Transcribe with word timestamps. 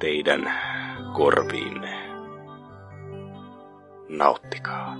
teidän 0.00 0.52
korviinne. 1.12 2.10
Nauttikaa. 4.08 4.96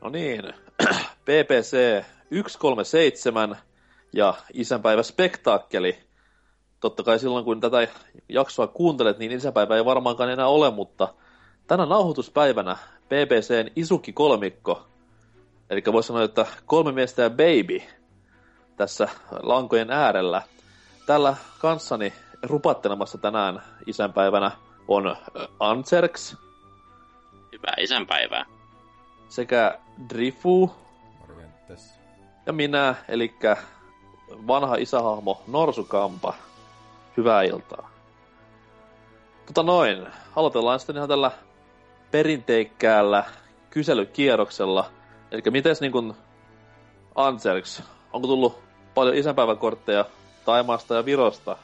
No 0.00 0.10
niin, 0.10 0.42
PPC 1.24 2.04
137 2.30 3.56
ja 4.12 4.34
isänpäivä 4.52 5.02
spektaakkeli. 5.02 5.98
Totta 6.80 7.02
kai 7.02 7.18
silloin, 7.18 7.44
kun 7.44 7.60
tätä 7.60 7.88
jaksoa 8.28 8.66
kuuntelet, 8.66 9.18
niin 9.18 9.32
isänpäivä 9.32 9.76
ei 9.76 9.84
varmaankaan 9.84 10.30
enää 10.30 10.46
ole, 10.46 10.70
mutta 10.70 11.14
tänä 11.66 11.86
nauhoituspäivänä 11.86 12.76
BBCn 13.08 13.70
Isuki 13.76 14.12
kolmikko, 14.12 14.86
eli 15.70 15.82
voisi 15.92 16.06
sanoa, 16.06 16.22
että 16.22 16.46
kolme 16.66 16.92
miestä 16.92 17.22
ja 17.22 17.30
baby 17.30 17.99
tässä 18.80 19.08
lankojen 19.42 19.90
äärellä. 19.90 20.42
Tällä 21.06 21.36
kanssani 21.58 22.12
rupattelemassa 22.42 23.18
tänään 23.18 23.62
isänpäivänä 23.86 24.50
on 24.88 25.16
Anserks. 25.58 26.36
Hyvää 27.52 27.74
isänpäivää. 27.78 28.44
Sekä 29.28 29.78
Drifu. 30.08 30.74
Morjentes. 31.18 32.00
Ja 32.46 32.52
minä, 32.52 32.94
eli 33.08 33.34
vanha 34.46 34.74
isähahmo 34.74 35.42
Norsukampa. 35.46 36.34
Hyvää 37.16 37.42
iltaa. 37.42 37.90
Tota 39.46 39.62
noin, 39.62 40.06
aloitellaan 40.36 40.80
sitten 40.80 40.96
ihan 40.96 41.08
tällä 41.08 41.30
perinteikkäällä 42.10 43.24
kyselykierroksella. 43.70 44.90
Eli 45.30 45.42
mites 45.50 45.80
niin 45.80 45.92
kuin 45.92 46.14
Anserks, 47.14 47.82
onko 48.12 48.28
tullut 48.28 48.69
paljon 48.94 49.16
isänpäiväkortteja 49.16 50.04
Taimaasta 50.44 50.94
ja 50.94 51.04
Virosta? 51.04 51.56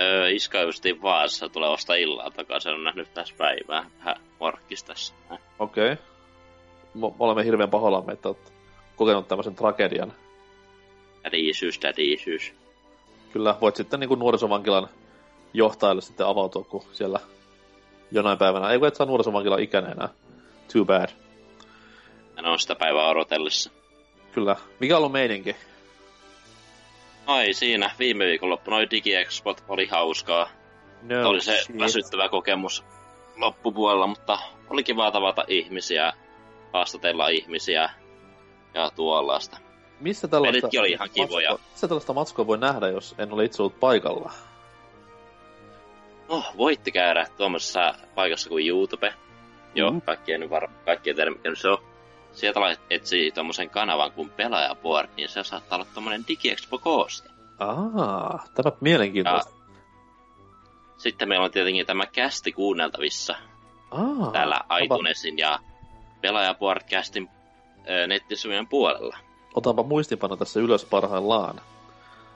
Öö, 0.00 0.28
iska 0.30 0.60
justiin 0.60 1.02
Vaasassa 1.02 1.48
tulevasta 1.48 1.94
illaa 1.94 2.30
takaisin. 2.30 2.72
On 2.72 2.84
nähnyt 2.84 3.14
tässä 3.14 3.34
päivää. 3.38 3.90
Vähän 3.98 4.16
morkkis 4.40 4.84
tässä. 4.84 5.14
Okei. 5.58 5.92
Okay. 5.92 6.04
Me 6.94 7.06
olemme 7.18 7.44
hirveän 7.44 7.70
pahoillamme, 7.70 8.12
että 8.12 8.28
olet 8.28 8.52
kokenut 8.96 9.28
tämmöisen 9.28 9.54
tragedian. 9.54 10.12
Tädiisyys, 11.22 11.78
tädiisyys. 11.78 12.52
Kyllä, 13.32 13.54
voit 13.60 13.76
sitten 13.76 14.00
niin 14.00 14.08
kuin 14.08 14.20
nuorisovankilan 14.20 14.88
johtajalle 15.54 16.02
sitten 16.02 16.26
avautua, 16.26 16.64
kun 16.64 16.82
siellä 16.92 17.20
jonain 18.10 18.38
päivänä... 18.38 18.70
Ei 18.70 18.78
kun 18.78 18.88
et 18.88 18.94
saa 18.94 19.06
nuorisovankilan 19.06 19.60
ikäinen 19.60 19.92
enää. 19.92 20.08
Too 20.72 20.84
bad. 20.84 21.08
En 22.38 22.46
ole 22.46 22.58
sitä 22.58 22.74
päivää 22.74 23.08
odotellessa. 23.08 23.70
Kyllä. 24.32 24.56
Mikä 24.80 24.94
on 24.94 24.98
ollut 24.98 25.12
meininki? 25.12 25.56
Ai 27.26 27.52
siinä, 27.52 27.90
viime 27.98 28.24
viikonloppu 28.26 28.70
noi 28.70 28.90
DigiExpot 28.90 29.64
oli 29.68 29.86
hauskaa. 29.86 30.48
No, 31.02 31.28
oli 31.28 31.40
se 31.40 31.56
shit. 31.62 31.78
väsyttävä 31.78 32.28
kokemus 32.28 32.84
loppupuolella, 33.36 34.06
mutta 34.06 34.38
oli 34.70 34.84
kiva 34.84 35.10
tavata 35.10 35.44
ihmisiä, 35.48 36.12
haastatella 36.72 37.28
ihmisiä 37.28 37.90
ja 38.74 38.90
tuollaista. 38.90 39.56
Missä 40.00 40.28
tällaista, 40.28 40.60
Pelitkin 40.60 40.80
oli 40.80 40.90
ihan 40.90 41.10
kivoja. 41.10 41.50
Matskoa, 41.50 41.68
missä 41.72 41.88
tällaista 41.88 42.12
matskoa 42.12 42.46
voi 42.46 42.58
nähdä, 42.58 42.88
jos 42.88 43.14
en 43.18 43.32
ole 43.32 43.44
itse 43.44 43.62
ollut 43.62 43.80
paikalla? 43.80 44.32
No, 46.28 46.44
voitte 46.56 46.90
käydä 46.90 47.26
tuommoisessa 47.36 47.94
paikassa 48.14 48.48
kuin 48.48 48.66
YouTube. 48.66 49.14
Joo, 49.74 49.90
Mhm. 49.90 50.00
kaikki 50.00 50.32
ei 50.32 50.38
nyt 50.38 50.50
var... 50.50 50.68
kaikki 50.84 51.10
ei 51.10 51.14
tiedä 51.14 51.30
mikä 51.30 51.54
se 51.54 51.68
on. 51.68 51.78
Sieltä 52.38 52.60
lait- 52.60 52.80
etsii 52.90 53.32
tuommoisen 53.32 53.70
kanavan 53.70 54.12
kuin 54.12 54.30
Pelaajaboard, 54.30 55.08
niin 55.16 55.28
se 55.28 55.44
saattaa 55.44 55.76
olla 55.78 55.86
tuommoinen 55.94 56.24
DigiExpo 56.28 56.78
kooste. 56.78 57.28
Aa, 57.58 58.44
tämä 58.54 58.70
on 58.70 58.76
mielenkiintoista. 58.80 59.50
Sitten 60.98 61.28
meillä 61.28 61.44
on 61.44 61.50
tietenkin 61.50 61.86
tämä 61.86 62.06
kästi 62.06 62.52
kuunneltavissa 62.52 63.34
Aa, 63.90 64.30
täällä 64.32 64.60
iTunesin 64.84 65.38
ja 65.38 65.58
Pelaajaboard-kästin 66.20 67.28
ö, 67.90 68.06
nettisivujen 68.06 68.66
puolella. 68.66 69.16
otanpa 69.54 69.82
muistipano 69.82 70.36
tässä 70.36 70.60
ylös 70.60 70.84
parhaillaan. 70.84 71.60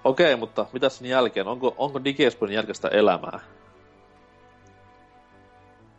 Okei, 0.04 0.36
mutta 0.36 0.66
mitä 0.72 0.88
sen 0.88 1.08
jälkeen? 1.08 1.48
Onko, 1.48 1.74
onko 1.78 2.04
DigiExpoin 2.04 2.52
jälkeistä 2.52 2.88
elämää? 2.88 3.40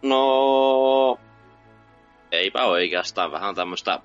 No, 0.02 1.20
eipä 2.34 2.66
oikeastaan 2.66 3.32
vähän 3.32 3.56
tämmöistä 3.56 4.00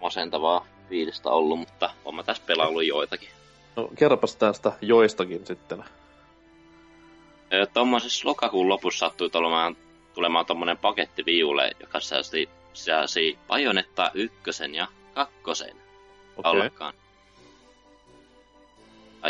masentavaa 0.00 0.66
fiilistä 0.88 1.30
ollut, 1.30 1.58
mutta 1.58 1.90
on 2.04 2.14
mä 2.14 2.22
tässä 2.22 2.42
pelaillut 2.46 2.86
joitakin. 2.86 3.28
No, 3.76 3.88
kerropas 3.98 4.36
tästä 4.36 4.72
joistakin 4.80 5.46
sitten. 5.46 5.84
Tuommoisessa 7.74 8.28
lokakuun 8.28 8.68
lopussa 8.68 9.06
sattui 9.06 9.30
tulemaan, 9.30 9.76
tulemaan 10.14 10.46
tommonen 10.46 10.78
paketti 10.78 11.24
viulle, 11.26 11.70
joka 11.80 12.00
sisälsi, 12.00 12.48
sisälsi 12.72 13.38
Bajonetta 13.48 14.10
ykkösen 14.14 14.74
ja 14.74 14.88
kakkosen. 15.14 15.76
Okay. 16.36 16.60
alkaan. 16.60 16.94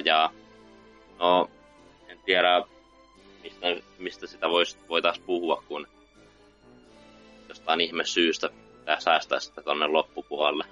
Ja 0.05 0.31
no, 1.19 1.51
en 2.09 2.19
tiedä 2.25 2.63
mistä, 3.43 3.67
mistä 3.99 4.27
sitä 4.27 4.49
vois, 4.49 4.79
voitaisiin 4.89 5.27
puhua, 5.27 5.63
kun 5.69 5.89
jostain 7.49 7.81
ihme 7.81 8.05
syystä 8.05 8.49
pitää 8.79 9.01
säästää 9.01 9.41
sitä 9.41 9.63
tonne 9.63 9.87
loppupuolelle. 9.87 10.65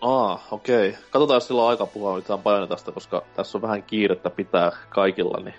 Aa, 0.00 0.46
okei. 0.50 0.88
Okay. 0.88 1.02
Katsotaan, 1.10 1.36
jos 1.36 1.46
silloin 1.46 1.70
aika 1.70 1.86
puhua 1.86 2.16
nyt 2.16 2.42
Bajonetasta, 2.42 2.92
koska 2.92 3.22
tässä 3.36 3.58
on 3.58 3.62
vähän 3.62 3.82
kiirettä 3.82 4.30
pitää 4.30 4.72
kaikilla, 4.88 5.40
niin 5.40 5.54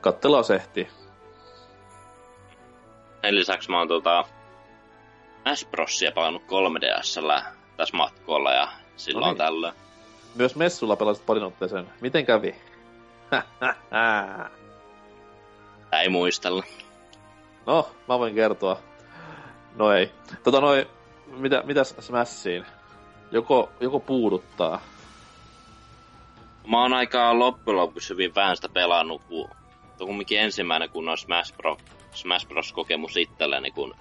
kattelaa 0.00 0.42
sehti. 0.42 0.88
Sen 3.22 3.34
lisäksi 3.34 3.70
mä 3.70 3.78
oon 3.78 3.88
tota 3.88 4.24
Smash 5.46 5.70
Brosia 5.70 6.12
pelannut 6.12 6.42
3DSllä 6.42 7.42
tässä 7.76 7.96
matkolla 7.96 8.52
ja 8.52 8.68
silloin 8.96 9.22
No 9.22 9.32
niin. 9.32 9.38
tällöin. 9.38 9.74
Myös 10.34 10.56
messulla 10.56 10.96
pelasit 10.96 11.26
parin 11.26 11.44
otteeseen. 11.44 11.90
Miten 12.00 12.26
kävi? 12.26 12.54
Tää 15.90 16.00
ei 16.02 16.08
muistella. 16.08 16.62
no, 17.66 17.88
mä 18.08 18.18
voin 18.18 18.34
kertoa. 18.34 18.78
No 19.76 19.92
ei. 19.92 20.12
Tota 20.44 20.60
noi, 20.60 20.86
mitä, 21.26 21.62
mitäs 21.66 21.94
Smashiin? 22.00 22.66
Joko, 23.30 23.70
joko 23.80 24.00
puuduttaa? 24.00 24.80
Mä 26.66 26.82
oon 26.82 26.92
aika 26.92 27.38
loppujen 27.38 27.76
lopuksi 27.76 28.08
hyvin 28.08 28.34
vähän 28.34 28.56
sitä 28.56 28.68
pelannut, 28.68 29.22
kun 29.28 29.50
on 30.00 30.06
kumminkin 30.06 30.40
ensimmäinen 30.40 30.90
kunnon 30.90 31.18
Smash, 31.18 31.56
Bros, 31.56 31.78
Smash 32.12 32.48
Bros 32.48 32.72
kokemus 32.72 33.16
itselleni, 33.16 33.70
kun 33.70 33.94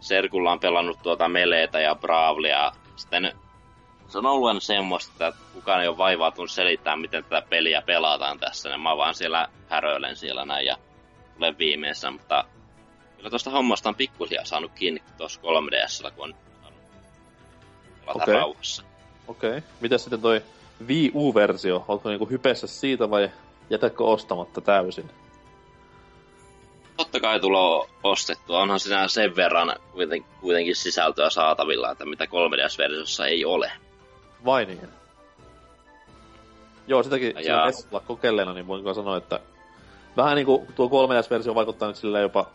Serkulla 0.00 0.52
on 0.52 0.60
pelannut 0.60 0.98
tuota 1.02 1.28
Meleetä 1.28 1.80
ja 1.80 1.94
Bravlia. 1.94 2.72
Sitten 2.96 3.32
se 4.08 4.18
on 4.18 4.26
ollut 4.26 4.62
semmoista, 4.62 5.26
että 5.26 5.40
kukaan 5.54 5.82
ei 5.82 5.88
ole 5.88 5.98
vaivautunut 5.98 6.50
selittämään, 6.50 7.00
miten 7.00 7.24
tätä 7.24 7.46
peliä 7.48 7.82
pelataan 7.82 8.38
tässä. 8.38 8.68
Ja 8.68 8.78
mä 8.78 8.96
vaan 8.96 9.14
siellä 9.14 9.48
häröilen 9.68 10.16
siellä 10.16 10.44
näin 10.44 10.66
ja 10.66 10.76
olen 11.38 11.58
viimeisessä, 11.58 12.10
mutta 12.10 12.44
kyllä 13.16 13.30
tuosta 13.30 13.50
hommasta 13.50 13.88
on 13.88 13.94
pikkuhiljaa 13.94 14.44
saanut 14.44 14.72
kiinni 14.74 15.02
tuossa 15.18 15.40
3DSllä, 15.40 16.10
kun 16.10 16.24
on 16.24 16.34
saanut 16.62 16.80
pelata 18.00 18.22
Okei. 18.22 18.34
rauhassa. 18.34 18.82
Okei. 19.28 19.50
Okay. 19.50 19.62
Mitäs 19.80 20.02
sitten 20.02 20.20
toi 20.20 20.42
Wii 20.86 21.10
U-versio? 21.14 21.84
Oletko 21.88 22.08
niinku 22.08 22.26
hypessä 22.26 22.66
siitä 22.66 23.10
vai 23.10 23.30
jätätkö 23.70 24.04
ostamatta 24.04 24.60
täysin? 24.60 25.10
Totta 26.96 27.20
kai 27.20 27.40
tulo 27.40 27.88
ostettua. 28.02 28.60
Onhan 28.60 28.80
siinä 28.80 29.08
sen 29.08 29.36
verran 29.36 29.76
kuiten, 29.92 30.24
kuitenkin 30.40 30.76
sisältöä 30.76 31.30
saatavilla, 31.30 31.90
että 31.90 32.04
mitä 32.04 32.24
3DS-versiossa 32.24 33.26
ei 33.26 33.44
ole. 33.44 33.72
Vai 34.44 34.64
niin? 34.64 34.88
Joo, 36.86 37.02
sitäkin 37.02 37.34
sillä 37.42 37.66
messulla 37.66 38.00
kokeilleena, 38.00 38.52
niin 38.52 38.66
voin 38.66 38.82
kyllä 38.82 38.94
sanoa, 38.94 39.16
että 39.16 39.40
vähän 40.16 40.36
niinku 40.36 40.66
tuo 40.74 40.86
3DS-versio 40.86 41.54
vaikuttaa 41.54 41.88
nyt 41.88 41.96
silleen 41.96 42.22
jopa... 42.22 42.46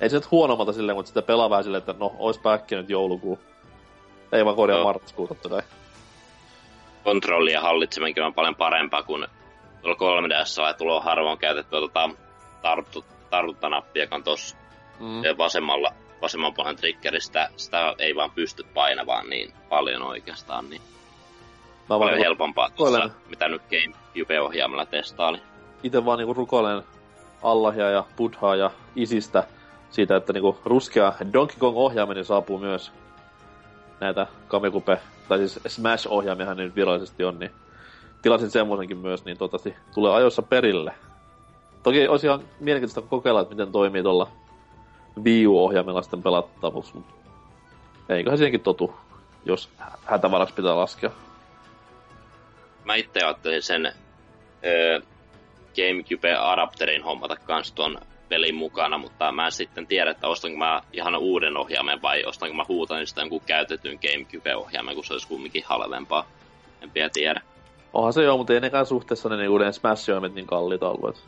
ei 0.00 0.10
se 0.10 0.16
nyt 0.16 0.30
huonommalta 0.30 0.72
silleen, 0.72 0.96
mutta 0.96 1.08
sitä 1.08 1.22
pelaa 1.22 1.50
vähän 1.50 1.64
silleen, 1.64 1.78
että 1.78 1.94
no, 1.98 2.14
ois 2.18 2.38
päkkiä 2.38 2.78
nyt 2.78 2.90
joulukuu. 2.90 3.38
Ei 4.32 4.44
vaan 4.44 4.56
korjaa 4.56 4.78
Joo. 4.78 4.84
marraskuu 4.84 5.28
totta 5.28 5.48
kai. 5.48 5.62
kontrollia 7.04 7.60
hallitseminkin 7.60 8.22
on 8.22 8.34
paljon 8.34 8.56
parempaa 8.56 9.02
kuin 9.02 9.26
tuolla 9.82 9.96
3 9.96 10.28
ds 10.28 10.58
ja 10.58 10.74
tuolla 10.74 10.96
on 10.96 11.02
harvoin 11.02 11.38
käytettyä 11.38 11.80
tota 11.80 12.10
tarttu, 12.62 13.04
tartuttanappia, 13.30 14.02
joka 14.02 14.16
on 14.16 14.24
tuossa 14.24 14.56
mm. 15.00 15.38
vasemmalla, 15.38 15.92
vasemman 16.22 16.54
puolen 16.54 16.76
triggeristä. 16.76 17.48
Sitä 17.56 17.94
ei 17.98 18.14
vaan 18.14 18.30
pysty 18.30 18.64
painamaan 18.74 19.30
niin 19.30 19.52
paljon 19.68 20.02
oikeastaan, 20.02 20.70
niin 20.70 20.82
Mä 21.90 21.98
paljon 21.98 22.18
helpompaa 22.18 22.70
tuossa, 22.70 23.10
mitä 23.28 23.48
nyt 23.48 23.62
GameCube-ohjaamalla 23.70 24.86
testaali. 24.86 25.40
Itse 25.82 26.04
vaan 26.04 26.18
niinku 26.18 26.34
rukoilen 26.34 26.82
Allahia 27.42 27.90
ja 27.90 28.04
Buddhaa 28.16 28.56
ja 28.56 28.70
Isistä 28.96 29.44
siitä, 29.94 30.16
että 30.16 30.32
niinku 30.32 30.58
ruskea 30.64 31.12
Donkey 31.32 31.56
Kong 31.58 31.76
ohjaaminen 31.76 32.24
saapuu 32.24 32.58
myös 32.58 32.92
näitä 34.00 34.26
Kamekupe, 34.48 35.00
tai 35.28 35.38
siis 35.38 35.60
Smash-ohjaamiahan 35.66 36.56
nyt 36.56 36.76
virallisesti 36.76 37.24
on, 37.24 37.38
niin 37.38 37.50
tilasin 38.22 38.50
semmoisenkin 38.50 38.98
myös, 38.98 39.24
niin 39.24 39.38
toivottavasti 39.38 39.74
tulee 39.94 40.12
ajoissa 40.12 40.42
perille. 40.42 40.94
Toki 41.82 42.08
olisi 42.08 42.26
ihan 42.26 42.40
mielenkiintoista 42.60 43.10
kokeilla, 43.10 43.40
että 43.40 43.54
miten 43.54 43.72
toimii 43.72 44.02
tuolla 44.02 44.28
Wii 45.24 45.46
U-ohjaimella 45.46 46.02
sitten 46.02 46.22
pelattavuus, 46.22 46.94
mutta 46.94 47.14
eiköhän 48.08 48.38
siihenkin 48.38 48.60
totu, 48.60 48.94
jos 49.44 49.68
hätävaraksi 50.04 50.54
pitää 50.54 50.76
laskea. 50.76 51.10
Mä 52.84 52.94
itse 52.94 53.20
ajattelin 53.24 53.62
sen 53.62 53.92
öö, 54.64 55.00
GameCube-adapterin 55.74 57.02
hommata 57.04 57.36
kans 57.36 57.72
tuon 57.72 57.98
pelin 58.34 58.54
mukana, 58.54 58.98
mutta 58.98 59.32
mä 59.32 59.46
en 59.46 59.52
sitten 59.52 59.86
tiedä, 59.86 60.10
että 60.10 60.28
ostanko 60.28 60.58
mä 60.58 60.82
ihan 60.92 61.16
uuden 61.16 61.56
ohjaimen 61.56 62.02
vai 62.02 62.24
ostanko 62.24 62.56
mä 62.56 62.64
huutan 62.68 63.06
sitä 63.06 63.20
jonkun 63.20 63.40
käytetyn 63.46 63.98
GameCube-ohjaimen, 64.02 64.94
kun 64.94 65.04
se 65.04 65.12
olisi 65.12 65.28
kumminkin 65.28 65.64
halvempaa. 65.66 66.26
En 66.82 66.90
vielä 66.94 67.10
tiedä. 67.12 67.40
Onhan 67.92 68.12
se 68.12 68.22
joo, 68.22 68.36
mutta 68.36 68.52
ei 68.52 68.60
nekään 68.60 68.86
suhteessa 68.86 69.28
ne 69.28 69.48
uuden 69.48 69.72
smash 69.72 70.10
niin 70.34 70.46
kalliita 70.46 70.88
alueet. 70.88 71.24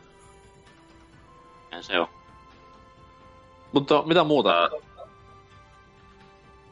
En 1.73 1.85
se 1.85 2.01
on. 2.01 2.09
Mutta 3.73 4.03
mitä 4.07 4.25
muuta? 4.25 4.71
Uh, 4.73 4.83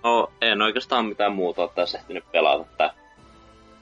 no, 0.03 0.31
en 0.41 0.63
oikeastaan 0.63 1.07
mitään 1.07 1.33
muuta 1.33 1.63
ole 1.63 1.71
tässä 1.75 1.99
ehtinyt 1.99 2.25
pelata. 2.33 2.63
Että 2.63 2.95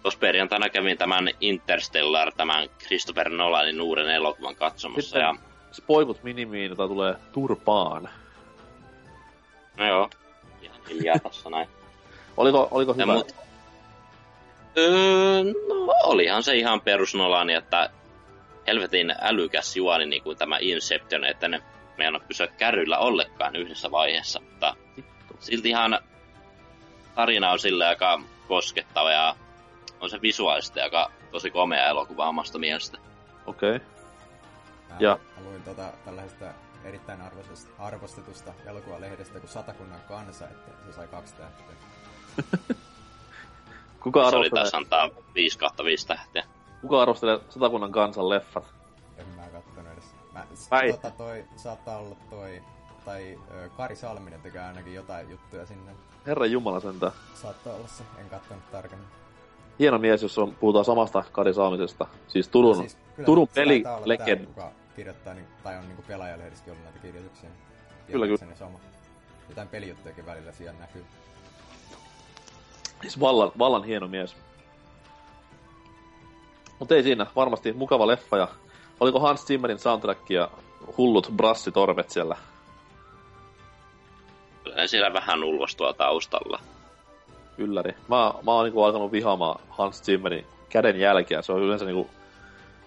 tuossa 0.03 0.21
perjantaina 0.21 0.69
kävin 0.69 0.99
tämän 0.99 1.29
Interstellar, 1.41 2.33
tämän 2.37 2.69
Christopher 2.79 3.29
Nolanin 3.29 3.81
uuden 3.81 4.09
elokuvan 4.09 4.57
katsomassa. 4.57 5.03
Sitten 5.03 5.23
ja... 5.23 5.52
spoilut 5.73 6.23
minimiin, 6.23 6.71
jota 6.71 6.89
tulee 6.89 7.15
turpaan. 7.33 8.09
No 9.77 9.87
joo, 9.87 10.11
ihan 10.63 10.79
hiljaa 10.89 11.19
tossa 11.19 11.51
näin. 11.51 11.69
oliko, 12.37 12.69
oliko 12.71 12.95
hyvä? 12.95 13.13
Mut... 13.13 13.33
Öö, 14.79 15.45
no 15.45 15.95
olihan 16.05 16.43
se 16.43 16.55
ihan 16.55 16.81
perus 16.81 17.15
Nolani, 17.15 17.55
että 17.55 17.91
helvetin 18.67 19.15
älykäs 19.21 19.77
juoni 19.77 20.07
niin 20.07 20.23
kuin 20.23 20.39
tämä 20.39 20.59
Inception, 20.61 21.25
että 21.25 21.49
ne 21.49 21.63
meidän 21.99 22.21
pysyä 22.29 22.47
kärryillä 22.47 22.99
ollenkaan 22.99 23.57
yhdessä 23.57 23.91
vaiheessa, 23.91 24.41
mutta 24.41 24.77
silti 25.39 25.69
ihan 25.69 25.99
tarina 27.15 27.51
on 27.51 27.59
sille 27.59 27.87
aika 27.87 28.21
koskettava 28.49 29.11
ja 29.11 29.37
on 30.01 30.11
se 30.11 30.23
visuaalisesti 30.23 30.81
aika 30.81 31.11
tosi 31.31 31.51
komea 31.51 31.87
elokuva 31.87 32.29
omasta 32.29 32.59
mielestä. 32.59 32.99
Okei. 33.47 33.77
Okay. 33.77 33.89
Ja. 34.99 35.19
luin 35.45 35.63
tota, 35.63 35.93
tällaisesta 36.05 36.45
erittäin 36.85 37.21
arvostetusta 37.79 38.53
elokuvalehdestä 38.67 39.41
kuin 39.41 39.51
Satakunnan 39.51 40.01
kansa, 40.09 40.49
että 40.49 40.71
se 40.87 40.93
sai 40.93 41.09
kaksi 41.09 41.35
tähteä. 41.35 41.77
Kuka 44.03 44.31
se 44.31 44.37
oli 44.37 44.51
taas 44.51 44.75
antaa 44.75 45.09
5 45.35 45.59
kautta 45.59 45.85
5 45.85 46.07
tähteä. 46.07 46.45
Kuka 46.81 47.03
arvostelee 47.03 47.41
Satakunnan 47.49 47.93
kansan 47.93 48.29
leffat? 48.29 48.65
En 49.17 49.27
mä 49.29 49.43
kattonut 49.43 49.93
edes. 49.93 50.05
Mä, 50.33 50.47
Päi. 50.71 50.93
tota 50.93 51.11
toi, 51.11 51.45
saattaa 51.57 51.99
olla 51.99 52.17
toi, 52.31 52.63
tai 53.05 53.39
ö, 53.55 53.69
Kari 53.69 53.97
Salminen 53.97 54.41
tekee 54.41 54.63
ainakin 54.63 54.95
jotain 54.95 55.31
juttuja 55.31 55.67
sinne. 55.67 55.93
Herra 56.27 56.47
Jumala 56.47 56.81
sentään. 56.81 57.13
Saattaa 57.35 57.75
olla 57.75 57.89
se, 57.89 58.05
en 58.19 58.31
kattonut 58.31 58.71
tarkemmin 58.71 59.09
hieno 59.79 59.99
mies, 59.99 60.23
jos 60.23 60.39
on, 60.39 60.55
puhutaan 60.61 60.85
samasta 60.85 61.25
Kari 61.33 61.55
Saamisesta. 61.55 62.07
Siis 62.29 62.49
Turun, 62.49 62.77
siis, 62.77 62.99
Turun 63.27 63.49
peli 63.55 63.85
legend. 64.05 64.47
Kirjoittaa, 64.97 65.35
niin, 65.35 65.47
tai 65.63 65.77
on 65.77 65.87
niinku 65.89 66.03
pelaajalehdissäkin 66.03 66.73
ollut 66.73 66.85
näitä 66.85 66.99
kirjoituksia. 66.99 67.51
Kyllä, 68.07 68.27
kyllä. 68.27 68.55
Sama. 68.55 68.79
Jotain 69.49 69.69
pelijuttujakin 69.69 70.27
välillä 70.27 70.53
siellä 70.53 70.81
näkyy. 70.81 71.05
Siis 73.01 73.21
vallan, 73.21 73.53
vallan 73.59 73.85
hieno 73.85 74.09
mies. 74.09 74.37
Mutta 76.79 76.95
ei 76.95 77.03
siinä, 77.03 77.27
varmasti 77.37 77.73
mukava 77.73 78.07
leffa 78.07 78.37
ja 78.37 78.49
oliko 79.01 79.21
Hans 79.21 79.47
Zimmerin 79.47 79.79
soundtrack 79.79 80.31
ja 80.31 80.51
hullut 80.97 81.33
brassitorvet 81.37 82.11
siellä? 82.11 82.37
Kyllä 84.65 84.87
siellä 84.87 85.13
vähän 85.13 85.45
ulvostua 85.45 85.93
taustalla 85.93 86.61
ylläri. 87.59 87.95
Mä, 88.09 88.35
mä 88.43 88.53
oon 88.53 88.65
niinku 88.65 88.83
alkanut 88.83 89.13
vihaamaan 89.13 89.61
Hans 89.69 90.03
Zimmerin 90.03 90.47
käden 90.69 91.01
jälkeä. 91.01 91.43
Se 91.43 91.53
on 91.53 91.63
yleensä 91.63 91.85
niinku... 91.85 92.11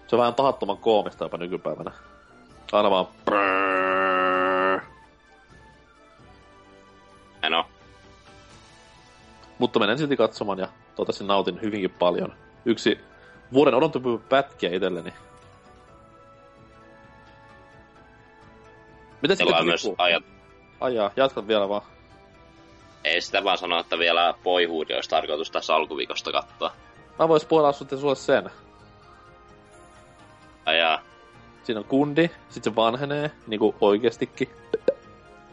Se 0.06 0.16
on 0.16 0.20
vähän 0.20 0.34
tahattoman 0.34 0.78
koomista 0.78 1.24
jopa 1.24 1.36
nykypäivänä. 1.36 1.90
Aina 2.72 2.90
vaan... 2.90 3.06
Oo. 7.56 7.66
Mutta 9.58 9.78
menen 9.78 9.98
silti 9.98 10.16
katsomaan 10.16 10.58
ja 10.58 10.66
toivottavasti 10.66 11.24
nautin 11.24 11.60
hyvinkin 11.62 11.90
paljon. 11.90 12.32
Yksi 12.64 13.00
vuoden 13.52 13.74
odotettu 13.74 14.22
pätkiä 14.28 14.70
itselleni. 14.70 15.12
Mitä 19.22 19.34
sitten 19.34 19.64
myös 19.66 19.88
ajat... 19.98 20.24
Ajaa, 20.80 21.10
jatka 21.16 21.46
vielä 21.48 21.68
vaan. 21.68 21.82
Ei 23.04 23.20
sitä 23.20 23.44
vaan 23.44 23.58
sanoa, 23.58 23.80
että 23.80 23.98
vielä 23.98 24.34
Boyhood 24.44 24.90
olisi 24.90 25.10
tarkoitus 25.10 25.50
tässä 25.50 25.74
alkuviikosta 25.74 26.32
katsoa. 26.32 26.72
Mä 27.18 27.28
vois 27.28 27.44
puolaa 27.44 27.72
sitten 27.72 27.98
sulle 27.98 28.14
sen. 28.14 28.50
Ajaa. 30.66 31.00
Siinä 31.64 31.80
on 31.80 31.84
kundi, 31.86 32.30
sit 32.48 32.64
se 32.64 32.76
vanhenee, 32.76 33.30
niinku 33.46 33.74
oikeestikin. 33.80 34.48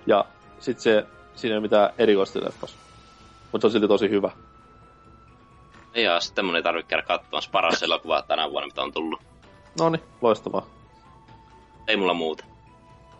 Ja 0.05 0.25
sit 0.59 0.79
se, 0.79 1.05
siinä 1.35 1.53
ei 1.53 1.57
ole 1.57 1.61
mitään 1.61 1.89
erikoista 1.97 2.39
leffas. 2.45 2.77
Mutta 3.51 3.61
se 3.61 3.67
on 3.67 3.71
silti 3.71 3.87
tosi 3.87 4.09
hyvä. 4.09 4.31
Ja 5.95 6.19
sitten 6.19 6.45
mun 6.45 6.55
ei 6.55 6.63
tarvitse 6.63 6.89
käydä 6.89 7.03
katsomassa 7.03 7.49
paras 7.51 7.83
elokuva 7.83 8.21
tänä 8.21 8.49
vuonna, 8.49 8.67
mitä 8.67 8.81
on 8.81 8.93
tullut. 8.93 9.21
No 9.79 9.89
niin, 9.89 10.03
loistavaa. 10.21 10.65
Ei 11.87 11.97
mulla 11.97 12.13
muuta. 12.13 12.45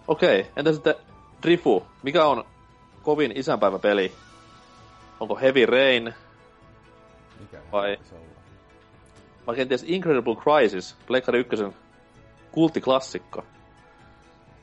Okei, 0.08 0.40
okay, 0.40 0.52
entä 0.56 0.74
sitten 0.74 0.96
Drifu? 1.44 1.86
Mikä 2.04 2.26
on 2.26 2.44
kovin 3.04 3.38
isänpäiväpeli? 3.38 4.12
Onko 5.20 5.36
Heavy 5.36 5.66
Rain? 5.66 6.14
Mikä 7.40 7.58
vai, 7.72 7.98
vai 9.48 9.56
kenties 9.56 9.84
Incredible 9.88 10.36
Crisis, 10.36 10.96
Pleikkari 11.08 11.40
1 11.40 11.56
kulttiklassikko? 12.54 13.44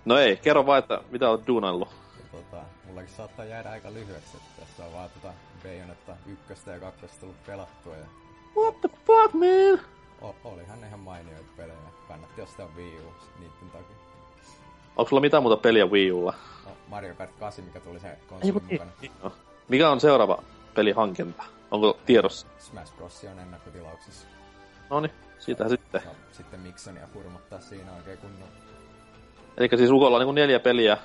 No 0.04 0.18
ei, 0.18 0.36
kerro 0.36 0.66
vaan, 0.66 0.78
että 0.78 1.00
mitä 1.10 1.30
olet 1.30 1.46
duunaillut. 1.46 1.88
Tota, 2.32 2.62
mullakin 2.86 3.14
saattaa 3.14 3.44
jäädä 3.44 3.70
aika 3.70 3.92
lyhyeksi, 3.92 4.36
että 4.36 4.60
tässä 4.60 4.84
on 4.84 4.92
vaan 4.92 5.10
tota 5.10 5.34
Bayonetta 5.62 6.16
ykköstä 6.26 6.70
ja 6.70 6.80
kakkosta 6.80 7.20
tullut 7.20 7.46
pelattua. 7.46 7.96
Ja... 7.96 8.06
What 8.56 8.80
the 8.80 8.88
fuck, 9.06 9.34
man? 9.34 9.86
O- 10.20 10.36
olihan 10.44 10.80
ne 10.80 10.86
ihan 10.86 11.00
mainioita 11.00 11.50
pelejä. 11.56 11.78
Kannatti 12.08 12.42
ostaa 12.42 12.68
Wii 12.76 12.98
U 12.98 13.12
niitten 13.40 13.70
takia. 13.70 13.96
Onko 14.96 15.08
sulla 15.08 15.20
mitään 15.20 15.42
muuta 15.42 15.56
peliä 15.56 15.86
Wii 15.86 16.12
Ulla? 16.12 16.34
No, 16.66 16.70
Mario 16.88 17.14
Kart 17.14 17.30
8, 17.38 17.64
mikä 17.64 17.80
tuli 17.80 18.00
se 18.00 18.18
konsolin 18.28 18.54
mukana. 18.54 18.90
Niin, 19.00 19.12
no. 19.22 19.32
Mikä 19.68 19.90
on 19.90 20.00
seuraava 20.00 20.42
pelihankinta? 20.74 21.42
Onko 21.70 21.98
tiedossa? 22.06 22.46
Smash 22.58 22.96
Bros. 22.96 23.24
on 23.32 23.38
ennakkotilauksessa. 23.38 24.26
No 24.90 25.00
siitä 25.40 25.68
sitten. 25.68 26.02
No, 26.04 26.12
sitten 26.32 26.60
Miksonia 26.60 27.08
hurmottaa 27.14 27.60
siinä 27.60 27.92
oikein 27.92 28.18
kunnon. 28.18 28.48
Eli 29.56 29.68
siis 29.76 29.90
Ukolla 29.90 30.16
on 30.16 30.26
niin 30.26 30.34
neljä 30.34 30.60
peliä 30.60 30.98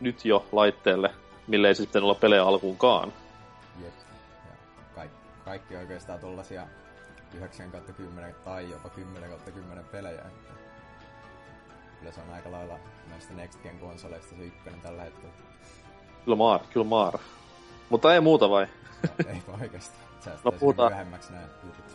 nyt 0.00 0.24
jo 0.24 0.46
laitteelle, 0.52 1.14
mille 1.46 1.68
ei 1.68 1.74
siis 1.74 1.88
pitänyt 1.88 2.04
olla 2.04 2.14
pelejä 2.14 2.44
alkuunkaan. 2.44 3.12
Jep. 3.82 3.94
Ja 4.44 4.56
kaikki, 4.94 5.18
kaikki 5.44 5.76
oikeastaan 5.76 6.20
tollasia 6.20 6.66
9 7.34 7.70
10 7.96 8.34
tai 8.44 8.70
jopa 8.70 8.88
10 8.88 9.30
10 9.54 9.84
pelejä. 9.84 10.22
Että 10.22 10.52
kyllä 11.98 12.12
se 12.12 12.20
on 12.20 12.34
aika 12.34 12.50
lailla 12.50 12.78
näistä 13.10 13.34
Next 13.34 13.62
Gen 13.62 13.78
konsoleista 13.78 14.36
se 14.36 14.42
ykkönen 14.42 14.80
tällä 14.80 15.02
hetkellä. 15.02 15.34
Kyllä 16.24 16.36
maar, 16.36 16.60
kyllä 16.72 16.86
maar. 16.86 17.18
Mutta 17.88 18.14
ei 18.14 18.20
muuta 18.20 18.50
vai? 18.50 18.66
No, 19.02 19.10
ei 19.32 19.42
oikeastaan. 19.62 20.02
no, 20.44 20.52
puhutaan, 20.52 20.92
myöhemmäksi 20.92 21.32
nämä 21.32 21.44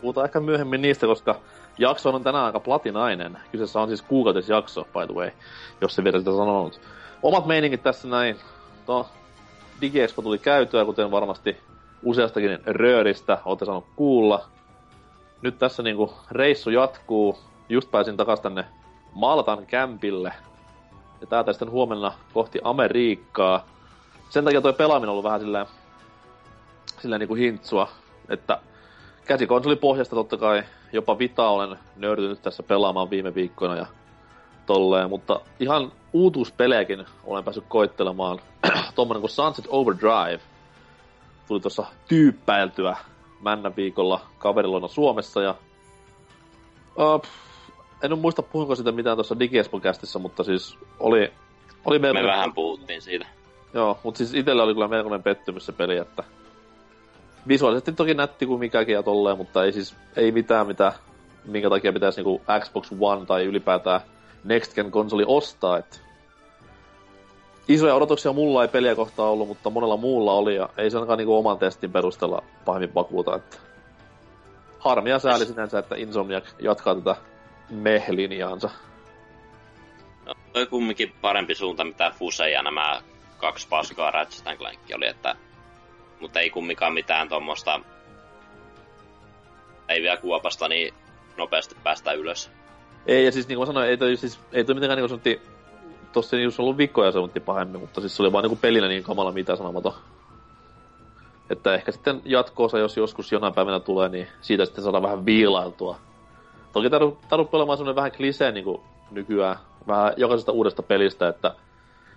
puhutaan 0.00 0.24
ehkä 0.24 0.40
myöhemmin 0.40 0.82
niistä, 0.82 1.06
koska 1.06 1.40
jakso 1.78 2.10
on 2.10 2.22
tänään 2.22 2.44
aika 2.44 2.60
platinainen. 2.60 3.38
Kyseessä 3.52 3.80
on 3.80 3.88
siis 3.88 4.02
kuukautisjakso, 4.02 4.84
by 4.84 5.06
the 5.06 5.14
way, 5.14 5.30
jos 5.80 5.94
se 5.94 6.04
vielä 6.04 6.18
sitä 6.18 6.30
sanonut. 6.30 6.80
Omat 7.22 7.46
meiningit 7.46 7.82
tässä 7.82 8.08
näin. 8.08 8.36
No, 8.88 9.06
DigiExpo 9.80 10.22
tuli 10.22 10.38
käytyä, 10.38 10.84
kuten 10.84 11.10
varmasti 11.10 11.56
useastakin 12.02 12.58
rööristä 12.66 13.38
olette 13.44 13.64
saanut 13.64 13.86
kuulla. 13.96 14.44
nyt 15.42 15.58
tässä 15.58 15.82
niinku 15.82 16.14
reissu 16.30 16.70
jatkuu. 16.70 17.38
Just 17.68 17.90
pääsin 17.90 18.16
takas 18.16 18.40
tänne 18.40 18.64
Maltan 19.14 19.66
kämpille. 19.66 20.32
Ja 21.20 21.26
täältä 21.26 21.52
sitten 21.52 21.70
huomenna 21.70 22.12
kohti 22.34 22.60
Amerikkaa. 22.64 23.66
Sen 24.30 24.44
takia 24.44 24.60
toi 24.60 24.72
pelaaminen 24.72 25.08
on 25.08 25.12
ollut 25.12 25.24
vähän 25.24 25.40
silleen, 25.40 25.66
silleen 27.04 27.20
niinku 27.20 27.34
hintsua, 27.34 27.88
että 28.28 28.60
käsikonsoli 29.24 29.76
pohjasta 29.76 30.16
totta 30.16 30.36
kai 30.36 30.62
jopa 30.92 31.18
Vita 31.18 31.48
olen 31.48 31.78
nörtynyt 31.96 32.42
tässä 32.42 32.62
pelaamaan 32.62 33.10
viime 33.10 33.34
viikkoina 33.34 33.76
ja 33.76 33.86
tolleen, 34.66 35.08
mutta 35.08 35.40
ihan 35.60 35.92
uutuuspelejäkin 36.12 37.06
olen 37.24 37.44
päässyt 37.44 37.64
koittelemaan. 37.68 38.40
Tuommoinen 38.94 39.20
kuin 39.24 39.30
Sunset 39.30 39.64
Overdrive 39.68 40.40
tuli 41.48 41.60
tuossa 41.60 41.86
tyyppäiltyä 42.08 42.96
männä 43.40 43.76
viikolla 43.76 44.20
kaverilona 44.38 44.88
Suomessa 44.88 45.42
ja 45.42 45.54
uh, 46.96 47.22
en 48.02 48.12
ole 48.12 48.20
muista 48.20 48.42
puhunko 48.42 48.74
sitä 48.74 48.92
mitään 48.92 49.16
tuossa 49.16 49.38
digiespokästissä, 49.38 50.18
mutta 50.18 50.44
siis 50.44 50.78
oli, 51.00 51.32
oli 51.84 51.98
Me 51.98 52.12
vähän 52.12 52.52
puhuttiin 52.52 53.02
siitä. 53.02 53.26
Joo, 53.74 53.98
mutta 54.02 54.18
siis 54.18 54.34
itsellä 54.34 54.62
oli 54.62 54.74
kyllä 54.74 54.88
melkoinen 54.88 55.22
pettymys 55.22 55.66
se 55.66 55.72
peli, 55.72 55.96
että 55.96 56.24
visuaalisesti 57.48 57.92
toki 57.92 58.14
nätti 58.14 58.46
kuin 58.46 58.60
mikäkin 58.60 58.92
ja 58.92 59.02
tolleen, 59.02 59.36
mutta 59.36 59.64
ei 59.64 59.72
siis, 59.72 59.94
ei 60.16 60.32
mitään 60.32 60.66
mitä, 60.66 60.92
minkä 61.44 61.70
takia 61.70 61.92
pitäisi 61.92 62.18
niinku 62.20 62.42
Xbox 62.60 62.90
One 63.00 63.26
tai 63.26 63.44
ylipäätään 63.44 64.00
Next 64.44 64.74
Gen 64.74 64.90
konsoli 64.90 65.24
ostaa, 65.26 65.78
että 65.78 65.96
isoja 67.68 67.94
odotuksia 67.94 68.32
mulla 68.32 68.62
ei 68.62 68.68
peliä 68.68 68.94
kohtaa 68.94 69.30
ollut, 69.30 69.48
mutta 69.48 69.70
monella 69.70 69.96
muulla 69.96 70.32
oli, 70.32 70.56
ja 70.56 70.68
ei 70.76 70.90
se 70.90 70.96
ainakaan 70.96 71.18
niinku 71.18 71.36
oman 71.36 71.58
testin 71.58 71.92
perusteella 71.92 72.42
pahemmin 72.64 72.94
vakuuta, 72.94 73.36
että 73.36 73.56
harmia 74.78 75.18
sääli 75.18 75.46
sinänsä, 75.46 75.78
että 75.78 75.96
Insomniac 75.96 76.44
jatkaa 76.58 76.94
tätä 76.94 77.16
meh-linjaansa. 77.70 78.70
No, 80.26 80.34
toi 80.52 80.66
kumminkin 80.66 81.14
parempi 81.20 81.54
suunta, 81.54 81.84
mitä 81.84 82.10
Fuse 82.18 82.50
ja 82.50 82.62
nämä 82.62 83.00
kaksi 83.38 83.68
paskaa 83.68 84.10
Ratchet 84.10 84.58
Clank 84.58 84.78
oli, 84.96 85.06
että 85.06 85.36
mutta 86.20 86.40
ei 86.40 86.50
kumminkaan 86.50 86.94
mitään 86.94 87.28
tuommoista 87.28 87.80
ei 89.88 90.02
vielä 90.02 90.16
kuopasta 90.16 90.68
niin 90.68 90.94
nopeasti 91.36 91.76
päästä 91.82 92.12
ylös. 92.12 92.50
Ei, 93.06 93.24
ja 93.24 93.32
siis 93.32 93.48
niin 93.48 93.56
kuin 93.56 93.66
sanoin, 93.66 93.88
ei 93.88 93.96
toi, 93.96 94.16
siis, 94.16 94.40
ei 94.52 94.64
toi 94.64 94.74
mitenkään 94.74 94.98
niin 94.98 95.08
kuin 95.08 95.40
tossa 96.12 96.36
ei 96.36 96.46
ollut 96.58 96.78
vikkoja 96.78 97.12
se 97.12 97.40
pahemmin, 97.40 97.80
mutta 97.80 98.00
siis 98.00 98.16
se 98.16 98.22
oli 98.22 98.32
vaan 98.32 98.44
niin 98.44 98.58
pelinä 98.58 98.88
niin 98.88 99.02
kamala 99.02 99.32
mitä 99.32 99.56
sanomaton. 99.56 99.92
Että 101.50 101.74
ehkä 101.74 101.92
sitten 101.92 102.22
jatkoosa, 102.24 102.78
jos 102.78 102.96
joskus 102.96 103.32
jonain 103.32 103.54
päivänä 103.54 103.80
tulee, 103.80 104.08
niin 104.08 104.28
siitä 104.40 104.64
sitten 104.64 104.84
saadaan 104.84 105.02
vähän 105.02 105.26
viilailtua. 105.26 105.98
Toki 106.72 106.90
tarvitse 106.90 107.50
pelaamaan 107.50 107.78
semmoinen 107.78 107.96
vähän 107.96 108.12
klisee 108.12 108.52
niin 108.52 108.64
kuin 108.64 108.82
nykyään, 109.10 109.56
vähän 109.86 110.12
jokaisesta 110.16 110.52
uudesta 110.52 110.82
pelistä, 110.82 111.28
että 111.28 111.54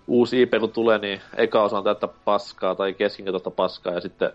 uusi 0.07 0.41
IP 0.41 0.53
kun 0.59 0.71
tulee, 0.71 0.97
niin 0.97 1.21
eka 1.37 1.63
osa 1.63 1.77
on 1.77 1.83
täyttä 1.83 2.07
paskaa 2.07 2.75
tai 2.75 2.93
keskinkätosta 2.93 3.51
paskaa 3.51 3.93
ja 3.93 4.01
sitten 4.01 4.31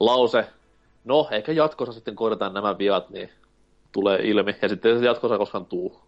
lause, 0.00 0.46
no 1.04 1.28
ehkä 1.30 1.52
jatkossa 1.52 1.92
sitten 1.92 2.16
korjataan 2.16 2.54
nämä 2.54 2.78
viat, 2.78 3.10
niin 3.10 3.30
tulee 3.92 4.18
ilmi 4.22 4.56
ja 4.62 4.68
sitten 4.68 4.98
se 4.98 5.04
jatkossa 5.04 5.38
koskaan 5.38 5.66
tuu. 5.66 6.00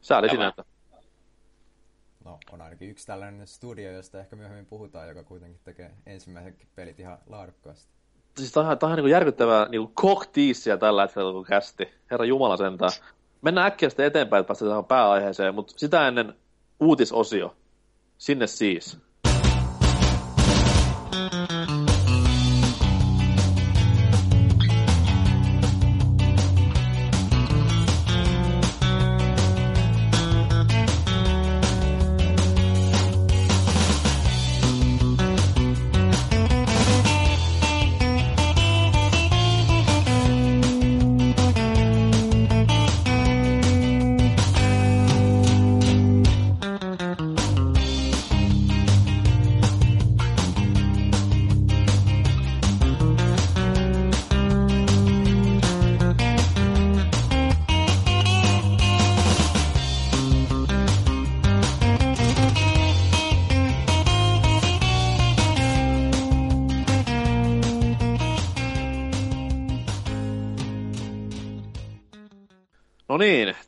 Sääli 0.00 0.28
sinänsä. 0.28 0.64
No, 2.24 2.38
on 2.52 2.60
ainakin 2.60 2.90
yksi 2.90 3.06
tällainen 3.06 3.46
studio, 3.46 3.92
josta 3.92 4.20
ehkä 4.20 4.36
myöhemmin 4.36 4.66
puhutaan, 4.66 5.08
joka 5.08 5.24
kuitenkin 5.24 5.60
tekee 5.64 5.90
ensimmäiset 6.06 6.54
pelit 6.74 7.00
ihan 7.00 7.18
laadukkaasti. 7.26 7.92
Siis 8.36 8.52
tämä 8.52 8.70
on, 8.70 8.78
tämä 8.78 8.92
on 8.92 8.98
niin 8.98 9.10
järkyttävää 9.10 9.68
niin 9.68 9.90
koktiisia 9.94 10.76
tällä 10.76 11.02
hetkellä, 11.02 11.32
kun 11.32 11.44
kästi. 11.44 11.88
Herra 12.10 12.26
Jumala 12.26 12.56
sentään 12.56 12.92
mennään 13.42 13.66
äkkiä 13.66 13.88
sitten 13.88 14.06
eteenpäin, 14.06 14.40
että 14.40 14.48
päästään 14.48 14.84
pääaiheeseen, 14.84 15.54
mutta 15.54 15.72
sitä 15.76 16.08
ennen 16.08 16.34
uutisosio. 16.80 17.56
Sinne 18.18 18.46
siis. 18.46 18.98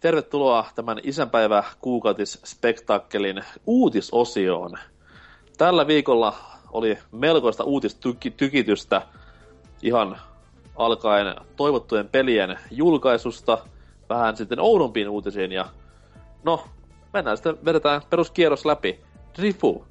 Tervetuloa 0.03 0.67
tämän 0.75 1.01
isänpäivä 1.03 1.65
kuukautisspektaakkelin 1.81 3.45
uutisosioon. 3.67 4.79
Tällä 5.59 5.87
viikolla 5.87 6.35
oli 6.73 6.99
melkoista 7.13 7.65
uutistykitystä 7.65 9.03
ihan 9.83 10.19
alkaen 10.77 11.37
toivottujen 11.57 12.09
pelien 12.09 12.59
julkaisusta 12.71 13.59
vähän 14.09 14.37
sitten 14.37 14.61
oudompiin 14.61 15.09
uutisiin 15.09 15.53
ja 15.53 15.67
no, 16.45 16.65
mennään 17.13 17.37
sitten, 17.37 17.65
vedetään 17.65 18.03
peruskierros 18.11 18.65
läpi. 18.65 19.01
Rifu, 19.39 19.87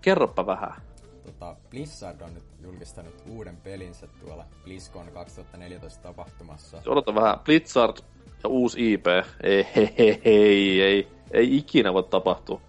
kerropa 0.00 0.46
vähän. 0.46 0.82
Tota, 1.24 1.56
Blizzard 1.70 2.20
on 2.20 2.34
nyt 2.34 2.44
julkistanut 2.62 3.14
uuden 3.30 3.56
pelinsä 3.56 4.06
tuolla 4.06 4.44
BlizzCon 4.64 5.06
2014 5.14 6.02
tapahtumassa. 6.02 6.82
Odota 6.86 7.14
vähän, 7.14 7.38
Blizzard 7.38 7.96
ja 8.44 8.48
uusi 8.48 8.92
IP. 8.92 9.06
Ei, 9.42 9.66
ei, 9.76 9.94
ei, 9.96 10.20
ei, 10.24 10.82
ei, 10.82 11.08
ei 11.30 11.56
ikinä 11.56 11.94
voi 11.94 12.02
tapahtua. 12.02 12.60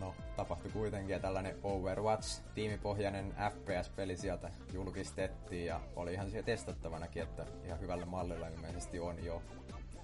No, 0.00 0.14
tapahtui 0.36 0.70
kuitenkin 0.70 1.12
ja 1.12 1.18
tällainen 1.18 1.56
Overwatch, 1.62 2.42
tiimipohjainen 2.54 3.34
FPS-peli 3.52 4.16
sieltä 4.16 4.50
julkistettiin 4.72 5.66
ja 5.66 5.80
oli 5.96 6.12
ihan 6.12 6.30
siellä 6.30 6.46
testattavanakin, 6.46 7.22
että 7.22 7.46
ihan 7.64 7.80
hyvällä 7.80 8.06
mallilla 8.06 8.48
ilmeisesti 8.48 9.00
on 9.00 9.24
jo. 9.24 9.42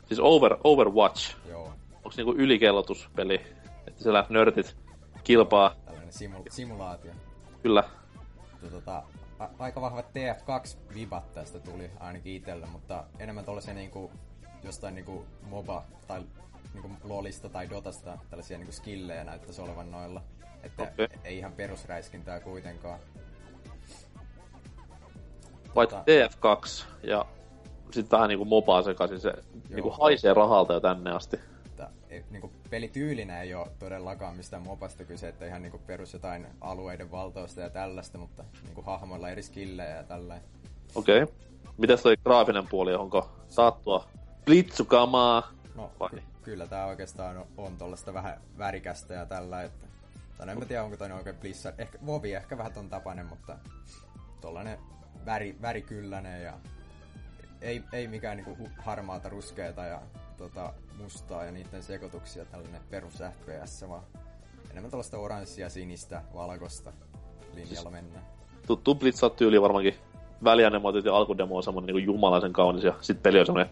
Siis 0.07 0.21
over, 0.21 0.57
Overwatch? 0.65 1.37
Joo. 1.49 1.73
Onko 1.95 2.11
niinku 2.17 2.33
ylikellotuspeli, 2.33 3.41
että 3.87 4.03
siellä 4.03 4.27
nörtit 4.29 4.77
kilpaa? 5.25 5.75
Tällainen 5.85 6.13
simu- 6.13 6.51
simulaatio. 6.51 7.13
Kyllä. 7.63 7.85
Tota, 8.71 9.03
aika 9.59 9.81
vahvat 9.81 10.07
TF2-vibat 10.07 11.35
tästä 11.35 11.61
tuli 11.61 11.91
ainakin 12.01 12.33
itselle, 12.33 12.67
mutta 12.67 13.05
enemmän 13.19 13.45
tuollaisia 13.45 13.75
niinku 13.75 14.11
jostain 14.65 14.95
niinku 14.95 15.25
MOBA 15.43 15.85
tai 16.07 16.23
niinku 16.75 16.91
LOLista 17.05 17.49
tai 17.49 17.71
Dotasta 17.71 18.19
tällaisia 18.31 18.59
niinku 18.59 18.73
skillejä 18.73 19.25
näyttäisi 19.25 19.63
olevan 19.63 19.91
noilla. 19.91 20.23
Että 20.63 20.83
okay. 20.83 21.09
ei 21.25 21.39
ihan 21.39 21.53
perusräiskintää 21.53 22.41
kuitenkaan. 22.41 22.99
Paitsi 25.75 25.97
tota... 25.97 26.05
TF2 26.07 26.85
ja 27.03 27.27
sitten 27.91 28.17
vähän 28.17 28.29
niinku 28.29 28.45
MOBA 28.45 28.83
sekaisin, 28.83 29.21
se 29.21 29.29
Joo. 29.29 29.45
niinku 29.71 29.91
haisee 29.91 30.35
rahalta 30.35 30.73
jo 30.73 30.81
tänne 30.81 31.11
asti. 31.11 31.41
Että, 31.67 31.91
ei, 32.11 32.25
niinku 32.31 32.53
pelityylinä 32.71 33.43
ei 33.43 33.55
ole 33.55 33.69
todellakaan 33.79 34.37
mistään 34.37 34.63
MOBasta 34.63 35.05
kyse, 35.05 35.29
että 35.29 35.47
ihan 35.47 35.63
niinku 35.63 35.79
perus 35.79 36.13
jotain 36.13 36.47
alueiden 36.61 37.11
valtausta 37.11 37.61
ja 37.61 37.71
tällaista, 37.71 38.19
mutta 38.19 38.45
niinku 38.63 38.83
hahmoilla 38.83 39.31
eri 39.31 39.43
skillejä 39.43 39.97
ja 39.97 40.03
tällä. 40.03 40.41
Okei. 40.95 41.23
Okay. 41.23 41.35
Mitäs 41.79 42.03
toi 42.03 42.17
graafinen 42.17 42.69
puoli, 42.69 42.95
onko 42.95 43.31
saattua 43.49 44.05
blitsukamaa. 44.45 45.53
No, 45.75 45.91
ky- 46.11 46.23
kyllä 46.43 46.67
tää 46.67 46.87
oikeastaan 46.87 47.37
on, 47.37 47.47
on 47.57 47.77
tuollaista 47.77 48.15
vähän 48.15 48.41
värikästä 48.59 49.15
ja 49.15 49.27
tällä, 49.27 49.63
että... 49.63 49.87
Tai 50.39 50.49
en 50.51 50.59
mä 50.59 50.65
tiedä, 50.65 50.85
onko 50.85 50.97
toi 50.97 51.13
oikein 51.13 51.37
Blizzard. 51.37 51.75
Ehkä, 51.79 51.99
Vovi 52.07 52.35
ehkä 52.35 52.59
vähän 52.59 52.73
ton 52.73 52.89
tapainen, 52.89 53.27
mutta 53.27 53.59
tollanen 54.41 54.79
väri, 55.27 55.57
värikyllänen 55.63 56.43
ja 56.43 56.53
ei, 57.61 57.83
ei 57.93 58.09
mikään 58.09 58.37
niinku 58.37 58.69
harmaata 58.79 59.29
ruskeata 59.29 59.85
ja 59.85 60.01
tota, 60.37 60.73
mustaa 61.03 61.45
ja 61.45 61.53
niiden 61.53 61.83
sekoituksia 61.83 62.45
tällainen 62.45 62.81
perus 62.91 63.15
FPS, 63.15 63.89
vaan 63.89 64.03
enemmän 64.71 64.91
tällaista 64.91 65.19
oranssia, 65.19 65.71
sinistä, 65.71 66.23
valkoista 66.35 66.93
linjalla 67.55 67.91
siis, 67.91 67.91
mennään. 67.91 68.25
Tuttu 68.67 68.95
Blizzard 68.95 69.35
tyyli 69.35 69.63
varmaankin 69.63 69.95
välianemoitit 70.45 71.05
ja 71.05 71.17
alkudemo 71.17 71.57
on 71.57 71.63
semmonen 71.63 71.87
niinku 71.87 72.13
jumalaisen 72.13 72.53
kaunis 72.53 72.85
ja 72.85 72.95
sit 73.01 73.23
peli 73.23 73.41
on 73.41 73.47
semmonen... 73.47 73.71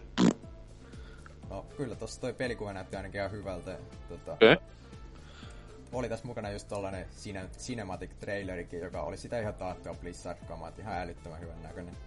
Kyllä 1.81 1.95
tossa 1.95 2.21
toi 2.21 2.33
pelikuva 2.33 2.73
näytti 2.73 2.95
ainakin 2.95 3.19
ihan 3.19 3.31
hyvältä. 3.31 3.77
Tota, 4.09 4.31
Okay. 4.31 4.57
Oli 5.93 6.09
tässä 6.09 6.27
mukana 6.27 6.51
just 6.51 6.67
tollanen 6.67 7.05
cine- 7.05 7.57
cinematic 7.57 8.09
trailerikin, 8.19 8.79
joka 8.79 9.01
oli 9.01 9.17
sitä 9.17 9.39
ihan 9.39 9.53
taattua 9.53 9.95
Blizzard-kamaa, 10.01 10.69
että 10.69 10.81
ihan 10.81 10.97
älyttömän 10.97 11.39
hyvän 11.39 11.63
näköinen. 11.63 11.97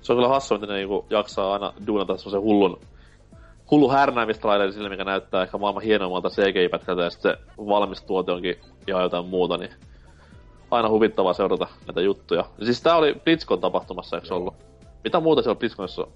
Se 0.00 0.12
on 0.12 0.16
kyllä 0.16 0.28
hassu, 0.28 0.54
että 0.54 0.66
ne 0.66 0.74
niinku 0.74 1.06
jaksaa 1.10 1.52
aina 1.52 1.72
duunata 1.86 2.16
semmosen 2.16 2.40
hullun 2.40 2.80
hullu 3.70 3.90
härnäämistraileri 3.90 4.72
sille, 4.72 4.88
mikä 4.88 5.04
näyttää 5.04 5.42
ehkä 5.42 5.58
maailman 5.58 5.82
hienommalta 5.82 6.28
CGI-pätkältä, 6.28 7.02
ja 7.02 7.10
sitten 7.10 7.36
se 7.36 7.52
valmis 7.56 8.02
tuote 8.02 8.32
onkin 8.32 8.60
ihan 8.86 9.02
jotain 9.02 9.26
muuta, 9.26 9.56
niin 9.56 9.70
aina 10.70 10.88
huvittavaa 10.88 11.32
seurata 11.32 11.66
näitä 11.86 12.00
juttuja. 12.00 12.44
Ja 12.58 12.64
siis 12.64 12.82
tää 12.82 12.96
oli 12.96 13.14
BlizzCon 13.24 13.60
tapahtumassa, 13.60 14.16
eikö 14.16 14.34
ollut? 14.34 14.54
Mitä 15.04 15.20
muuta 15.20 15.42
siellä 15.42 15.58
BlizzConissa 15.58 16.02
on 16.02 16.08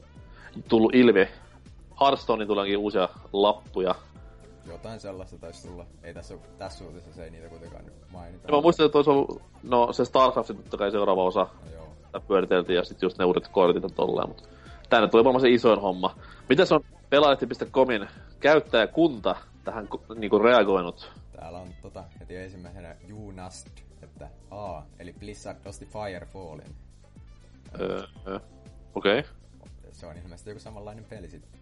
tullut 0.69 0.95
ilmi? 0.95 1.29
Hearthstonein 2.01 2.49
tuleekin 2.49 2.79
uusia 2.79 3.09
lappuja. 3.33 3.95
Jotain 4.67 5.01
sellaista 5.01 5.39
taisi 5.39 5.69
tulla. 5.69 5.87
Ei 6.03 6.15
tässä, 6.15 6.35
tässä 6.59 6.85
uutisessa 6.85 7.25
ei 7.25 7.31
niitä 7.31 7.49
kuitenkaan 7.49 7.85
nyt 7.85 7.95
mainita. 8.13 8.49
Ja 8.49 8.55
mä 8.55 8.61
muistan, 8.61 8.87
että 8.87 8.99
ollut, 8.99 9.43
no 9.63 9.93
se 9.93 10.05
StarCraft 10.05 10.47
totta 10.49 10.77
kai 10.77 10.91
seuraava 10.91 11.25
osa, 11.25 11.41
No, 11.65 11.71
joo. 11.73 12.21
pyöriteltiin, 12.29 12.77
ja 12.77 12.85
sitten 12.85 13.07
just 13.07 13.19
ne 13.19 13.25
uudet 13.25 13.49
kortit 13.49 13.83
ja 13.83 13.89
tolleen, 13.89 14.29
mutta 14.29 14.49
tänne 14.91 15.09
tuli 15.09 15.25
varmaan 15.25 15.41
se 15.41 15.49
isoin 15.51 15.81
homma. 15.81 16.17
Miten 16.49 16.67
se 16.67 16.75
on 16.75 16.85
Pelaalehti.comin 17.11 18.09
käyttäjäkunta 18.41 19.37
tähän 19.65 19.89
ku- 19.89 20.03
niinku 20.15 20.39
reagoinut? 20.39 21.13
Täällä 21.33 21.59
on 21.59 21.69
tota, 21.83 22.05
heti 22.21 22.37
ensimmäisenä 22.37 22.97
Junast, 23.09 23.69
että 24.03 24.29
A, 24.51 24.83
eli 24.99 25.13
Blizzard 25.13 25.67
osti 25.67 25.87
Firefallin. 25.87 26.75
Öö, 27.81 28.03
öö. 28.27 28.39
okei. 28.95 29.19
Okay. 29.19 29.31
Se 29.93 30.07
on 30.07 30.17
ilmeisesti 30.17 30.51
joku 30.51 30.61
samanlainen 30.61 31.05
peli 31.05 31.29
sitten. 31.31 31.61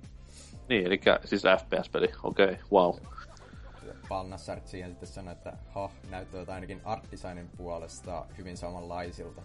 Niin, 0.69 0.87
eli 0.87 1.01
siis 1.25 1.43
FPS-peli. 1.43 2.09
Okei, 2.23 2.45
okay. 2.45 2.57
wow. 2.73 2.95
Palnassart 4.09 4.67
siihen 4.67 4.91
sitten 4.91 5.09
sanoi, 5.09 5.33
että 5.33 5.53
ha, 5.75 5.91
näyttävät 6.11 6.49
ainakin 6.49 6.81
art 6.85 7.05
designin 7.11 7.51
puolesta 7.57 8.27
hyvin 8.39 8.57
samanlaisilta. 8.57 9.43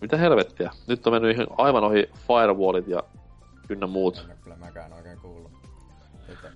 Mitä 0.00 0.16
helvettiä? 0.16 0.70
Nyt 0.86 1.06
on 1.06 1.12
mennyt 1.12 1.36
ihan 1.36 1.46
aivan 1.58 1.84
ohi 1.84 2.10
firewallit 2.26 2.88
ja 2.88 3.02
ynnä 3.68 3.86
muut. 3.86 4.26
En 4.30 4.38
kyllä 4.42 4.56
mäkään 4.56 4.92
oikein 4.92 5.18
kuullut. 5.18 5.52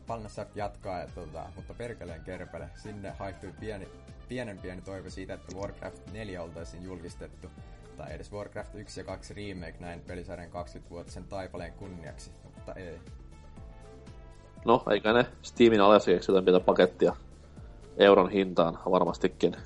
Palnassart 0.06 0.56
jatkaa, 0.56 1.02
että 1.02 1.14
tota, 1.14 1.46
mutta 1.56 1.75
perkeleen 1.75 2.25
kerpele. 2.25 2.70
Sinne 2.75 3.11
haihtui 3.11 3.52
pieni, 3.61 3.88
pienen 4.28 4.58
pieni 4.58 4.82
toivo 4.82 5.11
siitä, 5.11 5.35
että 5.35 5.56
Warcraft 5.56 6.12
4 6.12 6.42
oltaisiin 6.42 6.82
julkistettu. 6.82 7.50
Tai 7.96 8.14
edes 8.14 8.32
Warcraft 8.32 8.75
1 8.75 9.00
ja 9.00 9.04
2 9.04 9.35
remake 9.35 9.76
näin 9.80 10.00
pelisarjan 10.00 10.50
20-vuotisen 10.50 11.25
taipaleen 11.25 11.73
kunniaksi, 11.73 12.30
mutta 12.44 12.73
ei. 12.75 13.00
No, 14.66 14.82
eikä 14.90 15.12
ne 15.12 15.26
Steamin 15.42 15.80
alasiaksi 15.80 16.30
jotain 16.30 16.44
pientä 16.44 16.64
pakettia 16.64 17.16
euron 17.96 18.30
hintaan 18.30 18.78
varmastikin. 18.90 19.56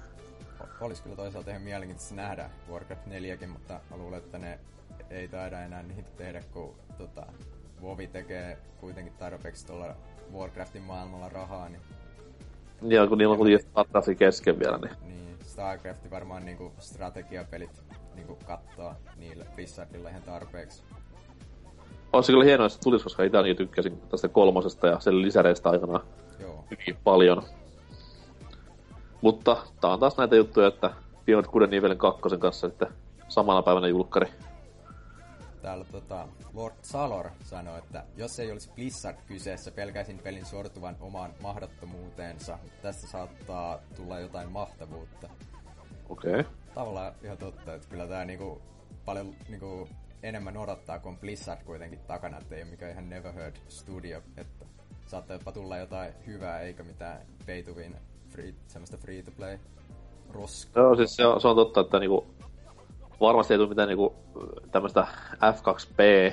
Olisi 0.81 1.03
kyllä 1.03 1.17
toisaalta 1.17 1.51
ihan 1.51 1.63
mielenkiintoista 1.63 2.15
nähdä 2.15 2.51
Warcraft 2.71 3.07
4kin, 3.07 3.47
mutta 3.47 3.81
mä 3.91 3.97
luulen, 3.97 4.19
että 4.19 4.39
ne 4.39 4.59
ei 5.11 5.29
taida 5.29 5.61
enää 5.61 5.83
niitä 5.83 6.11
tehdä, 6.17 6.43
kun 6.53 6.75
tota, 6.99 7.27
Vovi 7.83 8.07
tekee 8.07 8.59
kuitenkin 8.81 9.13
tarpeeksi 9.19 9.67
tuolla 9.67 9.95
Warcraftin 10.33 10.83
maailmalla 10.83 11.29
rahaa, 11.29 11.69
niin, 11.69 11.83
Ja 12.83 13.07
kun 13.07 13.19
niillä 13.19 13.33
on 13.33 13.39
kuitenkin 13.39 13.69
StarCraftin 13.71 14.17
kesken 14.17 14.59
vielä, 14.59 14.79
niin 14.79 14.97
niin 15.03 15.37
Starcraft 15.43 16.11
varmaan 16.11 16.45
niinku 16.45 16.73
strategiapelit 16.79 17.83
niinku 18.15 18.39
kattoo 18.47 18.95
niillä 19.17 19.45
Blizzardilla 19.55 20.09
ihan 20.09 20.23
tarpeeksi. 20.23 20.83
Olisi 22.13 22.33
kyllä 22.33 22.45
hienoa, 22.45 22.67
että 22.67 22.77
se 22.77 22.83
tulisi, 22.83 23.05
koska 23.05 23.23
itse 23.23 23.37
ainakin 23.37 23.57
tykkäsin 23.57 24.01
tästä 24.01 24.29
kolmosesta 24.29 24.87
ja 24.87 25.01
sen 25.01 25.23
lisäreistä 25.23 25.71
aikanaan 25.71 26.05
Joo, 26.41 26.65
hyvin 26.71 27.01
paljon. 27.05 27.43
Mutta 29.21 29.57
tää 29.81 29.91
on 29.91 30.01
taas 30.01 30.17
näitä 30.17 30.37
juttuja, 30.37 30.69
että 30.69 30.91
Beyond 31.27 31.47
Good 31.47 31.63
and 31.63 31.73
Evilin 31.73 31.99
kakkosen 31.99 32.41
kanssa 32.41 32.69
sitten 32.69 32.89
samana 33.29 33.63
päivänä 33.63 33.89
julkkari. 33.89 34.29
täällä 35.63 35.85
tota, 35.93 36.29
Lord 36.55 36.75
Salor 36.83 37.31
sanoi, 37.45 37.79
että 37.79 38.05
jos 38.17 38.41
ei 38.41 38.53
olisi 38.53 38.71
Blizzard 38.75 39.17
kyseessä, 39.27 39.71
pelkäisin 39.71 40.19
pelin 40.19 40.47
sortuvan 40.47 40.97
omaan 41.01 41.31
mahdottomuuteensa. 41.43 42.59
Tästä 42.83 43.07
saattaa 43.07 43.79
tulla 43.97 44.21
jotain 44.21 44.53
mahtavuutta. 44.53 45.29
Okei. 46.09 46.41
Okay. 46.41 46.45
tavallaan 46.75 47.13
ihan 47.23 47.39
totta, 47.39 47.75
että 47.75 47.89
kyllä 47.89 48.07
tää 48.07 48.25
niinku 48.25 48.63
paljon 49.05 49.35
niinku 49.49 49.89
enemmän 50.23 50.57
odottaa, 50.57 50.99
kun 50.99 51.13
on 51.13 51.19
Blizzard 51.19 51.65
kuitenkin 51.65 51.99
takana, 51.99 52.39
että 52.39 52.55
ei 52.55 52.63
ole 52.63 52.71
mikään 52.71 52.93
ihan 52.93 53.11
never 53.11 53.33
heard 53.33 53.57
studio, 53.69 54.23
että 54.37 54.65
saattaa 55.07 55.37
jopa 55.37 55.53
tulla 55.53 55.77
jotain 55.77 56.13
hyvää, 56.27 56.61
eikä 56.61 56.83
mitään 56.83 57.21
pay 57.47 57.63
to 57.63 57.73
win, 57.73 57.97
free, 58.29 58.55
semmoista 58.67 58.97
free 58.97 59.23
to 59.23 59.31
play 59.31 59.59
roskaa. 60.31 60.83
Joo, 60.83 60.97
siis 60.97 61.17
se 61.17 61.27
on, 61.27 61.41
se 61.41 61.49
on 61.49 61.57
totta, 61.57 61.81
että 61.81 61.99
niinku, 61.99 62.27
varmasti 63.21 63.55
ei 63.55 63.59
tule 63.59 63.69
mitään 63.69 63.89
niinku, 63.89 64.17
tämmöistä 64.73 65.07
F2P 65.35 66.33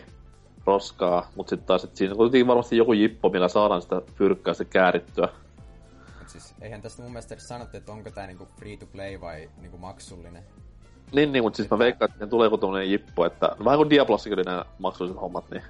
roskaa, 0.65 1.31
mutta 1.35 1.49
sitten 1.49 1.67
taas, 1.67 1.83
että 1.83 1.97
siinä 1.97 2.11
on 2.13 2.17
kuitenkin 2.17 2.47
varmasti 2.47 2.77
joku 2.77 2.93
jippo, 2.93 3.29
millä 3.29 3.47
saadaan 3.47 3.81
sitä 3.81 4.01
fyrkkää 4.15 4.53
sitten 4.53 4.81
käärittyä. 4.81 5.29
Siis 6.27 6.55
eihän 6.61 6.81
tästä 6.81 7.01
mun 7.01 7.11
mielestä 7.11 7.35
sanottu, 7.37 7.77
että 7.77 7.91
onko 7.91 8.11
tää 8.11 8.27
niinku 8.27 8.47
free 8.59 8.77
to 8.77 8.85
play 8.85 9.21
vai 9.21 9.49
niinku 9.57 9.77
maksullinen. 9.77 10.43
Niin, 11.11 11.31
niin, 11.31 11.43
mutta 11.43 11.57
siis 11.57 11.69
mä 11.69 11.79
veikkaan, 11.79 12.11
että 12.11 12.27
tulee 12.27 12.45
joku 12.45 12.57
tommonen 12.57 12.91
jippo, 12.91 13.25
että 13.25 13.55
no, 13.59 13.65
vähän 13.65 13.77
kuin 13.77 13.89
Diablossakin 13.89 14.39
oli 14.39 14.43
nämä 14.43 14.65
maksulliset 14.79 15.21
hommat, 15.21 15.49
niin, 15.51 15.63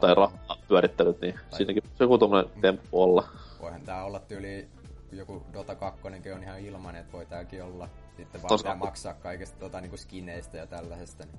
tai 0.00 0.14
rahaa 0.14 0.56
pyörittelyt, 0.68 1.20
niin 1.20 1.34
siinäkin 1.56 1.82
se 1.94 2.04
joku 2.04 2.18
tommonen 2.18 2.50
temppu 2.60 3.02
olla. 3.02 3.28
Voihan 3.60 3.82
tää 3.82 4.04
olla 4.04 4.18
tyyli, 4.18 4.68
joku 5.12 5.42
Dota 5.52 5.74
2 5.74 6.00
on 6.34 6.42
ihan 6.42 6.60
ilmanen, 6.60 7.00
että 7.00 7.12
voi 7.12 7.26
tääkin 7.26 7.62
olla. 7.62 7.88
Sitten 8.16 8.42
vaan 8.42 8.52
Tos- 8.52 8.62
pitää 8.62 8.76
maksaa 8.76 9.14
kaikesta 9.14 9.58
tota, 9.58 9.80
niinku 9.80 9.96
skineistä 9.96 10.56
ja 10.56 10.66
tällaisesta. 10.66 11.24
Niin 11.24 11.38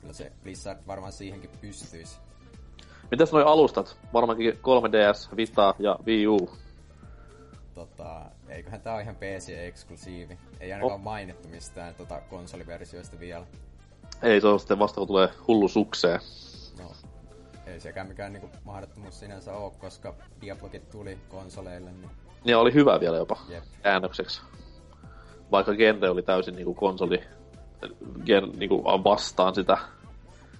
kyllä 0.00 0.12
se 0.12 0.32
Blizzard 0.42 0.78
varmaan 0.86 1.12
siihenkin 1.12 1.50
pystyisi. 1.60 2.18
Mitäs 3.10 3.32
noi 3.32 3.42
alustat? 3.42 3.96
Varmaankin 4.12 4.52
3DS, 4.52 5.36
Vita 5.36 5.74
ja 5.78 5.98
Wii 6.06 6.26
U. 6.26 6.50
Tota, 7.74 8.20
eiköhän 8.48 8.80
tää 8.80 8.94
ole 8.94 9.02
ihan 9.02 9.16
PC-eksklusiivi. 9.16 10.38
Ei 10.60 10.72
ainakaan 10.72 10.94
Oh. 11.00 11.04
mainittu 11.04 11.48
mistään 11.48 11.94
tota, 11.94 12.20
konsoliversioista 12.30 13.20
vielä. 13.20 13.46
Ei, 14.22 14.40
se 14.40 14.46
on 14.46 14.60
sitten 14.60 14.78
vasta 14.78 14.94
kun 15.00 15.06
tulee 15.06 15.28
hullu 15.48 15.68
sukseen. 15.68 16.20
No, 16.78 16.92
ei 17.66 17.80
sekään 17.80 18.06
mikään 18.06 18.32
niinku 18.32 18.50
mahdottomuus 18.64 19.20
sinänsä 19.20 19.52
oo, 19.54 19.70
koska 19.70 20.14
Diablokin 20.40 20.82
tuli 20.92 21.18
konsoleille, 21.28 21.92
niin 21.92 22.10
Ja 22.44 22.58
oli 22.58 22.74
hyvä 22.74 23.00
vielä 23.00 23.16
jopa 23.16 23.36
jep. 23.48 23.64
käännökseksi. 23.82 24.40
Vaikka 25.50 25.74
genre 25.74 26.10
oli 26.10 26.22
täysin 26.22 26.56
niinku 26.56 26.74
konsoli 26.74 27.22
gen, 28.24 28.50
niinku 28.56 28.84
vastaan 28.84 29.54
sitä, 29.54 29.78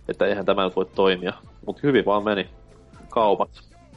että 0.09 0.27
eihän 0.27 0.45
tämä 0.47 0.65
nyt 0.65 0.77
voi 0.77 0.87
toimia. 0.87 1.33
Mutta 1.67 1.81
hyvin 1.83 2.05
vaan 2.05 2.25
meni 2.25 2.51
kaupat. 3.09 3.51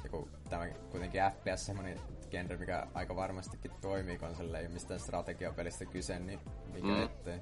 Ja 0.04 0.10
kun 0.10 0.28
tämä 0.50 0.68
kuitenkin 0.92 1.22
FPS 1.32 1.66
semmonen 1.66 2.00
genre, 2.32 2.58
mikä 2.58 2.88
aika 2.94 3.16
varmastikin 3.16 3.72
toimii 3.82 4.18
konsolille, 4.18 4.60
ei 4.60 4.66
ole 4.66 4.74
mistään 4.74 5.00
strategiapelistä 5.00 5.86
kyse, 5.86 6.20
niin 6.20 6.40
mikä 6.74 6.88
Mm. 6.88 7.04
ettei. 7.04 7.40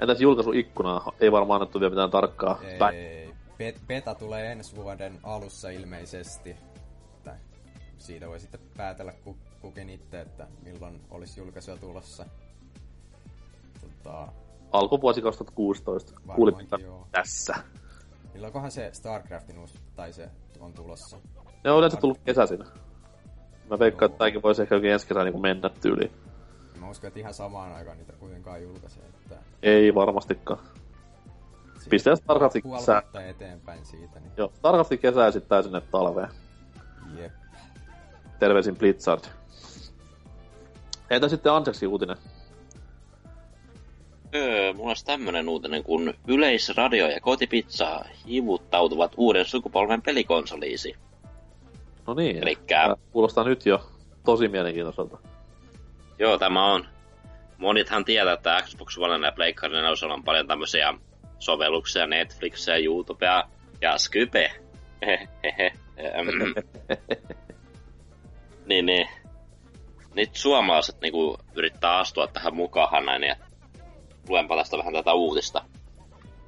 Entäs 0.00 0.20
julkaisuikkunaa? 0.20 1.12
Ei 1.20 1.32
varmaan 1.32 1.60
annettu 1.62 1.80
vielä 1.80 1.90
mitään 1.90 2.10
tarkkaa. 2.10 2.60
Ei, 2.92 3.30
bet- 3.58 3.80
beta 3.86 4.14
tulee 4.14 4.52
ensi 4.52 4.76
vuoden 4.76 5.18
alussa 5.22 5.70
ilmeisesti. 5.70 6.50
Että 7.16 7.36
siitä 7.98 8.28
voi 8.28 8.40
sitten 8.40 8.60
päätellä 8.76 9.12
ku- 9.24 9.36
kukin 9.60 9.90
itse, 9.90 10.20
että 10.20 10.46
milloin 10.62 11.00
olisi 11.10 11.40
julkaisua 11.40 11.76
tulossa. 11.76 12.26
Tota, 13.80 14.28
Alkuvuosi 14.72 15.22
2016. 15.22 16.20
Kuulit 16.34 16.54
varmaankin 16.54 16.86
joo. 16.86 17.06
tässä. 17.12 17.54
Milloinkohan 18.34 18.70
se 18.70 18.90
StarCraftin 18.92 19.58
uusi, 19.58 19.78
tai 19.96 20.12
se 20.12 20.30
on 20.60 20.72
tulossa? 20.72 21.18
Ne 21.64 21.70
on 21.70 21.78
yleensä 21.78 21.96
tullut 21.96 22.18
kesäisin. 22.24 22.64
Mä 23.70 23.78
veikkaan, 23.78 24.10
että 24.10 24.18
tämäkin 24.18 24.42
voisi 24.42 24.62
ehkä 24.62 24.74
jokin 24.74 24.90
ensi 24.90 25.06
kesänä 25.06 25.24
niin 25.30 25.40
mennä 25.40 25.68
tyyliin. 25.80 26.10
Mä 26.80 26.90
uskon, 26.90 27.08
että 27.08 27.20
ihan 27.20 27.34
samaan 27.34 27.72
aikaan 27.72 27.98
niitä 27.98 28.12
kuitenkaan 28.12 28.62
julkaisee. 28.62 29.02
Että 29.22 29.36
Ei 29.62 29.94
varmastikaan. 29.94 30.60
StarCraftin 32.14 32.62
puoli 32.62 32.78
kesään. 32.78 33.02
vuotta 33.02 33.22
eteenpäin 33.24 33.84
siitä, 33.86 34.20
niin 34.20 34.32
Joo, 34.36 34.52
StarCraftin 34.54 34.98
kesää 34.98 35.24
ja 35.24 35.32
sitten 35.32 35.62
sinne 35.64 35.80
talveen. 35.80 36.28
jep. 37.18 37.32
Terveisin 38.38 38.76
Blizzard. 38.76 39.24
Entä 41.10 41.28
sitten 41.28 41.52
Anseksi 41.52 41.86
uutinen? 41.86 42.16
Öö, 44.34 44.72
mulla 44.72 44.88
olisi 44.90 45.04
tämmönen 45.06 45.48
uutinen, 45.48 45.82
kun 45.84 46.14
Yleisradio 46.28 47.08
ja 47.08 47.20
Kotipizza 47.20 48.04
hivuttautuvat 48.28 49.12
uuden 49.16 49.44
sukupolven 49.44 50.02
pelikonsoliisi. 50.02 50.96
No 52.06 52.14
niin, 52.14 52.42
Elikkä- 52.42 52.96
kuulostaa 53.10 53.44
nyt 53.44 53.66
jo 53.66 53.84
tosi 54.24 54.48
mielenkiintoiselta. 54.48 55.18
Joo, 56.18 56.38
tämä 56.38 56.72
on. 56.72 56.86
Monithan 57.58 58.04
tietää, 58.04 58.32
että 58.32 58.62
Xbox 58.62 58.98
One 58.98 59.26
ja 59.26 59.32
Pleikkari 59.32 59.74
4 59.74 60.14
on 60.14 60.24
paljon 60.24 60.46
tämmöisiä 60.46 60.94
sovelluksia, 61.38 62.06
Netflixia, 62.06 62.76
YouTubea 62.76 63.44
ja 63.80 63.98
Skype. 63.98 64.52
niin, 68.66 68.86
niin. 68.86 69.08
Nyt 70.14 70.34
suomalaiset 70.34 71.00
niinku 71.00 71.38
yrittää 71.54 71.98
astua 71.98 72.26
tähän 72.26 72.56
mukaan 72.56 73.06
näin 73.06 73.22
ja 73.22 73.36
luenpa 74.28 74.56
tästä 74.56 74.78
vähän 74.78 74.92
tätä 74.94 75.12
uutista. 75.12 75.64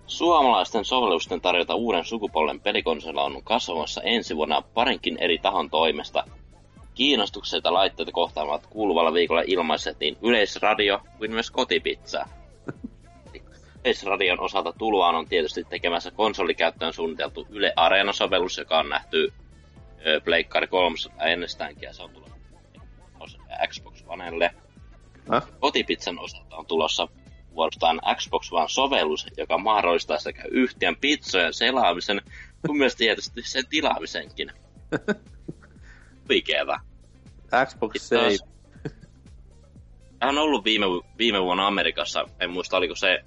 Suomalaisten 0.09 0.85
sovellusten 0.85 1.41
tarjota 1.41 1.75
uuden 1.75 2.05
sukupolven 2.05 2.61
pelikonsola 2.61 3.25
on 3.25 3.43
kasvamassa 3.45 4.03
ensi 4.03 4.37
vuonna 4.37 4.63
parinkin 4.63 5.19
eri 5.21 5.39
tahon 5.39 5.71
toimesta. 5.71 6.25
Kiinnostukselta 6.95 7.73
laitteita 7.73 8.13
kohtaan 8.13 8.49
ovat 8.49 8.67
kuuluvalla 8.67 9.13
viikolla 9.13 9.43
ilmaiset 9.47 10.01
niin 10.01 10.17
Yleisradio 10.23 11.01
kuin 11.19 11.31
myös 11.31 11.51
Kotipizza. 11.51 12.27
Yleisradion 13.85 14.41
osalta 14.41 14.73
tuloaan 14.79 15.15
on 15.15 15.29
tietysti 15.29 15.65
tekemässä 15.65 16.11
konsolikäyttöön 16.11 16.93
suunniteltu 16.93 17.47
Yle 17.51 17.73
Areena-sovellus, 17.77 18.59
joka 18.59 18.79
on 18.79 18.89
nähty 18.89 19.33
Pleikkari 20.25 20.67
3 20.67 20.97
ennestäänkin 21.27 21.83
ja 21.83 21.93
se 21.93 22.03
on 22.03 22.11
tulossa 22.11 23.39
Xbox 23.69 24.03
Onelle. 24.07 24.51
Kotipizzan 25.61 26.19
osalta 26.19 26.57
on 26.57 26.67
tulossa 26.67 27.09
vuorostaan 27.59 28.01
Xbox 28.17 28.53
One-sovellus, 28.53 29.27
joka 29.37 29.59
mahdollistaa 29.59 30.19
sekä 30.19 30.43
yhtiön 30.51 30.97
pizzojen 30.97 31.55
selaamisen, 31.55 32.23
kuin 32.67 32.79
myös 32.79 32.97
tietysti 32.97 33.43
sen 33.43 33.65
tilaamisenkin. 33.71 34.53
Huikeeta. 36.29 36.81
Xbox 37.67 37.95
Save. 38.01 38.37
Tämä 40.19 40.31
on 40.31 40.39
ollut 40.39 40.65
viime, 40.65 40.87
viime 41.19 41.43
vuonna 41.43 41.67
Amerikassa, 41.67 42.25
en 42.41 42.51
muista 42.51 42.77
oliko 42.77 42.97
se 42.97 43.25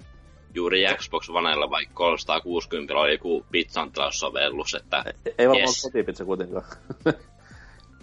juuri 0.54 0.84
Xbox 0.96 1.28
Onella 1.28 1.70
vai 1.70 1.86
360 1.86 2.94
oli 2.94 3.12
joku 3.12 3.46
pizzan 3.50 3.92
tilaussovellus, 3.92 4.74
että 4.74 5.04
Ei 5.38 5.48
varmaan 5.48 5.68
yes. 5.68 5.82
kotipizza 5.82 6.24
kuitenkaan. 6.24 6.64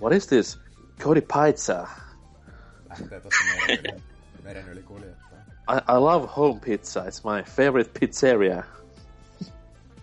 What 0.02 0.14
is 0.14 0.28
this? 0.28 0.60
Cody 1.00 1.22
Pizza. 1.22 1.88
Lähtee 2.90 3.22
tossa 3.22 3.44
meren 3.44 3.80
yli, 3.80 4.04
meren 4.44 4.70
yli 4.70 4.84
kuljettaa. 4.84 5.29
I, 5.70 5.82
I 5.88 5.98
love 5.98 6.28
home 6.28 6.60
pizza. 6.60 7.04
It's 7.08 7.24
my 7.24 7.44
favorite 7.44 8.00
pizzeria. 8.00 8.64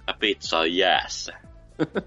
A 0.07 0.15
pizza 0.21 0.59
on 0.59 0.77
jäässä. 0.77 1.33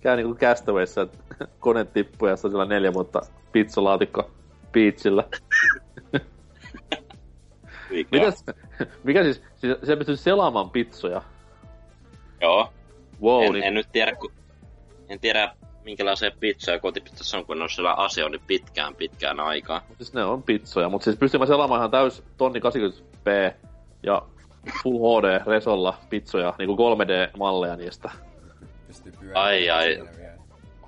Käy 0.00 0.16
niinku 0.16 0.34
Castawayssa, 0.34 1.02
että 1.02 1.18
kone 1.60 1.84
tippuu 1.84 2.28
ja 2.28 2.36
se 2.36 2.46
on 2.46 2.50
siellä 2.50 2.64
neljä 2.64 2.92
vuotta 2.92 3.20
pizzalaatikko 3.52 4.30
beachillä. 4.72 5.24
Mitäs, 8.12 8.44
mikä 9.04 9.22
siis, 9.22 9.42
siis 9.56 9.76
se 9.84 9.96
pystyy 9.96 10.16
selaamaan 10.16 10.70
pizzoja? 10.70 11.22
Joo. 12.40 12.72
Wow, 13.22 13.44
en, 13.44 13.52
niin, 13.52 13.64
en 13.64 13.74
nyt 13.74 13.88
tiedä, 13.92 14.14
ku, 14.14 14.32
en 15.08 15.20
tiedä 15.20 15.56
minkälaisia 15.86 16.30
pizzoja 16.40 16.78
kotipizzassa 16.78 17.38
on, 17.38 17.46
kun 17.46 17.58
ne 17.58 17.62
on 17.62 17.70
siellä 17.70 17.92
asioinut 17.92 18.42
pitkään 18.46 18.94
pitkään 18.94 19.40
aikaa. 19.40 19.82
siis 19.96 20.14
ne 20.14 20.24
on 20.24 20.42
pizzoja, 20.42 20.88
mutta 20.88 21.04
siis 21.04 21.16
pystyy 21.16 21.40
mä 21.40 21.46
selaamaan 21.46 21.78
ihan 21.78 21.90
täys 21.90 22.22
tonni 22.36 22.60
80p 22.60 23.54
ja 24.02 24.22
Full 24.82 25.20
HD 25.20 25.40
resolla 25.46 25.98
pizzoja, 26.10 26.54
niinku 26.58 26.76
3D-malleja 26.76 27.76
niistä. 27.76 28.10
Ai, 29.34 29.70
ai. 29.70 30.08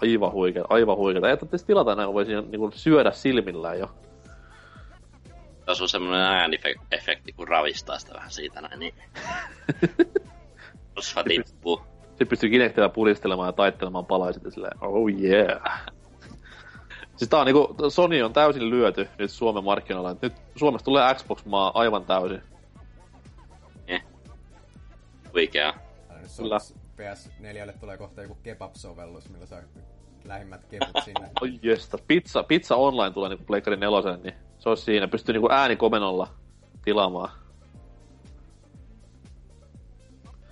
Aivan 0.03 0.33
huikeeta, 0.33 0.69
aivan 0.71 0.97
huikeeta. 0.97 1.31
Ei 1.31 1.37
tarvitsisi 1.37 1.67
tilata 1.67 1.95
näin, 1.95 2.07
kun 2.07 2.15
voisi 2.15 2.33
niinku 2.33 2.71
syödä 2.75 3.11
silmillään 3.11 3.79
jo. 3.79 3.91
Tässä 5.67 5.85
on 5.85 5.89
semmoinen 5.89 6.21
ääniefekti, 6.21 7.33
kun 7.33 7.49
ravistaa 7.49 7.99
sitä 7.99 8.15
vähän 8.15 8.31
siitä 8.31 8.61
näin, 8.61 8.81
niin 8.81 8.95
Rosva 10.97 11.25
tippuu. 11.25 11.98
Se 12.19 12.25
pystyy 12.25 12.51
Kinectillä 12.51 12.89
puristelemaan 12.89 13.49
ja 13.49 13.53
taittelemaan 13.53 14.07
palaiset 14.07 14.45
ja 14.45 14.51
silleen, 14.51 14.85
oh 14.85 15.09
yeah. 15.21 15.81
Siis 17.17 17.29
tää 17.31 17.41
on 17.41 17.47
niinku, 17.47 17.75
Sony 17.89 18.23
on 18.23 18.33
täysin 18.33 18.71
lyöty 18.71 19.09
nyt 19.19 19.31
Suomen 19.31 19.65
markkinoilla. 19.65 20.17
Nyt 20.23 20.33
Suomesta 20.57 20.85
tulee 20.85 21.15
Xbox-maa 21.15 21.71
aivan 21.75 22.05
täysin. 22.05 22.43
Huikea. 25.33 25.75
Älä 26.11 26.21
nyt 26.21 26.31
Kyllä. 26.37 26.59
sovis- 26.59 26.79
PS4 26.99 27.79
tulee 27.81 27.97
kohta 27.99 28.23
joku 28.23 28.39
kebab-sovellus, 28.43 29.29
millä 29.33 29.47
saa 29.47 29.61
lähimmät 30.25 30.65
kebut 30.67 31.05
sinne. 31.05 31.31
Oi 31.43 31.59
jesta. 31.63 31.99
Pizza, 32.07 32.43
pizza 32.43 32.77
online 32.77 33.11
tulee 33.11 33.29
niinku 33.29 33.45
Pleikkari 33.45 33.77
nelosen, 33.77 34.23
niin 34.23 34.35
se 34.59 34.69
olisi 34.69 34.83
siinä. 34.83 35.09
Pystyy 35.09 35.33
niinku 35.33 35.49
äänikomenolla 35.51 36.29
tilaamaan. 36.85 37.31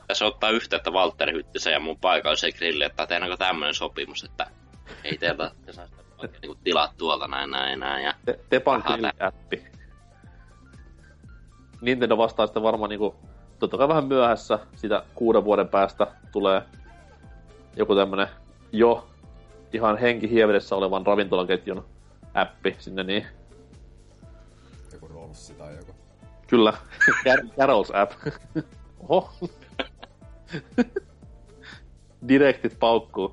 Tässä 0.07 0.25
ottaa 0.25 0.51
yhteyttä 0.51 0.93
Valtteri 0.93 1.33
Hyttisen 1.33 1.73
ja 1.73 1.81
mun 1.81 1.99
paikalliseen 1.99 2.53
grilliin, 2.57 2.91
että 2.91 3.07
tehdäänkö 3.07 3.37
tämmönen 3.37 3.75
sopimus, 3.75 4.25
että 4.25 4.47
ei 5.05 5.19
teiltä 5.19 5.51
te 5.67 5.73
saa 5.73 5.87
sitä 5.87 6.03
oikein 6.19 6.41
niinku 6.43 6.59
tilaa 6.65 6.93
tuolta 6.99 7.29
näin 7.29 7.51
näin 7.51 7.81
näin. 7.81 8.05
Ja 8.05 8.15
Te, 8.25 8.41
Tepan 8.51 8.83
Aha, 8.87 8.97
appi. 9.21 9.65
Nintendo 11.81 12.17
vastaa 12.19 12.47
sitten 12.47 12.63
varmaan 12.63 12.89
niinku, 12.91 13.15
totta 13.59 13.79
kai 13.79 13.89
vähän 13.89 14.07
myöhässä, 14.07 14.59
sitä 14.77 15.03
kuuden 15.15 15.45
vuoden 15.45 15.69
päästä 15.69 16.07
tulee 16.33 16.63
joku 17.77 17.95
tämmönen 17.95 18.29
jo 18.73 19.09
ihan 19.73 19.97
henkihievessä 19.99 20.77
olevan 20.77 21.07
ravintolaketjun 21.07 21.85
appi 22.35 22.77
sinne, 22.79 23.03
niin 23.03 23.27
Joku 24.93 25.09
Rolssi 25.09 25.55
tai 25.55 25.77
joku. 25.77 25.95
kyllä, 26.47 26.73
Car- 27.29 27.57
Carols 27.59 27.91
app. 27.95 28.13
Oho. 29.09 29.31
Direktit 32.29 32.77
paukkuu. 32.79 33.33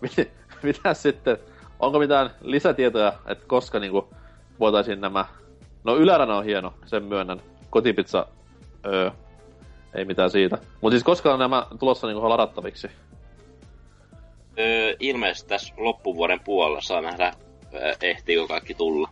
Mit- 0.00 0.30
Mitä 0.62 0.94
sitten, 0.94 1.38
onko 1.80 1.98
mitään 1.98 2.30
lisätietoja, 2.40 3.12
että 3.26 3.44
koska 3.46 3.78
niinku 3.80 4.08
voitaisiin 4.60 5.00
nämä... 5.00 5.24
No 5.84 5.96
ylärana 5.96 6.36
on 6.36 6.44
hieno, 6.44 6.74
sen 6.86 7.02
myönnän. 7.04 7.40
Kotipizza, 7.70 8.26
öö, 8.86 9.10
ei 9.94 10.04
mitään 10.04 10.30
siitä. 10.30 10.58
Mutta 10.80 10.94
siis 10.94 11.04
koska 11.04 11.32
on 11.32 11.38
nämä 11.38 11.66
tulossa 11.78 12.06
niinku 12.06 12.28
ladattaviksi? 12.28 12.88
öö, 14.58 14.94
ilmeisesti 15.00 15.48
tässä 15.48 15.74
loppuvuoden 15.76 16.40
puolella 16.44 16.80
saa 16.80 17.00
nähdä, 17.00 17.32
öö, 17.74 17.92
ehtiikö 18.02 18.46
kaikki 18.46 18.74
tulla. 18.74 19.08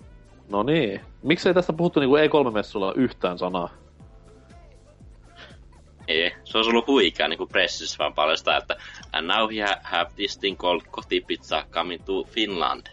No 0.48 0.62
niin. 0.62 1.00
Miksei 1.22 1.54
tästä 1.54 1.72
puhuttu 1.72 2.00
niinku 2.00 2.16
E3-messulla 2.16 2.92
yhtään 2.96 3.38
sanaa? 3.38 3.68
Ei, 6.08 6.32
se 6.44 6.58
olisi 6.58 6.70
ollut 6.70 6.86
huikea 6.86 7.28
niin 7.28 7.38
kuin 7.38 7.48
pressissä 7.48 7.96
vaan 7.98 8.14
paljastaa, 8.14 8.56
että 8.56 8.76
and 9.12 9.26
now 9.26 9.48
we 9.50 9.60
ha- 9.62 9.80
have 9.82 10.10
this 10.16 10.38
thing 10.38 10.58
called 10.58 10.82
kotipizza 10.90 11.64
coming 11.70 12.04
to 12.04 12.24
Finland. 12.24 12.86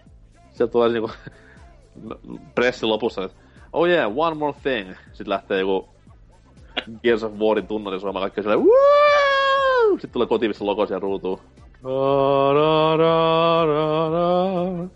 Sieltä 0.51 0.71
tulee 0.71 0.89
niinku 0.89 1.11
pressin 2.55 2.89
lopussa, 2.89 3.23
että 3.23 3.37
oh 3.73 3.87
yeah, 3.87 4.11
one 4.17 4.35
more 4.35 4.57
thing. 4.63 4.95
Sitten 5.07 5.29
lähtee 5.29 5.59
joku 5.59 5.89
Gears 7.03 7.23
of 7.23 7.33
Warin 7.33 7.67
tunnari 7.67 7.99
soimaan 7.99 8.23
kaikki 8.23 8.41
silleen 8.41 8.59
Woo! 8.59 9.91
Sitten 9.91 10.11
tulee 10.11 10.27
kotivissa 10.27 10.65
logo 10.65 10.85
siellä 10.85 10.99
ruutuun. 10.99 11.39
Da, 11.83 12.53
da, 12.53 12.97
da, 12.97 13.67
da, 13.67 14.11
da. 14.11 14.87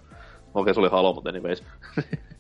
Okei, 0.54 0.74
se 0.74 0.80
oli 0.80 0.90
Halo, 0.90 1.14
mutta 1.14 1.30
anyways. 1.30 1.64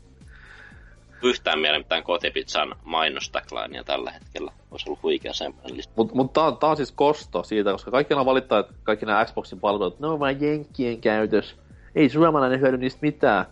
Yhtään 1.23 1.59
mieleen 1.59 1.81
mitään 1.81 2.03
kotipizzan 2.03 2.75
mainostaklaania 2.83 3.83
tällä 3.83 4.11
hetkellä. 4.11 4.51
Olisi 4.71 4.89
ollut 4.89 5.03
huikea 5.03 5.33
semmoinen 5.33 5.77
lista. 5.77 5.93
Mut, 5.95 6.13
mut 6.13 6.33
tää, 6.33 6.43
on, 6.43 6.57
tää 6.57 6.69
on 6.69 6.77
siis 6.77 6.91
kosto 6.91 7.43
siitä, 7.43 7.71
koska 7.71 7.91
kaikki 7.91 8.13
aina 8.13 8.25
valittaa, 8.25 8.59
että 8.59 8.73
kaikki 8.83 9.05
nämä 9.05 9.25
Xboxin 9.25 9.59
palvelut, 9.59 9.99
ne 9.99 10.07
on 10.07 10.19
vain 10.19 10.41
jenkkien 10.41 11.01
käytös. 11.01 11.55
Ei 11.95 12.09
suomalainen 12.09 12.59
hyödy 12.59 12.77
niistä 12.77 12.99
mitään. 13.01 13.45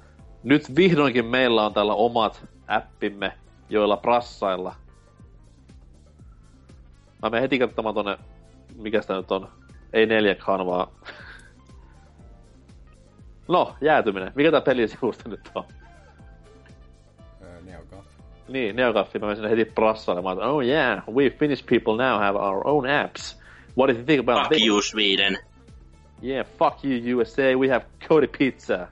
Nyt 0.44 0.76
vihdoinkin 0.76 1.26
meillä 1.26 1.66
on 1.66 1.74
täällä 1.74 1.94
omat 1.94 2.46
appimme, 2.68 3.34
joilla 3.70 3.98
prassailla. 3.98 4.76
Mä 7.22 7.30
menen 7.30 7.42
heti 7.42 7.60
katsomaan 7.60 7.96
tonne, 7.96 8.18
mikä 8.76 9.02
sitä 9.02 9.14
nyt 9.14 9.32
on, 9.32 9.50
ei 9.94 10.06
4K, 10.06 10.66
vaan... 10.66 10.88
No, 13.48 13.76
jäätyminen. 13.82 14.32
Mikä 14.36 14.52
tää 14.52 14.62
pelisivusto 14.62 15.30
nyt 15.30 15.52
on? 15.56 15.64
Niin, 18.48 18.76
Neogaffi, 18.76 19.20
mä 19.20 19.26
menen 19.26 19.36
sinne 19.38 19.50
heti 19.50 19.66
prassailemaan, 19.66 20.38
että 20.38 20.50
oh 20.50 20.64
yeah, 20.64 21.04
we 21.14 21.30
Finnish 21.30 21.66
people 21.66 22.10
now 22.10 22.20
have 22.20 22.40
our 22.40 22.68
own 22.68 22.86
apps. 22.90 23.40
What 23.78 23.90
do 23.90 23.94
you 23.96 24.04
think 24.06 24.20
about 24.20 24.38
Fuck 24.44 24.50
this? 24.50 24.66
you, 24.68 24.82
Sweden! 24.82 25.38
Yeah, 26.24 26.48
fuck 26.60 26.86
you 26.86 27.20
USA, 27.20 27.42
we 27.60 27.68
have 27.70 27.86
Cody 28.08 28.28
Pizza. 28.28 28.88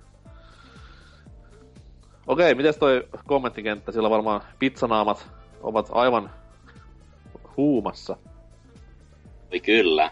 Okei, 2.27 2.55
mites 2.55 2.77
toi 2.77 3.07
kommenttikenttä? 3.27 3.91
Siellä 3.91 4.09
varmaan 4.09 4.41
pizzanaamat 4.59 5.27
ovat 5.61 5.89
aivan 5.91 6.29
huumassa. 7.57 8.17
Oi 9.53 9.59
kyllä. 9.59 10.11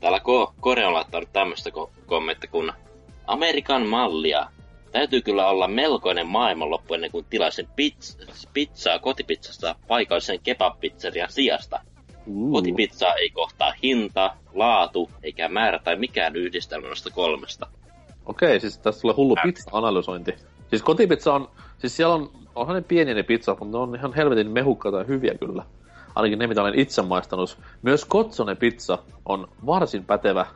Täällä 0.00 0.18
Ko- 0.18 0.52
on 0.86 0.94
laittanut 0.94 1.28
tämmöistä 1.32 1.70
ko- 1.70 1.90
kommenttia 2.06 2.50
kun 2.50 2.72
Amerikan 3.26 3.86
mallia. 3.86 4.46
Täytyy 4.94 5.22
kyllä 5.22 5.48
olla 5.48 5.68
melkoinen 5.68 6.26
maailmanloppu 6.26 6.94
ennen 6.94 7.10
kuin 7.10 7.26
tilaisin 7.30 7.68
pizz- 7.68 8.48
pizzaa 8.52 8.98
kotipizzasta 8.98 9.74
paikallisen 9.88 10.40
kebab-pizzerian 10.40 11.30
sijasta. 11.32 11.80
Uh. 12.26 12.52
Kotipizzaa 12.52 13.14
ei 13.14 13.30
kohtaa 13.30 13.72
hinta, 13.82 14.36
laatu 14.52 15.10
eikä 15.22 15.48
määrä 15.48 15.78
tai 15.78 15.96
mikään 15.96 16.36
yhdistelmä 16.36 16.86
noista 16.86 17.10
kolmesta. 17.10 17.66
Okei, 18.26 18.60
siis 18.60 18.78
tässä 18.78 19.00
tulee 19.00 19.14
hullu 19.16 19.36
pizza-analysointi. 19.42 20.34
Siis 20.70 20.82
kotipizza 20.82 21.34
on, 21.34 21.48
siis 21.78 21.96
siellä 21.96 22.14
on, 22.14 22.30
onhan 22.54 22.76
ne 22.76 22.82
pieniä 22.82 23.14
ne 23.14 23.22
pizzat, 23.22 23.58
mutta 23.60 23.78
ne 23.78 23.82
on 23.82 23.96
ihan 23.96 24.14
helvetin 24.14 24.50
mehukkaita 24.50 24.98
ja 24.98 25.04
hyviä 25.04 25.34
kyllä. 25.34 25.64
Ainakin 26.14 26.38
ne, 26.38 26.46
mitä 26.46 26.62
olen 26.62 26.78
itse 26.78 27.02
maistanut. 27.02 27.58
Myös 27.82 28.04
Kotsone 28.04 28.54
pizza 28.54 28.98
on 29.24 29.48
varsin 29.66 30.04
pätevä 30.04 30.46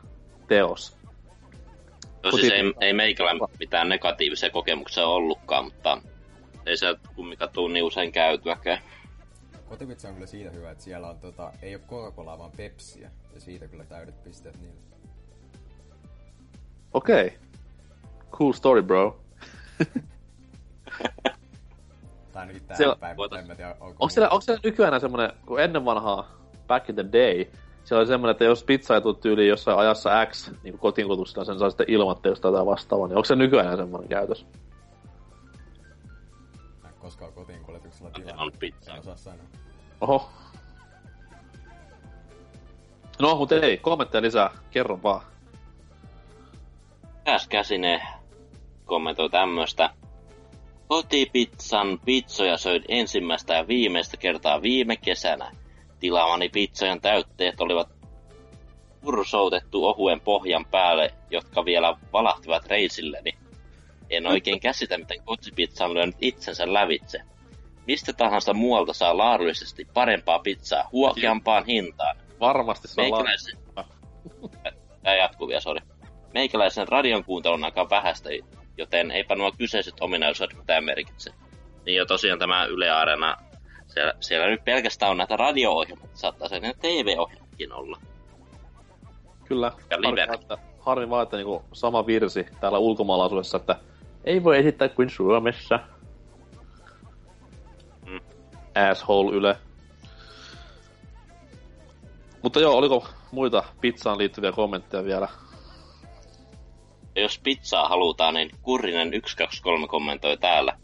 teos. 0.47 0.98
No 2.23 2.31
siis 2.31 2.51
ei, 2.53 2.73
ei 2.81 2.93
meikällä 2.93 3.47
mitään 3.59 3.89
negatiivisia 3.89 4.49
kokemuksia 4.49 5.05
ollutkaan, 5.07 5.63
mutta 5.65 6.01
ei 6.65 6.77
se 6.77 6.95
kumminkaan 7.15 7.51
tuu 7.53 7.67
niin 7.67 7.83
usein 7.83 8.11
käytyäkään. 8.11 8.79
Kotipizza 9.69 10.07
on 10.07 10.13
kyllä 10.13 10.27
siitä 10.27 10.49
hyvä, 10.51 10.71
että 10.71 10.83
siellä 10.83 11.09
on 11.09 11.19
tota, 11.19 11.51
ei 11.61 11.75
ole 11.75 11.83
Coca-Colaa, 11.89 12.37
vaan 12.37 12.51
Pepsiä. 12.57 13.11
Ja 13.33 13.41
siitä 13.41 13.67
kyllä 13.67 13.83
täydet 13.83 14.23
pisteet 14.23 14.61
niille. 14.61 14.79
Okei. 16.93 17.25
Okay. 17.27 17.39
Cool 18.31 18.53
story, 18.53 18.81
bro. 18.83 19.19
Tai 22.31 22.41
ainakin 22.41 22.61
tähän 22.67 22.77
Siellä- 22.77 22.95
päin, 22.95 23.17
voitais- 23.17 23.41
en 23.41 23.47
mä 23.47 23.55
tiedä, 23.55 23.71
onko... 23.71 23.85
Onko 23.85 24.09
siellä, 24.09 24.29
onko 24.29 24.41
siellä 24.41 24.61
nykyään 24.63 24.87
enää 24.87 24.99
semmonen, 24.99 25.31
kun 25.45 25.61
ennen 25.61 25.85
vanhaa, 25.85 26.31
back 26.67 26.89
in 26.89 26.95
the 26.95 27.05
day, 27.11 27.45
siellä 27.83 27.99
oli 27.99 28.07
semmonen, 28.07 28.31
että 28.31 28.43
jos 28.43 28.63
pizza 28.63 28.95
ei 28.95 29.01
tule 29.01 29.15
tyyliin 29.15 29.47
jossain 29.49 29.77
ajassa 29.77 30.25
X, 30.25 30.51
niin 30.51 30.71
kuin 30.73 30.79
kotiin 30.79 31.07
kutuksella, 31.07 31.45
sen 31.45 31.59
saa 31.59 31.69
sitten 31.69 31.89
ilmoittaa 31.89 32.31
jostain 32.31 32.51
jotain 32.51 32.65
vastaavaa, 32.67 33.07
niin 33.07 33.17
onko 33.17 33.25
se 33.25 33.35
nykyään 33.35 33.65
enää 33.65 33.77
semmonen 33.77 34.09
käytös? 34.09 34.45
Mä 36.83 36.89
en 36.89 36.95
koskaan 36.99 37.33
kotiin 37.33 37.59
kuljetuksella 37.63 38.11
On 38.17 38.23
tilannut. 38.23 38.59
pizzaa. 38.59 38.93
En 38.95 38.99
osaa 38.99 39.15
sanoa. 39.15 39.45
Oho. 40.01 40.29
No, 43.19 43.35
mutta 43.35 43.55
ei, 43.55 43.77
kommentteja 43.77 44.21
lisää, 44.21 44.49
kerro 44.71 44.99
vaan. 45.03 45.21
Pääs 47.25 47.47
käsine 47.47 48.01
kommentoi 48.85 49.29
tämmöstä. 49.29 49.89
Kotipizzan 50.87 51.99
pizzoja 52.05 52.57
söin 52.57 52.83
ensimmäistä 52.87 53.53
ja 53.53 53.67
viimeistä 53.67 54.17
kertaa 54.17 54.61
viime 54.61 54.95
kesänä. 54.95 55.51
Tilaamani 55.99 56.49
pizzojen 56.49 57.01
täytteet 57.01 57.61
olivat 57.61 57.89
pursoutettu 59.01 59.85
ohuen 59.85 60.21
pohjan 60.21 60.65
päälle, 60.65 61.13
jotka 61.29 61.65
vielä 61.65 61.97
valahtivat 62.13 62.65
reisilleni. 62.65 63.31
En 64.09 64.27
oikein 64.27 64.59
käsitä, 64.59 64.97
miten 64.97 65.23
kotipizza 65.23 65.85
on 65.85 65.93
lyönyt 65.93 66.15
itsensä 66.21 66.73
lävitse. 66.73 67.21
Mistä 67.87 68.13
tahansa 68.13 68.53
muualta 68.53 68.93
saa 68.93 69.17
laadullisesti 69.17 69.87
parempaa 69.93 70.39
pizzaa 70.39 70.89
huokeampaan 70.91 71.65
hintaan. 71.65 72.17
Varmasti 72.39 72.87
saa 72.87 73.03
Meikäläisen... 73.03 73.59
Tää 75.03 75.15
jatkuu 75.15 75.47
vielä, 75.47 75.61
sori. 75.61 75.79
Meikäläisen 76.33 76.87
radion 76.87 77.23
kuuntelun 77.23 77.63
aika 77.63 77.89
vähäistä, 77.89 78.29
joten 78.77 79.11
eipä 79.11 79.35
nuo 79.35 79.51
kyseiset 79.51 79.93
ominaisuudet 80.01 80.57
mitään 80.57 80.83
merkitse. 80.83 81.31
Niin 81.85 81.95
jo 81.95 82.05
tosiaan 82.05 82.39
tämä 82.39 82.65
Yle 82.65 82.89
Areena, 82.89 83.37
siellä, 83.89 84.13
siellä 84.19 84.47
nyt 84.47 84.63
pelkästään 84.65 85.11
on 85.11 85.17
näitä 85.17 85.37
radio-ohjelmia, 85.37 86.09
saattaa 86.13 86.47
se 86.47 86.59
ne 86.59 86.73
TV-ohjelmatkin 86.81 87.73
olla. 87.73 87.97
Kyllä. 89.45 89.71
Harmi 90.79 91.09
vaan, 91.09 91.23
että, 91.23 91.37
niinku 91.37 91.63
sama 91.73 92.05
virsi 92.05 92.45
täällä 92.59 92.77
ulkomaalaisuudessa, 92.77 93.57
että 93.57 93.75
ei 94.23 94.43
voi 94.43 94.57
esittää 94.57 94.89
kuin 94.89 95.09
Suomessa. 95.09 95.79
Mm. 98.05 98.19
Asshole 98.89 99.35
Yle. 99.35 99.55
Mutta 102.41 102.59
joo, 102.59 102.77
oliko 102.77 103.07
muita 103.31 103.63
pizzaan 103.81 104.17
liittyviä 104.17 104.51
kommentteja 104.51 105.03
vielä? 105.03 105.27
Jos 107.15 107.39
pizzaa 107.39 107.89
halutaan, 107.89 108.33
niin 108.33 108.51
Kurrinen 108.61 109.07
123 109.07 109.87
kommentoi 109.87 110.37
täällä. 110.37 110.77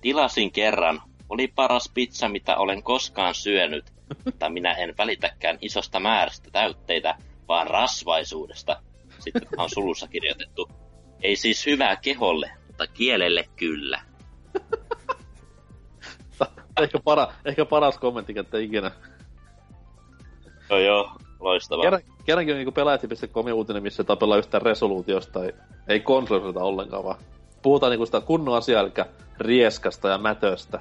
Tilasin 0.00 0.52
kerran, 0.52 1.02
oli 1.28 1.48
paras 1.48 1.90
pizza, 1.94 2.28
mitä 2.28 2.56
olen 2.56 2.82
koskaan 2.82 3.34
syönyt, 3.34 3.84
mutta 4.24 4.48
minä 4.48 4.72
en 4.72 4.94
välitäkään 4.98 5.58
isosta 5.60 6.00
määrästä 6.00 6.50
täytteitä, 6.50 7.14
vaan 7.48 7.66
rasvaisuudesta. 7.66 8.82
Sitten 9.18 9.48
on 9.56 9.70
sulussa 9.70 10.08
kirjoitettu. 10.08 10.68
Ei 11.22 11.36
siis 11.36 11.66
hyvää 11.66 11.96
keholle, 11.96 12.50
mutta 12.66 12.86
kielelle 12.86 13.48
kyllä. 13.56 14.00
ehkä, 16.82 16.98
para, 17.04 17.28
ehkä 17.44 17.64
paras 17.64 17.98
kommentti, 17.98 18.38
että 18.38 18.58
ikinä. 18.58 18.90
Joo 20.70 20.78
joo, 20.78 21.10
loistavaa. 21.40 21.82
Kerran, 21.82 22.02
kerrankin 22.24 22.54
on 22.54 22.58
niinku 22.58 22.72
pelaajat.com 22.72 23.46
uutinen, 23.46 23.82
missä 23.82 24.04
tapellaan 24.04 24.38
yhtään 24.38 24.62
resoluutiosta, 24.62 25.44
ei, 25.44 25.52
ei 25.88 26.00
konsolista 26.00 26.60
ollenkaan, 26.60 27.04
vaan 27.04 27.18
puhutaan 27.62 27.90
niinku 27.90 28.06
sitä 28.06 28.20
kunnon 28.20 28.56
asiaa, 28.56 28.82
eli 28.82 28.92
rieskasta 29.38 30.08
ja 30.08 30.18
mätöstä. 30.18 30.80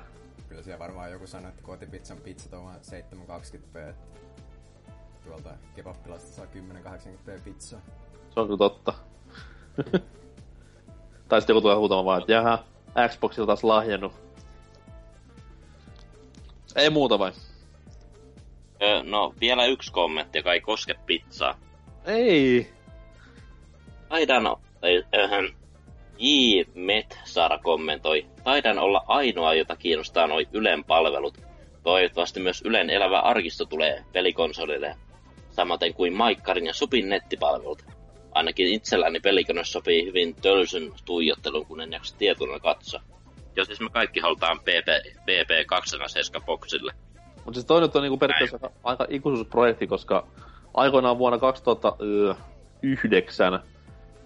Siellä 0.65 0.79
varmaan 0.79 1.11
joku 1.11 1.27
sanoi, 1.27 1.49
että 1.49 1.63
kotipizzan 1.63 2.17
pizzat 2.17 2.53
on 2.53 2.63
vain 2.63 2.79
720p, 2.79 3.77
että 3.89 4.19
tuolta 5.25 5.49
kebappilasta 5.75 6.31
saa 6.31 6.45
1080p 6.45 7.39
pizzaa. 7.43 7.81
Se 8.33 8.39
on 8.39 8.45
kyllä 8.45 8.57
totta. 8.57 8.93
tai 11.29 11.41
sitten 11.41 11.53
joku 11.53 11.61
tulee 11.61 11.75
huutamaan 11.75 12.05
vaan, 12.05 12.19
että 12.19 12.31
jaha, 12.31 12.63
Xboxilla 13.09 13.47
taas 13.47 13.63
lahjennut. 13.63 14.13
Ei 16.75 16.89
muuta 16.89 17.19
vai? 17.19 17.31
Ö, 18.81 19.03
no, 19.03 19.33
vielä 19.39 19.65
yksi 19.65 19.91
kommentti, 19.91 20.37
joka 20.37 20.53
ei 20.53 20.61
koske 20.61 20.93
pizzaa. 21.05 21.59
Ei. 22.05 22.73
Tai, 24.09 24.25
öhön, 25.15 25.55
J. 26.17 26.61
Metsara 26.75 27.57
kommentoi, 27.57 28.25
taidan 28.45 28.79
olla 28.79 29.03
ainoa, 29.07 29.53
jota 29.53 29.75
kiinnostaa 29.75 30.27
noi 30.27 30.47
Ylen 30.53 30.83
palvelut. 30.83 31.37
Toivottavasti 31.83 32.39
myös 32.39 32.61
Ylen 32.65 32.89
elävä 32.89 33.19
arkisto 33.19 33.65
tulee 33.65 34.03
pelikonsolille, 34.13 34.95
samaten 35.49 35.93
kuin 35.93 36.13
Maikkarin 36.13 36.65
ja 36.65 36.73
Supin 36.73 37.09
nettipalvelut. 37.09 37.85
Ainakin 38.31 38.67
itselläni 38.67 39.19
pelikone 39.19 39.63
sopii 39.63 40.05
hyvin 40.05 40.35
tölsyn 40.35 40.91
tuijottelun, 41.05 41.65
kun 41.65 41.81
en 41.81 41.91
jaksa 41.91 42.17
tietona 42.17 42.59
katsoa. 42.59 43.01
Ja 43.55 43.65
siis 43.65 43.79
me 43.79 43.89
kaikki 43.89 44.19
halutaan 44.19 44.59
PP, 44.59 44.87
PP 45.25 45.67
207 45.67 46.45
boksille. 46.45 46.93
Mutta 47.35 47.53
siis 47.53 47.65
toi 47.65 47.81
nyt 47.81 47.95
on 47.95 48.01
niinku 48.01 48.17
periaatteessa 48.17 48.69
aika 48.83 49.05
ikuisuusprojekti, 49.09 49.87
koska 49.87 50.27
aikoinaan 50.73 51.17
vuonna 51.17 51.37
2009 51.37 53.59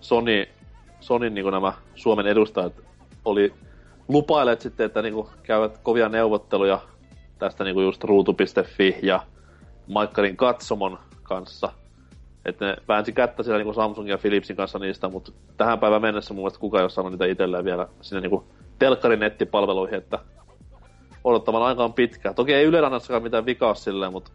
Sony, 0.01 0.45
Sonin 0.99 1.33
niinku 1.33 1.49
nämä 1.49 1.73
Suomen 1.95 2.27
edustajat 2.27 2.73
oli 3.25 3.53
lupailleet 4.09 4.61
sitten, 4.61 4.85
että 4.85 5.01
niinku 5.01 5.29
käyvät 5.43 5.77
kovia 5.77 6.09
neuvotteluja 6.09 6.79
tästä 7.39 7.63
niinku 7.63 7.81
just 7.81 8.03
ruutu.fi 8.03 8.99
ja 9.01 9.19
Maikkarin 9.87 10.37
katsomon 10.37 10.99
kanssa. 11.23 11.71
Että 12.45 12.65
ne 12.65 12.75
väänsi 12.87 13.11
kättä 13.11 13.43
siellä 13.43 13.57
niinku 13.57 13.73
Samsungin 13.73 14.11
ja 14.11 14.17
Philipsin 14.17 14.55
kanssa 14.55 14.79
niistä, 14.79 15.09
mutta 15.09 15.31
tähän 15.57 15.79
päivään 15.79 16.01
mennessä 16.01 16.33
mun 16.33 16.43
mielestä 16.43 16.59
kukaan 16.59 16.81
ei 16.81 16.83
ole 16.83 16.89
saanut 16.89 17.11
niitä 17.11 17.25
itselleen 17.25 17.65
vielä 17.65 17.87
sinne 18.01 18.21
niinku 18.21 18.43
telkkarin 18.79 19.19
nettipalveluihin, 19.19 19.97
että 19.97 20.19
odottavan 21.23 21.63
aika 21.63 21.83
on 21.83 21.93
pitkä. 21.93 22.33
Toki 22.33 22.53
ei 22.53 22.65
Yle 22.65 22.81
mitään 23.19 23.45
vikaa 23.45 23.73
silleen, 23.73 24.11
mutta 24.11 24.31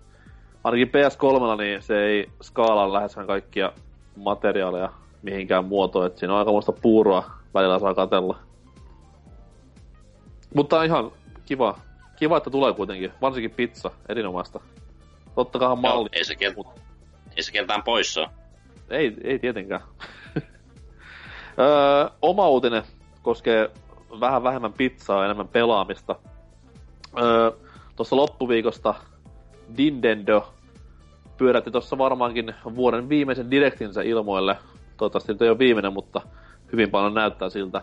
ainakin 0.65 0.89
PS3 0.89 1.59
niin 1.59 1.83
se 1.83 2.05
ei 2.05 2.31
skaalaa 2.43 2.93
läheskään 2.93 3.27
kaikkia 3.27 3.73
materiaaleja 4.17 4.93
mihinkään 5.23 5.65
muotoon, 5.65 6.07
että 6.07 6.19
siinä 6.19 6.33
on 6.33 6.39
aikamoista 6.39 6.73
puuroa 6.73 7.31
välillä 7.55 7.79
saa 7.79 7.95
katella. 7.95 8.39
Mutta 10.55 10.85
ihan 10.85 11.13
kiva. 11.47 11.79
Kiva, 12.17 12.37
että 12.37 12.51
tulee 12.51 12.73
kuitenkin. 12.73 13.13
Varsinkin 13.21 13.51
pizza, 13.51 13.91
erinomaista. 14.09 14.61
Tottakahan 15.35 15.79
Joo, 15.83 15.95
malli. 15.95 16.09
ei 16.13 16.25
se, 16.25 16.35
kel- 16.35 16.81
ei 17.37 17.43
se 17.43 17.53
keltään 17.53 17.83
pois 17.83 18.19
ole. 18.19 18.29
Ei, 18.91 19.17
ei 19.25 19.39
tietenkään. 19.39 19.81
öö, 21.59 22.09
oma 22.23 22.49
uutinen 22.49 22.83
koskee 23.23 23.71
vähän 24.21 24.43
vähemmän 24.43 24.73
pizzaa 24.73 25.19
ja 25.19 25.25
enemmän 25.25 25.49
pelaamista. 25.49 26.17
Öö, 27.23 27.51
tuossa 27.97 28.17
loppuviikosta 28.17 28.95
Nintendo 29.79 30.55
pyörätti 31.37 31.71
tuossa 31.71 31.99
varmaankin 31.99 32.55
vuoden 32.75 33.09
viimeisen 33.09 33.51
direktinsä 33.51 34.03
ilmoille. 34.03 34.59
Toivottavasti 34.97 35.33
nyt 35.33 35.43
ei 35.43 35.49
ole 35.49 35.59
viimeinen, 35.59 35.93
mutta 35.93 36.21
hyvin 36.73 36.91
paljon 36.91 37.15
näyttää 37.15 37.51
siltä. 37.51 37.83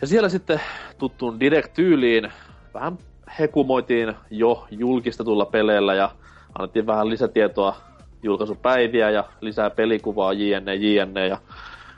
Ja 0.00 0.06
siellä 0.06 0.28
sitten 0.28 0.60
tuttuun 0.98 1.40
direct-tyyliin 1.40 2.32
vähän 2.74 2.98
hekumoitiin 3.38 4.14
jo 4.30 4.66
julkistetulla 4.70 5.46
peleillä 5.46 5.94
ja 5.94 6.10
annettiin 6.58 6.86
vähän 6.86 7.10
lisätietoa 7.10 7.76
julkaisupäiviä 8.22 9.10
ja 9.10 9.24
lisää 9.40 9.70
pelikuvaa 9.70 10.32
jne, 10.32 10.74
jne. 10.74 11.26
Ja 11.26 11.38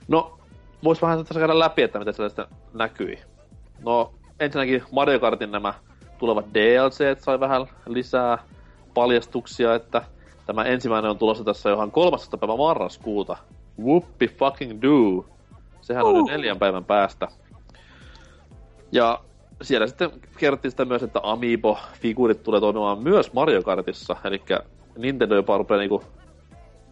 no, 0.09 0.39
vois 0.85 1.03
vähän 1.03 1.25
tässä 1.25 1.41
käydä 1.41 1.59
läpi, 1.59 1.83
että 1.83 1.99
mitä 1.99 2.13
sellaista 2.13 2.49
näkyi. 2.75 3.19
No, 3.85 4.13
ensinnäkin 4.41 4.83
Mario 4.93 5.21
Kartin 5.21 5.51
nämä 5.51 5.75
tulevat 6.19 6.47
DLC 6.55 7.19
sai 7.19 7.41
vähän 7.41 7.67
lisää 7.87 8.39
paljastuksia, 8.95 9.75
että 9.75 10.03
tämä 10.47 10.65
ensimmäinen 10.65 11.11
on 11.11 11.19
tulossa 11.19 11.45
tässä 11.45 11.71
johon 11.71 11.93
13. 11.93 12.39
päivä 12.39 12.57
marraskuuta. 12.57 13.37
Whoopi 13.83 14.29
fucking 14.29 14.83
do. 14.83 15.27
Sehän 15.81 16.05
uh. 16.05 16.11
oli 16.11 16.23
neljän 16.23 16.59
päivän 16.59 16.85
päästä. 16.85 17.29
Ja 18.92 19.20
siellä 19.62 19.87
sitten 19.87 20.11
kerrottiin 20.38 20.70
sitä 20.70 20.85
myös, 20.85 21.03
että 21.03 21.20
Amiibo-figuurit 21.22 22.42
tulee 22.42 22.61
toimimaan 22.61 23.03
myös 23.03 23.33
Mario 23.33 23.62
Kartissa, 23.62 24.16
eli 24.24 24.42
Nintendo 24.98 25.35
jopa 25.35 25.59
rupeaa 25.59 25.81
niinku 25.81 26.05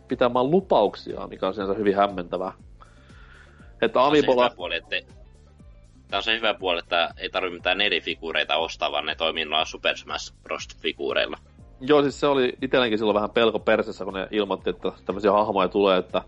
pitämään 0.08 0.50
lupauksia, 0.50 1.26
mikä 1.26 1.46
on 1.46 1.54
sinänsä 1.54 1.74
hyvin 1.74 1.96
hämmentävää. 1.96 2.52
Että 3.82 4.04
Amiibolla... 4.04 4.50
Puoli, 4.56 4.76
että 4.76 4.96
Tämä 6.08 6.18
on 6.18 6.22
se 6.22 6.36
hyvä 6.36 6.54
puoli, 6.54 6.78
että 6.78 7.14
ei 7.16 7.30
tarvitse 7.30 7.54
mitään 7.54 7.80
eri 7.80 8.00
figuureita 8.00 8.56
ostaa, 8.56 8.92
vaan 8.92 9.06
ne 9.06 9.14
toimii 9.14 9.44
noilla 9.44 9.64
Super 9.64 9.96
Smash 9.96 10.34
Bros.-figuureilla. 10.42 11.36
Joo, 11.80 12.02
siis 12.02 12.20
se 12.20 12.26
oli 12.26 12.52
itselläkin 12.62 12.98
silloin 12.98 13.14
vähän 13.14 13.30
pelko 13.30 13.58
persessä, 13.58 14.04
kun 14.04 14.14
ne 14.14 14.28
ilmoitti, 14.30 14.70
että 14.70 14.92
tämmöisiä 15.04 15.32
hahmoja 15.32 15.68
tulee, 15.68 15.98
että 15.98 16.22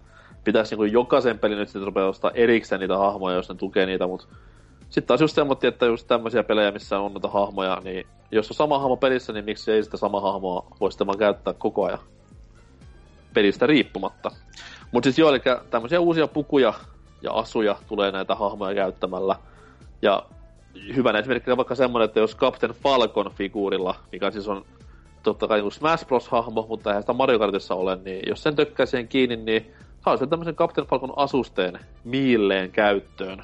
pitäisi 0.44 0.76
niin 0.76 0.92
jokaisen 0.92 1.38
pelin 1.38 1.58
nyt 1.58 1.68
sitten 1.68 1.86
rupea 1.86 2.06
ostaa 2.06 2.30
erikseen 2.34 2.80
niitä 2.80 2.98
hahmoja, 2.98 3.36
jos 3.36 3.48
ne 3.48 3.54
tukee 3.54 3.86
niitä, 3.86 4.06
mutta 4.06 4.26
sitten 4.90 5.06
taas 5.06 5.20
just 5.20 5.34
semmoitti, 5.34 5.66
että 5.66 5.86
just 5.86 6.06
tämmöisiä 6.06 6.42
pelejä, 6.42 6.70
missä 6.70 6.98
on 6.98 7.12
noita 7.12 7.28
hahmoja, 7.28 7.80
niin 7.84 8.06
jos 8.30 8.50
on 8.50 8.54
sama 8.54 8.78
hahmo 8.78 8.96
pelissä, 8.96 9.32
niin 9.32 9.44
miksi 9.44 9.72
ei 9.72 9.84
sitä 9.84 9.96
sama 9.96 10.20
hahmoa 10.20 10.66
voi 10.80 10.92
sitten 10.92 11.06
vaan 11.06 11.18
käyttää 11.18 11.52
koko 11.52 11.84
ajan 11.84 11.98
pelistä 13.34 13.66
riippumatta. 13.66 14.30
Mutta 14.92 15.06
siis 15.06 15.18
joo, 15.18 15.30
eli 15.30 15.40
tämmöisiä 15.70 16.00
uusia 16.00 16.26
pukuja 16.28 16.74
ja 17.22 17.32
asuja 17.32 17.76
tulee 17.88 18.10
näitä 18.10 18.34
hahmoja 18.34 18.74
käyttämällä. 18.74 19.36
Ja 20.02 20.22
hyvänä 20.96 21.18
esimerkkinä 21.18 21.56
vaikka 21.56 21.74
semmoinen, 21.74 22.04
että 22.04 22.20
jos 22.20 22.36
Captain 22.36 22.72
Falcon 22.72 23.30
figuurilla, 23.34 23.94
mikä 24.12 24.30
siis 24.30 24.48
on 24.48 24.64
totta 25.22 25.48
kai 25.48 25.60
niin 25.60 25.72
Smash 25.72 26.06
Bros-hahmo, 26.06 26.66
mutta 26.68 26.90
eihän 26.90 27.02
sitä 27.02 27.12
Mario 27.12 27.38
Kartissa 27.38 27.74
ole, 27.74 27.98
niin 28.04 28.22
jos 28.28 28.42
sen 28.42 28.56
tökkää 28.56 28.86
siihen 28.86 29.08
kiinni, 29.08 29.36
niin 29.36 29.74
saa 30.04 30.16
sen 30.16 30.28
tämmöisen 30.28 30.56
Captain 30.56 30.86
Falcon 30.86 31.12
asusteen 31.16 31.80
miilleen 32.04 32.70
käyttöön. 32.70 33.42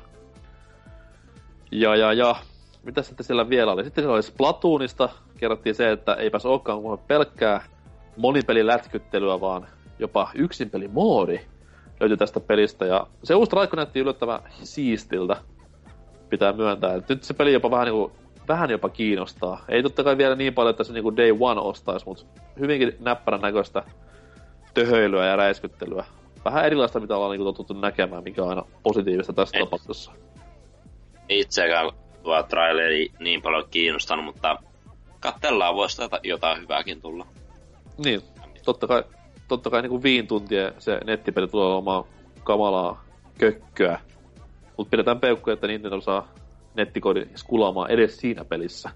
Ja, 1.73 1.97
ja, 1.97 2.13
ja. 2.13 2.37
Mitä 2.83 3.03
sitten 3.03 3.27
siellä 3.27 3.49
vielä 3.49 3.73
oli? 3.73 3.85
Sitten 3.85 4.03
siellä 4.03 4.15
oli 4.15 4.23
Splatoonista. 4.23 5.09
Kerrottiin 5.39 5.75
se, 5.75 5.93
että 5.93 6.15
ei 6.15 6.31
pääs 6.31 6.47
olekaan 6.47 6.83
kuin 6.83 6.99
pelkkää 6.99 7.65
monipelilätkyttelyä, 8.17 9.41
vaan 9.41 9.67
jopa 9.99 10.31
yksinpelimoodi 10.35 11.41
löytyi 12.01 12.17
tästä 12.17 12.41
pelistä. 12.41 12.87
Ja 12.87 13.07
se 13.25 13.35
uusi 13.35 13.51
traikko 13.51 13.77
näytti 13.77 14.01
yllättävän 14.01 14.41
siistiltä, 14.63 15.37
pitää 16.29 16.53
myöntää. 16.53 16.95
Et 16.95 17.09
nyt 17.09 17.25
se 17.25 17.35
peli 17.35 17.53
jopa 17.53 17.71
vähän, 17.71 17.87
niinku, 17.87 18.13
vähän 18.49 18.71
jopa 18.71 18.89
kiinnostaa. 18.89 19.65
Ei 19.69 19.83
totta 19.83 20.05
kai 20.05 20.19
vielä 20.19 20.35
niin 20.35 20.55
paljon, 20.55 20.71
että 20.71 20.85
se 20.85 20.93
niinku 20.93 21.17
day 21.17 21.37
one 21.41 21.61
ostaisi, 21.61 22.07
mutta 22.07 22.25
hyvinkin 22.61 22.97
näppärän 23.01 23.41
näköistä 23.41 23.83
töhöilyä 24.75 25.27
ja 25.27 25.37
räiskyttelyä. 25.37 26.05
Vähän 26.45 26.67
erilaista, 26.67 27.01
mitä 27.01 27.17
ollaan 27.17 27.31
niinku 27.31 27.45
totuttu 27.45 27.75
näkemään, 27.75 28.25
mikä 28.25 28.43
on 28.43 28.49
aina 28.49 28.65
positiivista 28.83 29.33
tässä 29.33 29.59
tapauksessa 29.59 30.13
itseäkään 31.29 31.91
tuo 32.23 32.43
traileri 32.43 33.09
niin 33.21 33.43
paljon 33.43 33.69
kiinnostanut, 33.71 34.25
mutta 34.25 34.59
katsellaan 35.21 35.75
voisi 35.75 36.03
jotain 36.23 36.63
hyvääkin 36.63 37.01
tulla. 37.01 37.27
Niin, 38.05 38.23
totta 38.65 38.87
kai, 38.87 39.05
totta 39.49 39.71
kai 39.71 39.83
niin 39.83 40.03
viin 40.03 40.27
tuntia 40.27 40.73
se 40.79 41.01
nettipeli 41.05 41.49
tulee 41.49 41.67
olemaan 41.67 42.05
kamalaa 42.45 43.05
kökköä. 43.39 44.01
Mutta 44.77 44.91
pidetään 44.91 45.21
peukkuja, 45.21 45.55
että 45.55 45.67
Nintendo 45.67 46.01
saa 46.01 46.29
nettikoodin 46.75 47.31
skulaamaan 47.35 47.91
edes 47.91 48.17
siinä 48.17 48.45
pelissä. 48.45 48.91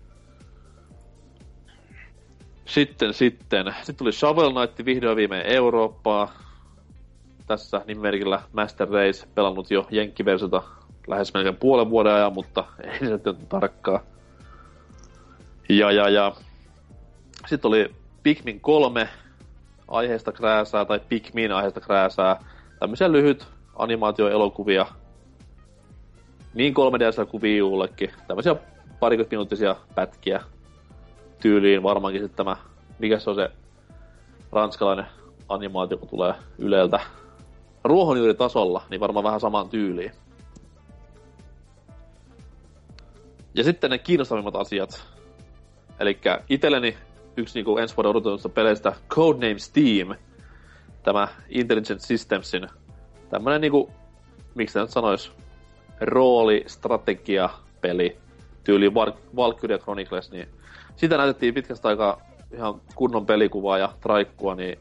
Sitten, 2.65 3.15
sitten. 3.15 3.75
Sitten 3.77 3.97
tuli 3.97 4.13
Shovel 4.13 4.53
Knight 4.53 4.85
vihdoin 4.85 5.17
viimein 5.17 5.47
Eurooppaa. 5.47 6.33
Tässä 7.47 7.83
nimimerkillä 7.87 8.43
Master 8.53 8.89
Race 8.89 9.29
pelannut 9.35 9.71
jo 9.71 9.87
Jenkkiversiota 9.91 10.63
lähes 11.07 11.35
melkein 11.35 11.57
puolen 11.57 11.91
vuoden 11.91 12.13
ajan, 12.13 12.33
mutta 12.33 12.65
ei 12.93 12.99
se 12.99 13.05
nyt 13.05 13.49
tarkkaa. 13.49 14.01
Ja, 15.69 15.93
ja, 15.93 16.09
ja. 16.09 16.33
Sitten 17.47 17.69
oli 17.69 17.95
Pikmin 18.23 18.61
3 18.61 19.09
aiheesta 19.89 20.33
krääsää, 20.33 20.85
tai 20.85 21.01
Pikmin 21.09 21.53
aiheesta 21.53 21.81
krääsää. 21.81 22.45
Tämmöisiä 22.79 23.13
lyhyt 23.13 23.47
animaatioelokuvia. 23.77 24.87
Niin 26.55 26.75
3DS 26.75 27.27
kuin 27.27 27.43
Wii 27.43 27.63
Ullekin. 27.63 28.11
Tämmöisiä 28.29 28.57
parikymmentä 29.01 29.35
minuuttisia 29.35 29.77
pätkiä 29.95 30.43
tyyliin 31.43 31.83
varmaankin 31.83 32.23
sitten 32.23 32.37
tämä, 32.37 32.57
mikä 32.99 33.19
se 33.19 33.31
on 33.31 33.37
se 33.37 33.51
ranskalainen 34.53 35.07
animaatio, 35.49 35.99
kun 35.99 36.09
tulee 36.09 36.35
Yleltä 36.59 37.01
ruohonjuuritasolla, 37.85 38.83
niin 38.91 39.01
varmaan 39.01 39.25
vähän 39.25 39.41
samaan 39.41 39.69
tyyliin. 39.69 40.13
Ja 43.55 43.65
sitten 43.65 43.91
ne 43.91 43.99
kiinnostavimmat 43.99 44.57
asiat. 44.57 45.07
Eli 46.01 46.19
itselleni 46.49 46.97
yksi 47.37 47.59
niinku 47.59 47.79
ensi 47.79 47.97
vuoden 47.97 48.11
odotetusta 48.11 48.49
peleistä 48.49 48.93
Codename 49.09 49.59
Steam, 49.59 50.15
tämä 51.03 51.29
Intelligent 51.49 52.01
Systemsin 52.01 52.69
tämmönen 53.31 53.61
niinku, 53.61 53.91
miksi 54.55 54.79
nyt 54.79 54.91
sanois, 54.91 55.33
rooli, 56.01 56.65
strategia, 56.67 57.49
peli, 57.81 58.17
tyyli 58.65 58.95
Valkyria 59.37 59.79
Chronicles, 59.79 60.31
niin 60.31 60.49
sitä 60.97 61.17
näytettiin 61.17 61.55
pitkästä 61.55 61.89
aikaa 61.89 62.21
ihan 62.55 62.81
kunnon 62.95 63.27
pelikuvaa 63.27 63.79
ja 63.79 63.93
traikkua, 64.01 64.55
niin 64.55 64.79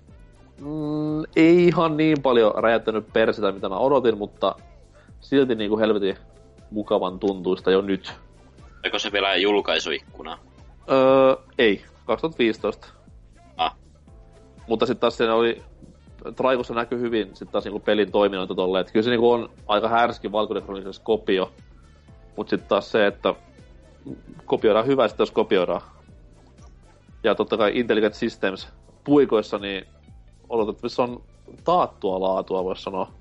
mm, 0.61 1.23
ei 1.35 1.67
ihan 1.67 1.97
niin 1.97 2.21
paljon 2.21 2.53
räjättänyt 2.55 3.13
persetä, 3.13 3.51
mitä 3.51 3.69
mä 3.69 3.77
odotin, 3.77 4.17
mutta 4.17 4.55
silti 5.19 5.55
niinku 5.55 5.77
helvetin 5.77 6.17
mukavan 6.71 7.19
tuntuista 7.19 7.71
jo 7.71 7.81
nyt. 7.81 8.13
Oliko 8.83 8.99
se 8.99 9.11
vielä 9.11 9.35
julkaisuikkuna? 9.35 10.39
Öö, 10.91 11.35
ei. 11.57 11.85
2015. 12.05 12.87
Ah. 13.57 13.75
Mutta 14.67 14.85
sitten 14.85 15.01
taas 15.01 15.17
siinä 15.17 15.35
oli... 15.35 15.63
Traikossa 16.35 16.73
näkyy 16.73 16.99
hyvin 16.99 17.27
sitten 17.27 17.47
taas 17.47 17.63
niinku 17.63 17.79
pelin 17.79 18.11
toiminnoita 18.11 18.55
tolleen. 18.55 18.85
Kyllä 18.93 19.03
se 19.03 19.09
niinku 19.09 19.31
on 19.31 19.49
aika 19.67 19.89
härski 19.89 20.31
Valkyrie 20.31 20.63
kopio. 21.03 21.51
Mutta 22.35 22.49
sitten 22.49 22.69
taas 22.69 22.91
se, 22.91 23.07
että 23.07 23.33
kopioidaan 24.45 24.85
hyvä, 24.85 25.07
sitten 25.07 25.21
jos 25.21 25.31
kopioidaan. 25.31 25.81
Ja 27.23 27.35
totta 27.35 27.57
kai 27.57 27.71
Intelligent 27.75 28.13
Systems 28.13 28.67
puikoissa, 29.03 29.57
niin 29.57 29.87
odotettavissa 30.49 31.03
on 31.03 31.23
taattua 31.63 32.19
laatua, 32.19 32.63
voisi 32.63 32.83
sanoa. 32.83 33.11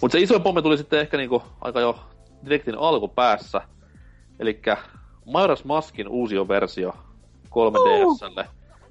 Mutta 0.00 0.12
se 0.12 0.20
iso 0.20 0.40
pommi 0.40 0.62
tuli 0.62 0.76
sitten 0.76 1.00
ehkä 1.00 1.16
niinku 1.16 1.42
aika 1.60 1.80
jo 1.80 1.98
direktin 2.44 2.78
alkupäässä– 2.78 3.60
Eli 4.40 4.60
Majora's 5.26 5.64
Maskin 5.64 6.08
uusi 6.08 6.48
versio 6.48 6.94
3DSlle 7.50 8.46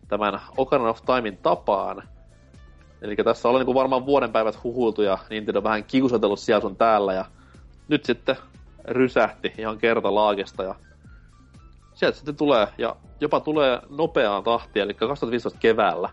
tämän 0.07 0.41
Ocarina 0.57 0.89
of 0.89 1.01
Timein 1.05 1.37
tapaan. 1.37 2.03
Eli 3.01 3.15
tässä 3.15 3.49
on 3.49 3.65
niin 3.65 3.75
varmaan 3.75 4.05
vuoden 4.05 4.31
päivät 4.31 4.63
huhuiltu 4.63 5.01
ja 5.01 5.17
Nintendo 5.29 5.63
vähän 5.63 5.83
kiusatellut 5.83 6.39
siellä 6.39 6.61
sun 6.61 6.75
täällä 6.75 7.13
ja 7.13 7.25
nyt 7.87 8.05
sitten 8.05 8.35
rysähti 8.85 9.53
ihan 9.57 9.77
kerta 9.77 10.15
laagesta 10.15 10.63
ja 10.63 10.75
sieltä 11.93 12.17
sitten 12.17 12.35
tulee 12.35 12.67
ja 12.77 12.95
jopa 13.19 13.39
tulee 13.39 13.79
nopeaan 13.89 14.43
tahtiin, 14.43 14.83
eli 14.83 14.93
2015 14.93 15.59
keväällä. 15.59 16.09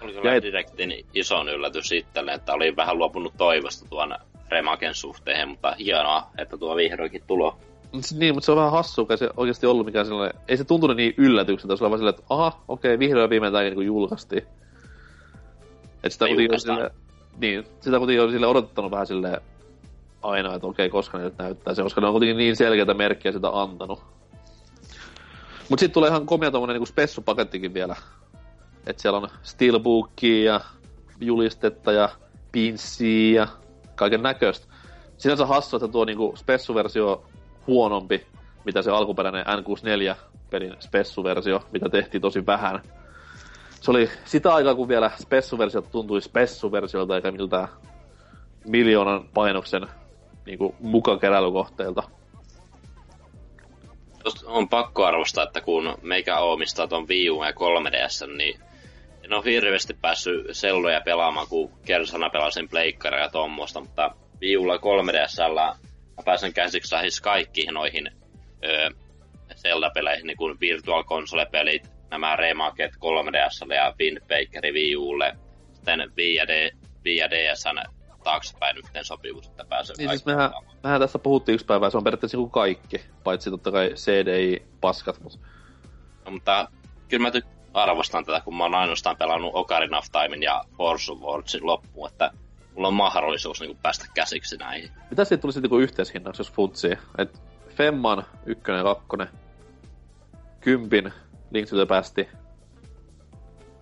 Oli 0.00 0.12
kyllä 0.12 0.34
et... 0.34 0.42
Directin 0.42 1.06
ison 1.14 1.48
yllätys 1.48 1.92
itselle, 1.92 2.32
että 2.32 2.52
oli 2.52 2.76
vähän 2.76 2.98
luopunut 2.98 3.34
toivosta 3.36 3.88
tuon 3.88 4.16
Remaken 4.50 4.94
suhteen, 4.94 5.48
mutta 5.48 5.74
hienoa, 5.78 6.30
että 6.38 6.56
tuo 6.56 6.76
vihdoinkin 6.76 7.22
tulo. 7.26 7.58
Niin, 8.18 8.34
mutta 8.34 8.46
se 8.46 8.52
on 8.52 8.58
vähän 8.58 8.72
hassua, 8.72 9.06
ei 9.10 9.18
se 9.18 9.30
oikeasti 9.36 9.66
ollut 9.66 9.86
mikään 9.86 10.06
sellainen, 10.06 10.40
ei 10.48 10.56
se 10.56 10.64
tuntunut 10.64 10.96
niin 10.96 11.14
yllätykseltä, 11.16 11.76
se 11.76 11.84
oli 11.84 11.90
vaan 11.90 11.98
silleen, 11.98 12.14
että 12.14 12.34
aha, 12.34 12.62
okei, 12.68 12.94
okay, 12.94 12.98
vihdoin 12.98 13.30
viimein 13.30 13.52
tämä 13.52 13.64
niin 13.64 13.86
julkaistiin. 13.86 14.42
Et 16.02 16.12
sitä 16.12 16.26
kuitenkin 16.26 16.60
sille, 16.60 16.90
niin, 17.38 17.66
sitä 17.80 17.98
kuitenkin 17.98 18.22
oli 18.22 18.32
sille 18.32 18.46
odottanut 18.46 18.90
vähän 18.90 19.06
silleen 19.06 19.40
aina, 20.22 20.54
että 20.54 20.66
okei, 20.66 20.86
okay, 20.86 20.92
koska 20.92 21.18
ne 21.18 21.24
nyt 21.24 21.38
näyttää 21.38 21.74
se, 21.74 21.82
koska 21.82 22.00
ne 22.00 22.06
on 22.06 22.12
kuitenkin 22.12 22.36
niin 22.36 22.56
selkeitä 22.56 22.94
merkkejä 22.94 23.32
sitä 23.32 23.48
antanut. 23.52 24.02
Mut 25.68 25.78
sitten 25.78 25.94
tulee 25.94 26.10
ihan 26.10 26.26
komea 26.26 26.50
tommonen 26.50 26.74
niinku 26.74 26.86
spessupakettikin 26.86 27.74
vielä. 27.74 27.96
että 28.86 29.02
siellä 29.02 29.18
on 29.18 29.28
steelbookia 29.42 30.52
ja 30.52 30.60
julistetta 31.20 31.92
ja 31.92 32.08
pinssiä 32.52 33.40
ja 33.40 33.48
kaiken 33.96 34.22
näköistä. 34.22 34.66
Sinänsä 35.18 35.46
hassu, 35.46 35.76
että 35.76 35.88
tuo 35.88 36.04
niinku 36.04 36.34
spessuversio 36.36 37.24
huonompi, 37.66 38.26
mitä 38.64 38.82
se 38.82 38.90
alkuperäinen 38.90 39.46
N64-pelin 39.46 40.76
spessuversio, 40.80 41.62
mitä 41.72 41.88
tehtiin 41.88 42.20
tosi 42.20 42.46
vähän. 42.46 42.82
Se 43.80 43.90
oli 43.90 44.10
sitä 44.24 44.54
aikaa, 44.54 44.74
kun 44.74 44.88
vielä 44.88 45.10
spessuversiot 45.20 45.90
tuntui 45.90 46.22
spessuversiolta 46.22 47.16
eikä 47.16 47.30
miltään 47.30 47.68
miljoonan 48.66 49.28
painoksen 49.34 49.86
niinku 50.46 50.74
mukakeräilykohteilta. 50.80 52.02
Tosta 54.24 54.50
on 54.50 54.68
pakko 54.68 55.04
arvostaa, 55.04 55.44
että 55.44 55.60
kun 55.60 55.98
meikä 56.02 56.38
omistaa 56.38 56.88
ton 56.88 57.08
Wii 57.08 57.30
U 57.30 57.44
ja 57.44 57.50
3DS, 57.50 58.36
niin 58.36 58.60
en 59.26 59.34
ole 59.34 59.44
hirveästi 59.44 59.94
päässyt 59.94 60.46
selloja 60.52 61.00
pelaamaan, 61.00 61.48
kun 61.48 61.72
kersana 61.86 62.30
pelasin 62.30 62.68
pleikkaria 62.68 63.20
ja 63.20 63.28
tuommoista, 63.28 63.80
mutta 63.80 64.10
Wii 64.40 64.56
Ulla 64.56 64.76
3DSllä 64.76 65.76
mä 66.16 66.22
pääsen 66.24 66.52
käsiksi 66.52 66.94
lähes 66.94 67.20
kaikkiin 67.20 67.74
noihin 67.74 68.10
öö, 68.64 68.90
Zelda-peleihin, 69.54 70.26
niin 70.26 70.36
kuin 70.36 70.60
Virtual 70.60 71.04
Console-pelit, 71.04 71.90
nämä 72.10 72.36
remaket 72.36 72.90
3DSlle 72.90 73.74
ja 73.74 73.94
Wind 74.00 74.20
Baker 74.20 74.72
Wii 74.72 74.96
Ulle, 74.96 75.36
sitten 75.72 76.12
Wii 76.16 76.34
ja, 76.34 76.48
D, 76.48 76.70
Wii 77.04 77.16
ja 77.16 77.30
DSn 77.30 77.82
taaksepäin 78.24 78.78
yhteen 78.78 79.04
sopivuus, 79.04 79.48
että 79.48 79.64
pääsee 79.64 79.96
niin 79.98 80.10
siis 80.10 80.26
mehän, 80.26 80.50
mehän, 80.82 81.00
tässä 81.00 81.18
puhuttiin 81.18 81.54
yksi 81.54 81.66
päivä, 81.66 81.90
se 81.90 81.96
on 81.96 82.04
periaatteessa 82.04 82.38
kuin 82.38 82.50
kaikki, 82.50 83.04
paitsi 83.24 83.50
totta 83.50 83.72
kai 83.72 83.88
CDI-paskat. 83.88 85.20
Mutta... 85.20 85.38
No, 86.24 86.30
mutta 86.30 86.68
kyllä 87.08 87.22
mä 87.22 87.38
ty- 87.38 87.55
arvostan 87.76 88.24
tätä, 88.24 88.40
kun 88.40 88.56
mä 88.56 88.64
oon 88.64 88.74
ainoastaan 88.74 89.16
pelannut 89.16 89.50
Ocarina 89.54 89.98
of 89.98 90.06
Timein 90.12 90.42
ja 90.42 90.64
Force 90.76 91.12
Wardsin 91.12 91.66
loppuun, 91.66 92.08
että 92.08 92.30
mulla 92.74 92.88
on 92.88 92.94
mahdollisuus 92.94 93.60
niin 93.60 93.78
päästä 93.82 94.06
käsiksi 94.14 94.56
näihin. 94.56 94.90
Mitä 95.10 95.24
siitä 95.24 95.42
tulisi 95.42 95.60
niin 95.60 95.82
yhteishinnaksi, 95.82 96.40
jos 96.40 96.52
futsii? 96.52 96.98
Et 97.18 97.42
Femman 97.68 98.22
ykkönen 98.46 98.84
kakkonen, 98.84 99.28
kympin 100.60 101.12
Link 101.50 101.68
to 101.68 101.76
the 101.76 101.86
Pasti, 101.86 102.28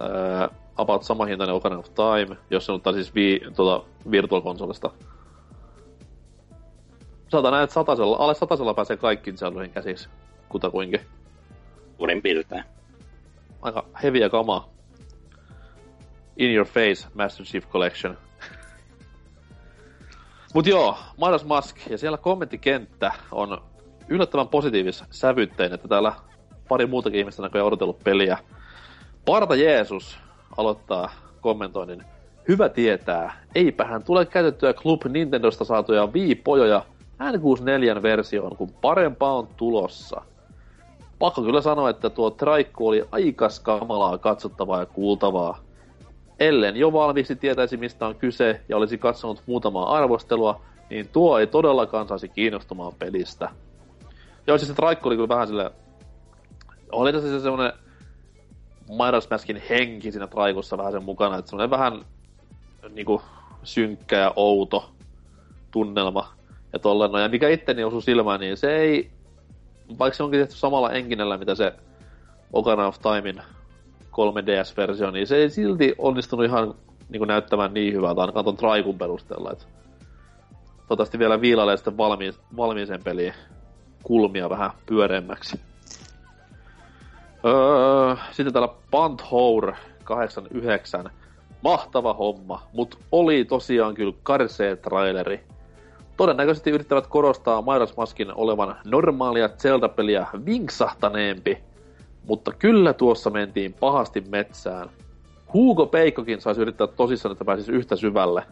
öö, 0.01 0.49
about 0.77 1.03
sama 1.03 1.25
hintainen 1.25 1.55
Ocarina 1.55 1.79
of 1.79 1.95
Time, 1.95 2.37
jos 2.51 2.67
se 2.67 2.73
on 2.73 2.81
siis 2.95 3.15
vi, 3.15 3.41
tuota, 3.57 3.87
Virtual 4.11 4.43
Consolesta. 4.43 4.91
Saatan 7.29 7.53
näin, 7.53 7.65
että 7.65 7.75
satasella, 7.75 8.17
alle 8.17 8.35
satasella 8.35 8.75
pääsee 8.75 8.97
kaikkiin 8.97 9.37
sisältöihin 9.37 9.75
käsiksi, 9.75 10.09
kutakuinkin. 10.49 11.01
Suurin 11.97 12.23
piirtein. 12.23 12.65
Aika 13.65 13.85
heviä 14.03 14.29
kamaa. 14.29 14.69
In 16.37 16.55
your 16.55 16.67
face, 16.67 17.09
Master 17.15 17.47
Chief 17.47 17.69
Collection. 17.69 18.19
Mut 20.55 20.67
joo, 20.67 20.99
Midas 21.17 21.45
Mask, 21.45 21.77
ja 21.91 21.99
siellä 21.99 22.19
kommenttikenttä 22.19 23.12
on 23.33 23.62
yllättävän 24.09 24.49
positiivis 24.49 25.05
sävyttein, 25.11 25.73
että 25.73 25.89
täällä 25.89 26.12
pari 26.69 26.87
muutakin 26.87 27.21
ihmistä 27.21 27.43
näköjään 27.43 27.67
odotellut 27.67 28.05
peliä. 28.05 28.39
Parta 29.25 29.55
Jeesus 29.55 30.19
aloittaa 30.57 31.11
kommentoinnin. 31.41 32.03
Hyvä 32.49 32.69
tietää, 32.69 33.45
eipähän 33.55 34.05
tule 34.05 34.27
käytettyä 34.27 34.73
Club 34.73 35.05
Nintendosta 35.05 35.65
saatuja 35.65 36.12
viipojoja 36.12 36.83
N64-versioon, 37.23 38.57
kun 38.57 38.73
parempaa 38.73 39.35
on 39.35 39.49
tulossa. 39.57 40.23
Pakko 41.25 41.43
kyllä 41.43 41.61
sanoa, 41.61 41.91
että 41.91 42.11
tuo 42.11 42.31
traikku 42.31 42.89
oli 42.89 43.09
aika 43.12 43.49
kamalaa 43.62 44.18
katsottavaa 44.18 44.81
ja 44.81 44.87
kuultavaa. 44.87 45.59
Ellen 46.39 46.77
jo 46.77 46.93
valmiiksi 46.93 47.37
tietäisi, 47.37 47.77
mistä 47.77 48.07
on 48.07 48.14
kyse 48.14 48.61
ja 48.68 48.77
olisi 48.77 48.99
katsonut 48.99 49.43
muutamaa 49.47 49.97
arvostelua, 49.97 50.61
niin 50.91 51.09
tuo 51.09 51.39
ei 51.39 51.47
todellakaan 51.47 52.09
saisi 52.09 52.29
kiinnostumaan 52.29 52.93
pelistä. 52.99 53.51
Joo, 54.47 54.59
siis 54.59 54.68
se 54.68 54.75
traikku 54.75 55.09
oli 55.09 55.16
kyllä 55.16 55.29
vähän 55.29 55.47
sille... 55.47 55.70
Oli 56.93 57.12
tässä 57.12 57.29
se 57.29 57.41
semmonen 57.41 57.72
Midas 58.89 59.29
henki 59.70 60.12
siinä 60.12 60.27
traikussa 60.27 60.79
vähän 60.79 60.93
sen 60.93 61.05
mukana, 61.05 61.39
että 61.39 61.51
semmonen 61.51 61.70
vähän 61.70 62.05
niinku 62.89 63.22
synkkä 63.62 64.16
ja 64.16 64.33
outo 64.37 64.91
tunnelma 65.70 66.35
ja 66.72 66.79
tolleen. 66.79 67.12
No, 67.12 67.18
ja 67.18 67.29
mikä 67.29 67.49
itteni 67.49 67.85
osui 67.85 68.03
silmään, 68.03 68.41
niin 68.41 68.57
se 68.57 68.77
ei, 68.77 69.11
vaikka 69.99 70.16
se 70.16 70.22
onkin 70.22 70.41
tehty 70.41 70.55
samalla 70.55 70.93
enginellä, 70.93 71.39
mitä 71.39 71.55
se 71.55 71.72
Ocarina 72.53 72.87
of 72.87 72.99
Timein 72.99 73.43
3DS-versio, 74.12 75.11
niin 75.11 75.26
se 75.26 75.37
ei 75.37 75.51
silti 75.51 75.95
onnistunut 75.99 76.47
ihan 76.47 76.74
niin 77.09 77.20
kuin 77.20 77.28
näyttämään 77.28 77.74
niin 77.74 77.95
hyvältä, 77.95 78.20
ainakaan 78.20 78.45
ton 78.45 78.57
Traikun 78.57 78.99
perusteella. 78.99 79.53
Et 79.53 79.68
toivottavasti 80.76 81.18
vielä 81.18 81.41
viilailee 81.41 81.76
sitten 81.76 81.97
valmiin, 81.97 82.35
valmiiseen 82.57 83.05
peliin 83.05 83.35
kulmia 84.03 84.51
vähän 84.51 84.70
pyöreämmäksi. 84.87 85.61
Öö, 87.45 88.16
sitten 88.30 88.53
täällä 88.53 88.74
Panthour 88.91 89.72
89. 90.05 91.11
Mahtava 91.62 92.14
homma, 92.14 92.62
mut 92.72 92.99
oli 93.12 93.45
tosiaan 93.45 93.95
kyllä 93.95 94.14
karsee 94.22 94.76
traileri. 94.76 95.41
Todennäköisesti 96.17 96.71
yrittävät 96.71 97.07
korostaa 97.07 97.62
Midas 97.62 97.97
Maskin 97.97 98.35
olevan 98.35 98.77
normaalia 98.85 99.49
Zelda-peliä 99.49 100.27
vinksahtaneempi, 100.47 101.59
mutta 102.27 102.53
kyllä 102.53 102.93
tuossa 102.93 103.31
mentiin 103.31 103.73
pahasti 103.73 104.21
metsään. 104.21 104.91
Hugo 105.53 105.87
Peikkokin 105.87 106.41
saisi 106.41 106.61
yrittää 106.61 106.87
tosissaan, 106.87 107.33
että 107.33 107.45
pääsisi 107.45 107.73
yhtä 107.73 107.97
syvälle. 107.97 108.43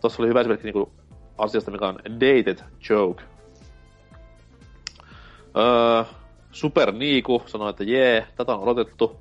Tuossa 0.00 0.22
oli 0.22 0.28
hyvä 0.28 0.40
esimerkki 0.40 0.64
niinku 0.66 0.92
asiasta, 1.38 1.70
mikä 1.70 1.86
on 1.86 1.98
dated 2.04 2.58
joke. 2.90 3.22
Öö, 5.56 6.04
Super 6.50 6.92
Niiku 6.92 7.42
sanoi, 7.46 7.70
että 7.70 7.84
jee, 7.84 8.26
tätä 8.36 8.54
on 8.54 8.60
odotettu. 8.60 9.16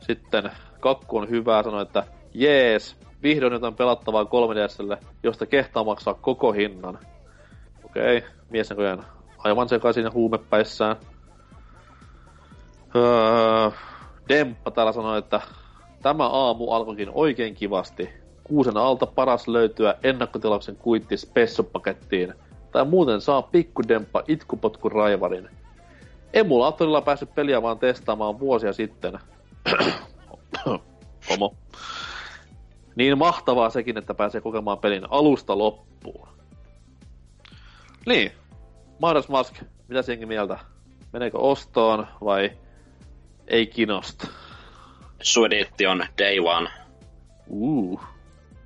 Sitten 0.00 0.50
Kakku 0.80 1.16
on 1.16 1.30
hyvä, 1.30 1.62
sanoi, 1.62 1.82
että 1.82 2.04
jees, 2.34 2.96
vihdoin 3.26 3.52
jotain 3.52 3.74
pelattavaa 3.74 4.24
3DSlle, 4.24 5.06
josta 5.22 5.46
kehtaa 5.46 5.84
maksaa 5.84 6.14
koko 6.14 6.52
hinnan. 6.52 6.98
Okei, 7.84 8.18
okay, 8.18 8.30
mies 8.50 8.70
näköjään 8.70 9.04
aivan 9.38 9.68
sekaisin 9.68 10.04
ja 10.04 10.10
huumepäissään. 10.10 10.96
Öö, 12.96 13.70
Demppa 14.28 14.70
täällä 14.70 14.92
sanoi, 14.92 15.18
että 15.18 15.40
tämä 16.02 16.26
aamu 16.28 16.70
alkoikin 16.70 17.10
oikein 17.14 17.54
kivasti. 17.54 18.08
Kuusen 18.44 18.76
alta 18.76 19.06
paras 19.06 19.48
löytyä 19.48 19.94
ennakkotilauksen 20.02 20.76
kuitti 20.76 21.16
spessopakettiin. 21.16 22.34
Tai 22.72 22.84
muuten 22.84 23.20
saa 23.20 23.42
pikkudemppa 23.42 24.22
itkupotku 24.28 24.88
raivarin. 24.88 25.48
Emulaattorilla 26.32 27.00
päässyt 27.00 27.34
peliä 27.34 27.62
vaan 27.62 27.78
testaamaan 27.78 28.38
vuosia 28.38 28.72
sitten. 28.72 29.18
Homo. 31.30 31.54
Niin 32.96 33.18
mahtavaa 33.18 33.70
sekin, 33.70 33.98
että 33.98 34.14
pääsee 34.14 34.40
kokemaan 34.40 34.78
pelin 34.78 35.02
alusta 35.10 35.58
loppuun. 35.58 36.28
Niin. 38.06 38.32
Midas 39.06 39.28
Mask, 39.28 39.54
mitä 39.88 40.02
senkin 40.02 40.28
mieltä? 40.28 40.58
Meneekö 41.12 41.38
ostoon 41.38 42.06
vai 42.24 42.50
ei 43.46 43.66
kinosta? 43.66 44.28
Suedetti 45.22 45.86
on 45.86 46.04
day 46.18 46.38
one. 46.38 46.70
Uh. 47.46 48.00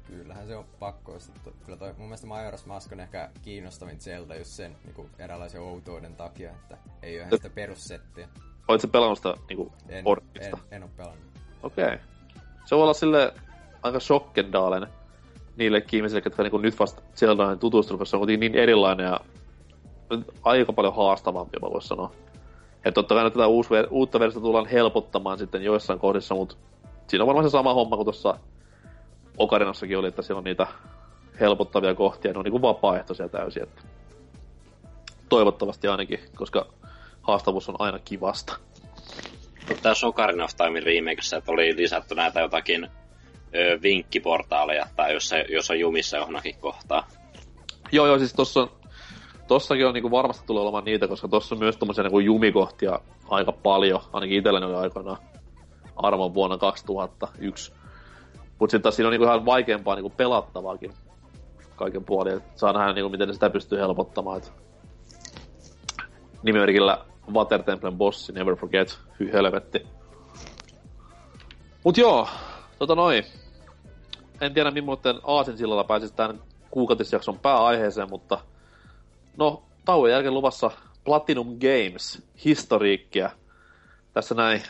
Kyllähän 0.07 0.47
se 0.47 0.57
on 0.57 0.64
pakko. 0.78 1.18
Kyllä 1.66 1.78
toi, 1.78 1.95
mun 1.99 2.07
mielestä 2.07 2.26
Majora's 2.26 2.66
Mask 2.66 2.93
on 2.93 3.01
ehkä 3.01 3.31
kiinnostavin 3.43 4.01
Zelda 4.01 4.37
just 4.37 4.51
sen 4.51 4.76
niin 4.85 5.11
eräänlaisen 5.18 5.61
outouden 5.61 6.16
takia, 6.16 6.51
että 6.51 6.76
ei 7.03 7.20
ole 7.20 7.31
sitä 7.31 7.51
perussettiä. 7.51 8.28
Oletko 8.68 8.89
pelannut 8.89 9.18
sitä 9.18 9.35
niinku 9.49 9.72
en, 9.89 10.05
en, 10.41 10.53
en 10.70 10.83
ole 10.83 10.91
pelannut. 10.97 11.24
Okei. 11.62 11.85
Okay. 11.85 11.99
Se 12.64 12.76
voi 12.76 12.83
olla 12.83 12.95
sille 12.95 13.35
aika 13.83 14.01
shokkendaalen 14.01 14.87
niille 15.57 15.85
ihmisille, 15.93 16.22
jotka 16.24 16.43
niinku 16.43 16.59
nyt 16.59 16.78
vasta 16.78 17.03
Zeldaan 17.14 17.59
tutustunut, 17.59 18.09
se 18.09 18.16
on 18.16 18.20
kuitenkin 18.20 18.53
niin 18.53 18.62
erilainen 18.62 19.07
ja 19.07 19.20
aika 20.43 20.72
paljon 20.72 20.97
haastavampi, 20.97 21.59
mä 21.62 21.70
voisi 21.70 21.89
sanoa. 21.89 22.12
Että 22.76 22.93
totta 22.93 23.14
kai 23.14 23.31
tätä 23.31 23.47
uus, 23.47 23.68
uutta 23.91 24.20
versiota 24.20 24.45
tullaan 24.45 24.66
helpottamaan 24.66 25.39
sitten 25.39 25.62
joissain 25.62 25.99
kohdissa, 25.99 26.35
mutta 26.35 26.57
siinä 27.07 27.22
on 27.22 27.26
varmaan 27.26 27.47
se 27.47 27.51
sama 27.51 27.74
homma 27.74 27.97
kuin 27.97 28.07
tuossa 28.07 28.35
Okarinassakin 29.39 29.99
oli, 29.99 30.09
että 30.09 30.22
siellä 30.22 30.39
on 30.39 30.45
niitä 30.45 30.66
helpottavia 31.41 31.95
kohtia, 31.95 32.33
ne 32.33 32.39
on 32.39 32.45
niinku 32.45 32.62
vapaaehtoisia 32.62 33.28
täysin, 33.28 33.62
että 33.62 33.83
toivottavasti 35.28 35.89
ainakin, 35.89 36.20
koska 36.37 36.66
haastavuus 37.22 37.68
on 37.68 37.76
aina 37.78 37.99
kivasta. 37.99 38.57
Tässä 39.83 40.07
Ocarina 40.07 40.45
of 40.45 40.51
Time 40.57 40.81
remakeissa, 40.81 41.37
että 41.37 41.53
oli 41.53 41.76
lisätty 41.76 42.14
näitä 42.14 42.41
jotakin 42.41 42.89
ö, 43.55 43.78
vinkkiportaaleja, 43.82 44.86
tai 44.96 45.14
jos, 45.14 45.30
jos 45.48 45.70
on 45.70 45.80
jumissa 45.80 46.16
johonkin 46.16 46.57
kohtaa. 46.61 47.07
Joo, 47.92 48.07
joo, 48.07 48.18
siis 48.18 48.34
tossa 48.34 48.68
tossakin 49.46 49.86
on 49.86 49.94
niinku 49.94 50.11
varmasti 50.11 50.46
tulee 50.46 50.62
olemaan 50.62 50.84
niitä, 50.84 51.09
koska 51.09 51.28
tossa 51.28 51.55
on 51.55 51.59
myös 51.59 51.76
tommosia 51.76 52.05
niinku 52.05 52.20
jumikohtia 52.20 53.01
aika 53.28 53.53
paljon, 53.53 54.01
ainakin 54.12 54.38
itselläni 54.38 54.66
oli 54.66 54.74
aikoinaan 54.74 55.18
arvon 55.96 56.34
vuonna 56.34 56.59
2001. 56.59 57.72
Mutta 58.59 58.70
sitten 58.70 58.92
siinä 58.92 59.09
on 59.09 59.12
niinku 59.12 59.24
ihan 59.24 59.46
vaikeampaa 59.46 59.94
niinku 59.94 60.11
pelattavaakin 60.11 60.92
kaiken 61.76 62.05
puolin. 62.05 62.36
Et 62.36 62.42
saa 62.55 62.72
nähdä 62.72 62.92
niinku 62.92 63.09
miten 63.09 63.34
sitä 63.34 63.51
pystyy 63.51 63.78
helpottamaan. 63.78 64.38
Et 64.38 64.53
nimimerkillä 66.42 66.98
Water 67.32 67.62
Templen 67.62 67.98
bossi, 67.98 68.32
Never 68.32 68.57
Forget, 68.57 68.98
hy 69.20 69.32
helvetti. 69.32 69.86
Mut 71.84 71.98
joo, 71.98 72.28
tota 72.81 72.95
noin. 72.95 73.24
en 74.41 74.55
tiedä 74.55 74.70
millainen 74.70 75.20
Aasin 75.24 75.59
sillalla 75.59 75.85
pääsisi 75.85 76.14
tämän 76.14 76.41
kuukautisjakson 76.70 77.39
pääaiheeseen, 77.39 78.11
mutta 78.11 78.39
no, 79.37 79.62
tauon 79.85 80.11
jälkeen 80.11 80.35
luvassa 80.35 80.70
Platinum 81.05 81.47
Games 81.59 82.22
historiikkia. 82.45 83.31
Tässä 84.12 84.35
näin 84.35 84.62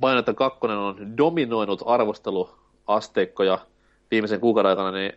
Bayonetta 0.00 0.34
2 0.34 0.58
on 0.66 1.16
dominoinut 1.16 1.82
arvosteluasteikkoja 1.86 3.58
viimeisen 4.10 4.40
kuukauden 4.40 4.70
aikana, 4.70 4.90
niin 4.90 5.12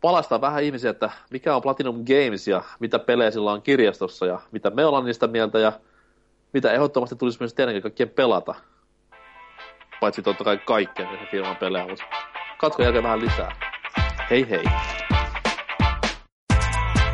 palastaa 0.00 0.40
vähän 0.40 0.62
ihmisiä, 0.62 0.90
että 0.90 1.10
mikä 1.30 1.56
on 1.56 1.62
Platinum 1.62 1.96
Games 2.04 2.48
ja 2.48 2.62
mitä 2.80 2.98
pelejä 2.98 3.30
sillä 3.30 3.52
on 3.52 3.62
kirjastossa 3.62 4.26
ja 4.26 4.40
mitä 4.52 4.70
me 4.70 4.84
ollaan 4.84 5.04
niistä 5.04 5.26
mieltä 5.26 5.58
ja 5.58 5.72
mitä 6.52 6.72
ehdottomasti 6.72 7.16
tulisi 7.16 7.38
myös 7.40 7.54
teidänkin 7.54 7.82
kaikkien 7.82 8.10
pelata. 8.10 8.54
Paitsi 10.00 10.22
totta 10.22 10.44
kai 10.44 10.58
kaikkea 10.58 11.06
se 11.10 11.26
firman 11.30 11.56
pelejä, 11.56 11.86
mutta 11.86 12.04
katso 12.58 12.82
jälkeen 12.82 13.04
vähän 13.04 13.20
lisää. 13.20 13.52
Hei 14.30 14.50
hei! 14.50 14.64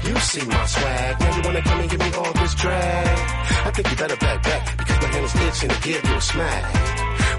You 0.08 0.20
see 0.20 0.44
my 0.44 0.66
swag, 0.66 1.20
now 1.20 1.36
you 1.36 1.42
wanna 1.44 1.62
come 1.62 1.80
and 1.80 1.90
give 1.90 2.04
me 2.04 2.16
all 2.16 2.32
this 2.32 2.54
drag. 2.62 3.18
I 3.66 3.70
think 3.72 3.88
you 3.88 3.96
better 3.96 4.16
back 4.16 4.42
back, 4.42 4.76
because 4.76 5.00
my 5.00 5.12
hand 5.14 5.24
is 5.24 5.34
itching 5.34 5.70
to 5.70 5.80
give 5.82 6.08
you 6.08 6.16
a 6.16 6.20
smack. 6.20 6.64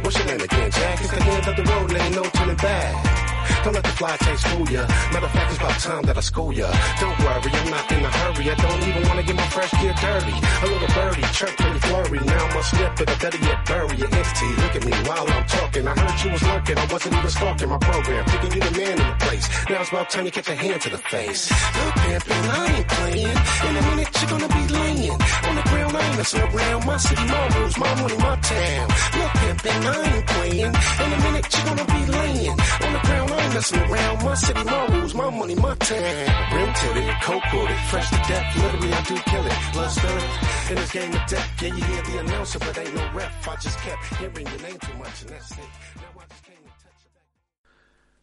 What's 0.04 0.18
your 0.18 0.28
name 0.28 0.42
again, 0.42 0.72
Jack? 0.72 1.02
It's 1.02 1.12
the 1.12 1.24
end 1.24 1.48
of 1.48 1.56
the 1.56 1.64
road, 1.72 1.90
there 1.90 2.06
ain't 2.06 2.16
no 2.16 2.24
turning 2.24 2.58
back. 2.58 3.25
Don't 3.64 3.74
let 3.74 3.84
the 3.84 3.96
fly 4.00 4.18
taste 4.18 4.48
fool 4.48 4.68
ya. 4.70 4.86
Matter 5.14 5.26
of 5.26 5.32
fact, 5.32 5.52
it's 5.52 5.60
about 5.60 5.80
time 5.80 6.04
that 6.04 6.18
I 6.18 6.22
school 6.22 6.54
ya. 6.54 6.68
Don't 7.00 7.18
worry, 7.20 7.52
I'm 7.60 7.70
not 7.72 7.92
in 7.92 8.04
a 8.06 8.12
hurry. 8.20 8.46
I 8.50 8.56
don't 8.56 8.82
even 8.90 9.04
wanna 9.08 9.24
get 9.24 9.36
my 9.36 9.48
fresh 9.50 9.72
gear 9.82 9.94
dirty. 9.94 10.36
A 10.64 10.66
little 10.72 10.92
birdie, 10.96 11.28
chirp 11.34 11.54
pretty 11.58 11.80
flurry. 11.80 12.20
Now 12.20 12.46
I'm 12.46 12.58
a 12.58 12.64
slip, 12.64 12.92
but 12.98 13.10
I 13.10 13.16
better 13.16 13.42
yet 13.48 13.66
bury 13.66 13.96
your 13.98 14.12
entity. 14.14 14.50
Look 14.62 14.76
at 14.76 14.84
me 14.86 14.94
while 15.08 15.28
I'm 15.30 15.46
talking. 15.48 15.88
I 15.88 15.94
heard 16.00 16.18
you 16.24 16.32
was 16.32 16.44
lurking. 16.44 16.78
I 16.78 16.86
wasn't 16.92 17.16
even 17.16 17.30
stalking 17.30 17.70
my 17.70 17.78
program. 17.78 18.26
Thinking 18.26 18.52
you 18.56 18.62
the 18.62 18.74
man 18.80 18.98
in 19.00 19.08
the 19.08 19.16
place. 19.26 19.46
Now 19.70 19.82
it's 19.82 19.90
about 19.90 20.10
time 20.10 20.26
you 20.26 20.32
get 20.32 20.48
your 20.48 20.56
hand 20.56 20.82
to 20.82 20.90
the 20.90 20.98
face. 20.98 21.52
Look, 21.52 21.94
pimpin', 22.06 22.46
I 22.50 22.78
ain't 22.78 22.88
playing. 22.88 23.38
In 23.68 23.74
a 23.76 23.82
minute, 23.90 24.10
you're 24.20 24.30
gonna 24.30 24.48
be 24.48 24.64
laying. 24.74 25.20
On 25.48 25.56
the 25.56 25.66
ground, 25.70 25.98
I 25.98 26.08
ain't 26.08 26.18
messing 26.18 26.42
around. 26.42 26.86
My 26.86 26.98
city, 26.98 27.26
my 27.26 27.48
rules, 27.58 27.78
my 27.78 27.96
money, 28.02 28.18
my 28.18 28.36
town. 28.38 28.88
Look, 29.18 29.32
pimpin', 29.42 29.86
I 29.86 30.16
ain't 30.16 30.28
playing. 30.28 30.74
In 31.04 31.10
a 31.16 31.20
minute, 31.26 31.46
you're 31.54 31.66
gonna 31.66 31.86
be 31.86 32.02
laying. 32.12 32.58
On 32.86 32.94
the 32.94 33.00
ground, 33.08 33.32
I 33.36 33.44
ain't 33.44 33.54
messing 33.54 33.80
around. 33.80 34.24
My 34.24 34.34
city, 34.36 34.64
my 34.64 34.86
rules, 34.88 35.14
my 35.14 35.30
money, 35.30 35.56
my 35.56 35.76
time. 35.76 36.56
Real 36.56 36.74
titty, 36.74 37.04
cold 37.24 37.44
coated, 37.52 37.78
fresh 37.90 38.10
to 38.10 38.20
death. 38.28 38.48
Literally, 38.64 38.94
I 38.94 39.02
do 39.04 39.16
kill 39.32 39.46
it. 39.46 39.58
Blood 39.74 39.92
spilling 39.92 40.32
in 40.70 40.76
this 40.76 40.92
game 40.92 41.14
of 41.20 41.28
death. 41.28 41.62
Yeah, 41.62 41.76
you 41.76 41.84
hear 41.84 42.02
the 42.04 42.20
announcer, 42.20 42.60
but 42.60 42.78
ain't 42.78 42.96
no 42.96 43.04
ref. 43.14 43.48
I 43.48 43.56
just 43.56 43.80
kept 43.80 44.04
hearing 44.20 44.48
your 44.48 44.62
name 44.62 44.80
too 44.80 44.98
much, 44.98 45.22
and 45.22 45.30
that's 45.32 45.52
it. 45.52 45.70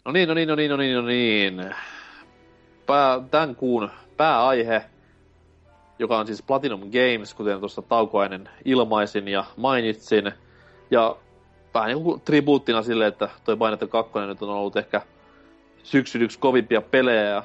No 0.05 0.13
niin, 0.13 0.29
no 0.29 0.35
niin, 0.35 0.49
no 0.49 0.57
niin, 0.57 0.71
no 0.71 0.77
niin, 0.77 0.95
no 0.95 1.03
niin. 1.03 1.75
Pää, 2.87 3.21
tämän 3.31 3.57
kuun 3.57 3.91
pääaihe, 4.17 4.85
joka 5.99 6.19
on 6.19 6.27
siis 6.27 6.43
Platinum 6.43 6.81
Games, 6.81 7.35
kuten 7.35 7.59
tuossa 7.61 7.83
taukoainen 7.83 8.49
ilmaisin 8.65 9.29
ja 9.29 9.45
mainitsin. 9.57 10.33
Ja 10.91 11.17
vähän 11.75 11.89
niin 11.89 12.03
kuin 12.03 12.21
tribuuttina 12.21 12.83
sille, 12.83 13.07
että 13.07 13.29
toi 13.45 13.57
Bayonetta 13.57 13.87
2 13.87 14.13
nyt 14.19 14.43
on 14.43 14.49
ollut 14.49 14.77
ehkä 14.77 15.03
syksyn 15.83 16.23
yksi 16.23 16.39
kovimpia 16.39 16.81
pelejä 16.81 17.25
ja 17.25 17.43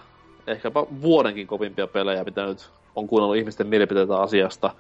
ehkäpä 0.48 0.84
vuodenkin 1.02 1.48
kovimpia 1.48 1.88
pelejä, 1.88 2.24
mitä 2.24 2.46
nyt 2.46 2.70
on 2.96 3.08
kuunnellut 3.08 3.38
ihmisten 3.38 3.68
mielipiteitä 3.68 4.18
asiasta. 4.18 4.72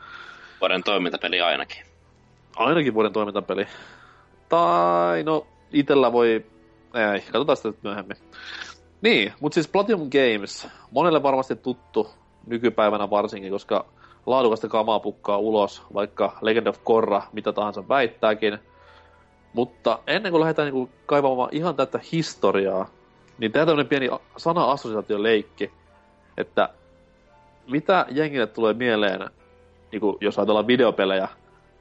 Vuoden 0.61 0.83
toimintapeli 0.83 1.41
ainakin. 1.41 1.83
Ainakin 2.55 2.93
vuoden 2.93 3.13
toimintapeli. 3.13 3.67
Tai 4.49 5.23
no, 5.23 5.47
itellä 5.71 6.11
voi... 6.11 6.45
Ei, 7.13 7.21
katsotaan 7.21 7.57
sitä 7.57 7.73
myöhemmin. 7.83 8.17
Niin, 9.01 9.33
mutta 9.39 9.53
siis 9.53 9.67
Platinum 9.67 10.09
Games, 10.09 10.67
monelle 10.91 11.23
varmasti 11.23 11.55
tuttu 11.55 12.09
nykypäivänä 12.47 13.09
varsinkin, 13.09 13.51
koska 13.51 13.85
laadukasta 14.25 14.67
kamaa 14.67 14.99
pukkaa 14.99 15.37
ulos, 15.37 15.83
vaikka 15.93 16.37
Legend 16.41 16.67
of 16.67 16.83
Korra 16.83 17.21
mitä 17.33 17.53
tahansa 17.53 17.87
väittääkin. 17.89 18.59
Mutta 19.57 19.99
ennen 20.07 20.31
kuin 20.31 20.41
lähdetään 20.41 20.73
niin 20.73 20.89
kaivamaan 21.05 21.49
ihan 21.51 21.75
tätä 21.75 21.99
historiaa, 22.11 22.89
niin 23.37 23.51
tämä 23.51 23.65
tämmöinen 23.65 23.87
pieni 23.87 24.09
sana-assosiaatioleikki, 24.37 25.71
että 26.37 26.69
mitä 27.67 28.05
jengille 28.09 28.47
tulee 28.47 28.73
mieleen, 28.73 29.29
niin 29.91 29.99
kuin 29.99 30.17
jos 30.21 30.37
ajatellaan 30.39 30.67
videopelejä, 30.67 31.27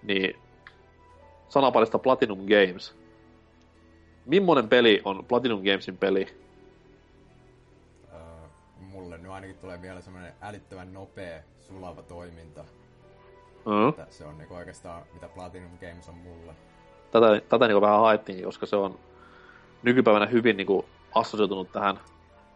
niin 0.03 0.37
sanaparista 1.49 1.99
Platinum 1.99 2.39
Games. 2.39 2.95
Mimmonen 4.27 4.68
peli 4.68 5.01
on 5.05 5.24
Platinum 5.24 5.62
Gamesin 5.64 5.99
peli? 5.99 6.27
Öö, 8.12 8.18
mulle 8.81 9.18
nyt 9.18 9.31
ainakin 9.31 9.57
tulee 9.57 9.83
vielä 9.83 10.01
semmoinen 10.01 10.33
älyttömän 10.43 10.93
nopea, 10.93 11.41
sulava 11.59 12.03
toiminta. 12.03 12.64
Mm. 13.64 14.05
Se 14.11 14.24
on 14.24 14.39
niinku 14.39 14.55
oikeastaan, 14.55 15.03
mitä 15.14 15.29
Platinum 15.29 15.79
Games 15.81 16.09
on 16.09 16.14
mulle. 16.14 16.53
Tätä, 17.11 17.40
tätä 17.48 17.66
niinku 17.68 17.80
vähän 17.80 18.00
haettiin, 18.00 18.44
koska 18.44 18.66
se 18.66 18.76
on 18.76 18.98
nykypäivänä 19.82 20.26
hyvin 20.26 20.57
niinku 20.57 20.84
assosioitunut 21.14 21.72
tähän 21.72 22.00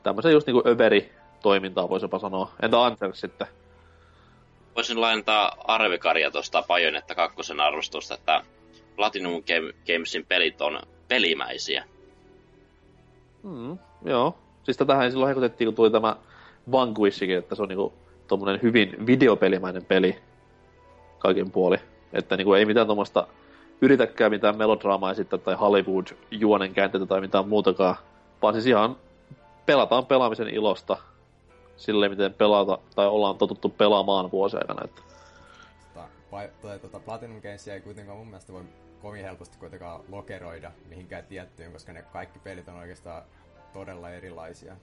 tämmöiseen 0.03 0.33
just 0.33 0.47
niinku 0.47 0.63
överi 0.69 1.13
toimintaa, 1.43 1.89
voisi 1.89 2.05
jopa 2.05 2.19
sanoa. 2.19 2.51
Entä 2.63 2.83
Anders 2.83 3.21
sitten? 3.21 3.47
Voisin 4.77 5.01
laajentaa 5.01 5.57
arvikaria 5.65 6.31
tuosta 6.31 6.63
Bajonetta 6.63 7.15
kakkosen 7.15 7.61
arvostusta, 7.61 8.15
että 8.15 8.45
Platinum 8.97 9.43
Gamesin 9.87 10.27
pelit 10.27 10.61
on 10.61 10.81
pelimäisiä. 11.09 11.85
Mm, 13.43 13.79
joo. 14.05 14.39
Siis 14.63 14.77
tätähän 14.77 15.11
silloin 15.11 15.29
hekutettiin, 15.29 15.67
kun 15.67 15.75
tuli 15.75 15.91
tämä 15.91 16.17
Vanquishikin, 16.73 17.39
että 17.39 17.55
se 17.55 17.63
on 17.63 17.69
niinku 17.69 17.93
tommonen 18.29 18.63
hyvin 18.63 19.07
videopelimäinen 19.07 19.85
peli 19.85 20.17
kaiken 21.19 21.51
puoli. 21.51 21.77
Että 22.13 22.37
niinku 22.37 22.55
ei 22.55 22.65
mitään 22.65 22.87
tuommoista 22.87 23.27
yritäkään 23.81 24.31
mitään 24.31 24.57
melodraamaa 24.57 25.11
esittää 25.11 25.39
tai 25.39 25.55
Hollywood-juonen 25.55 26.75
käänteitä 26.75 27.07
tai 27.07 27.21
mitään 27.21 27.49
muutakaan 27.49 27.97
vaan 28.43 28.55
siis 28.55 28.67
ihan 28.67 28.97
pelataan 29.67 30.07
pelaamisen 30.07 30.49
ilosta 30.49 30.97
silleen, 31.77 32.13
miten 32.13 32.35
pelata, 32.35 32.79
tai 32.95 33.07
ollaan 33.07 33.39
totuttu 33.39 33.69
pelaamaan 33.69 34.31
vuosien 34.31 34.63
aikana. 34.63 34.85
Että... 34.85 35.03
Tota, 35.95 36.09
toi, 36.63 36.79
tota 36.79 37.01
Platinum 37.01 37.41
Games 37.43 37.69
ei 37.69 37.81
kuitenkaan 37.81 38.19
mun 38.19 38.27
mielestä 38.27 38.53
voi 38.53 38.63
kovin 39.03 39.25
helposti 39.25 39.59
kuitenkaan 39.59 40.01
lokeroida 40.09 40.71
mihinkään 40.89 41.25
tiettyyn, 41.25 41.73
koska 41.73 41.93
ne 41.93 42.03
kaikki 42.03 42.39
pelit 42.39 42.69
on 42.69 42.75
oikeastaan 42.75 43.23
todella 43.73 44.11
erilaisia. 44.11 44.77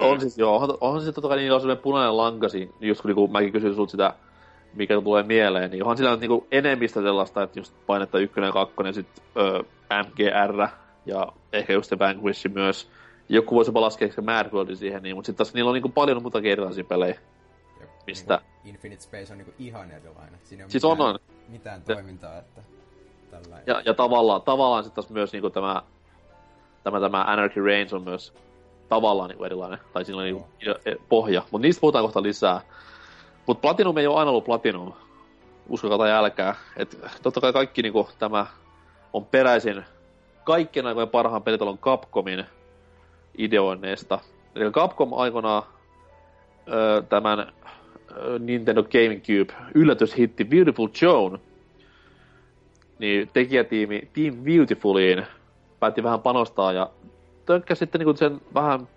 On 0.00 0.20
siis 0.20 0.38
joo, 0.38 0.54
onhan, 0.54 0.78
onhan 0.80 1.02
se 1.02 1.12
totta 1.12 1.28
kai 1.28 1.38
niin 1.38 1.52
on 1.52 1.78
punainen 1.82 2.16
lankasi, 2.16 2.70
just 2.80 3.02
kun 3.02 3.08
niinku 3.08 3.28
mäkin 3.28 3.52
kysyin 3.52 3.74
sulta 3.74 3.90
sitä, 3.90 4.14
mikä 4.74 4.94
tulee 4.94 5.22
mieleen, 5.22 5.70
niin 5.70 5.82
onhan 5.82 5.96
sillä 5.96 6.16
niinku 6.16 6.46
enemmistä 6.52 7.02
sellaista, 7.02 7.42
että 7.42 7.58
just 7.58 7.74
painetta 7.86 8.18
ykkönen 8.18 8.48
ja 8.48 8.52
kakkonen, 8.52 8.94
sit 8.94 9.06
ö, 9.36 9.64
MGR, 10.06 10.68
ja 11.06 11.32
ehkä 11.52 11.72
just 11.72 11.88
se 11.88 11.98
Vanquish 11.98 12.48
myös. 12.54 12.90
Joku 13.28 13.54
voisi 13.54 13.68
jopa 13.68 13.80
laskea 13.80 14.08
ehkä 14.08 14.22
Mad 14.22 14.52
Worldin 14.52 14.76
siihen, 14.76 15.02
niin, 15.02 15.16
mutta 15.16 15.26
sitten 15.26 15.46
taas 15.46 15.54
niillä 15.54 15.68
on 15.68 15.74
niin 15.74 15.92
paljon 15.92 16.22
muuta 16.22 16.38
erilaisia 16.44 16.84
pelejä. 16.84 17.18
Mistä... 18.06 18.40
Niin 18.64 18.74
Infinite 18.74 19.02
Space 19.02 19.32
on 19.32 19.38
niin 19.38 19.54
ihan 19.58 19.90
erilainen. 19.90 20.40
Siinä 20.44 20.64
ei 20.64 20.70
siis 20.70 20.82
mitään, 20.84 21.00
on, 21.00 21.14
on. 21.14 21.18
mitään 21.48 21.82
toimintaa, 21.82 22.38
että 22.38 22.60
tällainen. 23.30 23.64
Ja, 23.66 23.82
ja 23.84 23.94
tavallaan, 23.94 24.42
tavallaan 24.42 24.84
sitten 24.84 25.04
taas 25.04 25.12
myös 25.12 25.32
niin 25.32 25.52
tämä, 25.52 25.82
tämä, 26.84 27.00
tämä 27.00 27.24
Anarchy 27.24 27.64
Reigns 27.64 27.92
on 27.92 28.02
myös 28.02 28.34
tavallaan 28.88 29.30
niin 29.30 29.44
erilainen. 29.44 29.78
Tai 29.92 30.04
siinä 30.04 30.18
on 30.18 30.24
niin 30.24 30.44
e, 30.84 30.94
pohja. 31.08 31.42
Mutta 31.50 31.66
niistä 31.66 31.80
puhutaan 31.80 32.04
kohta 32.04 32.22
lisää. 32.22 32.60
Mutta 33.50 33.60
Platinum 33.60 33.96
ei 33.96 34.06
ole 34.06 34.18
aina 34.18 34.30
ollut 34.30 34.44
Platinum. 34.44 34.92
Uskokaa 35.68 35.98
tai 35.98 36.10
älkää. 36.12 36.54
Et 36.76 36.98
totta 37.22 37.40
kai 37.40 37.52
kaikki 37.52 37.82
niin 37.82 37.92
kuin, 37.92 38.06
tämä 38.18 38.46
on 39.12 39.26
peräisin 39.26 39.84
kaikkien 40.44 40.86
aikojen 40.86 41.08
parhaan 41.08 41.42
pelitalon 41.42 41.78
Capcomin 41.78 42.44
ideoinneista. 43.38 44.18
Eli 44.54 44.70
Capcom 44.70 45.12
aikoinaan 45.12 45.62
ö, 46.68 47.02
tämän 47.08 47.38
ö, 47.38 48.38
Nintendo 48.38 48.82
GameCube 48.82 49.70
yllätyshitti 49.74 50.44
Beautiful 50.44 50.88
Joan, 51.02 51.38
niin 52.98 53.30
tekijätiimi 53.32 54.08
Team 54.12 54.36
Beautifuliin 54.36 55.26
päätti 55.80 56.02
vähän 56.02 56.20
panostaa 56.20 56.72
ja 56.72 56.90
tökkäsi 57.46 57.78
sitten 57.78 57.98
niinku 57.98 58.16
sen 58.16 58.40
vähän 58.54 58.88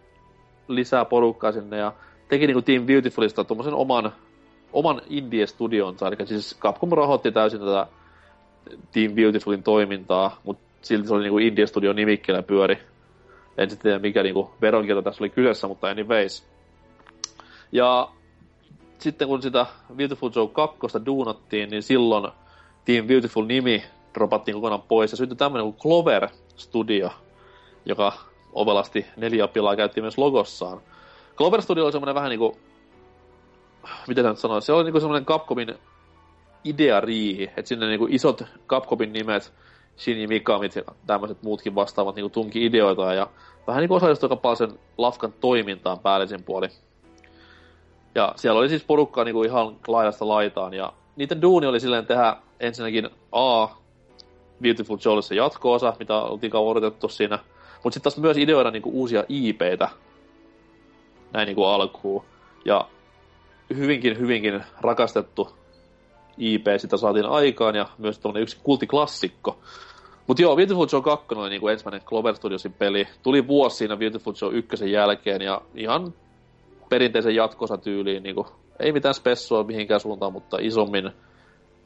lisää 0.67 1.05
porukkaa 1.05 1.51
sinne 1.51 1.77
ja 1.77 1.93
teki 2.27 2.47
niinku 2.47 2.61
Team 2.61 2.85
Beautifulista 2.85 3.43
tuommoisen 3.43 3.73
oman, 3.73 4.13
oman 4.73 5.01
indie-studionsa, 5.09 6.07
eli 6.07 6.27
siis 6.27 6.57
Capcom 6.59 6.91
rahoitti 6.91 7.31
täysin 7.31 7.59
tätä 7.59 7.87
Team 8.91 9.13
Beautifulin 9.13 9.63
toimintaa, 9.63 10.39
mutta 10.43 10.63
silti 10.81 11.07
se 11.07 11.13
oli 11.13 11.23
niinku 11.23 11.37
Indie 11.37 11.67
Studio 11.67 11.93
nimikkeellä 11.93 12.43
pyöri. 12.43 12.77
En 13.57 13.69
sitten 13.69 13.83
tiedä 13.83 13.99
mikä 13.99 14.23
niinku 14.23 14.51
veronkierto 14.61 15.01
tässä 15.01 15.23
oli 15.23 15.29
kyseessä, 15.29 15.67
mutta 15.67 15.87
anyways. 15.87 16.43
Ja 17.71 18.09
sitten 18.99 19.27
kun 19.27 19.41
sitä 19.41 19.65
Beautiful 19.95 20.29
Joe 20.35 20.47
2 20.47 20.79
duunattiin, 21.05 21.69
niin 21.69 21.83
silloin 21.83 22.31
Team 22.85 23.07
Beautiful 23.07 23.45
nimi 23.45 23.83
dropattiin 24.13 24.55
kokonaan 24.55 24.81
pois 24.81 25.11
ja 25.11 25.17
syntyi 25.17 25.37
tämmönen 25.37 25.65
kuin 25.65 25.77
Clover 25.81 26.27
Studio, 26.55 27.09
joka 27.85 28.13
ovelasti 28.53 29.05
neljä 29.17 29.47
pilaa 29.47 29.75
käytti 29.75 30.01
myös 30.01 30.17
logossaan. 30.17 30.81
Clover 31.37 31.61
Studio 31.61 31.83
oli 31.83 31.91
semmoinen 31.91 32.15
vähän 32.15 32.29
niinku, 32.29 32.57
miten 34.07 34.25
nyt 34.25 34.37
sanoisi, 34.37 34.65
se 34.65 34.73
oli 34.73 34.83
niinku 34.83 34.99
semmoinen 34.99 35.25
Capcomin 35.25 35.75
ideariihi, 36.63 37.43
että 37.43 37.69
sinne 37.69 37.87
niinku 37.87 38.07
isot 38.09 38.43
Capcomin 38.67 39.13
nimet, 39.13 39.53
Shinji 39.97 40.27
Mikamit 40.27 40.75
ja 40.75 40.83
tämmöiset 41.07 41.43
muutkin 41.43 41.75
vastaavat 41.75 42.15
niinku 42.15 42.29
tunki 42.29 42.65
ideoita 42.65 43.13
ja 43.13 43.27
vähän 43.67 43.81
niinku 43.81 43.95
osallistui 43.95 44.27
aika 44.27 44.35
paljon 44.35 44.57
sen 44.57 44.79
lafkan 44.97 45.33
toimintaan 45.39 45.99
päällisin 45.99 46.43
puoli. 46.43 46.67
Ja 48.15 48.33
siellä 48.35 48.59
oli 48.59 48.69
siis 48.69 48.83
porukkaa 48.83 49.23
niinku 49.23 49.43
ihan 49.43 49.75
laidasta 49.87 50.27
laitaan 50.27 50.73
ja 50.73 50.93
niiden 51.15 51.41
duuni 51.41 51.67
oli 51.67 51.79
silleen 51.79 52.05
tehdä 52.05 52.35
ensinnäkin 52.59 53.09
A, 53.31 53.67
Beautiful 54.61 54.97
Joelissa 55.05 55.33
jatko-osa, 55.35 55.93
mitä 55.99 56.17
oltiin 56.17 56.51
kauan 56.51 56.71
odotettu 56.71 57.09
siinä, 57.09 57.39
mutta 57.83 57.93
sitten 57.93 58.01
taas 58.11 58.17
myös 58.17 58.37
ideoida 58.37 58.71
niinku 58.71 58.89
uusia 58.93 59.23
IPitä 59.29 59.89
näin 61.33 61.45
niinku 61.45 61.63
alkuun. 61.63 62.25
Ja 62.65 62.87
hyvinkin, 63.69 64.19
hyvinkin 64.19 64.63
rakastettu 64.81 65.55
IP 66.37 66.65
sitä 66.77 66.97
saatiin 66.97 67.25
aikaan 67.25 67.75
ja 67.75 67.89
myös 67.97 68.19
tämmönen 68.19 68.43
yksi 68.43 68.57
kultiklassikko. 68.63 69.59
Mutta 70.27 70.41
joo, 70.41 70.55
Beautiful 70.55 70.87
Joe 70.91 71.01
2 71.01 71.25
oli 71.35 71.49
niinku 71.49 71.67
ensimmäinen 71.67 72.07
Clover 72.07 72.35
Studiosin 72.35 72.73
peli. 72.73 73.07
Tuli 73.23 73.47
vuosi 73.47 73.77
siinä 73.77 73.97
Beautiful 73.97 74.33
Joe 74.41 74.53
1 74.53 74.91
jälkeen 74.91 75.41
ja 75.41 75.61
ihan 75.75 76.13
perinteisen 76.89 77.35
jatkosa 77.35 77.77
tyyliin. 77.77 78.23
Niinku, 78.23 78.47
ei 78.79 78.91
mitään 78.91 79.13
spessua 79.13 79.63
mihinkään 79.63 79.99
suuntaan, 79.99 80.33
mutta 80.33 80.57
isommin, 80.61 81.11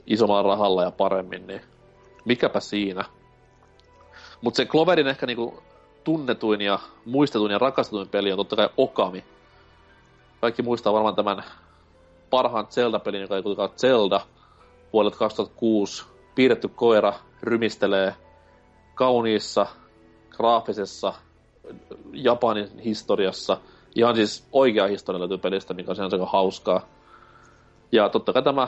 isommalla 0.07 0.49
rahalla 0.49 0.83
ja 0.83 0.91
paremmin, 0.91 1.47
niin 1.47 1.61
mikäpä 2.25 2.59
siinä. 2.59 3.05
Mutta 4.41 4.57
se 4.57 4.65
Cloverin 4.65 5.07
ehkä 5.07 5.25
niinku 5.25 5.63
tunnetuin 6.03 6.61
ja 6.61 6.79
muistetuin 7.05 7.51
ja 7.51 7.59
rakastetuin 7.59 8.09
peli 8.09 8.31
on 8.31 8.37
totta 8.37 8.55
kai 8.55 8.69
Okami. 8.77 9.23
Kaikki 10.41 10.61
muistaa 10.61 10.93
varmaan 10.93 11.15
tämän 11.15 11.43
parhaan 12.29 12.67
Zelda-pelin, 12.69 13.21
joka 13.21 13.35
ei 13.35 13.43
kuitenkaan 13.43 13.77
Zelda, 13.77 14.21
vuodelta 14.93 15.17
2006. 15.17 16.05
Piirretty 16.35 16.67
koira 16.67 17.13
rymistelee 17.41 18.15
kauniissa, 18.95 19.67
graafisessa 20.29 21.13
Japanin 22.13 22.79
historiassa. 22.79 23.57
Ihan 23.95 24.15
siis 24.15 24.47
oikea 24.51 24.87
historia 24.87 25.19
löytyy 25.19 25.37
pelistä, 25.37 25.73
mikä 25.73 25.91
on 25.91 26.13
aika 26.13 26.25
hauskaa. 26.25 26.81
Ja 27.91 28.09
totta 28.09 28.33
kai 28.33 28.43
tämä 28.43 28.67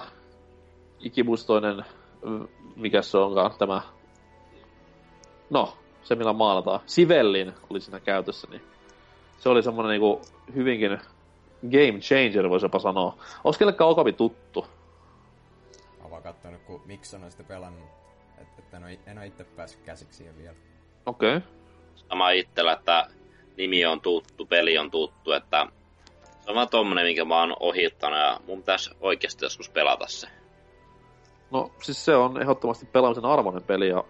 ikimuistoinen, 0.99 1.85
mikä 2.75 3.01
se 3.01 3.17
onkaan, 3.17 3.51
tämä, 3.57 3.81
no, 5.49 5.73
se 6.03 6.15
millä 6.15 6.33
maalataan, 6.33 6.79
Sivellin 6.85 7.53
oli 7.69 7.81
siinä 7.81 7.99
käytössä, 7.99 8.47
niin 8.51 8.61
se 9.39 9.49
oli 9.49 9.63
semmoinen 9.63 9.89
niinku 9.89 10.21
hyvinkin 10.55 10.99
game 11.61 11.99
changer, 11.99 12.49
voisi 12.49 12.65
jopa 12.65 12.79
sanoa. 12.79 13.17
Onko 13.43 13.57
kellekään 13.59 13.89
Okavi 13.89 14.13
tuttu? 14.13 14.65
Mä 16.03 16.09
vaan 16.09 16.23
kattonut, 16.23 16.61
kun 16.61 16.81
Mikson 16.85 17.23
on 17.23 17.31
sitä 17.31 17.43
pelannut, 17.43 17.89
että 18.41 18.53
et 18.59 18.73
en, 18.73 18.83
ole, 18.83 18.99
en 19.05 19.17
ole 19.17 19.27
itse 19.27 19.43
päässyt 19.43 19.81
käsiksi 19.81 20.17
siihen 20.17 20.37
vielä. 20.37 20.55
Okei. 21.05 21.37
Okay. 21.37 21.49
Sama 21.95 22.31
itsellä, 22.31 22.73
että 22.73 23.07
nimi 23.57 23.85
on 23.85 24.01
tuttu, 24.01 24.45
peli 24.45 24.77
on 24.77 24.91
tuttu, 24.91 25.31
että 25.31 25.67
se 26.41 26.49
on 26.49 26.55
vaan 26.55 26.69
tommonen, 26.69 27.05
minkä 27.05 27.25
mä 27.25 27.39
oon 27.39 27.55
ohittanut 27.59 28.19
ja 28.19 28.39
mun 28.47 28.57
pitäisi 28.57 28.89
oikeasti 29.01 29.45
joskus 29.45 29.69
pelata 29.69 30.07
se. 30.07 30.27
No 31.51 31.71
siis 31.81 32.05
se 32.05 32.15
on 32.15 32.41
ehdottomasti 32.41 32.85
pelaamisen 32.85 33.25
arvoinen 33.25 33.63
peli 33.63 33.87
ja 33.89 34.03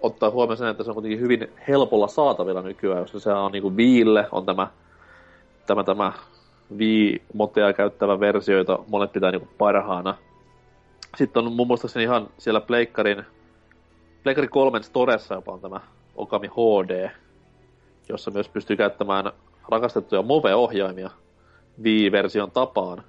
ottaa 0.00 0.30
huomioon 0.30 0.56
sen, 0.56 0.68
että 0.68 0.84
se 0.84 0.90
on 0.90 0.94
kuitenkin 0.94 1.20
hyvin 1.20 1.52
helpolla 1.68 2.08
saatavilla 2.08 2.62
nykyään, 2.62 3.02
koska 3.02 3.18
se 3.18 3.32
on 3.32 3.52
niinku 3.52 3.76
Viille 3.76 4.28
on 4.32 4.46
tämä, 4.46 4.68
tämä, 5.66 5.84
tämä 5.84 6.12
Wii-motea 6.78 7.72
käyttävä 7.72 8.20
versio, 8.20 8.58
jota 8.58 8.78
monet 8.88 9.12
pitää 9.12 9.30
niinku 9.30 9.48
parhaana. 9.58 10.14
Sitten 11.16 11.46
on 11.46 11.52
mun 11.52 11.66
muistaakseni 11.66 12.04
ihan 12.04 12.28
siellä 12.38 12.60
Pleikkarin, 12.60 13.24
Pleikkarin 14.22 14.50
kolmen 14.50 14.84
Storessa 14.84 15.34
jopa 15.34 15.52
on 15.52 15.60
tämä 15.60 15.80
Okami 16.16 16.48
HD, 16.48 17.10
jossa 18.08 18.30
myös 18.30 18.48
pystyy 18.48 18.76
käyttämään 18.76 19.32
rakastettuja 19.68 20.22
Move-ohjaimia 20.22 21.10
Wii-version 21.82 22.50
tapaan. 22.50 23.02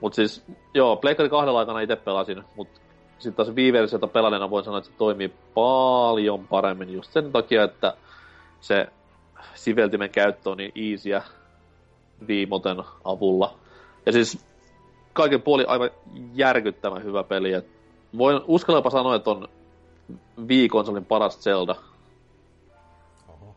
Mut 0.00 0.14
siis, 0.14 0.44
joo, 0.74 0.96
Pleikkarin 0.96 1.30
kahdella 1.30 1.58
aikana 1.58 1.80
itse 1.80 1.96
pelasin, 1.96 2.42
mut 2.56 2.68
sitten 3.18 3.34
taas 3.34 3.56
Wii-versiota 3.56 4.06
pelanneena 4.06 4.50
voin 4.50 4.64
sanoa, 4.64 4.78
että 4.78 4.90
se 4.90 4.96
toimii 4.98 5.34
paljon 5.54 6.48
paremmin 6.48 6.92
just 6.92 7.12
sen 7.12 7.32
takia, 7.32 7.64
että 7.64 7.96
se 8.60 8.86
siveltimen 9.54 10.10
käyttö 10.10 10.50
on 10.50 10.56
niin 10.56 10.72
easyä 10.74 11.22
viimoten 12.28 12.76
avulla. 13.04 13.54
Ja 14.06 14.12
siis 14.12 14.46
kaiken 15.12 15.42
puoli 15.42 15.64
aivan 15.64 15.90
järkyttävän 16.34 17.04
hyvä 17.04 17.22
peli. 17.22 17.52
Et 17.52 17.66
voin 18.18 18.40
uskallapa 18.46 18.90
sanoa, 18.90 19.14
että 19.14 19.30
on 19.30 19.48
Wii-konsolin 20.48 21.04
paras 21.04 21.40
Zelda. 21.40 21.74
Oho. 23.28 23.54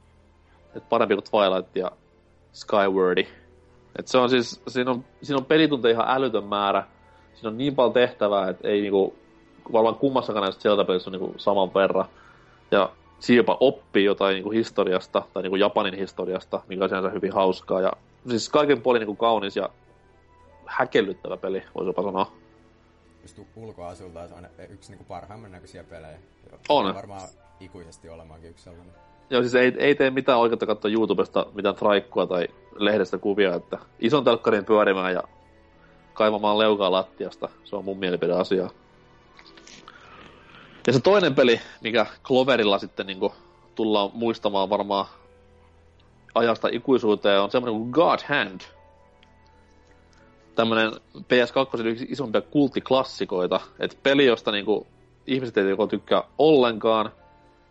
Et 0.75 0.89
parempi 0.89 1.15
kuin 1.15 1.25
Twilight 1.31 1.75
ja 1.75 1.91
Skywardi. 2.53 3.27
Et 3.99 4.07
se 4.07 4.17
on 4.17 4.29
siis, 4.29 4.61
siinä 4.67 4.91
on, 4.91 5.03
siinä 5.21 5.37
on 5.37 5.45
pelitunteja 5.45 5.93
ihan 5.93 6.09
älytön 6.09 6.43
määrä. 6.43 6.83
Siinä 7.33 7.49
on 7.49 7.57
niin 7.57 7.75
paljon 7.75 7.93
tehtävää, 7.93 8.49
että 8.49 8.67
ei 8.67 8.81
niinku, 8.81 9.15
varmaan 9.71 9.95
kummassakaan 9.95 10.43
näistä 10.43 10.61
Zelda-pelissä 10.61 11.09
on 11.09 11.11
niinku 11.11 11.33
saman 11.37 11.73
verran. 11.73 12.05
Ja 12.71 12.89
siinä 13.19 13.39
jopa 13.39 13.57
oppii 13.59 14.05
jotain 14.05 14.33
niinku 14.33 14.51
historiasta, 14.51 15.23
tai 15.33 15.43
niinku 15.43 15.55
Japanin 15.55 15.93
historiasta, 15.93 16.61
mikä 16.67 16.83
on 16.83 16.89
sinänsä 16.89 17.09
hyvin 17.09 17.33
hauskaa. 17.33 17.81
Ja 17.81 17.91
siis 18.27 18.49
kaiken 18.49 18.81
puolin 18.81 19.07
niin 19.07 19.17
kaunis 19.17 19.55
ja 19.55 19.69
häkellyttävä 20.65 21.37
peli, 21.37 21.63
voisi 21.75 21.89
jopa 21.89 22.03
sanoa. 22.03 22.31
Just 23.21 23.39
ulkoasulta 23.55 24.19
on 24.19 24.47
yksi 24.69 24.91
niin 24.91 25.05
parhaimman 25.05 25.51
näköisiä 25.51 25.83
pelejä. 25.83 26.19
On. 26.69 26.95
Varmaan 26.95 27.29
ikuisesti 27.59 28.09
olemaankin 28.09 28.49
yksi 28.49 28.63
sellainen. 28.63 28.93
Joo, 29.29 29.41
siis 29.41 29.55
ei, 29.55 29.73
ei 29.77 29.95
tee 29.95 30.09
mitään 30.09 30.39
oikeutta 30.39 30.65
katsoa 30.65 30.91
YouTubesta 30.91 31.45
mitään 31.53 31.75
traikkua 31.75 32.27
tai 32.27 32.47
lehdestä 32.75 33.17
kuvia, 33.17 33.55
että 33.55 33.77
ison 33.99 34.23
telkkarin 34.23 34.65
pyörimään 34.65 35.13
ja 35.13 35.23
kaivamaan 36.13 36.57
leukaa 36.57 36.91
lattiasta. 36.91 37.49
Se 37.63 37.75
on 37.75 37.85
mun 37.85 37.97
mielipide 37.97 38.33
asia. 38.33 38.69
Ja 40.87 40.93
se 40.93 40.99
toinen 40.99 41.35
peli, 41.35 41.61
mikä 41.81 42.05
Cloverilla 42.23 42.79
sitten 42.79 43.07
niin 43.07 43.19
tullaan 43.75 44.09
muistamaan 44.13 44.69
varmaan 44.69 45.05
ajasta 46.35 46.67
ikuisuuteen 46.71 47.41
on 47.41 47.51
semmoinen 47.51 47.79
kuin 47.79 47.91
God 47.91 48.19
Hand. 48.29 48.61
Tämmönen 50.55 50.91
PS2 51.19 51.85
yksi 51.85 52.07
isompia 52.09 52.41
kulttiklassikoita. 52.41 53.59
Että 53.79 53.97
peli, 54.03 54.25
josta 54.25 54.51
niinku 54.51 54.87
ihmiset 55.27 55.57
ei 55.57 55.69
joko 55.69 55.87
tykkää 55.87 56.23
ollenkaan, 56.37 57.11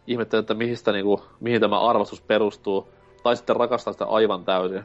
ihmettelee, 0.06 0.40
että 0.40 0.54
mihin, 0.54 0.76
sitä, 0.76 0.92
niinku, 0.92 1.22
mihin 1.40 1.60
tämä 1.60 1.80
arvostus 1.80 2.20
perustuu, 2.20 2.88
tai 3.22 3.36
sitten 3.36 3.56
rakastaa 3.56 3.92
sitä 3.92 4.04
aivan 4.04 4.44
täysin. 4.44 4.84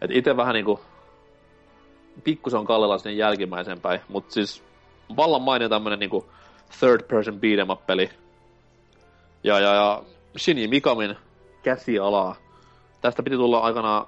Et 0.00 0.10
itse 0.10 0.36
vähän 0.36 0.54
niinku 0.54 0.80
pikkusen 2.24 2.60
on 2.60 2.66
kallella 2.66 2.98
sinne 2.98 3.12
jälkimmäisen 3.12 3.80
päin, 3.80 4.00
mutta 4.08 4.34
siis 4.34 4.64
vallan 5.16 5.42
mainio 5.42 5.68
tämmönen 5.68 5.98
niinku 5.98 6.26
third 6.80 7.02
person 7.02 7.34
beat'em 7.34 7.72
up 7.72 7.86
peli. 7.86 8.10
Ja, 9.44 9.60
ja, 9.60 9.74
ja 9.74 10.02
Shinji 10.38 10.68
Mikamin 10.68 11.16
käsialaa 11.62 12.36
tästä 13.04 13.22
piti 13.22 13.36
tulla 13.36 13.58
aikanaan 13.58 14.06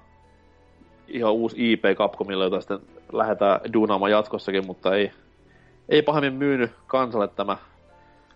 ihan 1.09 1.33
uusi 1.33 1.73
IP 1.73 1.85
Capcomille, 1.95 2.45
jota 2.45 2.61
sitten 2.61 2.81
lähdetään 3.13 3.61
duunaamaan 3.73 4.11
jatkossakin, 4.11 4.67
mutta 4.67 4.95
ei, 4.95 5.13
ei 5.89 6.03
pahemmin 6.03 6.33
myynyt 6.35 6.73
kansalle 6.87 7.29
tämä 7.29 7.57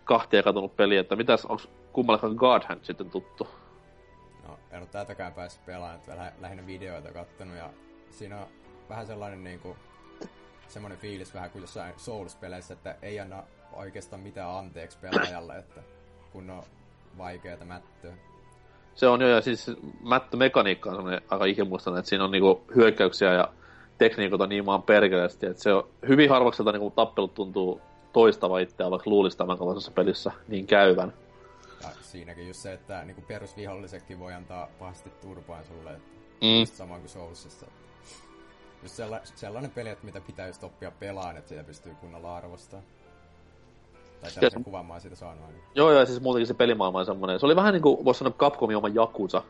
kahtia 0.04 0.42
katunut 0.42 0.76
peli, 0.76 0.96
että 0.96 1.16
mitäs, 1.16 1.44
onko 1.44 1.62
kummallekaan 1.92 2.34
God 2.34 2.62
Hand 2.68 2.80
sitten 2.82 3.11
tuttu? 3.11 3.48
No, 4.48 4.58
en 4.70 4.78
ole 4.78 4.88
tätäkään 4.92 5.32
päässyt 5.32 5.66
pelaamaan, 5.66 6.00
lä- 6.16 6.32
lähinnä 6.40 6.66
videoita 6.66 7.12
kattonut 7.12 7.56
ja 7.56 7.70
siinä 8.11 8.38
on 8.38 8.46
vähän 8.88 9.06
sellainen 9.06 9.44
niinku, 9.44 9.76
semmoinen 10.68 10.98
fiilis 10.98 11.34
vähän 11.34 11.50
kuin 11.50 11.62
jossain 11.62 11.94
Souls-peleissä, 11.96 12.74
että 12.74 12.96
ei 13.02 13.20
anna 13.20 13.42
oikeastaan 13.72 14.22
mitään 14.22 14.50
anteeksi 14.50 14.98
pelaajalle, 14.98 15.58
että 15.58 15.80
kun 16.32 16.50
on 16.50 16.62
vaikeata 17.18 17.64
mättöä. 17.64 18.12
Se 18.95 19.09
on 19.09 19.20
jo, 19.20 19.28
ja 19.28 19.41
siis 19.41 19.70
mättömekaniikka 20.03 20.91
on 20.91 20.97
semmoinen 20.97 21.22
aika 21.28 21.45
ikimuistainen, 21.45 21.99
että 21.99 22.09
siinä 22.09 22.24
on 22.24 22.30
niinku 22.30 22.64
hyökkäyksiä 22.76 23.32
ja 23.32 23.49
tekniikot 23.99 24.41
on 24.41 24.49
niin 24.49 24.64
maan 24.64 24.82
perkeleesti, 24.82 25.47
että 25.47 25.62
se 25.62 25.72
on 25.72 25.88
hyvin 26.09 26.30
harvakselta 26.30 26.72
niinku 26.72 26.91
tappelut 26.91 27.34
tuntuu 27.34 27.80
toistava 28.12 28.59
itseä, 28.59 28.91
vaikka 28.91 29.11
luulisi 29.11 29.38
tämän 29.38 29.59
kaltaisessa 29.59 29.93
pelissä 29.93 30.32
niin 30.49 30.66
käyvän. 30.66 31.12
Ja 31.82 31.88
siinäkin 32.01 32.49
just 32.49 32.61
se, 32.61 32.72
että 32.72 33.05
niinku 33.05 33.22
perusvihollisetkin 33.28 34.18
voi 34.18 34.32
antaa 34.32 34.68
pahasti 34.78 35.11
turpaan 35.11 35.64
sulle, 35.64 35.91
että 35.91 36.11
mm. 36.41 36.64
sama 36.64 36.99
kuin 36.99 37.09
Soulsissa. 37.09 37.66
Just 38.82 38.97
sella- 38.97 39.20
sellainen 39.24 39.70
peli, 39.70 39.88
että 39.88 40.05
mitä 40.05 40.20
pitää 40.20 40.47
just 40.47 40.64
oppia 40.64 40.91
pelaan, 40.91 41.36
että 41.36 41.49
sitä 41.49 41.64
pystyy 41.64 41.95
kunnolla 41.95 42.36
arvostamaan. 42.36 42.86
Tai 44.20 44.30
tällaisen 44.30 44.64
kuvan 44.64 44.86
mä 44.86 44.94
oon 44.94 45.00
siitä 45.00 45.16
saanut 45.16 45.44
aina. 45.44 45.58
Joo, 45.74 45.92
joo, 45.92 46.06
siis 46.06 46.20
muutenkin 46.20 46.46
se 46.46 46.54
pelimaailma 46.54 46.98
on 46.98 47.06
semmoinen. 47.06 47.40
Se 47.40 47.46
oli 47.46 47.56
vähän 47.56 47.72
niinku, 47.72 48.04
voisi 48.04 48.18
sanoa 48.18 48.32
Capcomin 48.38 48.76
oma 48.76 48.88
Jakusa. 48.88 49.42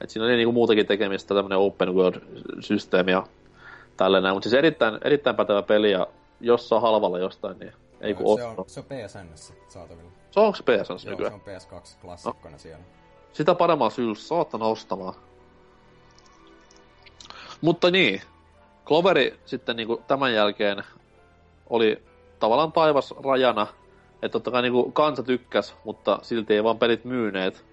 Et 0.00 0.10
siinä 0.10 0.26
oli 0.26 0.36
niinku 0.36 0.52
muutakin 0.52 0.86
tekemistä, 0.86 1.34
tämmönen 1.34 1.58
open 1.58 1.94
world-systeemi 1.94 3.10
ja 3.10 3.26
tällainen. 3.96 4.32
Mutta 4.32 4.48
siis 4.48 4.58
erittäin, 4.58 4.98
erittäin 5.04 5.36
pätevä 5.36 5.62
peli 5.62 5.90
ja 5.90 6.06
jos 6.40 6.68
saa 6.68 6.80
halvalla 6.80 7.18
jostain, 7.18 7.58
niin 7.58 7.72
ei 8.00 8.14
kun 8.14 8.38
se 8.38 8.44
on, 8.44 8.64
se 8.66 8.80
on 8.80 8.86
PSN 8.86 9.52
saatavilla. 9.68 10.10
Se 10.30 10.40
onko 10.40 10.56
se 10.56 10.62
PSN 10.62 11.08
Joo, 11.08 11.10
nykyään? 11.10 11.40
se 11.44 11.50
on 11.50 11.80
PS2 11.80 12.00
klassikkona 12.00 12.52
no. 12.52 12.58
siellä. 12.58 12.84
Sitä 13.32 13.54
paremmalla 13.54 13.90
syyllä 13.90 14.14
saatana 14.14 14.66
ostamaan. 14.66 15.14
Mutta 17.60 17.90
niin, 17.90 18.22
Cloveri 18.86 19.40
sitten 19.46 19.76
niinku 19.76 20.02
tämän 20.06 20.34
jälkeen 20.34 20.82
oli 21.70 22.02
tavallaan 22.38 22.72
taivas 22.72 23.14
rajana, 23.24 23.66
että 24.22 24.28
totta 24.28 24.50
kai 24.50 24.62
niinku 24.62 24.90
kansa 24.90 25.22
tykkäs, 25.22 25.76
mutta 25.84 26.18
silti 26.22 26.54
ei 26.54 26.64
vaan 26.64 26.78
pelit 26.78 27.04
myyneet. 27.04 27.64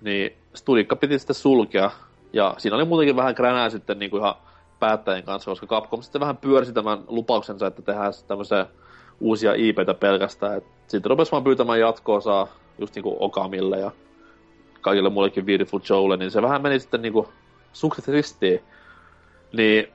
Niin 0.00 0.32
Studikka 0.54 0.96
piti 0.96 1.18
sitten 1.18 1.36
sulkea, 1.36 1.90
ja 2.32 2.54
siinä 2.58 2.76
oli 2.76 2.84
muutenkin 2.84 3.16
vähän 3.16 3.34
kränää 3.34 3.70
sitten 3.70 3.98
niinku 3.98 4.16
ihan 4.16 4.34
päättäjien 4.80 5.24
kanssa, 5.24 5.50
koska 5.50 5.66
Capcom 5.66 6.02
sitten 6.02 6.20
vähän 6.20 6.36
pyörsi 6.36 6.72
tämän 6.72 6.98
lupauksensa, 7.06 7.66
että 7.66 7.82
tehdään 7.82 8.12
tämmöisiä 8.26 8.66
uusia 9.20 9.54
IPtä 9.54 9.94
pelkästään. 9.94 10.56
Et 10.56 10.64
sitten 10.86 11.10
rupesi 11.10 11.32
vaan 11.32 11.44
pyytämään 11.44 11.80
jatkoa 11.80 12.48
just 12.78 12.94
niinku 12.94 13.16
Okamille 13.20 13.78
ja 13.78 13.90
kaikille 14.80 15.08
muillekin 15.10 15.46
Beautiful 15.46 15.80
Joelle, 15.90 16.16
niin 16.16 16.30
se 16.30 16.42
vähän 16.42 16.62
meni 16.62 16.80
sitten 16.80 17.02
niinku 17.02 17.28
sukset 17.72 18.08
ristiin. 18.08 18.60
Niin 19.52 19.88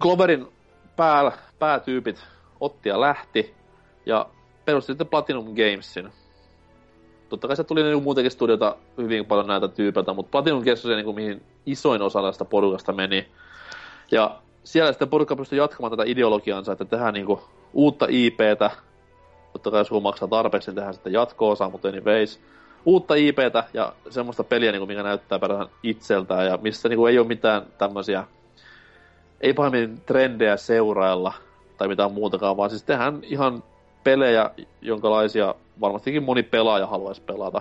Cloverin 0.00 0.48
pää, 0.96 1.32
päätyypit 1.58 2.24
otti 2.60 2.88
ja 2.88 3.00
lähti 3.00 3.54
ja 4.06 4.26
perusti 4.68 4.92
sitten 4.92 5.06
Platinum 5.06 5.44
Gamesin. 5.44 6.12
Totta 7.28 7.46
kai 7.46 7.56
se 7.56 7.64
tuli 7.64 7.82
niinku 7.82 8.00
muutenkin 8.00 8.30
studiota 8.30 8.76
hyvin 8.98 9.26
paljon 9.26 9.46
näitä 9.46 9.68
tyypeiltä, 9.68 10.12
mutta 10.12 10.30
Platinum 10.30 10.64
Games 10.64 10.84
on 10.84 10.90
se, 10.90 10.96
niinku, 10.96 11.12
mihin 11.12 11.42
isoin 11.66 12.02
osa 12.02 12.22
tästä 12.22 12.44
porukasta 12.44 12.92
meni. 12.92 13.28
Ja 14.10 14.36
siellä 14.64 14.92
sitten 14.92 15.08
porukka 15.08 15.36
pystyi 15.36 15.58
jatkamaan 15.58 15.90
tätä 15.90 16.02
ideologiansa, 16.06 16.72
että 16.72 16.84
tehdään 16.84 17.14
niinku 17.14 17.40
uutta 17.72 18.06
IPtä. 18.08 18.70
Totta 19.52 19.70
kai 19.70 19.80
jos 19.80 19.90
maksaa 20.02 20.28
tarpeeksi, 20.28 20.70
niin 20.70 20.74
tehdään 20.74 20.94
sitten 20.94 21.12
jatko-osa, 21.12 21.70
mutta 21.70 21.88
anyways. 21.88 22.40
Uutta 22.84 23.14
IPtä 23.14 23.64
ja 23.74 23.92
semmoista 24.10 24.44
peliä, 24.44 24.72
niinku, 24.72 24.86
mikä 24.86 25.02
näyttää 25.02 25.38
perään 25.38 25.66
itseltään 25.82 26.46
ja 26.46 26.58
missä 26.62 26.88
niinku, 26.88 27.06
ei 27.06 27.18
ole 27.18 27.26
mitään 27.26 27.62
tämmöisiä 27.78 28.24
ei 29.40 29.54
pahemmin 29.54 30.00
trendejä 30.06 30.56
seurailla 30.56 31.32
tai 31.78 31.88
mitään 31.88 32.12
muutakaan, 32.12 32.56
vaan 32.56 32.70
siis 32.70 32.82
tehdään 32.82 33.18
ihan 33.22 33.62
pelejä, 34.08 34.50
jonkalaisia 34.82 35.54
varmastikin 35.80 36.22
moni 36.22 36.42
pelaaja 36.42 36.86
haluaisi 36.86 37.22
pelata. 37.22 37.60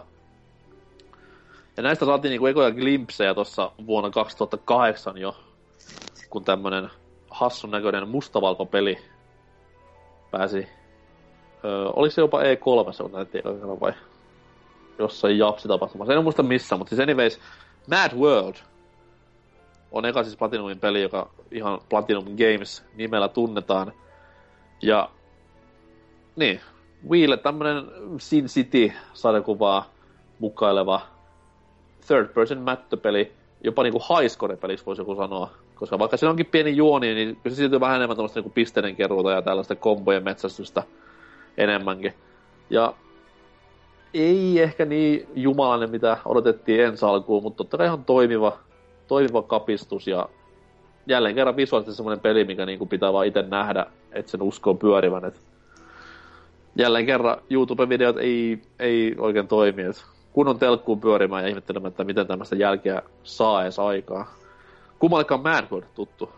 Ja 1.78 1.84
näistä 1.84 2.06
saatiin 2.06 2.30
niinku 2.30 2.46
ekoja 2.46 2.72
glimpsejä 2.72 3.34
tuossa 3.34 3.72
vuonna 3.88 4.10
2008 4.10 5.18
jo, 5.18 5.36
kun 6.30 6.44
tämmönen 6.44 6.90
hassun 7.30 7.72
näköinen 7.72 8.08
mustavalkopeli 8.08 8.98
pääsi... 10.32 10.68
Öö, 11.66 11.90
oliko 11.96 12.12
se 12.12 12.22
jopa 12.22 12.42
E3, 12.42 12.94
se 12.94 13.04
on 13.04 13.12
näytti 13.12 13.42
vai 13.80 13.94
jossain 15.00 15.38
japsitapahtumassa. 15.38 16.14
En 16.14 16.24
muista 16.24 16.44
missä, 16.44 16.78
mutta 16.78 16.90
siis 16.90 17.00
anyways, 17.00 17.40
Mad 17.90 18.12
World 18.18 18.56
on 19.92 20.06
eka 20.06 20.24
siis 20.24 20.38
Platinumin 20.38 20.80
peli, 20.80 21.02
joka 21.02 21.30
ihan 21.52 21.80
Platinum 21.90 22.26
Games 22.26 22.84
nimellä 22.96 23.28
tunnetaan. 23.28 23.94
Ja 24.82 25.10
niin, 26.38 26.60
Wiille 27.10 27.38
tämmönen 27.38 27.84
Sin 28.18 28.46
City-sarjakuvaa 28.46 29.90
mukaileva 30.40 31.02
third 32.08 32.28
person 32.28 32.58
mättöpeli, 32.58 33.32
jopa 33.64 33.84
niinku 33.84 34.00
highscore-peliksi 34.00 34.86
voisi 34.86 35.02
joku 35.02 35.16
sanoa. 35.16 35.50
Koska 35.76 36.00
vaikka 36.00 36.18
siinä 36.18 36.30
onkin 36.30 36.46
pieni 36.46 36.76
juoni, 36.76 37.14
niin 37.14 37.38
se 37.50 37.56
silti 37.56 37.80
vähän 37.80 37.96
enemmän 37.96 38.18
tämmöistä 38.18 38.40
niinku 38.40 38.50
pisteiden 38.54 38.96
keruuta 38.96 39.32
ja 39.32 39.42
tällaista 39.42 39.76
kombojen 39.76 40.24
metsästystä 40.24 40.84
enemmänkin. 41.58 42.14
Ja 42.70 42.94
ei 44.14 44.60
ehkä 44.60 44.86
niin 44.86 45.28
jumalainen, 45.36 45.92
mitä 45.92 46.18
odotettiin 46.26 46.82
ensi 46.82 47.06
alkuun, 47.06 47.44
mutta 47.44 47.58
totta 47.58 47.78
kai 47.78 47.88
ihan 47.88 48.06
toimiva, 48.06 48.58
toimiva 49.08 49.42
kapistus 49.42 50.08
ja 50.08 50.30
jälleen 51.08 51.36
kerran 51.36 51.56
visuaalisesti 51.56 51.98
semmoinen 51.98 52.20
peli, 52.20 52.44
mikä 52.44 52.66
niinku 52.66 52.86
pitää 52.86 53.14
vaan 53.14 53.28
itse 53.28 53.42
nähdä, 53.42 53.86
että 54.12 54.32
sen 54.32 54.42
uskoo 54.42 54.74
pyörivän. 54.74 55.26
Et 55.26 55.42
jälleen 56.78 57.06
kerran 57.06 57.42
YouTube-videot 57.50 58.18
ei, 58.18 58.62
ei 58.80 59.16
oikein 59.18 59.48
toimi. 59.48 59.82
Et 59.82 60.06
kun 60.34 60.60
telkkuun 60.60 61.02
pyörimään 61.02 61.44
ja 61.44 61.50
ihmettelemään, 61.50 61.90
että 61.90 62.04
miten 62.04 62.28
tämmöistä 62.28 62.56
jälkeä 62.56 63.02
saa 63.24 63.64
edes 63.64 63.80
aikaa. 63.80 64.36
Kummallekaan 65.00 65.42
Manhood 65.42 65.84
tuttu? 65.96 66.32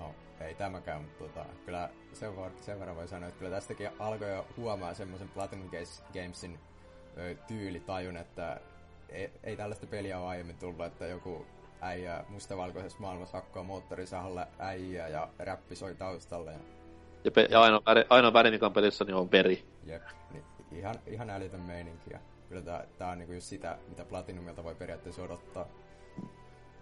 No, 0.00 0.14
ei 0.40 0.54
tämäkään, 0.54 1.02
mutta 1.02 1.24
tota, 1.24 1.44
kyllä 1.66 1.88
sen, 2.12 2.36
var, 2.36 2.50
sen 2.60 2.80
verran 2.80 2.96
voi 2.96 3.08
sanoa, 3.08 3.28
että 3.28 3.38
kyllä 3.38 3.50
tästäkin 3.50 3.88
alkoi 3.98 4.30
jo 4.30 4.46
huomaa 4.56 4.94
semmoisen 4.94 5.28
Platinum 5.28 5.70
Gamesin 6.12 6.58
ö, 7.18 7.34
tyylitajun, 7.48 8.16
että 8.16 8.60
ei, 9.08 9.30
ei 9.44 9.56
tällaista 9.56 9.86
peliä 9.86 10.18
ole 10.18 10.28
aiemmin 10.28 10.58
tullut, 10.58 10.86
että 10.86 11.06
joku 11.06 11.46
äijä 11.80 12.24
mustavalkoisessa 12.28 13.00
maailmassa 13.00 13.36
hakkaa 13.36 13.62
moottorisahalle 13.62 14.46
äijä 14.58 15.08
ja 15.08 15.28
räppi 15.38 15.76
soi 15.76 15.94
taustalla. 15.94 16.50
Ja, 16.50 16.58
ja, 17.24 17.30
pe- 17.30 17.48
ja 17.50 17.62
ainoa, 17.62 17.82
väri, 17.86 18.04
ainoa 18.10 18.32
väri, 18.32 18.50
mikä 18.50 18.66
on 18.66 18.72
pelissä, 18.72 19.04
niin 19.04 19.14
on 19.14 19.30
veri. 19.32 19.64
Jep, 19.84 20.02
niin 20.32 20.44
ihan, 20.72 20.94
ihan 21.06 21.30
älytön 21.30 21.60
meininki. 21.60 22.10
Ja 22.10 22.18
kyllä 22.48 22.62
tää, 22.62 22.84
tää 22.98 23.08
on 23.08 23.18
niinku 23.18 23.32
just 23.32 23.46
sitä, 23.46 23.78
mitä 23.88 24.04
Platinumilta 24.04 24.64
voi 24.64 24.74
periaatteessa 24.74 25.22
odottaa. 25.22 25.66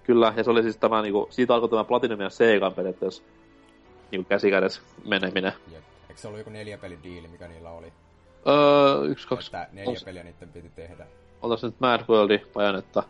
Kyllä, 0.03 0.33
ja 0.37 0.45
se 0.45 0.51
oli 0.51 0.63
siis 0.63 0.77
tämä, 0.77 1.03
niinku, 1.03 1.29
siitä 1.31 1.55
alkoi 1.55 1.69
tämä 1.69 1.85
Platinum 1.85 2.21
ja 2.21 2.31
Sega 2.31 2.71
periaatteessa 2.71 3.23
niinku 4.11 4.29
käsikädessä 4.29 4.83
meneminen. 5.05 5.53
Jep. 5.73 5.85
Eikö 6.09 6.21
se 6.21 6.29
ollut 6.29 6.39
joku 6.39 6.51
neljä 6.51 6.79
pelin 6.79 7.03
diili, 7.03 7.29
mikä 7.29 7.49
niillä 7.49 7.71
oli? 7.71 7.93
Öö, 8.49 9.05
yksi, 9.05 9.29
kaksi... 9.29 9.47
Että 9.57 9.69
neljä 9.73 9.91
Ols... 9.91 10.05
peliä 10.05 10.23
niiden 10.23 10.49
piti 10.49 10.71
tehdä. 10.77 11.07
Otas 11.43 11.63
nyt 11.63 11.81
Mad 11.81 12.01
Worldi, 12.09 12.39
Bajonetta. 12.53 13.03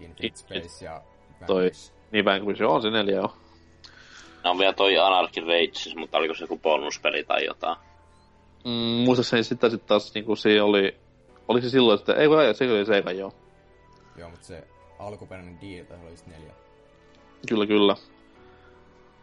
Infinite 0.00 0.36
Space 0.36 0.84
ja 0.84 1.02
toi, 1.46 1.70
niin 2.12 2.24
Vanquish, 2.24 2.62
on 2.62 2.82
se 2.82 2.90
neljä 2.90 3.16
jo. 3.16 3.36
No 4.46 4.50
on 4.50 4.58
vielä 4.58 4.72
toi 4.72 4.98
Anarchy 4.98 5.40
Rages, 5.40 5.96
mutta 5.96 6.18
oliko 6.18 6.34
se 6.34 6.44
joku 6.44 6.58
bonuspeli 6.58 7.24
tai 7.24 7.44
jotain? 7.44 7.76
Mm, 8.64 8.70
muistaakseni 9.04 9.44
sitä 9.44 9.70
sitten 9.70 9.88
taas 9.88 10.14
niinku 10.14 10.36
se 10.36 10.62
oli... 10.62 10.96
Oliko 11.48 11.64
se 11.64 11.70
silloin, 11.70 11.98
että... 11.98 12.14
Ei 12.14 12.28
se 12.54 12.72
oli 12.72 12.84
Sega, 12.84 13.12
joo. 13.12 13.32
Joo, 14.16 14.30
mutta 14.30 14.46
se 14.46 14.64
alkuperäinen 14.98 15.58
deal 15.60 16.00
oli 16.06 16.16
sitten 16.16 16.34
neljä. 16.38 16.52
Kyllä, 17.48 17.66
kyllä. 17.66 17.96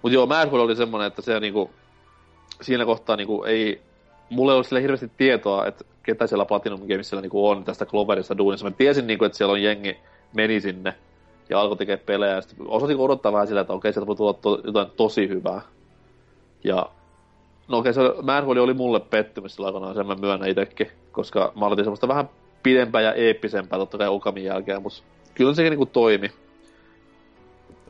Mut 0.01 0.11
joo, 0.11 0.25
Mad 0.25 0.49
World 0.49 0.65
oli 0.65 0.75
semmonen, 0.75 1.07
että 1.07 1.21
se 1.21 1.39
niinku... 1.39 1.71
Siinä 2.61 2.85
kohtaa 2.85 3.15
niinku 3.15 3.43
ei... 3.43 3.81
Mulle 4.29 4.51
ei 4.51 4.53
ollut 4.53 4.67
sille 4.67 4.81
hirveästi 4.81 5.11
tietoa, 5.17 5.65
että 5.65 5.85
ketä 6.03 6.27
siellä 6.27 6.45
Platinum 6.45 6.87
Gamesilla 6.87 7.21
niinku 7.21 7.49
on 7.49 7.63
tästä 7.63 7.85
Cloverista 7.85 8.37
duunissa. 8.37 8.65
Mä 8.65 8.71
tiesin 8.71 9.07
niinku, 9.07 9.25
että 9.25 9.37
siellä 9.37 9.51
on 9.51 9.63
jengi 9.63 9.97
meni 10.33 10.61
sinne 10.61 10.93
ja 11.49 11.61
alkoi 11.61 11.77
tekemään 11.77 12.05
pelejä. 12.05 12.41
Sitten 12.41 12.67
osasin 12.67 12.97
odottaa 12.97 13.33
vähän 13.33 13.47
sillä, 13.47 13.61
että 13.61 13.73
okei, 13.73 13.93
sieltä 13.93 14.07
voi 14.07 14.15
tulla 14.15 14.33
to, 14.33 14.61
jotain 14.63 14.87
tosi 14.97 15.27
hyvää. 15.27 15.61
Ja 16.63 16.89
no 17.67 17.77
okei, 17.77 17.93
se 17.93 18.01
Manhole 18.21 18.61
oli 18.61 18.73
mulle 18.73 18.99
pettymys 18.99 19.55
sillä 19.55 19.67
aikanaan, 19.67 19.95
sen 19.95 20.07
mä 20.07 20.15
myönnän 20.15 20.49
itsekin, 20.49 20.91
koska 21.11 21.51
mä 21.55 21.65
aloitin 21.65 21.85
semmoista 21.85 22.07
vähän 22.07 22.29
pidempää 22.63 23.01
ja 23.01 23.13
eeppisempää 23.13 23.79
totta 23.79 23.97
kai 23.97 24.07
Okamin 24.07 24.43
jälkeen, 24.43 24.81
mutta 24.81 25.03
kyllä 25.35 25.53
sekin 25.53 25.69
niinku 25.69 25.85
toimi. 25.85 26.31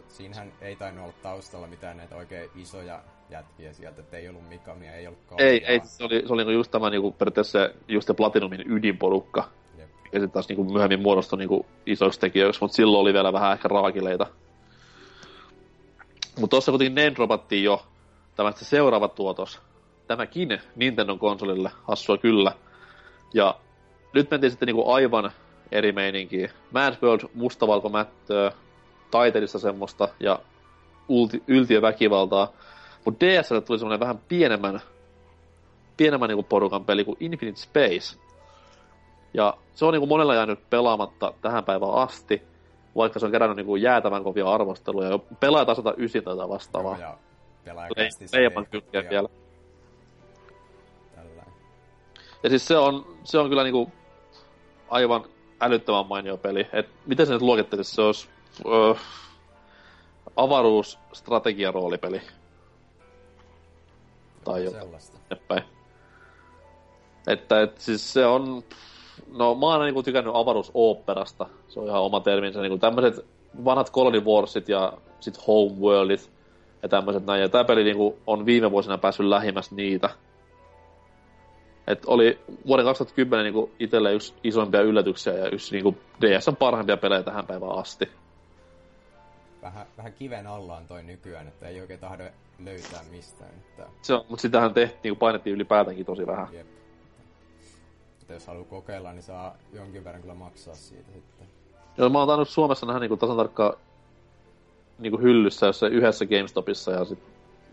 Siinähän 0.07 0.53
ei 0.61 0.75
tainnut 0.75 1.03
olla 1.03 1.13
taustalla 1.21 1.67
mitään 1.67 1.97
näitä 1.97 2.15
oikein 2.15 2.49
isoja 2.55 2.99
jätkiä 3.29 3.73
sieltä, 3.73 4.01
että 4.01 4.17
ei 4.17 4.29
ollut 4.29 4.49
Mikamia, 4.49 4.95
ei 4.95 5.07
ollut 5.07 5.19
Kaljaa. 5.27 5.47
Ei, 5.47 5.65
ei, 5.65 5.81
se 5.83 6.03
oli, 6.03 6.23
se 6.27 6.33
oli 6.33 6.41
niinku 6.41 6.51
just 6.51 6.71
tämä 6.71 6.89
niinku 6.89 7.11
periaatteessa 7.11 7.69
just 7.87 8.07
se 8.07 8.13
Platinumin 8.13 8.71
ydinporukka 8.71 9.49
ja 10.13 10.19
sitten 10.19 10.31
taas 10.31 10.49
niinku 10.49 10.63
myöhemmin 10.63 11.01
muodostui 11.01 11.39
niinku 11.39 11.65
isoiksi 11.85 12.19
tekijöiksi, 12.19 12.61
mutta 12.61 12.75
silloin 12.75 13.01
oli 13.01 13.13
vielä 13.13 13.33
vähän 13.33 13.53
ehkä 13.53 13.67
raakileita. 13.67 14.27
Mutta 16.39 16.49
tuossa 16.49 16.71
kuitenkin 16.71 16.95
name 16.95 17.15
dropattiin 17.15 17.63
jo 17.63 17.83
tämä 18.35 18.51
se 18.51 18.65
seuraava 18.65 19.07
tuotos. 19.07 19.59
Tämäkin 20.07 20.61
Nintendo 20.75 21.17
konsolille, 21.17 21.71
hassua 21.83 22.17
kyllä. 22.17 22.51
Ja 23.33 23.55
nyt 24.13 24.31
mentiin 24.31 24.51
sitten 24.51 24.65
niinku 24.65 24.91
aivan 24.91 25.31
eri 25.71 25.91
meininkiin. 25.91 26.49
Mad 26.71 26.93
World, 27.03 27.29
mustavalkomättöä, 27.33 28.51
taiteellista 29.11 29.59
semmoista 29.59 30.07
ja 30.19 30.39
ulti, 31.07 31.43
yltiöväkivaltaa. 31.47 32.51
Mutta 33.05 33.25
DSL 33.25 33.59
tuli 33.59 33.79
semmoinen 33.79 33.99
vähän 33.99 34.19
pienemmän, 34.27 34.81
pienemmän 35.97 36.29
niinku 36.29 36.43
porukan 36.43 36.85
peli 36.85 37.03
kuin 37.05 37.17
Infinite 37.19 37.59
Space. 37.59 38.22
Ja 39.33 39.57
se 39.75 39.85
on 39.85 39.93
niin 39.93 40.01
kuin 40.01 40.09
monella 40.09 40.35
jäänyt 40.35 40.69
pelaamatta 40.69 41.33
tähän 41.41 41.63
päivään 41.63 41.93
asti, 41.93 42.43
vaikka 42.95 43.19
se 43.19 43.25
on 43.25 43.31
kerännyt 43.31 43.57
niin 43.57 43.65
kuin 43.65 43.81
jäätävän 43.81 44.23
kovia 44.23 44.51
arvosteluja. 44.51 45.09
Jo 45.09 45.25
pelaaja 45.39 45.75
109 45.75 46.23
tai 46.23 46.49
vastaavaa. 46.49 46.97
Joo, 46.99 47.15
ja 47.65 48.65
kylkeä 48.71 49.09
vielä. 49.09 49.29
Tällainen. 51.15 51.53
Ja 52.43 52.49
siis 52.49 52.67
se 52.67 52.77
on, 52.77 53.05
se 53.23 53.37
on 53.37 53.49
kyllä 53.49 53.63
niinku 53.63 53.91
aivan 54.89 55.25
älyttömän 55.61 56.07
mainio 56.07 56.37
peli. 56.37 56.67
Et 56.73 56.89
miten 57.05 57.27
se 57.27 57.33
nyt 57.33 57.41
luokittelisi? 57.41 57.95
Se 57.95 58.01
olisi 58.01 58.29
öö, 58.65 58.93
avaruusstrategiaroolipeli. 60.35 62.21
Tai 64.43 64.63
jotain. 64.63 64.83
Sellaista. 64.83 65.17
Eteenpäin. 65.31 65.63
Että 67.27 67.61
et, 67.61 67.77
siis 67.77 68.13
se 68.13 68.25
on... 68.25 68.63
No 69.37 69.55
mä 69.55 69.65
oon 69.65 69.73
aina 69.73 69.85
niinku 69.85 70.03
tykännyt 70.03 70.35
avaruusoopperasta. 70.35 71.45
Se 71.67 71.79
on 71.79 71.87
ihan 71.87 72.01
oma 72.01 72.19
terminsä. 72.19 72.61
Niinku 72.61 72.77
tämmöiset 72.77 73.25
vanhat 73.65 73.91
Colony 73.91 74.19
Warsit 74.19 74.69
ja 74.69 74.93
sit 75.19 75.47
Homeworldit 75.47 76.29
ja 76.83 76.89
tämmöiset 76.89 77.25
näin. 77.25 77.41
Ja 77.41 77.49
tää 77.49 77.63
peli 77.63 77.83
niinku 77.83 78.17
on 78.27 78.45
viime 78.45 78.71
vuosina 78.71 78.97
päässyt 78.97 79.25
lähimmäs 79.25 79.71
niitä. 79.71 80.09
Et 81.87 82.05
oli 82.05 82.39
vuoden 82.67 82.85
2010 82.85 83.43
niinku 83.43 83.71
itselle 83.79 84.13
yksi 84.13 84.33
isoimpia 84.43 84.81
yllätyksiä 84.81 85.33
ja 85.33 85.49
yksi 85.49 85.75
niinku 85.75 85.97
DSn 86.21 86.55
parhaimpia 86.55 86.97
pelejä 86.97 87.23
tähän 87.23 87.47
päivään 87.47 87.77
asti. 87.77 88.09
Vähän, 89.61 89.87
vähän 89.97 90.13
kiven 90.13 90.47
alla 90.47 90.77
on 90.77 90.87
toi 90.87 91.03
nykyään, 91.03 91.47
että 91.47 91.67
ei 91.67 91.81
oikein 91.81 91.99
tahdo 91.99 92.23
löytää 92.65 93.01
mistään. 93.11 93.49
Että, 93.49 93.85
Se 94.01 94.13
on, 94.13 94.25
mutta 94.29 94.41
sitähän 94.41 94.73
tehtiin, 94.73 94.99
niinku 95.03 95.19
painettiin 95.19 95.55
ylipäätänkin 95.55 96.05
tosi 96.05 96.27
vähän. 96.27 96.47
jep. 96.51 96.67
Mutta 98.23 98.33
jos 98.33 98.47
haluaa 98.47 98.65
kokeilla, 98.65 99.13
niin 99.13 99.23
saa 99.23 99.55
jonkin 99.73 100.03
verran 100.03 100.21
kyllä 100.21 100.33
maksaa 100.33 100.75
siitä 100.75 101.11
sitten. 101.11 101.47
Joo, 101.97 102.09
mä 102.09 102.19
oon 102.19 102.27
tainnut 102.27 102.49
Suomessa 102.49 102.85
nähdä 102.85 102.99
niinku 102.99 103.17
tasan 103.17 103.37
tarkkaan 103.37 103.73
niinku 104.99 105.17
hyllyssä 105.17 105.65
jossain 105.65 105.93
yhdessä 105.93 106.25
GameStopissa 106.25 106.91
ja 106.91 107.05
sit 107.05 107.19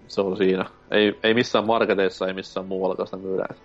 se 0.09 0.21
on 0.21 0.37
siinä. 0.37 0.65
Ei, 0.91 1.19
ei 1.23 1.35
missään 1.35 1.67
marketeissa, 1.67 2.27
ei 2.27 2.33
missään 2.33 2.67
muuallakaan 2.67 3.07
sitä 3.07 3.17
myydään. 3.17 3.57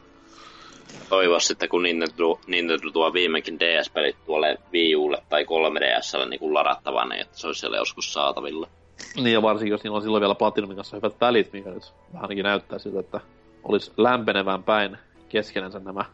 Toivois 1.10 1.48
sitten, 1.48 1.70
kun 1.70 1.84
Nintendo, 1.84 2.40
Nintendo 2.48 2.92
tuo 2.92 3.14
viimeinkin 3.14 3.60
DS-pelit 3.60 4.16
tuolle 4.26 4.58
Wii 4.74 4.96
Ulle 4.96 5.18
tai 5.30 5.44
3DSlle 5.44 6.30
niin 6.30 6.54
ladattavana, 6.54 7.10
niin 7.10 7.22
että 7.22 7.38
se 7.38 7.48
olisi 7.48 7.60
siellä 7.60 7.78
joskus 7.78 8.14
saatavilla. 8.14 8.68
Niin 9.16 9.34
ja 9.34 9.42
varsinkin, 9.42 9.72
jos 9.72 9.84
niillä 9.84 9.96
on 9.96 10.02
silloin 10.02 10.22
vielä 10.22 10.36
Platinumin 10.36 10.76
kanssa 10.76 10.98
hyvät 10.98 11.22
välit, 11.22 11.54
mikä 11.54 11.70
nyt 11.70 11.94
vähän 12.14 12.24
ainakin 12.24 12.44
näyttää 12.44 12.80
siltä, 12.80 13.00
että 13.00 13.20
olisi 13.64 13.92
lämpenevään 13.98 14.64
päin 14.64 14.98
keskenänsä 15.30 15.80
nämä. 15.80 16.06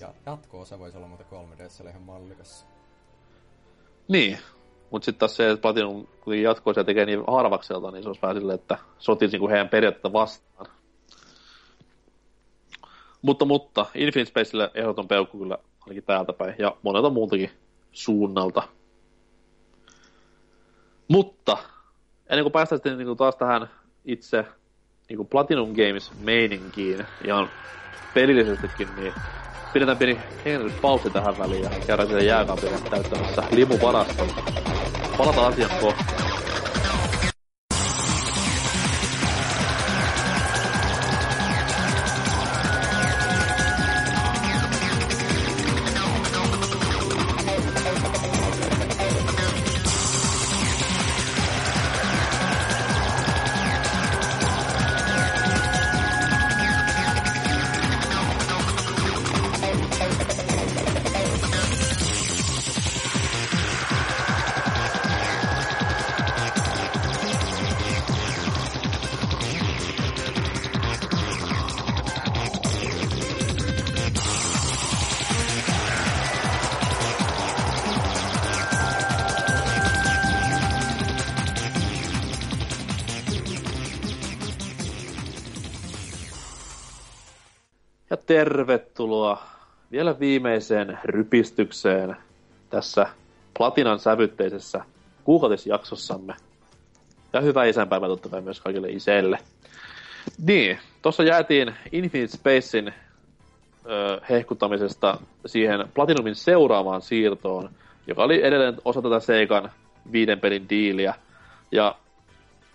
Ja 0.00 0.14
jatko-osa 0.26 0.78
voisi 0.78 0.96
olla 0.96 1.06
muuten 1.06 1.26
3DSlle 1.26 1.88
ihan 1.88 2.02
mallikas. 2.02 2.66
Niin, 4.08 4.38
mutta 4.90 5.04
sitten 5.04 5.18
taas 5.18 5.36
se, 5.36 5.50
että 5.50 5.62
Platinum 5.62 6.06
kun 6.20 6.38
jatkoisia 6.38 6.84
tekee 6.84 7.06
niin 7.06 7.24
harvakselta, 7.26 7.90
niin 7.90 8.02
se 8.02 8.08
olisi 8.08 8.22
vähän 8.22 8.36
silleen, 8.36 8.58
että 8.58 8.78
sotisi 8.98 9.32
niinku 9.32 9.48
heidän 9.48 9.68
periaatteita 9.68 10.12
vastaan. 10.12 10.66
Mutta, 13.22 13.44
mutta 13.44 13.86
Infinite 13.94 14.30
Spacelle 14.30 14.70
ehdoton 14.74 15.08
peukku 15.08 15.38
kyllä 15.38 15.58
ainakin 15.80 16.04
täältä 16.04 16.32
päin 16.32 16.54
ja 16.58 16.76
monelta 16.82 17.10
muultakin 17.10 17.50
suunnalta. 17.92 18.62
Mutta 21.08 21.58
ennen 22.26 22.44
kuin 22.44 22.52
päästään 22.52 22.76
sitten 22.78 22.98
niin 22.98 23.16
taas 23.16 23.36
tähän 23.36 23.70
itse 24.04 24.44
niin 25.08 25.26
Platinum 25.26 25.68
Games 25.68 26.12
meininkiin 26.20 27.06
ihan 27.24 27.50
pelillisestikin, 28.14 28.88
niin 28.96 29.14
pidetään 29.72 29.98
pieni 29.98 30.20
hengityspausi 30.44 31.10
tähän 31.10 31.38
väliin 31.38 31.62
ja 31.62 31.70
käydään 31.86 32.08
siellä 32.08 32.24
jääkaapilla 32.24 32.78
täyttämässä 32.90 33.42
limuvaraston. 33.50 34.28
Palataan 35.18 35.54
kohta. 35.80 36.37
Tervetuloa 88.28 89.42
vielä 89.92 90.20
viimeiseen 90.20 90.98
rypistykseen 91.04 92.16
tässä 92.70 93.06
Platinan 93.58 93.98
sävytteisessä 93.98 94.84
kuukautisjaksossamme. 95.24 96.34
Ja 97.32 97.40
hyvää 97.40 97.64
isänpäivää 97.64 98.08
totta 98.08 98.28
kai 98.28 98.40
myös 98.40 98.60
kaikille 98.60 98.88
iselle. 98.90 99.38
Niin, 100.46 100.78
tuossa 101.02 101.22
jäätiin 101.22 101.74
Infinite 101.92 102.36
Spacein 102.36 102.88
ö, 103.86 104.20
hehkuttamisesta 104.30 105.18
siihen 105.46 105.88
Platinumin 105.94 106.34
seuraavaan 106.34 107.02
siirtoon, 107.02 107.70
joka 108.06 108.22
oli 108.22 108.44
edelleen 108.44 108.76
osa 108.84 109.02
tätä 109.02 109.20
Seikan 109.20 109.72
viiden 110.12 110.40
pelin 110.40 110.68
diiliä. 110.68 111.14
Ja 111.72 111.94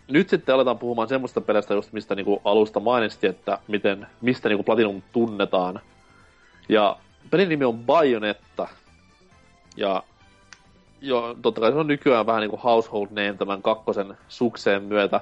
nyt 0.08 0.30
sitten 0.30 0.56
aletaan 0.56 0.80
puhumaan 0.80 1.08
semmoista 1.08 1.42
pelistä, 1.42 1.74
just 1.74 1.94
mistä 1.94 2.16
niinku 2.16 2.42
alusta 2.46 2.80
mainitsin, 2.80 3.30
että 3.30 3.60
miten, 3.68 4.08
mistä 4.22 4.50
niinku 4.50 4.64
Platinum 4.64 5.02
tunnetaan. 5.14 5.80
Ja 6.70 6.98
pelin 7.30 7.50
nimi 7.50 7.66
on 7.66 7.80
Bayonetta. 7.80 8.68
Ja 9.78 10.04
jo, 11.02 11.38
totta 11.42 11.62
kai 11.62 11.72
se 11.72 11.78
on 11.78 11.88
nykyään 11.88 12.26
vähän 12.26 12.42
niinku 12.42 12.60
household 12.64 13.08
name 13.10 13.34
tämän 13.34 13.62
kakkosen 13.62 14.18
sukseen 14.28 14.84
myötä. 14.84 15.22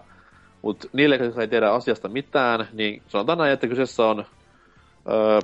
Mutta 0.61 0.87
niille, 0.93 1.15
jotka 1.15 1.41
ei 1.41 1.47
tiedä 1.47 1.71
asiasta 1.71 2.09
mitään, 2.09 2.67
niin 2.73 3.01
sanotaan 3.07 3.37
näin, 3.37 3.51
että 3.51 3.67
kyseessä 3.67 4.05
on 4.05 4.25
öö, 5.09 5.39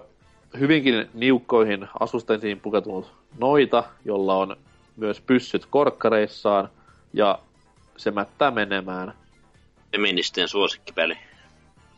hyvinkin 0.60 1.10
niukkoihin 1.14 1.88
asusteisiin 2.00 2.60
pukeutunut 2.60 3.14
noita, 3.40 3.84
jolla 4.06 4.36
on 4.36 4.56
myös 4.96 5.22
pyssyt 5.22 5.66
korkkareissaan, 5.66 6.70
ja 7.14 7.40
se 7.98 8.12
mättää 8.12 8.52
menemään. 8.52 9.14
Feministien 9.98 10.48
suosikkipeli. 10.48 11.18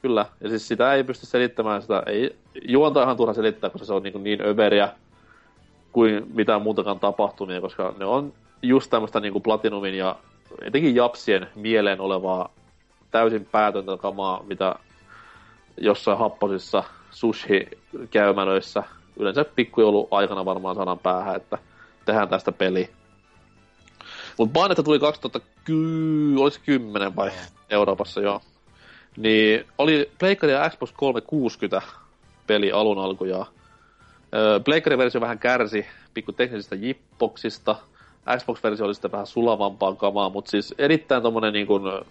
Kyllä, 0.02 0.26
ja 0.41 0.50
siis 0.50 0.68
sitä 0.68 0.93
ei 0.93 1.04
pysty 1.04 1.26
selittämään, 1.26 1.82
sitä 1.82 2.04
ei 2.06 2.36
juonta 2.68 3.04
ihan 3.04 3.18
turha 3.18 3.34
selittää, 3.34 3.70
koska 3.70 3.86
se 3.86 3.93
on 3.93 4.04
niin, 4.04 4.24
niin 4.24 4.41
överiä 4.41 4.89
kuin 5.91 6.28
mitään 6.34 6.62
muutakaan 6.62 7.00
tapahtumia, 7.00 7.62
koska 7.62 7.95
ne 7.97 8.06
on 8.06 8.34
just 8.62 8.89
tämmöistä 8.89 9.20
niin 9.20 9.41
Platinumin 9.41 9.93
ja 9.93 10.16
etenkin 10.62 10.95
Japsien 10.95 11.47
mieleen 11.56 12.02
olevaa 12.02 12.50
täysin 13.12 13.45
päätöntä 13.52 13.97
kamaa, 13.97 14.43
mitä 14.47 14.76
jossain 15.78 16.18
happosissa 16.18 16.84
sushi-käymälöissä 17.12 18.84
yleensä 19.18 19.45
pikkujoulu 19.45 20.08
aikana 20.12 20.45
varmaan 20.45 20.76
sanan 20.76 21.00
päähän, 21.00 21.36
että 21.36 21.58
tehdään 22.06 22.30
tästä 22.30 22.52
peli. 22.52 22.89
Mutta 24.40 24.54
Bayonetta 24.54 24.84
tuli 24.84 25.00
2010, 25.00 26.38
olisi 26.38 26.60
10 26.66 27.16
vai 27.16 27.32
Euroopassa, 27.70 28.22
joo. 28.22 28.42
Niin 29.18 29.66
oli 29.78 30.12
Pleikkari 30.20 30.54
ja 30.54 30.70
Xbox 30.70 30.92
360 30.92 31.82
peli 32.48 32.72
alun 32.72 33.00
alkujaan. 33.00 33.46
Öö, 34.36 34.60
Pleikkari-versio 34.60 35.22
vähän 35.22 35.40
kärsi 35.40 35.86
pikku 36.14 36.32
teknisistä 36.32 36.76
jippoksista. 36.76 37.76
Xbox-versio 38.38 38.86
oli 38.86 38.94
sitten 38.94 39.12
vähän 39.12 39.28
sulavampaa 39.28 39.96
kamaa, 39.96 40.30
mutta 40.30 40.52
siis 40.52 40.76
erittäin 40.78 41.24
tommonen 41.24 41.54
niin 41.54 41.68
kuin, 41.68 41.88
öö, 41.88 42.02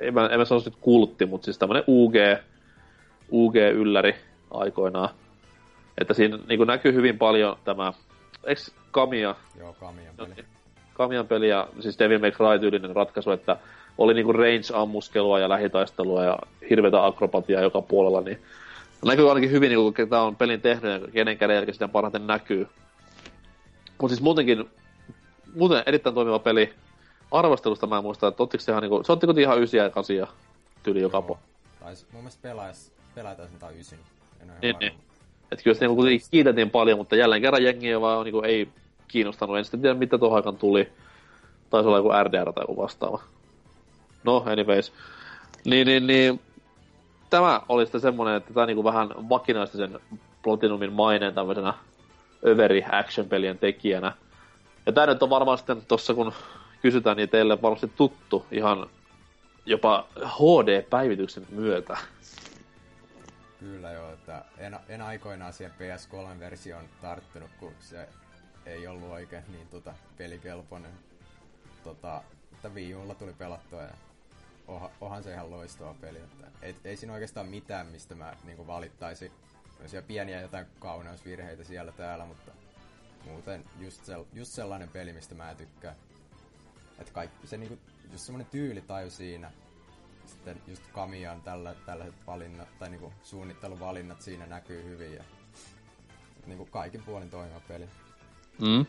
en 0.00 0.14
mä, 0.14 0.26
en 0.26 0.38
mä 0.38 0.44
sanoisi 0.44 0.70
nyt 0.70 0.78
kultti, 0.80 1.26
mutta 1.26 1.44
siis 1.44 1.58
tämmönen 1.58 1.84
UG, 1.86 2.14
UG-ylläri 3.30 4.14
aikoinaan. 4.50 5.08
Että 5.98 6.14
siinä 6.14 6.38
niin 6.48 6.58
kuin 6.58 6.66
näkyy 6.66 6.92
hyvin 6.92 7.18
paljon 7.18 7.56
tämä, 7.64 7.92
eikö 8.46 8.60
Kamia 8.90 9.34
Joo, 9.58 9.72
Kamian 9.72 10.14
peli. 10.16 10.34
niin. 10.34 10.46
Kamian 10.94 11.26
peli 11.26 11.48
ja 11.48 11.68
siis 11.80 11.98
Devil 11.98 12.18
May 12.18 12.30
Cry-tyylinen 12.30 12.96
ratkaisu, 12.96 13.30
että 13.30 13.56
oli 13.98 14.14
niinku 14.14 14.32
range-ammuskelua 14.32 15.38
ja 15.38 15.48
lähitaistelua 15.48 16.24
ja 16.24 16.38
hirveätä 16.70 17.04
akrobatiaa 17.04 17.62
joka 17.62 17.82
puolella, 17.82 18.20
niin 18.20 18.42
näkyy 19.04 19.28
ainakin 19.28 19.50
hyvin, 19.50 19.68
niinku, 19.68 19.92
ketä 19.92 20.20
on 20.20 20.36
pelin 20.36 20.60
tehnyt 20.60 21.02
ja 21.02 21.08
kenen 21.12 21.38
kädenjälki 21.38 21.72
sitä 21.72 21.88
parhaiten 21.88 22.26
näkyy. 22.26 22.68
Mutta 23.98 24.14
siis 24.14 24.22
muutenkin, 24.22 24.70
muuten 25.54 25.82
erittäin 25.86 26.14
toimiva 26.14 26.38
peli. 26.38 26.74
Arvostelusta 27.30 27.86
mä 27.86 27.96
en 27.96 28.02
muista, 28.02 28.28
että 28.28 28.42
ottiko 28.42 28.62
se 28.62 28.72
ihan 28.72 28.82
niinku, 28.82 29.02
se 29.02 29.12
otti 29.12 29.26
kuitenkin 29.26 29.48
ihan 29.50 29.62
ysiä 29.62 29.82
ja 29.82 29.90
kasia 29.90 30.26
tyyli 30.82 31.00
joka 31.00 31.22
po. 31.22 31.38
Tais, 31.80 32.06
mun 32.12 32.22
mielestä 32.22 32.42
pelais, 32.42 32.92
pelataan 33.14 33.48
jotain 33.52 33.80
ysin. 33.80 33.98
En 34.40 34.46
ihan 34.46 34.58
Niin, 34.62 34.76
niin. 34.80 34.92
Että 35.52 35.64
kyllä 35.64 35.74
se 35.74 35.80
niinku 35.80 35.96
kuitenkin 35.96 36.26
kiitettiin 36.30 36.70
paljon, 36.70 36.98
mutta 36.98 37.16
jälleen 37.16 37.42
kerran 37.42 37.64
jengi 37.64 38.00
vaan 38.00 38.24
niinku 38.24 38.40
ei 38.40 38.68
kiinnostanut. 39.08 39.58
En 39.58 39.64
sitten 39.64 39.80
tiedä, 39.80 39.94
mitä 39.94 40.18
tuohon 40.18 40.36
aikaan 40.36 40.56
tuli. 40.56 40.88
Taisi 41.70 41.86
olla 41.88 41.96
joku 41.96 42.10
RDR 42.24 42.52
tai 42.52 42.62
joku 42.62 42.82
vastaava. 42.82 43.22
No, 44.24 44.44
anyways. 44.46 44.92
Niin, 45.64 45.86
niin, 45.86 46.06
niin. 46.06 46.40
Tämä 47.30 47.60
oli 47.68 47.86
sitten 47.86 48.00
semmonen, 48.00 48.34
että 48.34 48.54
tämä 48.54 48.66
niinku 48.66 48.84
vähän 48.84 49.08
vakinaisti 49.28 49.76
sen 49.76 50.00
Platinumin 50.42 50.92
maineen 50.92 51.34
tämmöisenä 51.34 51.74
överi 52.46 52.84
action-pelien 52.92 53.58
tekijänä. 53.58 54.12
Ja 54.86 54.92
tämä 54.92 55.06
nyt 55.06 55.22
on 55.22 55.30
varmaan 55.30 55.58
sitten 55.58 55.82
tossa, 55.88 56.14
kun 56.14 56.32
kysytään, 56.82 57.16
niin 57.16 57.28
teille 57.28 57.62
varmasti 57.62 57.90
tuttu 57.96 58.46
ihan 58.52 58.86
jopa 59.66 60.06
HD-päivityksen 60.20 61.46
myötä. 61.50 61.98
Kyllä 63.60 63.92
joo, 63.92 64.12
että 64.12 64.44
en, 64.58 64.78
en 64.88 65.02
aikoinaan 65.02 65.52
siihen 65.52 65.74
PS3-versioon 65.78 66.88
tarttunut, 67.00 67.50
kun 67.60 67.74
se 67.80 68.08
ei 68.66 68.86
ollut 68.86 69.10
oikein 69.10 69.44
niin 69.48 69.68
tota, 69.68 69.94
pelikelpoinen. 70.18 70.92
Tota, 71.84 72.22
että 72.52 72.68
Wii 72.68 72.94
Ulla 72.94 73.14
tuli 73.14 73.32
pelattua 73.32 73.82
ja 73.82 73.94
oha, 74.66 74.90
onhan 75.00 75.22
se 75.22 75.32
ihan 75.32 75.50
loistava 75.50 75.94
peli. 75.94 76.18
Että 76.18 76.46
ei, 76.62 76.76
ei 76.84 76.96
siinä 76.96 77.12
oikeastaan 77.12 77.46
mitään, 77.46 77.86
mistä 77.86 78.14
mä 78.14 78.36
niinku 78.44 78.66
valittaisin. 78.66 79.32
Siellä 79.86 80.06
pieniä 80.06 80.40
jotain 80.40 80.66
kauneusvirheitä 80.78 81.64
siellä 81.64 81.92
täällä, 81.92 82.24
mutta 82.24 82.52
muuten 83.24 83.64
just, 83.80 84.04
sel, 84.04 84.24
just 84.32 84.52
sellainen 84.52 84.88
peli, 84.88 85.12
mistä 85.12 85.34
mä 85.34 85.54
tykkään. 85.54 85.96
Että 86.98 87.12
kaikki 87.12 87.46
se 87.46 87.56
niinku, 87.56 87.78
just 88.12 88.24
semmonen 88.24 88.46
tyylitaju 88.46 89.10
siinä, 89.10 89.52
sitten 90.28 90.62
just 90.66 90.82
Kamian 90.92 91.42
tällä, 91.42 91.74
tällaiset 91.86 92.26
valinnat, 92.26 92.68
tai 92.78 92.90
niinku 92.90 93.12
suunnitteluvalinnat 93.22 94.22
siinä 94.22 94.46
näkyy 94.46 94.84
hyvin 94.84 95.14
ja 95.14 95.24
niinku 96.46 96.66
kaikin 96.66 97.02
puolin 97.02 97.30
toimiva 97.30 97.60
peli. 97.68 97.88
Mm. 98.60 98.86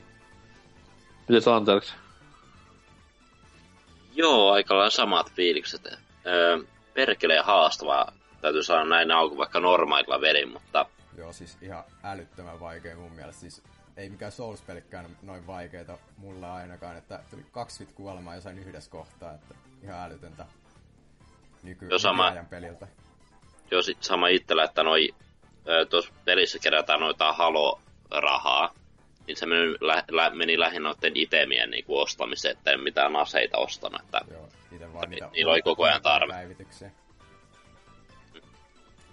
Miten 1.27 1.41
Santerks? 1.41 1.93
Joo, 4.15 4.51
aika 4.51 4.75
lailla 4.75 4.89
samat 4.89 5.31
fiilikset. 5.31 5.87
Öö, 6.25 6.59
perkeleen 6.93 7.45
haastavaa, 7.45 8.11
täytyy 8.41 8.63
sanoa 8.63 8.85
näin 8.85 9.11
alku 9.11 9.37
vaikka 9.37 9.59
normaalilla 9.59 10.21
vedin, 10.21 10.49
mutta... 10.49 10.85
Joo, 11.17 11.33
siis 11.33 11.57
ihan 11.61 11.83
älyttömän 12.03 12.59
vaikea 12.59 12.95
mun 12.95 13.11
mielestä. 13.11 13.41
Siis 13.41 13.63
ei 13.97 14.09
mikään 14.09 14.31
Souls-pelikään 14.31 15.17
noin 15.21 15.47
vaikeita 15.47 15.97
mulla 16.17 16.55
ainakaan, 16.55 16.97
että 16.97 17.19
tuli 17.29 17.45
kaksi 17.51 17.85
kuolemaa 17.85 18.35
jossain 18.35 18.59
yhdessä 18.59 18.91
kohtaa, 18.91 19.33
että 19.33 19.55
ihan 19.83 19.99
älytöntä 19.99 20.45
nyky- 21.63 21.87
Joo, 21.89 21.99
sama, 21.99 22.33
peliltä. 22.49 22.87
Joo, 23.71 23.81
sit 23.81 24.03
sama 24.03 24.27
itsellä, 24.27 24.63
että 24.63 24.83
noi, 24.83 25.09
tuossa 25.89 26.13
pelissä 26.25 26.59
kerätään 26.59 26.99
noita 26.99 27.33
halo-rahaa, 27.33 28.73
niin 29.27 29.37
se 29.37 29.45
meni, 29.45 29.75
lä, 29.81 30.03
lä, 30.11 30.29
meni 30.29 30.59
lähinnä 30.59 30.89
noiden 30.89 31.17
itemien 31.17 31.69
niin 31.69 31.85
kuin 31.85 32.01
ostamiseen, 32.01 32.57
että 32.57 32.71
en 32.71 32.79
mitään 32.79 33.15
aseita 33.15 33.57
ostanut. 33.57 34.01
Että, 34.01 34.21
Joo, 34.31 34.49
itse 34.71 34.93
vaan 34.93 35.09
niitä 35.09 35.29
niillä 35.33 35.51
oli 35.51 35.61
koko 35.61 35.83
ajan 35.83 36.01
tarve. 36.01 36.33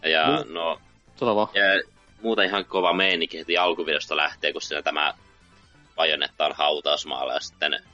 Ja 0.03 0.45
no, 0.49 0.81
Sano 1.17 1.51
ja 1.55 1.83
muuten 2.23 2.45
ihan 2.47 2.65
kova 2.65 2.93
meininki 2.93 3.39
heti 3.39 3.57
alkuvideosta 3.59 4.17
lähtee, 4.17 4.53
kun 4.53 4.63
siinä 4.63 4.83
tämä 4.83 5.15
Bajonetta 5.97 6.47
on 6.47 6.53
hautausmaalla 6.55 7.35
ja 7.35 7.41
sitten 7.41 7.85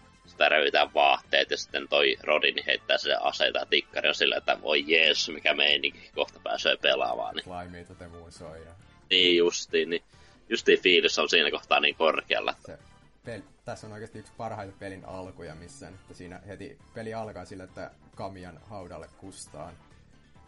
sitä 0.40 0.48
röytää 0.48 0.94
vaatteet 0.94 1.50
ja 1.50 1.56
sitten 1.56 1.88
toi 1.88 2.16
Rodin 2.22 2.54
heittää 2.66 2.98
se 2.98 3.14
aseita 3.14 3.58
ja 3.58 3.66
tikkari 3.66 4.08
on 4.08 4.14
sillä, 4.14 4.36
että 4.36 4.62
voi 4.62 4.84
jees, 4.86 5.28
mikä 5.28 5.54
meininki, 5.54 6.10
kohta 6.14 6.40
pääsee 6.42 6.76
pelaamaan. 6.76 7.34
Niin. 7.34 7.50
Laimeita 7.50 7.94
te 7.94 8.04
soi. 8.28 8.64
Ja... 8.64 8.72
Niin 9.10 9.36
justiin, 9.36 9.90
niin 9.90 10.02
justiin 10.48 10.80
fiilis 10.82 11.18
on 11.18 11.28
siinä 11.28 11.50
kohtaa 11.50 11.80
niin 11.80 11.94
korkealla. 11.94 12.54
Se 12.66 12.78
peli, 13.24 13.44
tässä 13.64 13.86
on 13.86 13.92
oikeasti 13.92 14.18
yksi 14.18 14.32
parhaita 14.36 14.72
pelin 14.78 15.04
alkuja 15.04 15.54
missä 15.54 15.88
että 15.88 16.14
siinä 16.14 16.40
heti 16.46 16.78
peli 16.94 17.14
alkaa 17.14 17.44
sillä, 17.44 17.64
että 17.64 17.90
Kamian 18.14 18.60
haudalle 18.70 19.08
kustaan. 19.18 19.74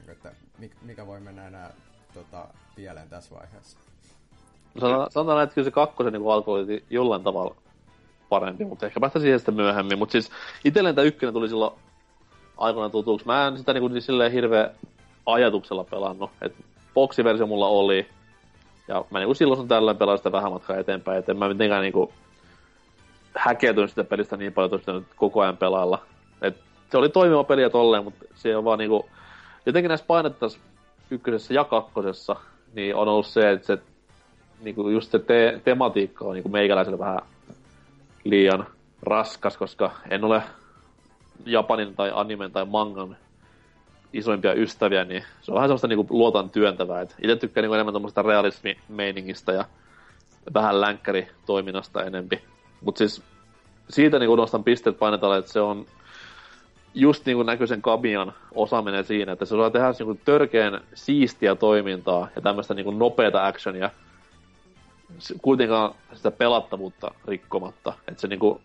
Että 0.08 0.32
mikä 0.82 1.06
voi 1.06 1.20
mennä 1.20 1.48
enää 1.48 1.72
tota, 2.14 2.48
pieleen 2.76 3.08
tässä 3.08 3.34
vaiheessa. 3.34 3.78
Sanotaan, 5.10 5.42
että 5.42 5.54
kyllä 5.54 5.66
se 5.66 5.70
kakkosen 5.70 6.12
niin 6.12 6.32
alku 6.32 6.52
oli 6.52 6.84
jollain 6.90 7.22
tavalla 7.22 7.61
parempi, 8.32 8.64
mutta 8.64 8.86
ehkä 8.86 9.00
päästä 9.00 9.20
siihen 9.20 9.38
sitten 9.38 9.54
myöhemmin. 9.54 9.98
Mutta 9.98 10.12
siis 10.12 10.30
itselleen 10.64 10.94
tämä 10.94 11.04
ykkönen 11.04 11.32
tuli 11.32 11.48
silloin 11.48 11.74
aikoinaan 12.58 12.90
tutuksi. 12.90 13.26
Mä 13.26 13.46
en 13.46 13.58
sitä 13.58 13.72
niin 13.72 14.02
silleen 14.02 14.32
hirveä 14.32 14.70
ajatuksella 15.26 15.84
pelannut. 15.84 16.30
Et 16.42 16.54
boksiversio 16.94 17.46
mulla 17.46 17.66
oli, 17.66 18.06
ja 18.88 19.04
mä 19.10 19.18
niinku 19.18 19.34
silloin 19.34 19.68
tällöin 19.68 19.96
pelaan 19.96 20.18
sitä 20.18 20.32
vähän 20.32 20.52
matkaa 20.52 20.76
eteenpäin, 20.76 21.18
et 21.18 21.28
en 21.28 21.36
mä 21.36 21.48
mitenkään 21.48 21.82
niinku 21.82 22.12
häkeytynyt 23.36 23.90
sitä 23.90 24.04
pelistä 24.04 24.36
niin 24.36 24.52
paljon, 24.52 24.74
että 24.74 24.92
nyt 24.92 25.04
koko 25.16 25.40
ajan 25.40 25.56
pelailla. 25.56 26.02
Et 26.42 26.56
se 26.90 26.98
oli 26.98 27.08
toimiva 27.08 27.44
peli 27.44 27.62
ja 27.62 27.70
tolleen, 27.70 28.04
mutta 28.04 28.24
se 28.34 28.56
on 28.56 28.64
vaan 28.64 28.78
niinku, 28.78 29.08
jotenkin 29.66 29.88
näissä 29.88 30.06
painettaisiin 30.06 30.62
ykkösessä 31.10 31.54
ja 31.54 31.64
kakkosessa, 31.64 32.36
niin 32.74 32.94
on 32.94 33.08
ollut 33.08 33.26
se, 33.26 33.50
että 33.50 33.66
se, 33.66 33.78
niinku 34.60 34.88
just 34.88 35.10
se 35.10 35.18
te- 35.18 35.60
tematiikka 35.64 36.24
on 36.24 36.34
niinku 36.34 36.48
meikäläiselle 36.48 36.98
vähän 36.98 37.20
liian 38.24 38.66
raskas, 39.02 39.56
koska 39.56 39.90
en 40.10 40.24
ole 40.24 40.42
Japanin 41.46 41.94
tai 41.94 42.10
animen 42.14 42.52
tai 42.52 42.64
mangan 42.64 43.16
isoimpia 44.12 44.52
ystäviä, 44.52 45.04
niin 45.04 45.24
se 45.42 45.50
on 45.50 45.54
vähän 45.54 45.68
sellaista 45.68 45.88
niinku 45.88 46.06
luotan 46.10 46.50
työntävää. 46.50 47.02
itse 47.02 47.36
tykkään 47.36 47.62
niinku 47.62 47.74
enemmän 47.74 47.92
tuommoista 47.92 48.22
realismi-meiningistä 48.22 49.52
ja 49.52 49.64
vähän 50.54 50.80
länkkäri-toiminnasta 50.80 52.04
enempi. 52.04 52.42
Mutta 52.80 52.98
siis 52.98 53.22
siitä 53.90 54.18
niinku 54.18 54.36
nostan 54.36 54.64
pisteet 54.64 54.98
painetalle, 54.98 55.38
että 55.38 55.52
se 55.52 55.60
on 55.60 55.86
just 56.94 57.26
niin 57.26 57.36
kuin 57.36 57.46
näkyy 57.46 57.66
sen 57.66 57.82
Kamian 57.82 58.32
osaaminen 58.54 59.04
siinä, 59.04 59.32
että 59.32 59.44
se 59.44 59.54
osaa 59.54 59.70
tehdä 59.70 59.90
niin 59.90 60.06
kuin 60.06 60.20
törkeän 60.24 60.80
siistiä 60.94 61.54
toimintaa 61.54 62.28
ja 62.36 62.42
tämmöistä 62.42 62.74
niin 62.74 62.98
nopeata 62.98 63.46
actionia, 63.46 63.90
kuitenkaan 65.42 65.94
sitä 66.14 66.30
pelattavuutta 66.30 67.14
rikkomatta. 67.24 67.92
Että 68.08 68.20
se 68.20 68.28
niin 68.28 68.40
kuin, 68.40 68.60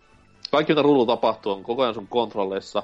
kaikki 0.50 0.72
mitä 0.72 0.82
rullu 0.82 1.06
tapahtuu 1.06 1.52
on 1.52 1.62
koko 1.62 1.82
ajan 1.82 1.94
sun 1.94 2.06
kontrolleissa, 2.06 2.82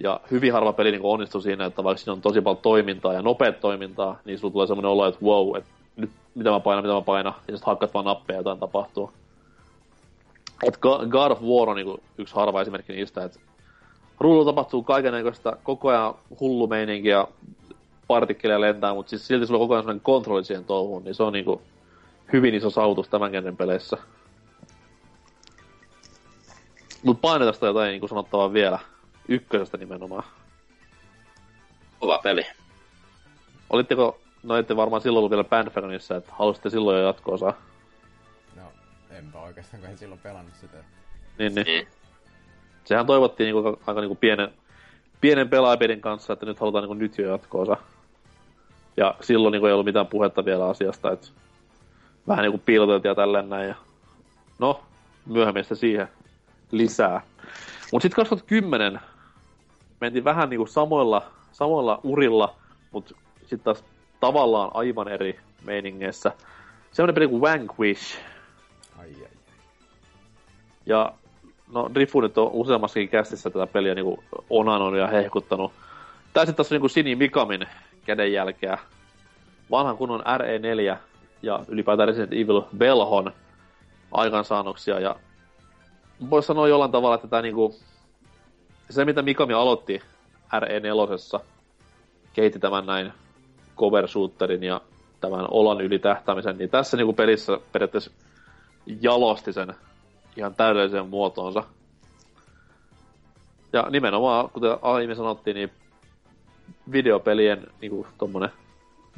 ja 0.00 0.20
hyvin 0.30 0.52
harva 0.52 0.72
peli 0.72 0.90
niin 0.90 1.00
onnistuu 1.04 1.40
siinä, 1.40 1.64
että 1.64 1.84
vaikka 1.84 1.98
siinä 1.98 2.12
on 2.12 2.20
tosi 2.20 2.40
paljon 2.40 2.62
toimintaa 2.62 3.12
ja 3.12 3.22
nopeat 3.22 3.60
toimintaa, 3.60 4.18
niin 4.24 4.38
sulla 4.38 4.52
tulee 4.52 4.66
semmoinen 4.66 4.90
olo, 4.90 5.06
että 5.06 5.24
wow, 5.24 5.56
että 5.56 5.70
nyt 5.96 6.10
mitä 6.34 6.50
mä 6.50 6.60
painan, 6.60 6.84
mitä 6.84 6.94
mä 6.94 7.02
painan, 7.02 7.34
ja 7.34 7.56
sitten 7.56 7.66
hakkat 7.66 7.94
vaan 7.94 8.04
nappeja 8.04 8.36
ja 8.36 8.40
jotain 8.40 8.58
tapahtuu. 8.58 9.12
Et 10.66 10.78
God 11.08 11.30
of 11.30 11.42
War 11.42 11.70
on 11.70 11.76
niin 11.76 11.98
yksi 12.18 12.34
harva 12.34 12.62
esimerkki 12.62 12.92
niistä, 12.92 13.24
että 13.24 13.40
rullu 14.20 14.44
tapahtuu 14.44 14.82
kaikenlaista 14.82 15.56
koko 15.62 15.88
ajan 15.88 16.14
hullu 16.40 16.66
meininki 16.66 17.08
ja 17.08 17.28
partikkeleja 18.08 18.60
lentää, 18.60 18.94
mutta 18.94 19.10
siis 19.10 19.26
silti 19.26 19.46
sulla 19.46 19.58
on 19.58 19.64
koko 19.64 19.74
ajan 19.74 19.82
sellainen 19.82 20.00
kontrolli 20.00 20.44
siihen 20.44 20.64
touhuun, 20.64 21.04
niin 21.04 21.14
se 21.14 21.22
on 21.22 21.32
niinku 21.32 21.62
hyvin 22.32 22.54
iso 22.54 22.70
saavutus 22.70 23.08
tämän 23.08 23.32
kenen 23.32 23.56
peleissä. 23.56 23.96
Mut 27.02 27.20
painetasta 27.20 27.66
jotain 27.66 27.90
niinku 27.90 28.08
sanottavaa 28.08 28.52
vielä. 28.52 28.78
Ykkösestä 29.28 29.76
nimenomaan. 29.76 30.24
Kova 32.00 32.18
peli. 32.18 32.46
Olitteko, 33.70 34.18
no 34.42 34.56
ette 34.56 34.76
varmaan 34.76 35.02
silloin 35.02 35.18
ollut 35.18 35.30
vielä 35.30 35.44
Bandfagonissa, 35.44 36.16
että 36.16 36.32
halusitte 36.38 36.70
silloin 36.70 36.98
jo 36.98 37.06
jatko-osaa? 37.06 37.52
No, 38.56 38.62
enpä 39.10 39.38
oikeastaan, 39.38 39.80
kun 39.80 39.90
en 39.90 39.98
silloin 39.98 40.20
pelannut 40.20 40.54
sitä. 40.54 40.76
Niin, 41.38 41.54
niin. 41.54 41.84
Mm 41.84 41.96
sehän 42.86 43.06
toivottiin 43.06 43.54
niinku, 43.54 43.80
aika 43.86 44.00
niinku 44.00 44.14
pienen, 44.14 44.48
pienen 45.20 45.48
pelaajapelin 45.48 46.00
kanssa, 46.00 46.32
että 46.32 46.46
nyt 46.46 46.60
halutaan 46.60 46.82
niinku 46.82 46.94
nyt 46.94 47.18
jo 47.18 47.30
jatkoosa. 47.30 47.76
Ja 48.96 49.14
silloin 49.20 49.52
niinku 49.52 49.66
ei 49.66 49.72
ollut 49.72 49.86
mitään 49.86 50.06
puhetta 50.06 50.44
vielä 50.44 50.68
asiasta, 50.68 51.12
että 51.12 51.28
vähän 52.28 52.42
niinku 52.42 52.62
piiloteltiin 52.66 53.10
ja 53.10 53.14
tälleen 53.14 53.48
näin. 53.48 53.68
Ja... 53.68 53.74
No, 54.58 54.80
myöhemmin 55.26 55.64
sitä 55.64 55.74
siihen 55.74 56.08
lisää. 56.70 57.20
Mutta 57.92 58.02
sitten 58.02 58.16
2010 58.16 59.00
mentiin 60.00 60.24
vähän 60.24 60.50
niinku 60.50 60.66
samoilla, 60.66 61.22
samoilla 61.52 62.00
urilla, 62.02 62.54
mutta 62.92 63.14
sitten 63.40 63.60
taas 63.60 63.84
tavallaan 64.20 64.70
aivan 64.74 65.08
eri 65.08 65.40
meiningeissä. 65.64 66.32
Semmoinen 66.92 67.14
peli 67.14 67.28
kuin 67.28 67.40
Vanquish. 67.40 68.18
Ai, 68.98 69.14
ai. 69.22 69.28
Ja 70.86 71.12
no 71.72 71.90
Rifu 71.94 72.20
nyt 72.20 72.38
on 72.38 72.50
useammassakin 72.52 73.08
kästissä 73.08 73.50
tätä 73.50 73.66
peliä 73.66 73.94
niinku 73.94 74.24
onanut 74.50 74.96
ja 74.96 75.06
hehkuttanut. 75.06 75.72
Tää 76.32 76.44
sitten 76.44 76.54
taas 76.54 76.70
niinku 76.70 76.88
Sini 76.88 77.14
Mikamin 77.14 77.66
kädenjälkeä. 78.06 78.78
Vanhan 79.70 79.96
kunnon 79.96 80.20
RE4 80.20 80.96
ja 81.42 81.64
ylipäätään 81.68 82.08
Resident 82.08 82.32
Evil 82.32 82.62
Velhon 82.78 83.32
aikansaannoksia 84.12 85.00
ja 85.00 85.16
voisi 86.30 86.46
sanoa 86.46 86.68
jollain 86.68 86.92
tavalla, 86.92 87.14
että 87.14 87.28
tämä 87.28 87.42
niinku, 87.42 87.74
se 88.90 89.04
mitä 89.04 89.22
Mikami 89.22 89.54
aloitti 89.54 90.02
RE4, 90.54 91.40
kehitti 92.32 92.58
tämän 92.58 92.86
näin 92.86 93.12
cover 93.76 94.08
shooterin 94.08 94.62
ja 94.62 94.80
tämän 95.20 95.46
olan 95.50 95.80
yli 95.80 95.98
tähtäämisen, 95.98 96.58
niin 96.58 96.70
tässä 96.70 96.96
niinku 96.96 97.12
pelissä 97.12 97.58
periaatteessa 97.72 98.10
jalosti 99.00 99.52
sen 99.52 99.74
ihan 100.36 100.54
täydelliseen 100.54 101.08
muotoonsa. 101.08 101.64
Ja 103.72 103.86
nimenomaan, 103.90 104.50
kuten 104.50 104.76
aiemmin 104.82 105.16
sanottiin, 105.16 105.54
niin 105.54 105.70
videopelien 106.92 107.66
niinku 107.80 108.06
tommonen 108.18 108.50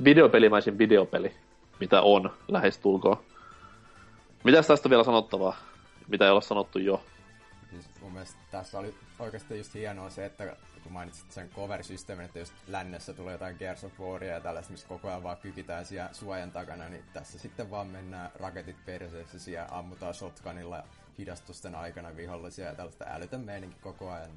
videopelimäisin 0.05 0.79
videopeli, 0.79 1.33
mitä 1.81 2.03
on 2.03 2.31
lähestulkoon. 2.49 3.25
Mitäs 4.45 4.67
tästä 4.67 4.91
vielä 4.91 5.05
sanottavaa, 5.05 5.57
mitä 6.09 6.25
ei 6.25 6.31
olla 6.31 6.41
sanottu 6.41 6.79
jo? 6.79 7.05
Siis 7.71 7.87
mun 8.01 8.13
mielestä 8.13 8.39
tässä 8.51 8.79
oli 8.79 8.95
oikeasti 9.19 9.59
just 9.59 9.75
hienoa 9.75 10.11
se, 10.11 10.27
että 10.27 10.57
kun 10.83 10.93
mainitsit 10.93 11.33
sen 11.33 11.51
cover-systeemin, 11.51 12.25
että 12.25 12.39
just 12.39 12.55
lännessä 12.69 13.13
tulee 13.13 13.33
jotain 13.33 13.57
Gears 13.59 13.85
of 13.85 14.01
Waria 14.01 14.33
ja 14.33 14.41
tällaista, 14.41 14.73
missä 14.73 14.89
koko 14.89 15.09
ajan 15.09 15.23
vaan 15.23 15.37
kykitään 15.37 15.87
siellä 15.87 16.13
suojan 16.13 16.51
takana, 16.51 16.89
niin 16.89 17.05
tässä 17.13 17.39
sitten 17.39 17.71
vaan 17.71 17.87
mennään 17.87 18.31
raketit 18.35 18.85
perseessä 18.85 19.39
siellä 19.39 19.69
ammutaan 19.71 20.15
shotgunilla 20.15 20.85
hidastusten 21.19 21.75
aikana 21.75 22.17
vihollisia 22.17 22.67
ja 22.67 22.75
tällaista 22.75 23.05
älytön 23.09 23.41
meininki 23.41 23.77
koko 23.81 24.11
ajan. 24.11 24.31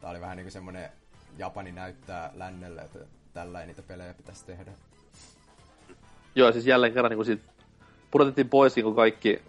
Tää 0.00 0.10
oli 0.10 0.20
vähän 0.20 0.36
niinku 0.36 0.50
semmonen 0.50 0.90
Japani 1.38 1.72
näyttää 1.72 2.30
lännelle, 2.34 2.82
että 2.82 2.98
tällä 3.32 3.66
niitä 3.66 3.82
pelejä 3.82 4.14
pitäisi 4.14 4.44
tehdä. 4.44 4.72
Joo, 6.36 6.52
siis 6.52 6.66
jälleen 6.66 6.92
kerran 6.92 7.10
niin 7.10 7.24
siitä 7.24 7.42
pudotettiin 8.10 8.48
pois 8.48 8.76
niin 8.76 8.94
kaikki 8.94 9.42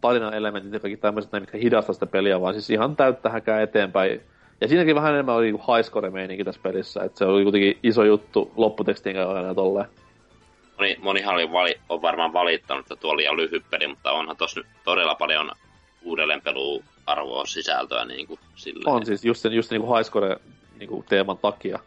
tarinan 0.00 0.34
elementit 0.34 0.72
ja 0.72 0.80
kaikki 0.80 0.96
tämmöiset, 0.96 1.32
mitkä 1.32 1.58
hidastaa 1.58 1.92
sitä 1.92 2.06
peliä, 2.06 2.40
vaan 2.40 2.54
siis 2.54 2.70
ihan 2.70 2.96
täyttä 2.96 3.30
häkää 3.30 3.62
eteenpäin. 3.62 4.20
Ja 4.60 4.68
siinäkin 4.68 4.94
vähän 4.94 5.12
enemmän 5.12 5.34
oli 5.34 5.44
niinku 5.44 5.72
highscore 5.72 6.10
meininki 6.10 6.44
tässä 6.44 6.60
pelissä, 6.62 7.02
että 7.02 7.18
se 7.18 7.24
oli 7.24 7.42
kuitenkin 7.42 7.78
iso 7.82 8.04
juttu 8.04 8.52
lopputekstiin 8.56 9.16
ja 9.16 9.54
tolleen. 9.54 9.86
Moni, 10.78 10.96
monihan 11.02 11.34
oli 11.34 11.52
vali, 11.52 11.80
on 11.88 12.02
varmaan 12.02 12.32
valittanut, 12.32 12.84
että 12.84 12.96
tuo 12.96 13.10
oli 13.10 13.22
liian 13.22 13.36
lyhyt 13.36 13.64
peli, 13.70 13.86
mutta 13.86 14.12
onhan 14.12 14.36
tossa 14.36 14.60
nyt 14.60 14.66
todella 14.84 15.14
paljon 15.14 15.50
uudelleenpelu 16.02 16.82
arvoa 17.06 17.46
sisältöä 17.46 18.04
niin 18.04 18.26
kuin 18.26 18.40
silleen. 18.54 18.88
On 18.88 19.06
siis 19.06 19.24
just 19.24 19.40
sen, 19.40 19.52
just 19.52 19.70
niin 19.70 19.82
kuin 19.82 19.96
highscore 19.96 20.36
niin 20.78 20.88
kuin 20.88 21.04
teeman 21.08 21.38
takia. 21.38 21.78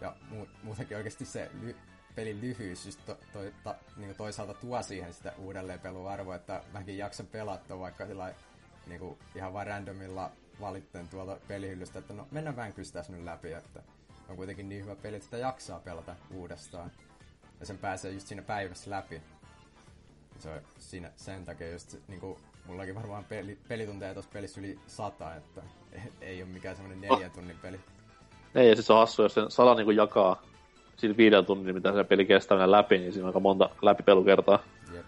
Ja 0.00 0.12
mu- 0.30 0.48
muutenkin 0.62 0.96
oikeasti 0.96 1.24
se 1.24 1.50
ly- 1.62 1.76
pelin 2.14 2.40
lyhyys 2.40 2.86
just 2.86 3.06
to, 3.06 3.18
to, 3.32 3.38
to, 3.64 3.74
niin 3.96 4.14
toisaalta 4.14 4.54
tuo 4.54 4.82
siihen 4.82 5.12
sitä 5.12 5.32
uudelleenpeluarvoa, 5.38 6.34
että 6.34 6.62
mäkin 6.72 6.98
jaksan 6.98 7.26
pelata 7.26 7.78
vaikka 7.78 8.06
sillä 8.06 8.34
niin 8.86 9.00
kuin 9.00 9.18
ihan 9.34 9.52
vain 9.52 9.66
randomilla 9.66 10.30
valitten 10.60 11.08
tuolta 11.08 11.36
pelihyllystä, 11.48 11.98
että 11.98 12.14
no 12.14 12.26
mennään 12.30 12.56
vänkystäs 12.56 13.08
nyt 13.08 13.24
läpi, 13.24 13.52
että 13.52 13.82
on 14.28 14.36
kuitenkin 14.36 14.68
niin 14.68 14.82
hyvä 14.84 14.96
peli, 14.96 15.16
että 15.16 15.24
sitä 15.24 15.36
jaksaa 15.36 15.80
pelata 15.80 16.16
uudestaan. 16.34 16.90
Ja 17.60 17.66
sen 17.66 17.78
pääsee 17.78 18.12
just 18.12 18.26
siinä 18.26 18.42
päivässä 18.42 18.90
läpi. 18.90 19.22
Se 20.38 20.48
on 20.48 20.60
siinä 20.78 21.12
sen 21.16 21.44
takia 21.44 21.72
just 21.72 21.96
niin 22.08 22.20
kuin, 22.20 22.38
mullakin 22.66 22.94
varmaan 22.94 23.24
peli, 23.24 23.58
pelitunteja 23.68 24.14
tuossa 24.14 24.30
pelissä 24.32 24.60
yli 24.60 24.78
sata, 24.86 25.34
että 25.34 25.62
ei 26.20 26.42
ole 26.42 26.50
mikään 26.50 26.76
semmoinen 26.76 27.10
neljä 27.10 27.28
tunnin 27.28 27.58
peli. 27.58 27.80
Ei, 28.54 28.68
ja 28.68 28.74
siis 28.74 28.86
se 28.86 28.92
on 28.92 28.98
hassu, 28.98 29.22
jos 29.22 29.34
sen 29.34 29.50
sala 29.50 29.74
niin 29.74 29.96
jakaa 29.96 30.42
sillä 30.96 31.16
viiden 31.16 31.46
tunnin, 31.46 31.74
mitä 31.74 31.92
se 31.92 32.04
peli 32.04 32.24
kestää 32.24 32.70
läpi, 32.70 32.98
niin 32.98 33.12
siinä 33.12 33.24
on 33.24 33.28
aika 33.28 33.40
monta 33.40 33.70
läpipelukertaa. 33.82 34.58
Jep. 34.94 35.06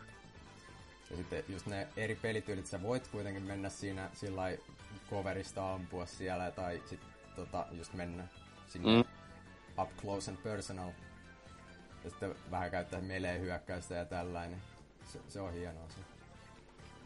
Ja 1.11 1.17
sitten 1.17 1.45
just 1.49 1.67
ne 1.67 1.89
eri 1.97 2.15
pelityylit, 2.15 2.67
sä 2.67 2.83
voit 2.83 3.09
kuitenkin 3.09 3.43
mennä 3.43 3.69
siinä 3.69 4.09
sillä 4.13 4.43
coverista 5.11 5.75
ampua 5.75 6.07
siellä, 6.07 6.51
tai 6.51 6.83
sitten 6.87 7.09
tota, 7.37 7.67
just 7.79 7.95
mennä 7.95 8.25
sinne 8.69 8.97
mm. 8.97 9.05
up 9.83 9.89
close 10.01 10.31
and 10.31 10.39
personal. 10.43 10.91
Ja 12.05 12.11
sitten 12.11 12.35
vähän 12.51 12.71
käyttää 12.71 13.01
melee 13.01 13.39
hyökkäystä 13.39 13.95
ja 13.95 14.05
tällainen. 14.05 14.59
Se, 15.05 15.19
se 15.29 15.41
on 15.41 15.53
hienoa 15.53 15.89
se. 15.89 16.01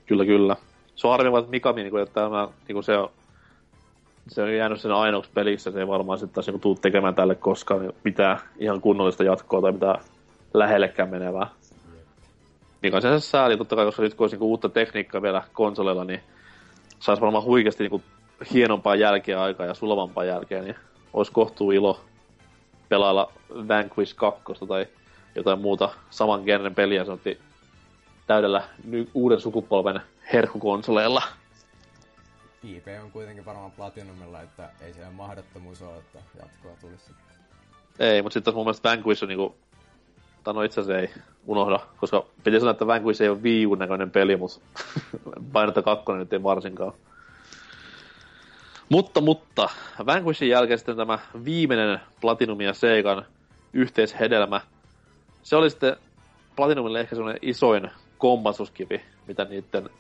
Kyllä, 0.07 0.25
kyllä. 0.25 0.57
Se 0.95 1.07
on 1.07 1.11
harmi, 1.11 1.39
että 1.39 1.51
Mikami, 1.51 1.83
niin 1.83 1.91
kuin, 1.91 2.03
että 2.03 2.15
tämä, 2.15 2.49
niin 2.69 2.75
kuin 2.75 2.85
se 2.85 2.97
on 2.97 3.11
se 4.29 4.43
on 4.43 4.55
jäänyt 4.55 4.81
sen 4.81 4.93
ainoaksi 4.93 5.31
peliksi, 5.35 5.73
se 5.73 5.79
ei 5.79 5.89
varmaan 5.89 6.19
sitten 6.19 6.45
taas 6.45 6.61
tuu 6.61 6.75
tekemään 6.75 7.15
tälle 7.15 7.35
koskaan 7.35 7.93
mitään 8.05 8.39
ihan 8.59 8.81
kunnollista 8.81 9.25
jatkoa 9.25 9.61
tai 9.61 9.73
mitään 9.73 10.01
lähellekään 10.55 11.09
menevää. 11.09 11.47
Niin 12.83 12.95
on 12.95 13.03
se 13.03 13.21
sääli, 13.21 13.57
totta 13.57 13.77
kai, 13.77 13.85
koska 13.85 14.03
nyt 14.03 14.15
kun 14.15 14.25
olisi 14.25 14.37
niin 14.37 14.43
uutta 14.43 14.69
tekniikkaa 14.69 15.23
vielä 15.23 15.43
konsoleilla, 15.53 16.05
niin 16.05 16.21
saisi 16.99 17.23
varmaan 17.23 17.45
huikeasti 17.45 17.89
niin 17.89 18.03
hienompaa 18.53 18.95
jälkeä 18.95 19.43
aikaa 19.43 19.67
ja 19.67 19.75
sulavampaa 19.75 20.25
jälkeä, 20.25 20.63
niin 20.63 20.77
olisi 21.13 21.33
kohtuu 21.33 21.71
ilo 21.71 22.01
pelailla 22.89 23.33
Vanquish 23.69 24.17
2 24.17 24.43
tai 24.69 24.87
jotain 25.35 25.61
muuta 25.61 25.91
saman 26.11 26.43
genren 26.45 26.75
peliä, 26.75 27.05
sanottiin 27.05 27.39
täydellä 28.27 28.63
ny- 28.85 29.09
uuden 29.15 29.41
sukupolven 29.41 30.01
herkkukonsoleilla. 30.33 31.23
IP 32.63 32.87
on 33.05 33.11
kuitenkin 33.11 33.45
varmaan 33.45 33.71
Platinumilla, 33.71 34.43
että 34.43 34.71
ei 34.81 34.93
se 34.93 35.11
mahdottomuus 35.11 35.83
ole, 35.83 35.99
että 35.99 36.19
jatkoa 36.39 36.73
tulisi. 36.81 37.13
Ei, 37.99 38.23
mutta 38.23 38.35
sitten 38.35 38.55
mun 38.55 38.65
mielestä 38.65 38.89
Vanquish 38.89 39.23
on 39.23 39.29
niinku... 39.29 39.57
Tai 40.45 40.55
no 40.55 40.63
itse 40.63 40.81
asiassa 40.81 41.01
ei 41.01 41.23
unohda, 41.47 41.81
koska 41.97 42.25
piti 42.45 42.59
sanoa, 42.61 42.71
että 42.71 42.87
Vanquish 42.87 43.23
ei 43.23 43.29
ole 43.29 43.43
Wii 43.43 43.67
näköinen 43.79 44.11
peli, 44.11 44.37
mutta 44.37 44.61
painetta 45.53 45.83
kakkonen 45.83 46.21
nyt 46.21 46.33
ei 46.33 46.43
varsinkaan. 46.43 46.93
Mutta, 48.89 49.21
mutta, 49.21 49.69
Vanquishin 50.07 50.49
jälkeen 50.49 50.79
sitten 50.79 50.97
tämä 50.97 51.19
viimeinen 51.45 52.01
Platinum 52.21 52.61
ja 52.61 52.73
Seikan 52.73 53.27
yhteishedelmä. 53.73 54.61
Se 55.43 55.57
oli 55.57 55.71
sitten 55.71 55.97
Platinumille 56.57 57.01
ehkä 57.01 57.17
semmoinen 57.17 57.39
isoin 57.43 57.91
kommasuskivi, 58.19 59.03
mitä 59.27 59.45
niiden 59.45 59.91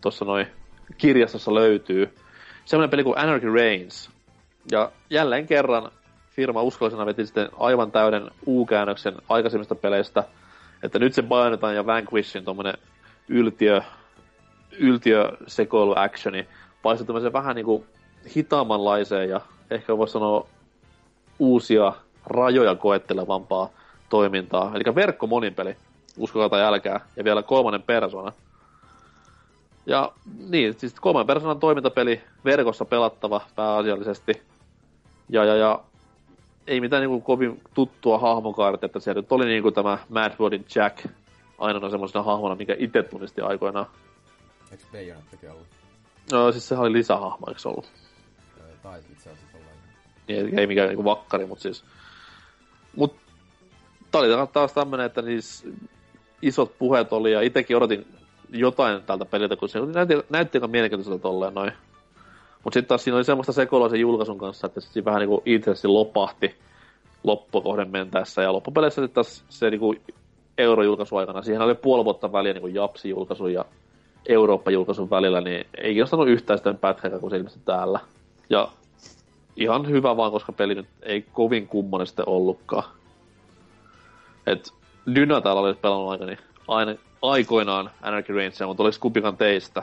tuossa 0.00 0.24
noin 0.24 0.46
kirjastossa 0.98 1.54
löytyy. 1.54 2.14
Semmoinen 2.64 2.90
peli 2.90 3.04
kuin 3.04 3.18
Anarchy 3.18 3.54
Reigns. 3.54 4.10
Ja 4.70 4.92
jälleen 5.10 5.46
kerran 5.46 5.90
firma 6.30 6.62
uskollisena 6.62 7.06
veti 7.06 7.26
sitten 7.26 7.48
aivan 7.58 7.92
täyden 7.92 8.30
U-käännöksen 8.46 9.14
aikaisemmista 9.28 9.74
peleistä, 9.74 10.24
että 10.82 10.98
nyt 10.98 11.14
se 11.14 11.22
Bayonetan 11.22 11.74
ja 11.74 11.86
Vanquishin 11.86 12.44
tommonen 12.44 12.74
yltiö, 13.28 13.82
yltiö 14.78 15.32
sekoilu 15.46 15.94
actioni 15.96 16.46
paistui 16.82 17.06
tämmöisen 17.06 17.32
vähän 17.32 17.56
niinku 17.56 17.86
hitaammanlaiseen 18.36 19.28
ja 19.28 19.40
ehkä 19.70 19.98
voisi 19.98 20.12
sanoa 20.12 20.46
uusia 21.38 21.92
rajoja 22.26 22.74
koettelevampaa 22.74 23.70
toimintaa. 24.08 24.72
Eli 24.74 24.94
verkko 24.94 25.26
moninpeli, 25.26 25.76
uskokaa 26.18 26.48
tai 26.48 26.62
älkää, 26.62 27.00
ja 27.16 27.24
vielä 27.24 27.42
kolmannen 27.42 27.82
persona– 27.82 28.32
ja 29.86 30.12
niin, 30.48 30.74
siis 30.78 30.94
kolmen 30.94 31.26
persoonan 31.26 31.60
toimintapeli, 31.60 32.20
verkossa 32.44 32.84
pelattava 32.84 33.40
pääasiallisesti. 33.56 34.42
Ja, 35.28 35.44
ja, 35.44 35.56
ja 35.56 35.80
ei 36.66 36.80
mitään 36.80 37.00
niinku 37.00 37.20
kovin 37.20 37.60
tuttua 37.74 38.18
hahmokaartia, 38.18 38.86
että 38.86 39.00
siellä 39.00 39.20
nyt 39.20 39.32
oli 39.32 39.46
niinku 39.46 39.72
tämä 39.72 39.98
Mad 40.08 40.36
Bloodin 40.36 40.64
Jack 40.74 41.06
ainoana 41.58 41.90
semmoisena 41.90 42.22
hahmona, 42.22 42.54
mikä 42.54 42.76
itse 42.78 43.02
tunnisti 43.02 43.40
aikoinaan. 43.40 43.86
Eikö 44.70 44.84
Bayonettakin 44.92 45.50
ollut? 45.50 45.66
No 46.32 46.52
siis 46.52 46.68
sehän 46.68 46.84
oli 46.84 46.92
lisähahmo, 46.92 47.46
eikö 47.48 47.60
se 47.60 47.68
ollut? 47.68 47.92
Tai 48.82 48.98
itse 49.12 49.30
asiassa 49.30 49.56
olla. 49.58 49.66
Niin, 50.28 50.58
ei 50.58 50.66
mikään 50.66 50.88
niinku 50.88 51.04
vakkari, 51.04 51.46
mutta 51.46 51.62
siis... 51.62 51.84
Mut 52.96 53.16
tää 54.10 54.20
oli 54.20 54.46
taas 54.52 54.72
tämmönen, 54.72 55.06
että 55.06 55.22
siis 55.22 55.68
isot 56.42 56.78
puheet 56.78 57.12
oli 57.12 57.32
ja 57.32 57.40
itekin 57.40 57.76
odotin 57.76 58.06
jotain 58.50 59.02
tältä 59.02 59.24
peliltä, 59.24 59.56
kun 59.56 59.68
se 59.68 59.80
näytti, 59.80 60.14
näytti 60.30 60.58
aika 60.58 60.68
mielenkiintoiselta 60.68 61.22
tolleen 61.22 61.54
noin. 61.54 61.72
Mut 62.64 62.72
sitten 62.72 62.88
taas 62.88 63.04
siinä 63.04 63.16
oli 63.16 63.24
semmoista 63.24 63.52
sekoilua 63.52 63.88
sen 63.88 64.00
julkaisun 64.00 64.38
kanssa, 64.38 64.66
että 64.66 64.80
se 64.80 65.04
vähän 65.04 65.20
niinku 65.20 65.42
itse 65.44 65.72
lopahti 65.84 66.54
loppukohden 67.24 67.90
mentäessä. 67.90 68.42
Ja 68.42 68.52
loppupeleissä 68.52 69.02
sitten 69.02 69.14
taas 69.14 69.44
se 69.48 69.70
niinku 69.70 69.94
eurojulkaisuaikana, 70.58 71.42
siihen 71.42 71.62
oli 71.62 71.74
puoli 71.74 72.04
vuotta 72.04 72.32
väliä 72.32 72.52
niinku 72.52 72.68
Japsi-julkaisun 72.68 73.52
ja 73.52 73.64
Eurooppa-julkaisun 74.28 75.10
välillä, 75.10 75.40
niin 75.40 75.66
ei 75.78 75.92
kiinnostanut 75.92 76.28
yhtään 76.28 76.58
sitä 76.58 76.74
pätkää, 76.74 77.18
kun 77.18 77.30
se 77.30 77.36
ilmestyi 77.36 77.62
täällä. 77.64 78.00
Ja 78.50 78.68
ihan 79.56 79.88
hyvä 79.88 80.16
vaan, 80.16 80.32
koska 80.32 80.52
peli 80.52 80.74
nyt 80.74 80.86
ei 81.02 81.24
kovin 81.32 81.68
kummonen 81.68 82.06
sitten 82.06 82.28
ollutkaan. 82.28 82.84
Et 84.46 84.72
Dyna 85.14 85.40
täällä 85.40 85.60
oli 85.60 85.74
pelannut 85.74 86.10
aika, 86.10 86.26
niin 86.26 86.38
aina 86.68 86.94
aikoinaan 87.22 87.90
Anarchy 88.02 88.34
Reigns, 88.34 88.60
mutta 88.66 88.82
oliko 88.82 88.96
kupikan 89.00 89.36
teistä? 89.36 89.82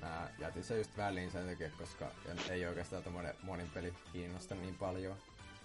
Mä 0.00 0.28
jätin 0.38 0.64
se 0.64 0.78
just 0.78 0.96
väliin 0.96 1.30
sen 1.30 1.48
takia, 1.48 1.70
koska 1.78 2.06
ei 2.50 2.66
oikeastaan 2.66 3.02
tommonen 3.02 3.34
monin 3.42 3.70
peli 3.74 3.92
kiinnosta 4.12 4.54
niin 4.54 4.74
paljon. 4.74 5.16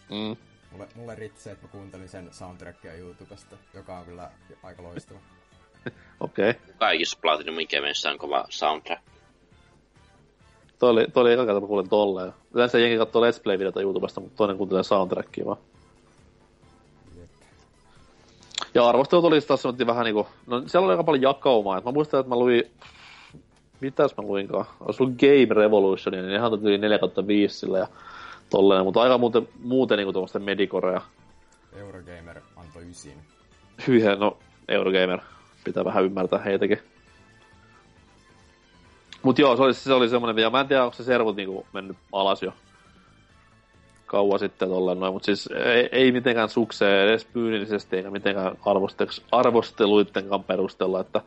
Mm. 0.09 0.37
Mulle, 0.71 0.87
mulle 0.95 1.15
riitti 1.15 1.41
se, 1.41 1.51
että 1.51 1.65
mä 1.65 1.71
kuuntelin 1.71 2.09
sen 2.09 2.29
soundtrackia 2.31 2.93
YouTubesta, 2.93 3.55
joka 3.73 3.97
on 3.97 4.05
kyllä 4.05 4.31
aika 4.63 4.83
loistava. 4.83 5.19
Okei. 6.19 6.49
Okay. 6.49 6.61
Kaikissa 6.77 7.17
Platinumin 7.21 7.67
kemeissä 7.67 8.11
on 8.11 8.17
kova 8.17 8.45
soundtrack. 8.49 9.01
Toi 10.79 10.89
oli, 10.89 11.07
toi 11.13 11.21
oli 11.21 11.33
eka 11.33 11.45
kerta, 11.45 11.61
kuulen 11.61 11.89
tolleen. 11.89 12.33
Yleensä 12.53 12.79
jengi 12.79 12.97
katsoo 12.97 13.21
Let's 13.21 13.43
Play-videota 13.43 13.81
YouTubesta, 13.81 14.21
mutta 14.21 14.37
toinen 14.37 14.57
kuuntelee 14.57 14.83
soundtrackia 14.83 15.45
vaan. 15.45 15.57
Ja 18.75 18.87
arvostelut 18.87 19.25
oli 19.25 19.41
taas 19.41 19.63
vähän 19.87 20.03
niinku, 20.03 20.27
no 20.47 20.63
siellä 20.67 20.85
oli 20.85 20.93
aika 20.93 21.03
paljon 21.03 21.21
jakaumaa, 21.21 21.77
et 21.77 21.85
mä 21.85 21.91
muistan, 21.91 22.19
että 22.19 22.29
mä 22.29 22.35
luin, 22.35 22.63
mitäs 23.81 24.17
mä 24.17 24.23
luinkaan, 24.23 24.65
olisi 24.79 25.03
ollut 25.03 25.17
Game 25.17 25.61
Revolution, 25.61 26.13
niin 26.13 26.27
nehän 26.27 26.51
tuli 26.51 26.77
4 26.77 26.99
5 27.27 27.59
sillä 27.59 27.77
ja 27.77 27.87
tolleen, 28.49 28.83
mutta 28.83 29.01
aika 29.01 29.17
muuten, 29.17 29.47
muuten 29.63 29.97
niinku 29.97 30.13
tuommoista 30.13 30.39
Medicorea. 30.39 31.01
Eurogamer 31.75 32.41
antoi 32.55 32.89
ysin. 32.89 33.17
Hyviä, 33.87 34.15
no 34.15 34.37
Eurogamer, 34.67 35.19
pitää 35.63 35.85
vähän 35.85 36.03
ymmärtää 36.03 36.39
heitäkin. 36.39 36.79
Mut 39.23 39.39
joo, 39.39 39.55
se 39.55 39.63
oli, 39.63 39.73
se 39.73 39.93
oli 39.93 40.09
semmonen, 40.09 40.37
ja 40.37 40.49
mä 40.49 40.59
en 40.59 40.67
tiedä, 40.67 40.83
onko 40.83 40.95
se 40.95 41.03
servut 41.03 41.35
niinku 41.35 41.65
mennyt 41.73 41.97
alas 42.11 42.43
jo 42.43 42.53
kauan 44.13 44.39
sitten 44.39 44.69
tolleen 44.69 44.99
noin, 44.99 45.13
mutta 45.13 45.25
siis 45.25 45.49
ei, 45.65 45.89
ei 45.91 46.11
mitenkään 46.11 46.49
sukseen 46.49 47.07
edes 47.07 47.25
pyynillisesti 47.25 47.95
eikä 47.97 48.11
mitenkään 48.11 48.57
arvosteluittenkaan 49.31 50.43
perusteella, 50.43 50.99
että 50.99 51.21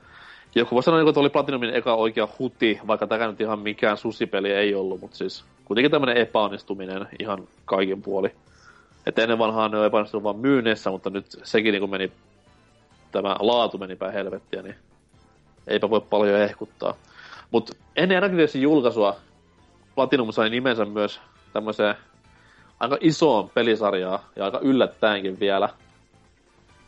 joku 0.54 0.74
voi 0.74 0.82
sanoa, 0.82 1.08
että 1.08 1.20
oli 1.20 1.28
Platinumin 1.28 1.74
eka 1.74 1.94
oikea 1.94 2.28
huti, 2.38 2.80
vaikka 2.86 3.06
tämä 3.06 3.26
nyt 3.26 3.40
ihan 3.40 3.58
mikään 3.58 3.96
susipeli 3.96 4.52
ei 4.52 4.74
ollut, 4.74 5.00
mutta 5.00 5.16
siis 5.16 5.44
kuitenkin 5.64 5.90
tämmöinen 5.90 6.16
epäonnistuminen 6.16 7.08
ihan 7.18 7.48
kaikin 7.64 8.02
puoli. 8.02 8.32
Että 9.06 9.22
ennen 9.22 9.38
vanhaan 9.38 9.70
ne 9.70 9.78
on 9.78 9.86
epäonnistunut 9.86 10.24
vaan 10.24 10.38
myynnissä, 10.38 10.90
mutta 10.90 11.10
nyt 11.10 11.26
sekin 11.42 11.72
niin 11.72 11.90
meni, 11.90 12.12
tämä 13.12 13.36
laatu 13.40 13.78
meni 13.78 13.96
päin 13.96 14.12
helvettiä, 14.12 14.62
niin 14.62 14.76
eipä 15.66 15.90
voi 15.90 16.00
paljon 16.00 16.40
ehkuttaa. 16.40 16.94
Mutta 17.50 17.72
ennen 17.96 18.18
Anakin 18.24 18.62
julkaisua 18.62 19.16
Platinum 19.94 20.32
sai 20.32 20.50
nimensä 20.50 20.84
myös 20.84 21.20
tämmöiseen 21.52 21.94
aika 22.80 22.98
isoon 23.00 23.50
pelisarjaa 23.50 24.28
ja 24.36 24.44
aika 24.44 24.58
yllättäenkin 24.62 25.40
vielä, 25.40 25.68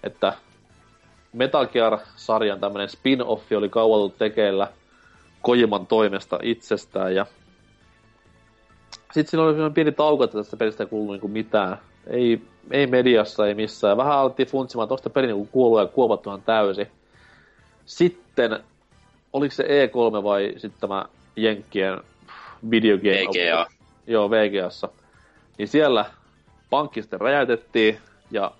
että 0.03 0.33
Metal 1.33 1.67
Gear-sarjan 1.67 2.61
tämmönen 2.61 2.89
spin-offi 2.89 3.57
oli 3.57 3.69
kauan 3.69 4.13
tekeillä 4.19 4.69
Kojiman 5.43 5.87
toimesta 5.87 6.39
itsestään 6.43 7.15
ja 7.15 7.27
sitten 9.13 9.31
siinä 9.31 9.43
oli 9.43 9.71
pieni 9.71 9.93
tauko, 9.93 10.25
että 10.25 10.39
tästä 10.39 10.57
pelistä 10.57 10.85
ei 10.85 10.89
kuulu 10.89 11.13
niinku 11.13 11.29
mitään. 11.29 11.79
Ei, 12.07 12.41
ei 12.71 12.87
mediassa, 12.87 13.47
ei 13.47 13.55
missään. 13.55 13.97
Vähän 13.97 14.19
alettiin 14.19 14.49
funtsimaan, 14.49 14.85
että 14.87 14.95
onko 14.95 15.03
tämä 15.03 15.15
peli 15.15 15.27
niinku 15.27 15.49
kuollut 15.53 15.81
ja 15.81 15.87
kuopattuhan 15.87 16.43
täysi. 16.43 16.89
Sitten, 17.87 18.59
oliko 19.33 19.55
se 19.55 19.63
E3 19.63 20.23
vai 20.23 20.55
sitten 20.57 20.81
tämä 20.81 21.05
Jenkkien 21.37 22.01
video 22.71 22.97
game? 22.97 23.11
VGA. 23.11 23.67
Joo, 24.07 24.31
VGAssa. 24.31 24.89
Niin 25.59 25.69
siellä 25.69 26.05
pankki 26.71 27.03
sitten 27.03 27.21
räjäytettiin 27.21 27.99
ja 28.31 28.51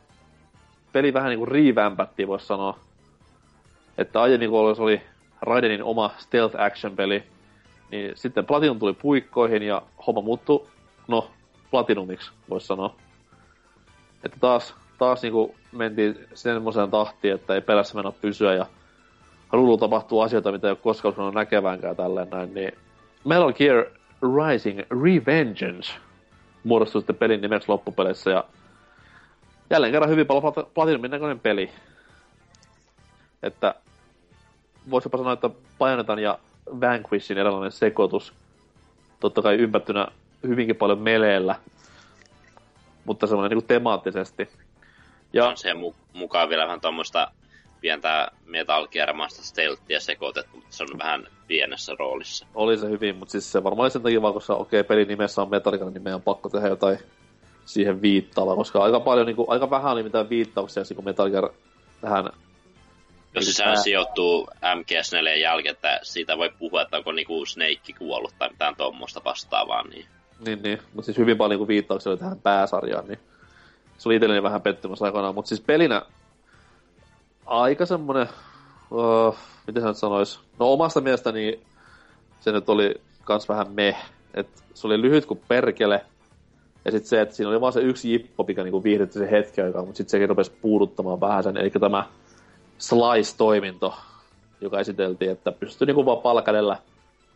peli 0.93 1.13
vähän 1.13 1.29
niinku 1.29 1.47
revampattiin, 1.47 2.29
voisi 2.29 2.47
sanoa. 2.47 2.79
Että 3.99 4.23
aiemmin 4.23 4.51
kun 4.51 4.61
oli 4.79 5.03
Raidenin 5.43 5.83
oma 5.83 6.11
stealth 6.19 6.61
action 6.61 6.97
peli, 6.97 7.23
niin 7.91 8.13
sitten 8.15 8.47
Platinum 8.47 8.79
tuli 8.79 8.93
puikkoihin 8.93 9.63
ja 9.63 9.83
homma 10.07 10.21
muuttui, 10.21 10.67
no, 11.09 11.31
Platinumiksi, 11.71 12.31
voisi 12.51 12.67
sanoa. 12.67 12.95
Että 14.25 14.39
taas, 14.41 14.75
taas 14.99 15.23
niinku 15.23 15.55
mentiin 15.73 16.27
semmoiseen 16.35 16.91
tahtiin, 16.91 17.35
että 17.35 17.55
ei 17.55 17.61
pelässä 17.61 17.95
mennä 17.95 18.13
pysyä 18.13 18.55
ja 18.55 18.67
ruudulla 19.53 19.79
tapahtuu 19.79 20.21
asioita, 20.21 20.53
mitä 20.53 20.67
ei 20.67 20.71
ole 20.71 20.79
koskaan 20.83 21.35
näkeväänkään 21.35 21.97
tälleen 21.97 22.31
näin, 22.31 22.55
niin 22.55 22.73
Metal 23.25 23.53
Gear 23.53 23.85
Rising 24.23 24.81
Revengeance 25.05 25.93
muodostui 26.69 27.01
sitten 27.01 27.17
pelin 27.17 27.41
nimeksi 27.41 27.69
loppupeleissä 27.69 28.31
ja 28.31 28.45
jälleen 29.71 29.93
kerran 29.93 30.11
hyvin 30.11 30.27
paljon 30.27 30.53
Platinumin 30.75 31.11
näköinen 31.11 31.41
peli. 31.41 31.71
Että 33.43 33.75
voisipa 34.91 35.19
sanoa, 35.19 35.33
että 35.33 35.51
Bayonetan 35.79 36.19
ja 36.19 36.39
Vanquishin 36.81 37.39
erilainen 37.39 37.73
sekoitus. 37.73 38.33
Totta 39.21 39.43
kai 39.43 39.55
ympättynä 39.55 40.07
hyvinkin 40.43 40.77
paljon 40.77 40.99
meleellä, 40.99 41.55
mutta 43.05 43.27
semmoinen 43.27 43.59
niin 43.59 43.67
temaattisesti. 43.67 44.49
Ja 45.33 45.49
on 45.49 45.57
se 45.57 45.73
mu- 45.73 45.95
mukaan 46.13 46.49
vielä 46.49 46.65
vähän 46.65 46.81
tuommoista 46.81 47.31
pientä 47.81 48.31
Metal 48.47 48.89
Gear-maista 48.89 49.43
stealthia 49.43 50.01
sekoitettu, 50.01 50.57
mutta 50.57 50.77
se 50.77 50.83
on 50.83 50.99
vähän 50.99 51.27
pienessä 51.47 51.93
roolissa. 51.99 52.47
Oli 52.55 52.79
se 52.79 52.91
hyvin, 52.91 53.17
mutta 53.17 53.33
siis 53.33 53.53
se 53.53 53.65
varmaan 53.65 53.91
sen 53.91 54.03
takia 54.03 54.23
vaan, 54.23 54.35
koska 54.35 54.55
okei, 54.55 54.81
okay, 54.81 54.89
pelin 54.89 55.09
nimessä 55.09 55.43
on 55.43 55.51
Metal 55.51 55.79
Gear, 55.79 55.91
niin 55.91 56.03
meidän 56.03 56.15
on 56.15 56.23
pakko 56.23 56.49
tehdä 56.49 56.69
jotain 56.69 56.99
siihen 57.65 58.03
viittaava, 58.03 58.57
koska 58.57 58.83
aika 58.83 59.01
paljon, 59.01 59.27
niin 59.27 59.37
kuin, 59.37 59.51
aika 59.51 59.71
vähän 59.71 59.93
oli 59.93 60.03
mitään 60.03 60.29
viittauksia, 60.29 60.83
kun 60.95 61.05
Metal 61.05 61.31
Gear 61.31 61.49
tähän 62.01 62.31
jos 63.35 63.47
se 63.47 63.53
sehän 63.53 63.79
sijoittuu 63.79 64.49
MGS4 64.63 65.39
jälkeen, 65.39 65.75
että 65.75 66.01
siitä 66.03 66.39
voi 66.39 66.51
puhua, 66.59 66.83
että 66.83 66.97
onko 66.97 67.13
niinku 67.13 67.47
Snake 67.47 67.93
kuollut 67.99 68.35
tai 68.39 68.49
mitään 68.49 68.77
tuommoista 68.77 69.21
vastaavaa. 69.25 69.83
Niin, 69.83 70.07
niin, 70.47 70.63
niin. 70.63 70.79
mutta 70.95 71.07
siis 71.07 71.19
hyvin 71.19 71.37
paljon 71.37 71.51
niinku 71.51 71.69
viittauksia 71.69 72.11
oli 72.11 72.19
tähän 72.19 72.41
pääsarjaan, 72.41 73.09
niin 73.09 73.19
se 73.99 74.09
oli 74.09 74.17
itselleni 74.17 74.43
vähän 74.43 74.63
pettymys 74.63 75.03
aikoinaan. 75.03 75.35
Mutta 75.35 75.49
siis 75.49 75.61
pelinä 75.61 76.03
aika 77.49 77.87
semmonen, 77.87 78.29
uh, 78.91 79.37
miten 79.67 79.83
sä 79.83 79.89
nyt 79.89 79.97
sanois, 79.97 80.41
no 80.59 80.73
omasta 80.73 81.01
mielestäni 81.01 81.61
se 82.41 82.53
nyt 82.53 82.69
oli 82.69 82.95
kans 83.25 83.49
vähän 83.49 83.67
meh, 83.71 83.97
että 84.35 84.63
se 84.75 84.87
oli 84.87 85.03
lyhyt 85.03 85.27
kuin 85.27 85.41
perkele, 85.49 86.05
ja 86.85 86.91
sitten 86.91 87.09
se, 87.09 87.21
että 87.21 87.35
siinä 87.35 87.51
oli 87.51 87.61
vaan 87.61 87.73
se 87.73 87.81
yksi 87.81 88.13
jippo, 88.13 88.45
mikä 88.45 88.63
niinku 88.63 88.83
viihdytti 88.83 89.19
se 89.19 89.31
hetken 89.31 89.65
aikaa, 89.65 89.83
mutta 89.83 89.97
sitten 89.97 90.11
sekin 90.11 90.29
rupesi 90.29 90.53
puuduttamaan 90.63 91.21
vähän 91.21 91.43
sen, 91.43 91.57
eli 91.57 91.71
tämä 91.71 92.05
slice-toiminto, 92.79 93.95
joka 94.61 94.81
esiteltiin, 94.81 95.31
että 95.31 95.53
pystyy 95.53 95.87
niinku 95.87 96.07
vaan 96.07 96.19
palkadella 96.19 96.77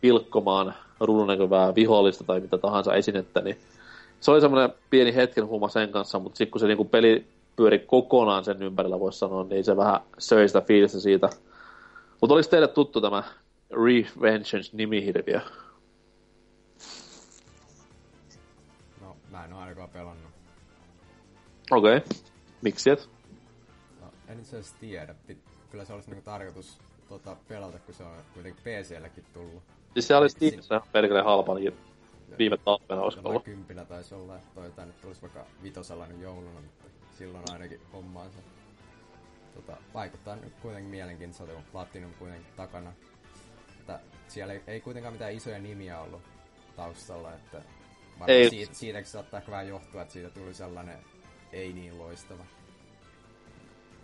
pilkkomaan 0.01 0.73
ruudun 0.99 1.27
näkyvää 1.27 1.75
vihollista 1.75 2.23
tai 2.23 2.39
mitä 2.39 2.57
tahansa 2.57 2.95
esinettä, 2.95 3.41
niin 3.41 3.57
se 4.19 4.31
oli 4.31 4.41
semmoinen 4.41 4.69
pieni 4.89 5.15
hetken 5.15 5.47
humma 5.47 5.69
sen 5.69 5.89
kanssa, 5.89 6.19
mutta 6.19 6.37
sitten 6.37 6.51
kun 6.51 6.59
se 6.59 6.67
niinku 6.67 6.85
peli 6.85 7.25
pyöri 7.55 7.79
kokonaan 7.79 8.45
sen 8.45 8.63
ympärillä, 8.63 8.99
voisi 8.99 9.19
sanoa, 9.19 9.43
niin 9.43 9.63
se 9.63 9.77
vähän 9.77 9.99
söi 10.17 10.47
sitä 10.47 10.61
fiilistä 10.61 10.99
siitä. 10.99 11.29
Mutta 12.21 12.33
olisi 12.33 12.49
teille 12.49 12.67
tuttu 12.67 13.01
tämä 13.01 13.23
Revengeance-nimihirviö? 13.71 15.41
No, 19.01 19.17
mä 19.31 19.45
en 19.45 19.53
ole 19.53 19.61
ainakaan 19.61 19.89
pelannut. 19.89 20.31
Okei. 21.71 21.97
Okay. 21.97 22.09
Miksi 22.61 22.89
et? 22.89 23.09
No, 24.01 24.07
en 24.27 24.39
itse 24.39 24.57
asiassa 24.57 24.75
tiedä. 24.79 25.15
Kyllä 25.71 25.85
se 25.85 25.93
olisi 25.93 26.09
niinku 26.09 26.25
tarkoitus 26.25 26.79
tota, 27.09 27.35
pelata, 27.47 27.79
kun 27.79 27.93
se 27.93 28.03
on 28.03 28.15
kuitenkin 28.33 28.63
PCllekin 28.63 29.25
tullut. 29.33 29.63
Siis 29.93 30.07
se 30.07 30.15
oli 30.15 30.29
Steamissa 30.29 30.81
perkele 30.91 31.21
halpa, 31.21 31.55
niin 31.55 31.73
viime 32.37 32.57
talvena 32.57 33.01
olisi 33.01 33.19
ollut. 33.23 33.43
Kympinä 33.43 33.85
taisi 33.85 34.15
olla, 34.15 34.35
että 34.35 34.49
toi 34.55 34.71
tänne 34.71 34.93
tulisi 35.01 35.21
vaikka 35.21 35.45
vitosella 35.63 36.07
nyt 36.07 36.21
jouluna, 36.21 36.61
mutta 36.61 36.82
silloin 37.13 37.43
ainakin 37.51 37.81
hommaansa. 37.93 38.39
Tota, 39.55 39.77
vaikuttaa 39.93 40.35
nyt 40.35 40.53
kuitenkin 40.61 40.91
mielenkiintoiselta, 40.91 41.53
kun 41.53 41.63
Platinum 41.71 42.11
kuitenkin 42.19 42.47
takana. 42.57 42.93
Että 43.79 43.99
siellä 44.27 44.53
ei, 44.53 44.61
ei 44.67 44.81
kuitenkaan 44.81 45.13
mitään 45.13 45.33
isoja 45.33 45.59
nimiä 45.59 45.99
ollut 45.99 46.21
taustalla, 46.75 47.33
että 47.33 47.61
ei. 48.27 48.49
Siitä, 48.49 48.73
siitäkin 48.73 49.11
saattaa 49.11 49.41
vähän 49.49 49.67
johtua, 49.67 50.01
että 50.01 50.13
siitä 50.13 50.29
tuli 50.29 50.53
sellainen 50.53 50.97
ei 51.53 51.73
niin 51.73 51.97
loistava. 51.97 52.43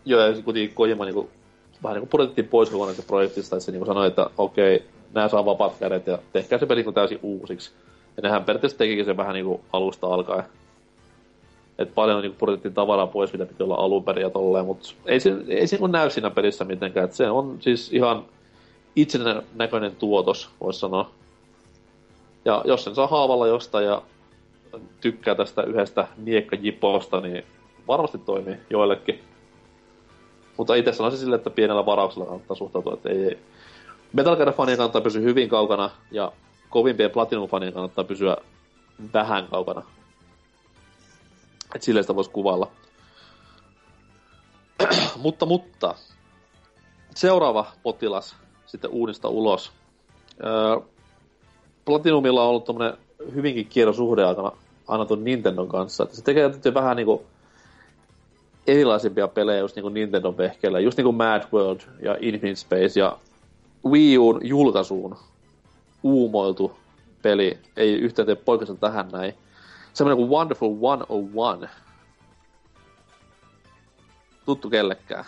Joo, 0.05 0.21
ja 0.21 0.41
kuitenkin 0.41 0.75
Kojima 0.75 1.05
niinku, 1.05 1.29
vähän 1.83 1.95
niinku 1.95 2.09
pudotettiin 2.09 2.47
pois 2.47 2.69
kokonaan 2.69 2.95
projektista, 3.07 3.55
että 3.55 3.65
se 3.65 3.71
niinku 3.71 3.85
sanoi, 3.85 4.07
että 4.07 4.29
okei, 4.37 4.85
nämä 5.13 5.27
saa 5.27 5.45
vapaat 5.45 5.77
kädet 5.79 6.07
ja 6.07 6.19
tehkää 6.33 6.59
se 6.59 6.65
peli 6.65 6.79
niinku 6.79 6.91
täysin 6.91 7.19
uusiksi. 7.23 7.71
Ja 8.17 8.23
nehän 8.23 8.43
periaatteessa 8.43 8.77
tekikin 8.77 9.05
sen 9.05 9.17
vähän 9.17 9.33
niinku 9.33 9.61
alusta 9.73 10.07
alkaen. 10.07 10.43
Et 11.79 11.95
paljon 11.95 12.21
niinku 12.21 12.37
pudotettiin 12.39 12.73
tavaraa 12.73 13.07
pois, 13.07 13.33
mitä 13.33 13.45
piti 13.45 13.63
olla 13.63 13.75
alun 13.75 14.03
perin 14.03 14.21
ja 14.21 14.29
tolleen, 14.29 14.65
mutta 14.65 14.89
ei 15.05 15.19
se, 15.19 15.35
ei 15.47 15.67
se 15.67 15.77
näy 15.87 16.09
siinä 16.09 16.29
pelissä 16.29 16.65
mitenkään. 16.65 17.05
Et 17.05 17.13
se 17.13 17.29
on 17.29 17.57
siis 17.59 17.93
ihan 17.93 18.25
itsenäköinen 18.95 19.95
tuotos, 19.95 20.49
voisi 20.61 20.79
sanoa. 20.79 21.09
Ja 22.45 22.63
jos 22.65 22.83
sen 22.83 22.95
saa 22.95 23.07
haavalla 23.07 23.47
jostain 23.47 23.85
ja 23.85 24.01
tykkää 25.01 25.35
tästä 25.35 25.63
yhdestä 25.63 26.07
miekkajiposta, 26.17 27.21
niin 27.21 27.43
varmasti 27.87 28.17
toimii 28.17 28.57
joillekin. 28.69 29.19
Mutta 30.57 30.75
itse 30.75 30.93
sanoisin 30.93 31.19
sille, 31.19 31.35
että 31.35 31.49
pienellä 31.49 31.85
varauksella 31.85 32.25
kannattaa 32.25 32.55
suhtautua, 32.57 32.93
että 32.93 33.09
ei, 33.09 33.25
ei. 33.25 33.37
Metal 34.13 34.35
Gear-fanien 34.35 34.77
kannattaa 34.77 35.01
pysyä 35.01 35.21
hyvin 35.21 35.49
kaukana, 35.49 35.89
ja 36.11 36.31
kovimpien 36.69 37.11
Platinum-fanien 37.11 37.73
kannattaa 37.73 38.03
pysyä 38.03 38.37
vähän 39.13 39.47
kaukana. 39.51 39.83
Et 41.75 41.81
silleen 41.81 42.03
sitä 42.03 42.15
voisi 42.15 42.29
kuvailla. 42.29 42.71
mutta, 45.23 45.45
mutta. 45.45 45.95
Seuraava 47.15 47.65
potilas 47.83 48.35
sitten 48.65 48.91
uunista 48.91 49.29
ulos. 49.29 49.71
Öö, 50.43 50.79
Platinumilla 51.85 52.43
on 52.43 52.49
ollut 52.49 52.65
tommonen 52.65 52.97
hyvinkin 53.35 53.67
kierro 53.67 53.93
suhde 53.93 54.23
aina, 54.23 54.51
aina 54.87 55.05
ton 55.05 55.23
Nintendon 55.23 55.67
kanssa. 55.67 56.03
Että 56.03 56.15
se 56.15 56.23
tekee 56.23 56.49
tietysti 56.49 56.73
vähän 56.73 56.97
niinku 56.97 57.25
erilaisimpia 58.67 59.27
pelejä 59.27 59.59
just 59.59 59.75
niinku 59.75 59.89
Nintendo 59.89 60.37
vehkeillä, 60.37 60.79
just 60.79 60.97
niinku 60.97 61.11
Mad 61.11 61.43
World 61.53 61.81
ja 62.01 62.17
Infinite 62.19 62.55
Space 62.55 62.99
ja 62.99 63.17
Wii 63.85 64.17
Uun 64.17 64.39
julkaisuun 64.43 65.17
uumoiltu 66.03 66.71
peli, 67.21 67.57
ei 67.77 67.93
yhtään 67.93 68.25
tee 68.25 68.35
poikasta 68.35 68.75
tähän 68.75 69.09
näin. 69.11 69.33
Semmoinen 69.99 70.17
kuin 70.17 70.29
Wonderful 70.29 70.75
101. 70.75 71.75
Tuttu 74.45 74.69
kellekään. 74.69 75.25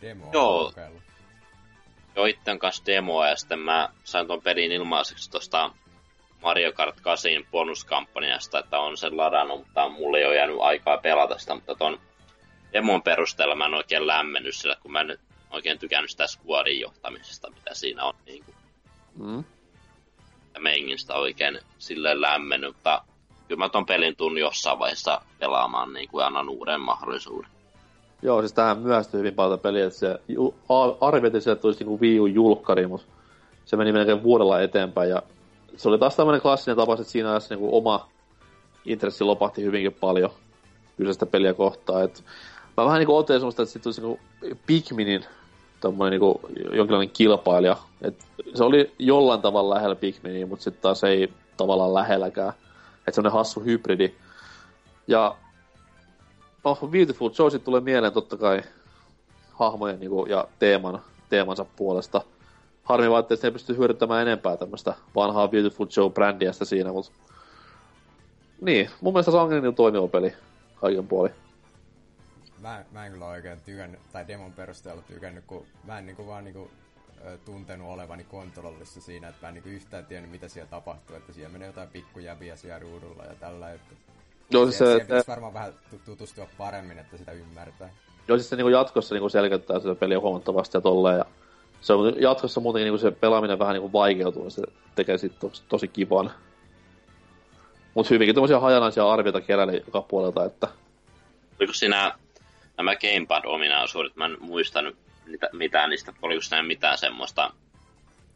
Demo 0.00 0.30
Joo. 0.32 0.64
kokeillut. 0.64 1.02
Joo, 2.16 2.26
itten 2.26 2.58
kanssa 2.58 2.86
demoa 2.86 3.28
ja 3.28 3.36
sitten 3.36 3.58
mä 3.58 3.88
sain 4.04 4.26
ton 4.26 4.42
pelin 4.42 4.72
ilmaiseksi 4.72 5.30
tosta 5.30 5.70
Mario 6.42 6.72
Kart 6.72 7.00
8 7.00 7.30
bonuskampanjasta, 7.50 8.58
että 8.58 8.78
on 8.78 8.96
sen 8.96 9.16
ladannut, 9.16 9.58
mutta 9.58 9.88
mulle 9.88 10.18
ei 10.18 10.26
ole 10.26 10.36
jäänyt 10.36 10.56
aikaa 10.60 10.98
pelata 10.98 11.38
sitä, 11.38 11.54
mutta 11.54 11.74
ton 11.74 12.00
demon 12.72 13.02
perusteella 13.02 13.54
mä 13.54 13.66
en 13.66 13.74
oikein 13.74 14.06
lämmennyt 14.06 14.56
sillä, 14.56 14.76
kun 14.82 14.92
mä 14.92 15.00
en 15.00 15.06
nyt 15.06 15.20
oikein 15.50 15.78
tykännyt 15.78 16.10
sitä 16.10 16.26
squadin 16.26 16.80
johtamisesta, 16.80 17.50
mitä 17.50 17.74
siinä 17.74 18.04
on 18.04 18.14
niin 18.26 18.44
kuin, 18.44 18.56
Mm. 19.18 19.44
Ja 20.58 20.62
mengistä 20.62 21.14
oikein 21.14 21.58
silleen 21.78 22.20
lämmennyt, 22.20 22.76
kyllä 23.48 23.58
mä 23.58 23.68
ton 23.68 23.86
pelin 23.86 24.16
tuun 24.16 24.38
jossain 24.38 24.78
vaiheessa 24.78 25.20
pelaamaan 25.38 25.92
niin 25.92 26.08
kuin, 26.08 26.24
annan 26.24 26.48
uuden 26.48 26.80
mahdollisuuden. 26.80 27.50
Joo, 28.22 28.40
siis 28.42 28.52
tähän 28.52 28.78
myöhästyi 28.78 29.18
hyvin 29.18 29.34
paljon 29.34 29.60
peliä, 29.60 29.86
että 29.86 29.98
se 29.98 30.18
arvioitiin, 31.00 31.52
että 31.52 31.62
tulisi 31.62 31.84
niinku 31.84 32.00
Wii 32.00 32.20
U 32.20 32.26
julkkari, 32.26 32.86
mutta 32.86 33.06
se 33.64 33.76
meni 33.76 33.92
melkein 33.92 34.22
vuodella 34.22 34.60
eteenpäin 34.60 35.10
ja 35.10 35.22
se 35.76 35.88
oli 35.88 35.98
taas 35.98 36.16
tämmöinen 36.16 36.42
klassinen 36.42 36.76
tapaus, 36.76 37.00
että 37.00 37.12
siinä 37.12 37.30
ajassa 37.30 37.54
niinku 37.54 37.76
oma 37.76 38.08
intressi 38.84 39.24
lopahti 39.24 39.62
hyvinkin 39.62 39.92
paljon 39.92 40.30
kyseistä 40.96 41.26
peliä 41.26 41.54
kohtaan. 41.54 42.04
Et 42.04 42.24
mä 42.76 42.84
vähän 42.84 42.98
niinku 42.98 43.16
otin 43.16 43.36
semmoista, 43.36 43.62
että 43.62 43.72
sit 43.72 43.82
tulisi 43.82 44.00
niinku 44.00 44.20
Pikminin 44.66 45.24
tommonen 45.80 46.10
niinku 46.10 46.40
jonkinlainen 46.72 47.10
kilpailija. 47.10 47.76
Et 48.02 48.24
se 48.54 48.64
oli 48.64 48.92
jollain 48.98 49.42
tavalla 49.42 49.74
lähellä 49.74 49.96
Pikminia, 49.96 50.46
mutta 50.46 50.62
sitten 50.62 50.82
taas 50.82 51.04
ei 51.04 51.32
tavallaan 51.56 51.94
lähelläkään. 51.94 52.52
Että 52.98 53.12
semmonen 53.12 53.32
hassu 53.32 53.60
hybridi. 53.60 54.14
Ja 55.06 55.36
no, 56.64 56.78
Beautiful 56.90 57.50
sit 57.50 57.64
tulee 57.64 57.80
mieleen 57.80 58.12
totta 58.12 58.36
kai 58.36 58.62
hahmojen 59.52 60.00
niinku, 60.00 60.26
ja 60.26 60.48
teeman, 60.58 61.02
teemansa 61.28 61.66
puolesta. 61.76 62.20
Harmi 62.84 63.10
vaan, 63.10 63.24
että 63.30 63.50
pysty 63.50 63.76
hyödyntämään 63.76 64.22
enempää 64.22 64.56
tämmöistä 64.56 64.94
vanhaa 65.14 65.48
Beautiful 65.48 65.86
Joe-brändiä 65.86 66.52
sitä 66.52 66.64
siinä, 66.64 66.92
mutta... 66.92 67.12
Niin, 68.60 68.90
mun 69.00 69.12
mielestä 69.12 69.32
se 69.32 69.36
on 69.36 69.50
niin 69.50 69.74
toimiva 69.74 70.08
peli 70.08 70.32
kaiken 70.80 71.08
puoli. 71.08 71.30
Mä, 72.68 72.84
mä 72.92 73.06
en 73.06 73.12
kyllä 73.12 73.26
oikein 73.26 73.60
tykännyt, 73.60 74.00
tai 74.12 74.28
demon 74.28 74.52
perusteella 74.52 75.02
tykännyt, 75.02 75.44
kun 75.46 75.66
mä 75.84 75.98
en 75.98 76.06
niinku 76.06 76.26
vaan 76.26 76.44
niinku, 76.44 76.70
tuntenut 77.44 77.88
olevani 77.88 78.24
kontrollissa 78.24 79.00
siinä, 79.00 79.28
että 79.28 79.46
mä 79.46 79.48
en 79.48 79.54
niinku 79.54 79.68
yhtään 79.68 80.06
tiennyt, 80.06 80.30
mitä 80.30 80.48
siellä 80.48 80.70
tapahtuu, 80.70 81.16
että 81.16 81.32
siellä 81.32 81.52
menee 81.52 81.66
jotain 81.66 81.88
pikkujäviä 81.88 82.56
siellä 82.56 82.78
ruudulla 82.78 83.24
ja 83.24 83.34
tällä, 83.34 83.72
että 83.72 83.94
Joo, 84.50 84.64
siis 84.64 84.78
siellä, 84.78 84.92
se, 84.92 84.96
siellä 84.96 85.04
pitäisi 85.04 85.28
varmaan 85.28 85.54
vähän 85.54 85.72
tu- 85.90 86.00
tutustua 86.04 86.48
paremmin, 86.58 86.98
että 86.98 87.16
sitä 87.16 87.32
ymmärtää. 87.32 87.90
joo, 88.28 88.38
siis 88.38 88.48
se 88.50 88.56
niinku 88.56 88.68
jatkossa 88.68 89.14
niinku 89.14 89.28
selkeyttää 89.28 89.80
sitä 89.80 89.94
peliä 89.94 90.20
huomattavasti 90.20 90.76
ja 90.76 90.80
tolleen. 90.80 91.18
Ja 91.18 91.24
se 91.80 91.92
on 91.92 92.22
jatkossa 92.22 92.60
muutenkin 92.60 92.84
niinku 92.84 92.98
se 92.98 93.10
pelaaminen 93.10 93.58
vähän 93.58 93.74
niinku 93.74 93.92
vaikeutuu, 93.92 94.44
ja 94.44 94.50
se 94.50 94.62
tekee 94.94 95.18
sit 95.18 95.38
tosi, 95.38 95.62
tosi 95.68 95.88
kivan. 95.88 96.30
Mut 97.94 98.10
hyvinkin 98.10 98.34
tämmöisiä 98.34 98.60
hajanaisia 98.60 99.10
arvioita 99.10 99.40
keräili 99.40 99.82
joka 99.86 100.02
puolelta, 100.02 100.44
että 100.44 100.68
Oliko 101.60 101.72
siinä 101.72 102.18
nämä 102.78 102.92
Gamepad-ominaisuudet, 102.96 104.16
mä 104.16 104.24
en 104.24 104.36
muistanut 104.40 104.96
niitä, 105.26 105.48
mitään 105.52 105.90
niistä, 105.90 106.12
oliko 106.22 106.42
siinä 106.42 106.62
mitään 106.62 106.98
semmoista, 106.98 107.50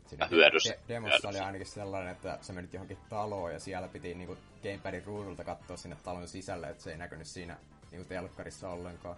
Siinä 0.06 0.26
hyödys- 0.26 0.68
de- 0.68 0.78
demossa 0.88 1.14
oli 1.16 1.22
hyödyssä. 1.22 1.46
ainakin 1.46 1.66
sellainen, 1.66 2.12
että 2.12 2.38
sä 2.40 2.52
menit 2.52 2.72
johonkin 2.72 2.98
taloon 3.08 3.52
ja 3.52 3.60
siellä 3.60 3.88
piti 3.88 4.14
niinku 4.14 4.36
gamepadin 4.62 5.04
ruudulta 5.04 5.44
katsoa 5.44 5.76
sinne 5.76 5.96
talon 6.04 6.28
sisälle, 6.28 6.68
että 6.68 6.82
se 6.82 6.90
ei 6.92 6.98
näkynyt 6.98 7.26
siinä 7.26 7.56
niinku 7.90 8.08
telkkarissa 8.08 8.68
ollenkaan. 8.68 9.16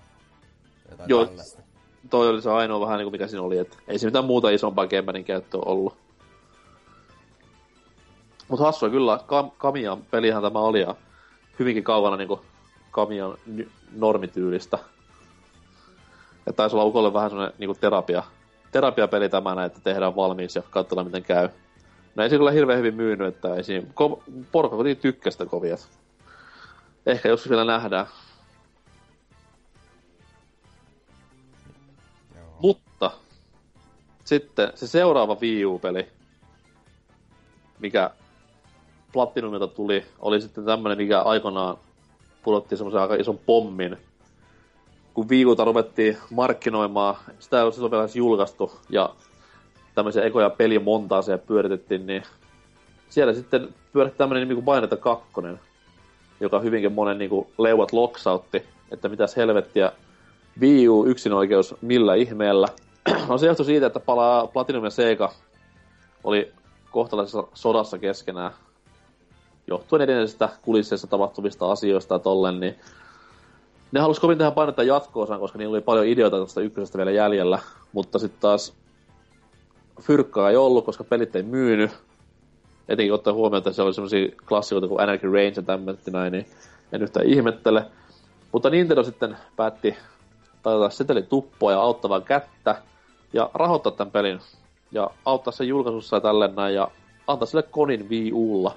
Jotain 0.91 1.09
Joo. 1.11 1.27
tällaista. 1.27 1.63
toi 2.11 2.29
oli 2.29 2.43
se 2.43 2.51
ainoa 2.51 2.81
vähän 2.87 2.99
niinku 2.99 3.11
mikä 3.11 3.27
siinä 3.27 3.43
oli, 3.43 3.59
että 3.59 3.77
ei 3.89 3.99
siinä 3.99 4.09
mitään 4.09 4.25
muuta 4.25 4.51
isompaa 4.51 4.87
Gamepadin 4.87 5.25
käyttöä 5.25 5.61
ollut. 5.65 5.97
Mut 8.49 8.61
hassua 8.61 8.91
kyllä, 8.91 9.17
Kam- 9.27 9.53
Kamian 9.59 10.03
pelihän 10.11 10.43
tämä 10.43 10.59
oli 10.59 10.81
ja 10.81 10.95
hyvinkin 11.59 11.85
kaukana 11.85 12.17
niinku 12.17 12.45
Kamian 12.91 13.39
ny- 13.47 13.71
normityylistä. 13.93 14.79
Ja 16.47 16.53
taisi 16.53 16.77
olla 16.77 16.85
Ukolle 16.85 17.13
vähän 17.13 17.31
semmonen 17.31 17.53
niinku 17.59 17.75
terapia, 17.75 18.23
terapiapeli 18.73 19.29
tämä, 19.29 19.65
että 19.65 19.81
tehdään 19.81 20.17
valmiiksi 20.17 20.59
ja 20.59 20.63
katsotaan 20.71 21.07
miten 21.07 21.23
käy. 21.23 21.49
No 22.15 22.23
ei 22.23 22.31
se 22.31 22.37
kyllä 22.37 22.51
hirveän 22.51 22.79
hyvin 22.79 22.95
myynyt, 22.95 23.29
että 23.29 23.55
ei 23.55 23.65
siinä, 23.65 23.87
ko- 23.87 24.23
porukka 24.53 24.77
kuitenkin 24.77 25.03
tykkästä 25.03 25.45
että 25.45 25.77
ehkä 27.07 27.29
joskus 27.29 27.51
vielä 27.51 27.65
nähdään. 27.65 28.07
Joo. 32.37 32.57
Mutta 32.61 33.11
sitten 34.25 34.73
se 34.75 34.87
seuraava 34.87 35.37
Wii 35.41 35.65
U-peli, 35.65 36.09
mikä 37.79 38.11
Platinumilta 39.13 39.69
tuli, 39.69 40.07
oli 40.19 40.41
sitten 40.41 40.65
tämmönen, 40.65 40.99
mikä 40.99 41.23
aikanaan 41.23 41.77
pudotti 42.43 42.77
semmoisen 42.77 43.01
aika 43.01 43.15
ison 43.15 43.39
pommin. 43.39 43.97
Kun 45.15 45.29
Wii 45.29 45.47
Uta 45.47 45.65
ruvettiin 45.65 46.17
markkinoimaan, 46.31 47.17
sitä 47.39 47.59
ei 47.59 47.65
ole 47.65 47.73
silloin 47.73 47.91
vielä 47.91 48.09
julkaistu, 48.15 48.73
ja 48.91 49.15
tämmöisiä 49.95 50.23
ekoja 50.23 50.51
pelimontaaseja 50.51 51.39
pyöritettiin, 51.39 52.07
niin 52.07 52.23
siellä 53.09 53.35
sitten 53.35 53.75
pyöritti 53.93 54.19
tämmönen 54.19 54.43
nimi 54.43 54.55
kuin 54.55 54.65
Bayonetta 54.65 54.97
2, 54.97 55.25
joka 56.41 56.61
hyvinkin 56.61 56.93
monen 56.93 57.19
niin 57.19 57.47
leuat 57.59 57.93
loksautti, 57.93 58.63
että 58.91 59.09
mitäs 59.09 59.37
helvettiä, 59.37 59.93
Wii 60.61 60.89
U 60.89 61.07
yksinoikeus 61.07 61.75
millä 61.81 62.15
ihmeellä. 62.15 62.69
no 63.29 63.39
se 63.39 63.47
johtui 63.47 63.67
siitä, 63.67 63.87
että 63.87 64.01
palaa 64.01 64.47
Platinum 64.47 64.85
ja 64.85 64.91
Sega 64.91 65.33
oli 66.25 66.53
kohtalaisessa 66.91 67.45
sodassa 67.55 67.99
keskenään 67.99 68.51
johtuen 69.67 70.03
edellisestä 70.03 70.49
kulisseissa 70.63 71.07
tapahtuvista 71.07 71.71
asioista 71.73 72.15
ja 72.15 72.19
tollen, 72.19 72.61
niin 72.61 72.75
ne 73.95 74.01
halusi 74.01 74.21
kovin 74.21 74.39
tehdä 74.39 74.51
painetta 74.51 74.83
jatko 74.83 75.27
koska 75.27 75.59
niillä 75.59 75.73
oli 75.75 75.81
paljon 75.81 76.07
ideoita 76.07 76.41
tästä 76.41 76.61
ykkösestä 76.61 76.99
vielä 76.99 77.11
jäljellä, 77.11 77.59
mutta 77.93 78.19
sitten 78.19 78.41
taas 78.41 78.75
fyrkkaa 80.01 80.51
ei 80.51 80.57
ollut, 80.57 80.85
koska 80.85 81.05
pelit 81.05 81.37
ei 81.37 81.43
myynyt. 81.43 81.91
Etenkin 82.89 83.13
ottaen 83.13 83.37
huomioon, 83.37 83.59
että 83.59 83.73
siellä 83.73 83.89
oli 83.89 83.95
sellaisia 83.95 84.29
klassikoita 84.49 84.89
kuin 84.89 85.01
Anarchy 85.01 85.27
Range 85.27 85.53
ja 85.57 85.63
tämmöistä 85.63 86.11
näin, 86.11 86.33
niin 86.33 86.47
en 86.93 87.03
yhtään 87.03 87.27
ihmettele. 87.27 87.87
Mutta 88.53 88.71
Nintendo 88.71 89.03
sitten 89.03 89.37
päätti 89.57 89.97
tarjota 90.63 90.91
setelin 90.91 91.27
tuppoa 91.27 91.73
ja 91.73 91.81
auttavaa 91.81 92.21
kättä 92.21 92.83
ja 93.33 93.51
rahoittaa 93.55 93.93
tämän 93.93 94.13
pelin 94.13 94.41
ja 94.93 95.11
auttaa 95.25 95.53
sen 95.53 95.69
julkaisussa 95.69 96.17
ja 96.17 96.21
tälleen 96.21 96.55
näin 96.55 96.75
ja 96.75 96.89
antaa 97.27 97.47
sille 97.47 97.63
konin 97.63 98.09
Wii 98.09 98.33
Ulla. 98.33 98.75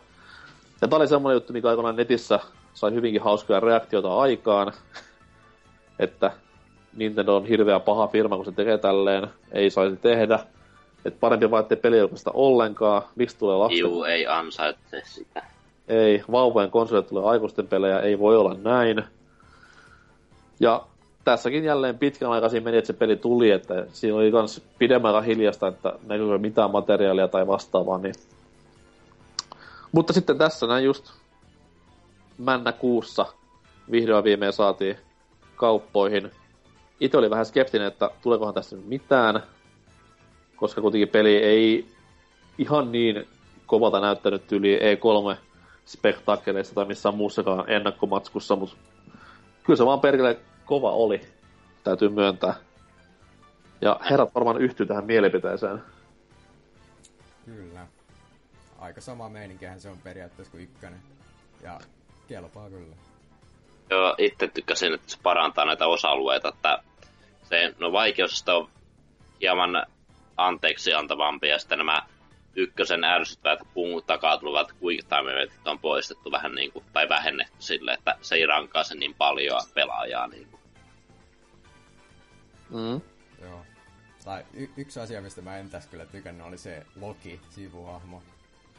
Ja 0.81 0.87
tää 0.87 0.97
oli 0.97 1.07
semmonen 1.07 1.35
juttu, 1.35 1.53
mikä 1.53 1.69
aikoinaan 1.69 1.95
netissä 1.95 2.39
sai 2.73 2.93
hyvinkin 2.93 3.21
hauskoja 3.21 3.59
reaktioita 3.59 4.17
aikaan, 4.17 4.73
että 5.99 6.31
Nintendo 6.95 7.35
on 7.35 7.45
hirveä 7.45 7.79
paha 7.79 8.07
firma, 8.07 8.35
kun 8.35 8.45
se 8.45 8.51
tekee 8.51 8.77
tälleen, 8.77 9.27
ei 9.51 9.69
saisi 9.69 9.97
tehdä. 9.97 10.39
Et 11.05 11.19
parempi 11.19 11.51
vaan, 11.51 11.61
ettei 11.61 11.77
peli 11.77 11.97
julkaista 11.97 12.31
ollenkaan. 12.33 13.01
Miksi 13.15 13.37
tulee 13.37 13.55
lasten? 13.55 13.79
Iu 13.79 14.03
ei 14.03 14.27
ansaitse 14.27 15.01
sitä. 15.03 15.43
Ei, 15.87 16.23
vauvojen 16.31 16.71
konsolit 16.71 17.07
tulee 17.07 17.23
aikuisten 17.23 17.67
pelejä, 17.67 17.99
ei 17.99 18.19
voi 18.19 18.37
olla 18.37 18.55
näin. 18.63 19.03
Ja 20.59 20.83
tässäkin 21.23 21.63
jälleen 21.63 21.97
pitkän 21.97 22.31
aikaa 22.31 22.49
siinä 22.49 22.63
meni, 22.63 22.77
että 22.77 22.87
se 22.87 22.93
peli 22.93 23.15
tuli, 23.15 23.51
että 23.51 23.85
siinä 23.93 24.17
oli 24.17 24.31
pidemmän 24.79 25.09
aikaa 25.09 25.21
hiljasta, 25.21 25.67
että 25.67 25.93
näkyykö 26.07 26.37
mitään 26.37 26.71
materiaalia 26.71 27.27
tai 27.27 27.47
vastaavaa, 27.47 27.97
niin... 27.97 28.15
Mutta 29.91 30.13
sitten 30.13 30.37
tässä 30.37 30.67
näin 30.67 30.85
just 30.85 31.11
männä 32.37 32.71
kuussa 32.71 33.25
vihdoin 33.91 34.23
viimein 34.23 34.53
saatiin 34.53 34.97
kauppoihin. 35.57 36.31
Itse 36.99 37.17
oli 37.17 37.29
vähän 37.29 37.45
skeptinen, 37.45 37.87
että 37.87 38.09
tuleekohan 38.21 38.53
tästä 38.53 38.75
nyt 38.75 38.87
mitään, 38.87 39.43
koska 40.55 40.81
kuitenkin 40.81 41.09
peli 41.09 41.35
ei 41.35 41.87
ihan 42.57 42.91
niin 42.91 43.27
kovalta 43.65 43.99
näyttänyt 43.99 44.51
yli 44.51 44.79
E3 44.79 45.37
spektaakkeleissa 45.85 46.75
tai 46.75 46.85
missään 46.85 47.15
muussakaan 47.15 47.69
ennakkomatskussa, 47.69 48.55
mutta 48.55 48.75
kyllä 49.63 49.77
se 49.77 49.85
vaan 49.85 50.01
perkele 50.01 50.39
kova 50.65 50.91
oli, 50.91 51.21
täytyy 51.83 52.09
myöntää. 52.09 52.53
Ja 53.81 53.99
herrat 54.09 54.35
varmaan 54.35 54.61
yhtyy 54.61 54.85
tähän 54.85 55.05
mielipiteeseen. 55.05 55.83
Kyllä. 57.45 57.87
Aika 58.79 59.01
sama 59.01 59.29
meininkihän 59.29 59.81
se 59.81 59.89
on 59.89 59.97
periaatteessa 60.03 60.51
kuin 60.51 60.63
ykkönen. 60.63 60.99
Ja 61.63 61.79
kelpaa 62.27 62.69
kyllä. 62.69 62.95
Joo, 63.89 64.15
itse 64.17 64.47
tykkäsin, 64.47 64.93
että 64.93 65.11
se 65.11 65.17
parantaa 65.23 65.65
näitä 65.65 65.87
osa-alueita, 65.87 66.49
että 66.49 66.83
se, 67.43 67.75
no 67.79 67.91
vaikeus 67.91 68.45
on 68.47 68.69
hieman 69.41 69.85
anteeksi 70.37 70.93
antavampi, 70.93 71.47
ja 71.47 71.59
sitten 71.59 71.77
nämä 71.77 72.01
ykkösen 72.55 73.03
ärsyttävät 73.03 73.59
puun 73.73 74.03
takaa 74.03 74.37
tulevat 74.37 74.75
quick 74.83 75.07
on 75.65 75.79
poistettu 75.79 76.31
vähän 76.31 76.55
niin 76.55 76.71
kuin, 76.71 76.85
tai 76.93 77.09
vähennetty 77.09 77.55
sille, 77.59 77.93
että 77.93 78.17
se 78.21 78.35
ei 78.35 78.45
rankaa 78.45 78.83
sen 78.83 78.99
niin 78.99 79.13
paljon 79.13 79.61
pelaajaa 79.73 80.27
niin 80.27 80.47
kuin. 80.47 80.61
Mm. 82.69 83.01
Joo. 83.41 83.65
Tai 84.25 84.45
y- 84.53 84.69
yksi 84.77 84.99
asia, 84.99 85.21
mistä 85.21 85.41
mä 85.41 85.57
en 85.57 85.69
tässä 85.69 85.89
kyllä 85.89 86.05
tykännyt, 86.05 86.47
oli 86.47 86.57
se 86.57 86.85
Loki, 87.01 87.41
sivuhahmo. 87.49 88.23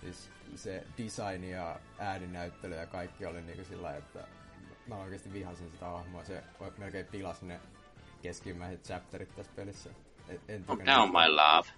Siis 0.00 0.30
se 0.56 0.84
design 0.98 1.44
ja 1.44 1.80
ääninäyttely 1.98 2.74
ja 2.74 2.86
kaikki 2.86 3.26
oli 3.26 3.42
niinku 3.42 3.64
sillä 3.64 3.96
että 3.96 4.26
mä 4.88 4.96
oikeasti 4.96 5.32
vihasin 5.32 5.70
sitä 5.70 5.86
hahmoa. 5.86 6.24
Se 6.24 6.42
melkein 6.78 7.06
pilasi 7.06 7.46
ne 7.46 7.60
keskimmäiset 8.22 8.84
chapterit 8.84 9.36
tässä 9.36 9.52
pelissä. 9.56 9.90
En, 10.28 10.40
en 10.48 10.64
on 10.68 10.78
down 10.86 11.08
my 11.08 11.28
love. 11.28 11.68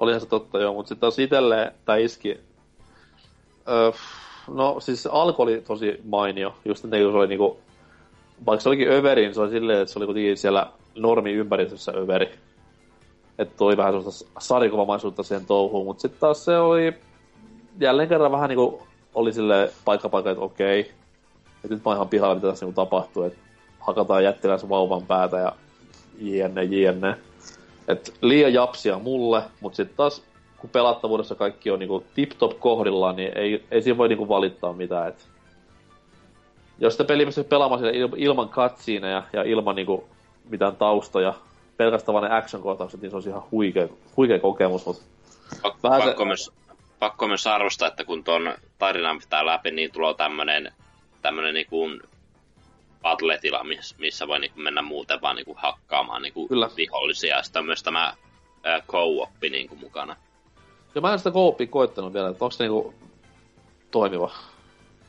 Olihan 0.00 0.20
se 0.20 0.26
totta 0.26 0.60
joo, 0.60 0.74
mutta 0.74 0.88
sitten 0.88 1.00
taas 1.00 1.18
itselleen 1.18 1.72
tää 1.84 1.96
iski... 1.96 2.40
Öö, 3.68 3.92
no 4.48 4.80
siis 4.80 5.06
alku 5.06 5.42
oli 5.42 5.60
tosi 5.60 6.00
mainio, 6.04 6.54
just 6.64 6.84
niin 6.84 7.04
kun 7.04 7.12
se 7.12 7.18
oli 7.18 7.26
niinku... 7.26 7.60
Vaikka 8.46 8.62
se 8.62 8.68
olikin 8.68 8.92
överi, 8.92 9.22
niin 9.22 9.34
se 9.34 9.40
oli 9.40 9.50
silleen, 9.50 9.82
että 9.82 9.92
se 9.92 9.98
oli 9.98 10.06
kuitenkin 10.06 10.36
siellä 10.36 10.72
normi-ympäristössä 10.94 11.92
överi. 11.92 12.38
Että 13.38 13.56
toi 13.56 13.76
vähän 13.76 13.92
sellaista 13.92 14.30
sarikuvamaisuutta 14.38 15.22
siihen 15.22 15.46
touhuun, 15.46 15.86
mutta 15.86 16.00
sitten 16.00 16.20
taas 16.20 16.44
se 16.44 16.58
oli 16.58 16.94
jälleen 17.80 18.08
kerran 18.08 18.32
vähän 18.32 18.48
niinku 18.48 18.82
oli 19.14 19.32
sille 19.32 19.72
paikka 19.84 20.08
paikka, 20.08 20.30
että 20.30 20.44
okei, 20.44 20.80
että 21.64 21.74
nyt 21.74 21.84
mä 21.84 21.94
ihan 21.94 22.08
pihalla, 22.08 22.34
mitä 22.34 22.48
tässä 22.48 22.66
niinku 22.66 22.80
tapahtuu, 22.80 23.22
että 23.22 23.38
hakataan 23.80 24.24
jättiläisen 24.24 24.68
vauvan 24.68 25.02
päätä 25.02 25.36
ja 25.38 25.52
jne, 26.18 26.64
jne. 26.64 27.16
Et 27.88 28.14
liian 28.22 28.52
japsia 28.52 28.98
mulle, 28.98 29.42
mutta 29.60 29.76
sitten 29.76 29.96
taas 29.96 30.22
kun 30.58 30.70
pelattavuudessa 30.70 31.34
kaikki 31.34 31.70
on 31.70 31.78
niinku 31.78 32.04
tip-top 32.14 32.60
kohdillaan, 32.60 33.16
niin 33.16 33.38
ei, 33.38 33.64
ei 33.70 33.82
siinä 33.82 33.98
voi 33.98 34.08
niinku 34.08 34.28
valittaa 34.28 34.72
mitään. 34.72 35.08
Et 35.08 35.28
jos 36.78 36.94
sitä 36.94 37.04
peliä 37.04 37.26
pystyy 37.26 37.44
pelaamaan 37.44 37.94
il, 37.94 38.08
ilman 38.16 38.48
cutsceneja 38.48 39.22
ja 39.32 39.42
ilman 39.42 39.76
niinku 39.76 40.04
mitään 40.50 40.76
taustoja, 40.76 41.34
pelkästään 41.76 42.14
vain 42.14 42.30
ne 42.30 42.36
action-kohtaukset, 42.36 43.00
niin 43.00 43.10
se 43.10 43.16
on 43.16 43.22
ihan 43.26 43.42
huikea, 43.50 43.88
huikea 44.16 44.38
kokemus. 44.38 44.86
Mut 44.86 45.02
Pak- 45.62 45.76
pakko, 45.82 46.22
se... 46.22 46.24
myös, 46.24 46.52
pakko 47.02 47.28
myös 47.28 47.46
arvostaa, 47.46 47.88
että 47.88 48.04
kun 48.04 48.24
tuon 48.24 48.54
tarinan 48.78 49.18
pitää 49.18 49.46
läpi, 49.46 49.70
niin 49.70 49.92
tulee 49.92 50.14
tämmönen, 50.14 50.72
tämmönen 51.22 51.54
niinku 51.54 51.90
battle-tila, 53.02 53.64
missä 53.98 54.28
voi 54.28 54.38
niinku 54.38 54.60
mennä 54.60 54.82
muuten 54.82 55.20
vaan 55.20 55.36
niinku 55.36 55.56
hakkaamaan 55.58 56.22
niinku 56.22 56.48
Kyllä. 56.48 56.70
vihollisia. 56.76 57.36
Ja 57.36 57.42
sitten 57.42 57.60
on 57.60 57.66
myös 57.66 57.82
tämä 57.82 58.14
ää, 58.62 58.80
co-oppi 58.80 59.50
niinku 59.50 59.76
mukana. 59.76 60.16
Ja 60.94 61.00
mä 61.00 61.12
en 61.12 61.18
sitä 61.18 61.30
co-oppia 61.30 61.66
koittanut 61.66 62.12
vielä, 62.12 62.28
että 62.28 62.44
onko 62.44 62.50
se 62.50 62.64
niinku 62.64 62.94
toimiva? 63.90 64.32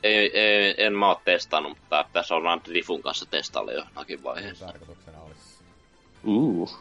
Ei, 0.02 0.38
ei, 0.38 0.74
en 0.78 0.92
mä 0.92 1.08
oo 1.08 1.20
testannut, 1.24 1.78
mutta 1.78 2.04
tässä 2.12 2.34
ollaan 2.34 2.60
Rifun 2.68 3.02
kanssa 3.02 3.26
testailla 3.26 3.72
jo 3.72 3.84
jonakin 3.94 4.22
vaiheessa. 4.22 4.66
Tarkoituksena 4.66 5.18
olisi. 5.20 5.40
Uh. 6.24 6.78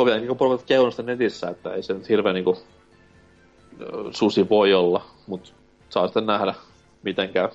Kovia 0.00 0.16
niin 0.16 0.36
porvat 0.36 0.62
keunosta 0.62 1.02
netissä, 1.02 1.48
että 1.48 1.74
ei 1.74 1.82
se 1.82 1.94
nyt 1.94 2.08
hirveän 2.08 2.34
niinku 2.34 2.58
susi 4.10 4.48
voi 4.48 4.74
olla, 4.74 5.04
mutta 5.26 5.50
saa 5.88 6.06
sitten 6.06 6.26
nähdä, 6.26 6.54
miten 7.02 7.28
käy. 7.28 7.48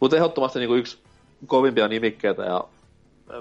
Mutta 0.00 0.16
ehdottomasti 0.16 0.58
niinku 0.58 0.74
yksi 0.74 0.98
kovimpia 1.46 1.88
nimikkeitä 1.88 2.42
ja 2.42 2.64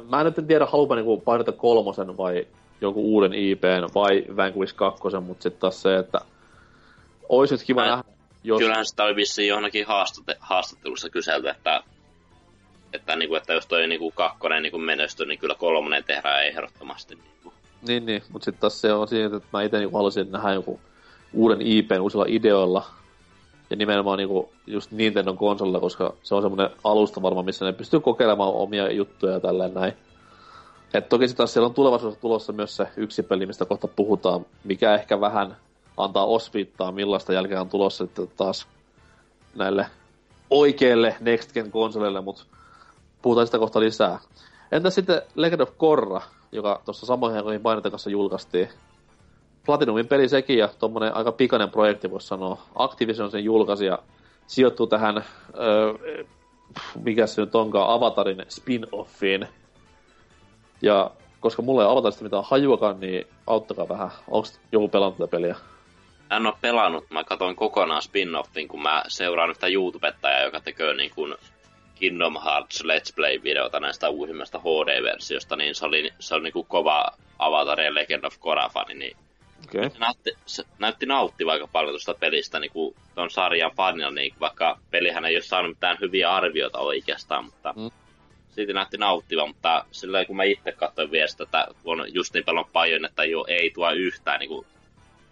mä 0.10 0.22
en 0.22 0.26
nyt 0.26 0.48
tiedä 0.48 0.66
halupa 0.66 0.96
niinku 0.96 1.22
painata 1.22 1.52
kolmosen 1.52 2.18
vai 2.18 2.48
joku 2.82 3.02
uuden 3.14 3.34
IPn 3.34 3.90
vai 3.96 4.26
Vanquish 4.38 4.76
2, 4.76 5.02
mutta 5.22 5.44
sitten 5.44 5.60
taas 5.60 5.82
se, 5.82 5.96
että 5.96 6.22
olisi 7.30 7.54
nyt 7.54 7.64
kiva 7.64 7.86
nähdä, 7.86 8.04
jos... 8.44 8.60
Kyllähän 8.60 8.86
sitä 8.86 9.04
oli 9.04 9.16
vissiin 9.16 9.48
johonkin 9.48 9.86
haastatte- 9.88 10.38
haastattelussa 10.40 11.10
kyselty, 11.10 11.50
että, 11.50 11.84
että, 12.96 13.16
niinku, 13.16 13.36
että 13.36 13.54
jos 13.54 13.66
toi 13.66 13.88
niinku 13.88 14.12
kakkonen 14.12 14.64
niinku 14.64 14.78
menesty, 14.78 15.26
niin 15.26 15.40
kyllä 15.40 15.56
kolmonen 15.56 16.04
tehdään 16.04 16.46
ehdottomasti. 16.46 17.16
Niinku. 17.16 17.54
Niin, 17.88 18.06
niin, 18.06 18.24
mutta 18.30 18.46
sitten 18.46 18.62
taas 18.62 18.82
se 18.82 18.94
on 18.94 19.08
siinä, 19.08 19.38
että 19.38 19.50
mä 19.54 19.62
itse 19.62 19.78
niinku 19.78 19.98
haluaisin 19.98 20.32
nähdä 20.32 20.54
joku 20.54 20.80
uuden 21.34 21.62
IPn 21.62 22.02
uusilla 22.02 22.26
ideoilla, 22.28 22.86
ja 23.70 23.76
nimenomaan 23.76 24.18
niinku 24.18 24.52
just 24.68 24.92
Nintendo 24.92 25.34
konsolilla, 25.34 25.80
koska 25.80 26.14
se 26.24 26.36
on 26.36 26.42
semmoinen 26.42 26.70
alusta 26.84 27.22
varma, 27.22 27.44
missä 27.44 27.66
ne 27.66 27.74
pystyy 27.74 28.00
kokeilemaan 28.00 28.54
omia 28.54 28.92
juttuja 28.92 29.34
ja 29.34 29.40
tälleen 29.40 29.74
näin. 29.74 29.94
Et 30.94 31.10
toki 31.10 31.28
sitä 31.28 31.48
siellä 31.48 31.68
on 31.68 31.74
tulevaisuudessa 31.74 32.22
tulossa 32.22 32.54
myös 32.54 32.76
se 32.76 32.88
yksi 32.98 33.24
peli, 33.24 33.46
mistä 33.46 33.66
kohta 33.66 33.88
puhutaan, 33.88 34.46
mikä 34.64 34.96
ehkä 34.96 35.22
vähän 35.22 35.58
antaa 35.98 36.26
osviittaa, 36.26 36.92
millaista 36.92 37.34
jälkeen 37.34 37.62
on 37.62 37.70
tulossa 37.70 38.04
että 38.04 38.22
taas 38.38 38.68
näille 39.56 39.86
oikeille 40.50 41.16
Next 41.20 41.54
Gen 41.54 41.72
konsoleille, 41.72 42.22
mutta 42.22 42.44
puhutaan 43.26 43.47
sitä 43.47 43.60
kohta 43.60 43.80
lisää. 43.80 44.19
Entä 44.72 44.89
sitten 44.89 45.22
Legend 45.35 45.61
of 45.61 45.77
Korra, 45.77 46.22
joka 46.52 46.81
tuossa 46.85 47.06
samoihin 47.06 47.38
aikoihin 47.38 47.61
Bayonetta 47.61 47.89
kanssa 47.89 48.10
julkaistiin. 48.10 48.69
Platinumin 49.65 50.07
peli 50.07 50.30
sekin 50.30 50.57
ja 50.57 50.69
tuommoinen 50.80 51.15
aika 51.15 51.31
pikainen 51.31 51.69
projekti 51.69 52.11
voisi 52.11 52.27
sanoa. 52.27 52.61
Activision 52.76 53.31
sen 53.31 53.43
julkaisi 53.43 53.85
ja 53.85 53.99
sijoittuu 54.47 54.88
tähän, 54.88 55.23
öö, 55.60 56.23
mikä 57.03 57.27
se 57.27 57.41
nyt 57.41 57.56
onkaan, 57.56 57.89
Avatarin 57.89 58.45
spin-offiin. 58.49 59.47
Ja 60.81 61.11
koska 61.39 61.61
mulla 61.61 61.84
ei 61.84 61.91
Avatarista 61.91 62.23
mitään 62.23 62.43
hajuakaan, 62.45 62.99
niin 62.99 63.27
auttakaa 63.47 63.89
vähän. 63.89 64.11
Onko 64.27 64.47
joku 64.72 64.88
pelannut 64.88 65.18
tätä 65.18 65.31
peliä? 65.31 65.56
En 66.31 66.45
ole 66.45 66.56
pelannut, 66.61 67.06
mä 67.10 67.23
katsoin 67.23 67.56
kokonaan 67.56 68.02
spin-offin, 68.02 68.68
kun 68.68 68.81
mä 68.81 69.03
seuraan 69.07 69.49
yhtä 69.49 69.68
YouTubettajaa, 69.68 70.43
joka 70.43 70.60
tekee 70.60 70.93
niin 70.93 71.11
kuin 71.15 71.35
Kingdom 71.96 72.38
Hearts 72.46 72.84
Let's 72.84 73.16
Play-videota 73.16 73.80
näistä 73.80 74.10
uusimmasta 74.10 74.60
HD-versiosta, 74.60 75.56
niin 75.56 75.76
se 75.76 75.86
oli, 75.86 76.14
se 76.20 76.36
oli 76.36 76.44
niin 76.44 76.54
kuin 76.54 76.68
kova 76.68 77.06
Avatar 77.40 77.82
ja 77.82 77.94
Legend 77.94 78.24
of 78.24 78.40
Korra-fani, 78.40 78.94
niin 78.94 79.18
Okay. 79.66 79.90
Se, 79.90 80.00
näytti, 80.00 80.32
se 80.46 80.64
näytti 80.80 81.06
nauttiva 81.06 81.52
aika 81.52 81.68
paljon 81.68 81.94
tuosta 81.94 82.14
pelistä 82.14 82.60
niin 82.60 82.72
kuin 82.72 82.96
ton 83.16 83.32
sarjan 83.32 83.72
fanilla, 83.76 84.12
niin 84.12 84.36
vaikka 84.40 84.80
pelihän 84.92 85.26
ei 85.26 85.36
ole 85.36 85.44
saanut 85.44 85.72
mitään 85.72 85.98
hyviä 86.02 86.32
arvioita 86.32 86.80
oikeastaan, 86.80 87.46
mutta 87.46 87.74
mm. 87.78 87.92
siitä 88.50 88.74
näytti 88.74 88.98
nauttiva, 88.98 89.48
mutta 89.48 89.86
silloin 89.92 90.28
kun 90.28 90.36
mä 90.36 90.44
itse 90.44 90.72
katsoin 90.72 91.12
viestä, 91.12 91.44
että 91.44 91.68
on 91.86 92.14
just 92.14 92.34
niin 92.34 92.46
paljon 92.46 92.70
paljon, 92.74 93.06
että 93.06 93.24
jo 93.24 93.46
ei 93.48 93.72
tuo 93.72 93.92
yhtään 93.92 94.40
niin 94.40 94.50
kuin, 94.50 94.68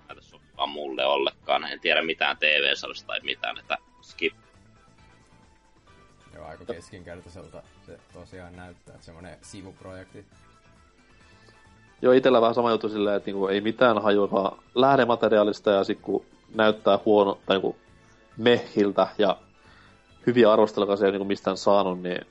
näitä 0.07 0.21
sopivaa 0.21 0.65
mulle 0.65 1.05
ollenkaan, 1.05 1.71
en 1.71 1.79
tiedä 1.79 2.01
mitään 2.01 2.37
TV-sarjasta 2.37 3.07
tai 3.07 3.19
mitään, 3.23 3.59
että 3.59 3.77
skip. 4.01 4.33
Joo, 6.35 6.45
aika 6.45 6.65
keskinkertaiselta 6.65 7.63
se 7.85 7.99
tosiaan 8.13 8.55
näyttää, 8.55 8.95
että 8.95 9.05
semmoinen 9.05 9.37
sivuprojekti 9.41 10.25
Joo, 12.03 12.13
itellä 12.13 12.41
vähän 12.41 12.55
sama 12.55 12.71
juttu 12.71 12.89
silleen, 12.89 13.15
että 13.15 13.27
niinku 13.27 13.47
ei 13.47 13.61
mitään 13.61 14.01
hajua 14.01 14.57
lähdemateriaalista 14.75 15.71
ja 15.71 15.83
sitten 15.83 16.05
kun 16.05 16.25
näyttää 16.55 16.99
huono 17.05 17.37
tai 17.45 17.55
niinku 17.55 17.75
mehiltä 18.37 19.07
ja 19.17 19.37
hyviä 20.27 20.51
arvosteluja 20.51 20.95
se 20.95 21.05
ei 21.05 21.11
niinku 21.11 21.25
mistään 21.25 21.57
saanut, 21.57 22.01
niin 22.01 22.25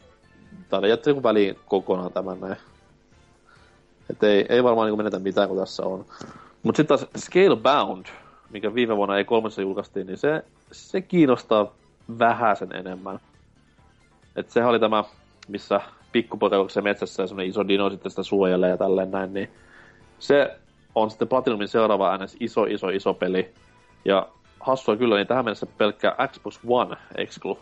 täällä 0.69 0.89
jätti 0.89 1.11
niinku 1.11 1.23
väliin 1.23 1.59
kokonaan 1.67 2.13
tämän 2.13 2.41
näin. 2.41 2.57
Et 4.11 4.23
ei, 4.23 4.47
ei 4.49 4.65
varmaan 4.65 4.87
niinku 4.87 4.97
menetä 4.97 5.19
mitään, 5.19 5.49
kun 5.49 5.59
tässä 5.59 5.83
on. 5.83 6.05
Mutta 6.63 6.77
sitten 6.77 6.99
taas 6.99 7.11
Scalebound, 7.25 8.07
mikä 8.51 8.75
viime 8.75 8.97
vuonna 8.97 9.19
ei 9.19 9.25
kolmessa 9.25 9.63
julkaistiin, 9.63 10.07
niin 10.07 10.19
se, 10.19 10.45
se 10.73 11.01
kiinnostaa 11.01 11.73
vähäsen 12.19 12.73
enemmän. 12.73 13.21
Et 14.37 14.51
sehän 14.51 14.71
oli 14.71 14.81
tämä, 14.81 15.05
missä 15.49 15.81
pikkupoika 16.13 16.57
metsässä 16.83 17.23
ja 17.23 17.27
semmoinen 17.27 17.51
iso 17.51 17.69
dino 17.69 17.91
sitten 17.91 18.11
sitä 18.11 18.23
suojelee 18.23 18.71
ja 18.71 18.77
tälleen 18.77 19.11
näin, 19.11 19.35
niin 19.35 19.51
se 20.19 20.57
on 20.95 21.11
sitten 21.11 21.29
Platinumin 21.29 21.69
seuraava 21.69 22.19
ns. 22.19 22.37
iso, 22.41 22.65
iso, 22.65 22.89
iso 22.89 23.15
peli. 23.15 23.55
Ja 24.05 24.29
hassua 24.61 24.97
kyllä, 24.97 25.17
niin 25.17 25.27
tähän 25.27 25.45
mennessä 25.45 25.67
pelkkä 25.67 26.17
Xbox 26.33 26.59
One 26.67 26.97
exclu, 27.15 27.59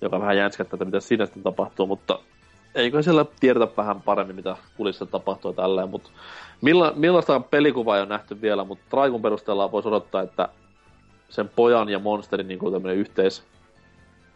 joka 0.00 0.20
vähän 0.20 0.36
jänskättää, 0.36 0.76
että 0.76 0.84
mitä 0.84 1.00
siinä 1.00 1.26
sitten 1.26 1.42
tapahtuu, 1.42 1.86
mutta 1.86 2.18
eikö 2.74 3.02
siellä 3.02 3.26
tiedetä 3.40 3.68
vähän 3.76 4.02
paremmin, 4.02 4.36
mitä 4.36 4.56
kulissa 4.76 5.06
tapahtuu 5.06 5.52
tälleen, 5.52 5.88
mutta 5.88 6.10
milla, 6.60 6.92
millaista 6.96 7.40
pelikuvaa 7.40 7.96
ei 7.96 8.02
ole 8.02 8.08
nähty 8.08 8.40
vielä, 8.40 8.64
mutta 8.64 8.84
Traikun 8.90 9.22
perusteella 9.22 9.72
voisi 9.72 9.88
odottaa, 9.88 10.22
että 10.22 10.48
sen 11.28 11.50
pojan 11.56 11.88
ja 11.88 11.98
monsterin 11.98 12.48
niin 12.48 12.58
kuin 12.58 12.82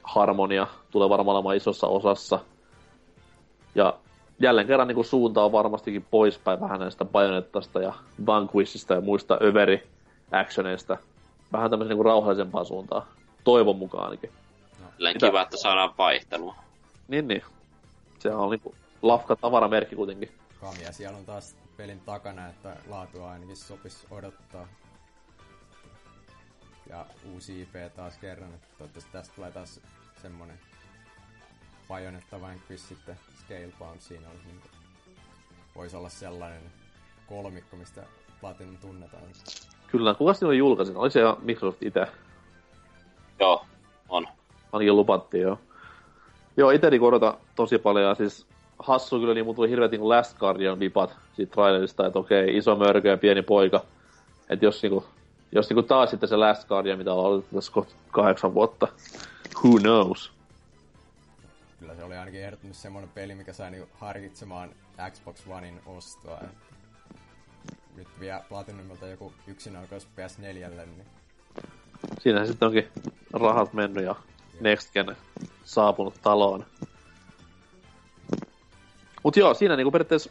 yhteisharmonia 0.03 0.66
tulee 0.91 1.09
varmaan 1.09 1.37
olemaan 1.37 1.57
isossa 1.57 1.87
osassa. 1.87 2.41
Ja 3.74 3.99
jälleen 4.39 4.66
kerran 4.66 4.89
niin 4.89 4.95
kuin 4.95 5.05
suunta 5.05 5.45
on 5.45 5.53
varmastikin 5.53 6.07
poispäin 6.11 6.61
vähän 6.61 6.81
näistä 6.81 7.05
Bayonettasta 7.05 7.81
ja 7.83 7.93
Vanquishista 8.27 8.95
ja 8.95 9.01
muista 9.01 9.39
överi 9.43 9.89
actioneista. 10.33 10.97
vähän 11.53 11.70
tämmöisen 11.70 11.89
niinku 11.89 12.03
rauhallisempaan 12.03 12.66
suuntaan. 12.66 13.03
Toivon 13.45 13.77
mukaan 13.77 14.05
ainakin. 14.05 14.31
Silleen 14.97 15.16
Mitä? 15.16 15.27
kiva, 15.27 15.43
että 15.43 15.57
saadaan 15.57 15.95
vaihtelua. 15.99 16.55
Niin, 17.09 17.29
niin. 17.29 17.43
Sehän 18.19 18.39
on 18.39 18.51
niinku 18.51 18.74
lafka 19.03 19.37
tavaramerkki 19.37 19.97
kuitenkin. 19.97 20.31
Kamia 20.61 20.93
siellä 20.93 21.19
on 21.19 21.24
taas 21.24 21.57
pelin 21.77 22.01
takana, 22.01 22.49
että 22.49 22.77
laatua 22.89 23.31
ainakin 23.31 23.57
sopis 23.57 24.07
odottaa. 24.11 24.66
Ja 26.89 27.07
uusi 27.33 27.63
IP 27.63 27.95
taas 27.97 28.19
kerran, 28.19 28.55
että 28.55 28.67
toivottavasti 28.79 29.13
tästä 29.13 29.35
tulee 29.35 29.51
taas 29.51 29.81
semmonen 30.23 30.59
Bayonetta 31.89 32.41
Vanquish 32.41 32.85
sitten 32.85 33.19
Scalebound 33.41 34.01
siinä 34.01 34.29
olisi 34.29 34.47
niinku, 34.47 34.69
voisi 35.75 35.97
olla 35.97 36.09
sellainen 36.09 36.63
kolmikko, 37.27 37.77
mistä 37.77 38.03
Platinum 38.41 38.77
tunnetaan. 38.79 39.23
Kyllä, 39.87 40.15
kuka 40.15 40.33
oli 40.47 40.59
julkaisin? 40.59 40.97
Oli 40.97 41.11
se 41.11 41.21
jo 41.21 41.39
Microsoft 41.43 41.83
itse. 41.83 42.07
Joo, 43.41 43.67
on. 44.09 44.29
Ainakin 44.73 44.97
lupattiin 44.97 45.43
joo. 45.43 45.59
Joo, 46.57 46.71
itse 46.71 46.91
odotan 47.01 47.35
tosi 47.57 47.79
paljon, 47.79 48.09
ja 48.09 48.15
siis 48.15 48.47
hassu 48.79 49.21
kyllä, 49.21 49.35
niin 49.35 49.47
mun 49.47 49.55
tuli 49.55 49.71
hirveät 49.71 49.91
niinku 49.91 50.09
Last 50.09 50.39
Guardian 50.39 50.81
vipat 50.81 51.17
siitä 51.33 51.53
trailerista, 51.53 52.07
että 52.07 52.19
okei, 52.19 52.57
iso 52.57 52.77
mörkö 52.77 53.09
ja 53.09 53.17
pieni 53.17 53.43
poika. 53.43 53.85
Että 54.49 54.65
jos 54.65 54.83
niinku, 54.83 55.05
jos 55.53 55.69
niinku 55.69 55.83
taas 55.83 56.11
sitten 56.11 56.29
se 56.29 56.37
Last 56.37 56.69
Guardian, 56.69 56.99
mitä 56.99 57.12
on 57.12 57.24
ollut 57.24 57.51
tässä 57.55 57.73
kohta 57.73 57.95
kahdeksan 58.11 58.55
vuotta. 58.55 58.89
Who 59.65 59.79
knows? 59.79 60.33
Kyllä 61.81 61.95
se 61.95 62.05
oli 62.05 62.16
ainakin 62.16 62.41
ehdottomasti 62.41 62.83
semmonen 62.83 63.09
peli, 63.09 63.35
mikä 63.35 63.53
sai 63.53 63.70
niinku 63.70 63.89
harkitsemaan 63.95 64.70
Xbox 65.11 65.47
Onein 65.49 65.81
ostoa. 65.87 66.41
Nyt 67.97 68.09
vielä 68.20 68.45
Platinumilta 68.49 69.07
joku 69.07 69.33
yksinoikeus 69.47 70.09
PS4, 70.16 70.43
niin 70.43 71.07
Siinähän 72.20 72.49
sitten 72.49 72.66
onkin 72.66 72.89
rahat 73.33 73.73
mennyt 73.73 74.05
ja 74.05 74.15
Next 74.61 74.93
Gen 74.93 75.16
saapunut 75.65 76.15
taloon. 76.23 76.66
Mut 79.23 79.37
joo, 79.37 79.55
siinä 79.55 79.77
niinku 79.77 79.91
periaatteessa 79.91 80.31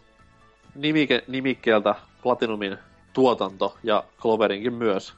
nimike, 0.75 1.23
nimikkeeltä 1.27 1.95
Platinumin 2.23 2.77
tuotanto 3.13 3.75
ja 3.83 4.03
Cloverinkin 4.21 4.73
myös. 4.73 5.13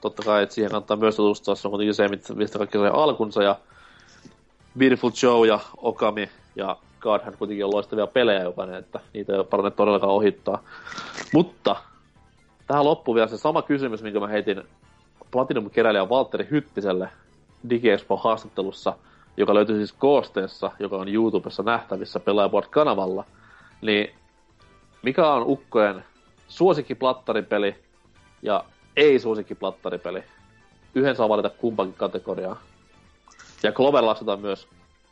Totta 0.00 0.22
kai, 0.22 0.42
että 0.42 0.54
siihen 0.54 0.70
kannattaa 0.70 0.96
myös 0.96 1.16
tutustua, 1.16 1.54
se 1.54 1.68
on 1.68 1.70
kuitenkin 1.70 1.94
se, 1.94 2.08
mistä 2.34 2.58
kaikki 2.58 2.78
sai 2.78 2.90
alkunsa 2.92 3.42
ja 3.42 3.56
Beautiful 4.78 5.10
Joe 5.22 5.48
ja 5.48 5.60
Okami 5.76 6.30
ja 6.56 6.76
Godhand 7.00 7.36
kuitenkin 7.36 7.64
on 7.64 7.74
loistavia 7.74 8.06
pelejä 8.06 8.42
jokainen, 8.42 8.74
että 8.74 9.00
niitä 9.14 9.32
ei 9.32 9.38
ole 9.38 9.46
parane 9.46 9.70
todellakaan 9.70 10.12
ohittaa. 10.12 10.62
Mutta 11.34 11.76
tähän 12.66 12.84
loppuu 12.84 13.14
vielä 13.14 13.28
se 13.28 13.38
sama 13.38 13.62
kysymys, 13.62 14.02
minkä 14.02 14.20
mä 14.20 14.26
heitin 14.26 14.62
Platinum-keräilijä 15.30 16.08
Valtteri 16.08 16.48
Hyttiselle 16.50 17.08
DigiExpo-haastattelussa, 17.70 18.92
joka 19.36 19.54
löytyy 19.54 19.76
siis 19.76 19.92
koosteessa, 19.92 20.70
joka 20.78 20.96
on 20.96 21.08
YouTubessa 21.08 21.62
nähtävissä 21.62 22.20
Pelaajaport-kanavalla. 22.20 23.24
Niin 23.80 24.14
mikä 25.02 25.32
on 25.32 25.42
Ukkojen 25.46 26.04
suosikkiplattaripeli 26.50 27.74
ja 28.42 28.64
ei-suosikkiplattaripeli? 28.96 30.24
Yhden 30.94 31.16
saa 31.16 31.28
valita 31.28 31.50
kumpakin 31.50 31.94
kategoriaa. 31.94 32.62
Ja 33.62 33.72
Clover 33.72 34.04
lasketaan 34.04 34.40
myös 34.40 34.68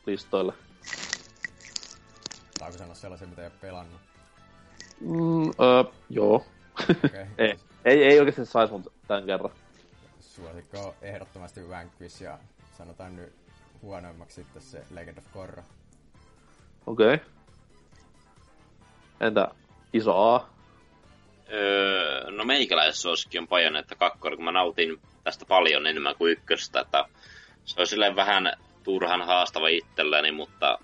listoille. 0.07 0.53
saako 2.59 2.79
sanoa 2.79 2.95
sellaisen, 2.95 3.29
mitä 3.29 3.43
ei 3.43 3.47
ole 3.47 3.55
pelannut? 3.61 4.01
Mm, 5.01 5.49
öö, 5.49 5.85
joo. 6.11 6.45
Okay. 6.81 7.27
ei, 7.39 7.59
ei, 7.85 8.05
ei 8.05 8.19
oikeasti 8.19 8.47
saisi 8.47 8.73
mut 8.73 8.93
tämän 9.09 9.27
kerran. 9.27 9.51
Suosikko 10.21 10.79
on 10.81 10.95
ehdottomasti 11.03 11.69
Vanquish 11.69 12.23
ja 12.23 12.39
sanotaan 12.79 13.17
nyt 13.17 13.33
huonoimmaksi 13.83 14.35
sitten 14.35 14.63
se 14.63 14.85
Legend 14.91 15.19
of 15.19 15.25
Korra. 15.33 15.63
Okei. 16.87 17.15
Okay. 17.15 17.27
Entä 19.21 19.49
iso 19.93 20.35
A? 20.35 20.49
Öö, 21.53 22.31
no 22.31 22.45
meikäläisen 22.45 23.01
suosikki 23.01 23.39
on 23.39 23.49
Bayonetta 23.49 23.95
2, 23.95 24.19
kun 24.19 24.45
mä 24.45 24.53
nautin 24.53 25.01
tästä 25.25 25.45
paljon 25.45 25.87
enemmän 25.87 26.15
kuin 26.17 26.33
ykköstä, 26.33 26.81
että 26.81 27.05
se 27.65 27.81
on 27.81 27.87
silleen 27.87 28.17
vähän 28.17 28.53
turhan 28.85 29.23
haastava 29.23 29.69
itselleni, 29.69 30.33
mutta, 30.33 30.79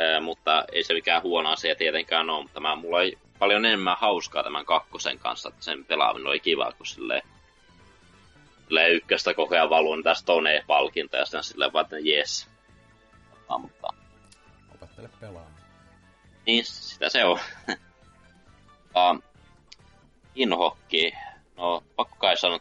öö, 0.00 0.20
mutta 0.20 0.64
ei 0.72 0.82
se 0.82 0.94
mikään 0.94 1.22
huono 1.22 1.50
asia 1.50 1.74
tietenkään 1.74 2.30
ole, 2.30 2.42
mutta 2.42 2.60
mä, 2.60 2.76
mulla 2.76 2.96
oli 2.96 3.18
paljon 3.38 3.64
enemmän 3.64 3.96
hauskaa 4.00 4.42
tämän 4.42 4.64
kakkosen 4.64 5.18
kanssa, 5.18 5.48
että 5.48 5.64
sen 5.64 5.84
pelaaminen 5.84 6.26
oli 6.26 6.40
kiva, 6.40 6.72
kun 6.72 6.86
silleen, 6.86 7.22
silleen 8.64 8.92
ykköstä 8.92 9.34
koko 9.34 9.54
ajan 9.54 9.70
valuun 9.70 10.02
tästä 10.02 10.32
on 10.32 10.44
palkinto 10.66 11.16
ja 11.16 11.24
sitten 11.24 11.44
silleen 11.44 11.72
vaan, 11.72 11.84
että 11.84 11.98
jes. 11.98 12.48
Mutta, 13.58 13.88
Opettele 14.74 15.08
pelaamaan. 15.20 15.52
niin, 16.46 16.64
sitä 16.64 17.08
se 17.08 17.24
on. 17.24 17.38
uh, 18.96 19.31
Inhokki. 20.34 21.12
No, 21.56 21.82
pakko 21.96 22.16
kai 22.18 22.36
sanoa 22.36 22.60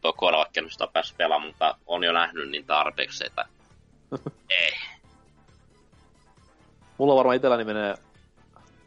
tuo 0.00 0.12
korvakkennusta 0.12 0.86
päässyt 0.86 1.16
pelaamaan, 1.16 1.50
mutta 1.50 1.74
on 1.86 2.04
jo 2.04 2.12
nähnyt 2.12 2.50
niin 2.50 2.66
tarpeeksi, 2.66 3.26
että 3.26 3.44
ei. 4.50 4.72
Mulla 6.98 7.16
varmaan 7.16 7.36
itselläni 7.36 7.64
menee, 7.64 7.94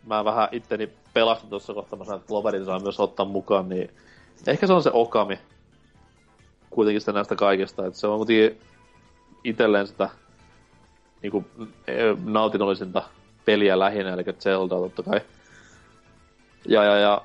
mä 0.06 0.26
vähän 0.26 0.47
itteni 0.52 0.89
pelastin 1.14 1.49
tuossa 1.49 1.73
kohtaa, 1.73 1.99
mä 1.99 2.06
sanoin, 2.06 2.19
että 2.19 2.27
Cloverin 2.27 2.65
saa 2.65 2.80
myös 2.80 2.99
ottaa 2.99 3.26
mukaan, 3.26 3.69
niin 3.69 3.91
ehkä 4.47 4.68
se 4.68 4.73
on 4.73 4.84
se 4.84 4.89
Okami. 4.93 5.39
Kuitenkin 6.69 7.02
sitä 7.02 7.11
näistä 7.11 7.35
kaikista, 7.35 7.85
että 7.85 7.99
se 7.99 8.07
on 8.07 8.18
kuitenkin 8.18 8.60
itselleen 9.43 9.88
sitä 9.88 10.10
niinku, 11.22 11.45
eh, 11.88 12.18
nautinnollisinta 12.26 13.03
peliä 13.45 13.80
lähinnä, 13.80 14.14
eli 14.14 14.23
Zelda 14.39 14.76
totta 14.76 15.03
kai. 15.03 15.22
Ja, 16.68 16.84
ja, 16.84 16.95
ja 16.95 17.22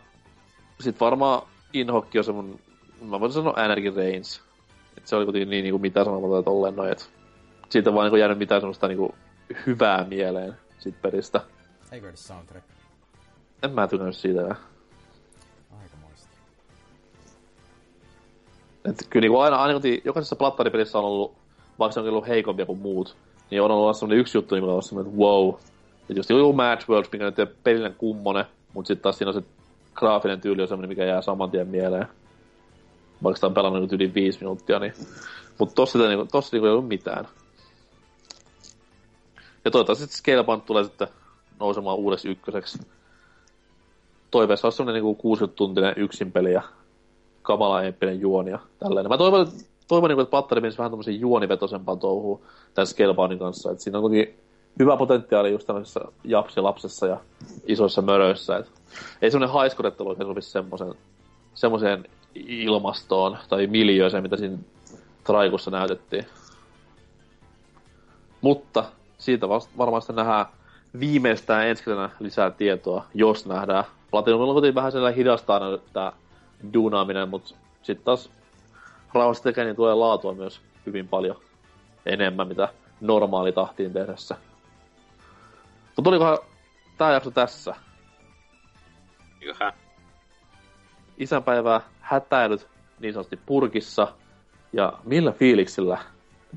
sit 0.80 1.00
varmaan 1.00 1.42
Inhokki 1.72 2.18
on 2.18 2.24
se 2.24 2.32
mun, 2.32 2.60
mä 3.02 3.20
voisin 3.20 3.42
sanoa 3.42 3.64
Energy 3.64 3.96
Reigns. 3.96 4.42
Et 4.98 5.06
se 5.06 5.16
oli 5.16 5.24
kuitenkin 5.24 5.50
niin, 5.50 5.62
niin 5.62 5.72
kuin 5.72 5.82
mitä 5.82 6.04
sanomatta 6.04 6.42
tolleen 6.42 6.76
noin, 6.76 6.92
et 6.92 7.10
siitä 7.68 7.90
on 7.90 7.96
vaan 7.96 8.12
niin 8.12 8.20
jäänyt 8.20 8.38
mitään 8.38 8.60
semmoista 8.60 8.88
niinku 8.88 9.14
hyvää 9.66 10.04
mieleen 10.04 10.54
sit 10.78 11.02
pelistä. 11.02 11.40
Eikö 11.92 12.08
edes 12.08 12.26
soundtrack? 12.26 12.66
En 13.62 13.72
mä 13.72 13.88
tykännyt 13.88 14.16
siitä. 14.16 14.40
Aikamoista. 15.82 16.36
Et 18.84 19.06
kyllä 19.10 19.20
niinku 19.20 19.38
aina, 19.38 19.56
aina 19.56 19.80
kun 19.80 19.90
jokaisessa 20.04 20.36
plattaripelissä 20.36 20.98
on 20.98 21.04
ollut, 21.04 21.34
vaikka 21.78 21.92
se 21.92 22.00
on 22.00 22.08
ollut 22.08 22.28
heikompia 22.28 22.66
kuin 22.66 22.78
muut, 22.78 23.16
niin 23.50 23.62
on 23.62 23.70
ollut 23.70 23.96
semmoinen 23.96 24.18
yksi 24.18 24.38
juttu, 24.38 24.54
mikä 24.54 24.64
on 24.64 24.70
ollut 24.70 24.84
semmoinen, 24.84 25.12
että 25.12 25.24
wow. 25.24 25.54
Et 26.10 26.16
just 26.16 26.30
joku 26.30 26.52
Match 26.52 26.88
Worlds, 26.88 27.12
mikä 27.12 27.24
nyt 27.24 27.38
ei 27.38 27.46
pelinen 27.46 27.94
kummonen, 27.94 28.44
mutta 28.74 28.86
sitten 28.86 29.02
taas 29.02 29.18
siinä 29.18 29.28
on 29.28 29.34
se 29.34 29.42
graafinen 29.94 30.40
tyyli 30.40 30.62
on 30.62 30.68
semmoinen, 30.68 30.88
mikä 30.88 31.04
jää 31.04 31.22
saman 31.22 31.50
tien 31.50 31.68
mieleen. 31.68 32.06
Vaikka 33.22 33.36
sitä 33.36 33.46
on 33.46 33.54
pelannut 33.54 33.80
niinku 33.80 33.94
yli 33.94 34.14
viisi 34.14 34.38
minuuttia, 34.40 34.78
niin... 34.78 34.92
Mutta 35.58 35.74
tossa, 35.74 35.98
niinku, 35.98 36.26
tossa 36.32 36.56
niinku 36.56 36.66
ei 36.66 36.72
ollut 36.72 36.88
mitään. 36.88 37.28
Ja 39.64 39.70
toivottavasti 39.70 40.04
sitten 40.04 40.18
Scalebound 40.18 40.62
tulee 40.66 40.84
sitten 40.84 41.08
nousemaan 41.60 41.98
uudeksi 41.98 42.28
ykköseksi. 42.28 42.78
Toiveessa 44.30 44.66
olisi 44.66 44.76
semmoinen 44.76 45.02
niinku 45.02 45.36
60-tuntinen 45.36 45.94
yksinpeli 45.96 46.52
ja 46.52 46.62
kamala 47.42 47.82
eeppinen 47.82 48.20
juoni 48.20 48.50
ja 48.50 48.58
tälleen. 48.78 49.08
Mä 49.08 49.18
toivon, 49.18 49.46
toivon 49.88 50.08
niinku, 50.08 50.22
että 50.22 50.30
Patteri 50.30 50.60
menisi 50.60 50.78
vähän 50.78 50.90
tommosen 50.90 51.20
juonivetoisempaan 51.20 51.98
touhuun 51.98 52.40
tämän 52.74 52.86
Scaleboundin 52.86 53.38
kanssa. 53.38 53.70
Et 53.70 53.80
siinä 53.80 53.98
on 53.98 54.02
kuitenkin 54.02 54.38
hyvä 54.78 54.96
potentiaali 54.96 55.52
just 55.52 55.66
tämmöisessä 55.66 56.00
japsilapsessa 56.24 57.06
ja 57.06 57.16
isoissa 57.66 58.02
möröissä. 58.02 58.56
Et 58.56 58.72
ei 59.22 59.30
semmoinen 59.30 59.54
haiskodettelu 59.54 60.08
oikein 60.08 60.28
sovi 60.28 60.42
semmoisen, 60.42 60.94
semmoiseen 61.54 62.04
ilmastoon 62.34 63.38
tai 63.48 63.66
miljööseen, 63.66 64.22
mitä 64.22 64.36
siinä 64.36 64.58
Traikussa 65.24 65.70
näytettiin. 65.70 66.26
Mutta 68.40 68.84
siitä 69.18 69.48
vasta, 69.48 69.70
varmaan 69.78 70.02
sitten 70.02 70.16
nähdään 70.16 70.46
viimeistään 71.00 71.66
ensi 71.66 71.84
lisää 72.20 72.50
tietoa, 72.50 73.04
jos 73.14 73.46
nähdään. 73.46 73.84
Platinumilla 74.10 74.52
kuitenkin 74.52 74.74
vähän 74.74 74.92
sellainen 74.92 75.16
hidastaa 75.16 75.60
tämä 75.92 76.12
duunaaminen, 76.72 77.28
mutta 77.28 77.54
sitten 77.82 78.04
taas 78.04 78.30
rauhassa 79.14 79.44
tekee, 79.44 79.64
niin 79.64 79.76
tulee 79.76 79.94
laatua 79.94 80.34
myös 80.34 80.60
hyvin 80.86 81.08
paljon 81.08 81.36
enemmän, 82.06 82.48
mitä 82.48 82.68
normaali 83.00 83.52
tahtiin 83.52 83.92
tehdessä. 83.92 84.36
Mutta 85.96 86.10
olikohan 86.10 86.38
tämä 86.98 87.12
jakso 87.12 87.30
tässä? 87.30 87.74
Eiköhän. 89.40 89.72
Isänpäivää 91.18 91.80
hätäilyt 92.00 92.68
niin 93.00 93.12
sanotusti 93.14 93.36
purkissa. 93.46 94.14
Ja 94.72 94.92
millä 95.04 95.32
fiiliksillä, 95.32 95.98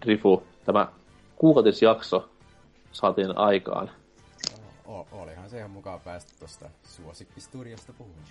Drifu, 0.05 0.43
tämä 0.65 0.88
kuukautisjakso 1.35 2.30
saatiin 2.91 3.38
aikaan? 3.38 3.91
O- 4.88 5.07
olihan 5.11 5.49
se 5.49 5.57
ihan 5.57 5.72
mukaan 5.72 5.99
päästä 5.99 6.34
tuosta 6.39 6.69
suosikkistudiosta 6.84 7.93
puhumaan. 7.97 8.23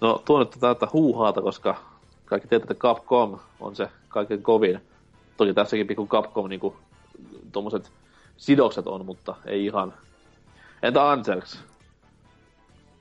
No 0.00 0.22
tuo 0.24 0.38
nyt 0.38 0.54
on 0.54 0.60
täyttä 0.60 0.88
huuhaata, 0.92 1.42
koska 1.42 1.76
kaikki 2.24 2.48
tietää, 2.48 2.64
että 2.64 2.74
Capcom 2.74 3.38
on 3.60 3.76
se 3.76 3.88
kaiken 4.08 4.42
kovin. 4.42 4.80
Toki 5.36 5.54
tässäkin 5.54 5.86
pikku 5.86 6.06
Capcom 6.06 6.48
niinku 6.48 6.76
tuommoiset 7.52 7.92
sidokset 8.36 8.86
on, 8.86 9.06
mutta 9.06 9.34
ei 9.46 9.64
ihan. 9.64 9.94
Entä 10.82 11.10
Anselks? 11.10 11.60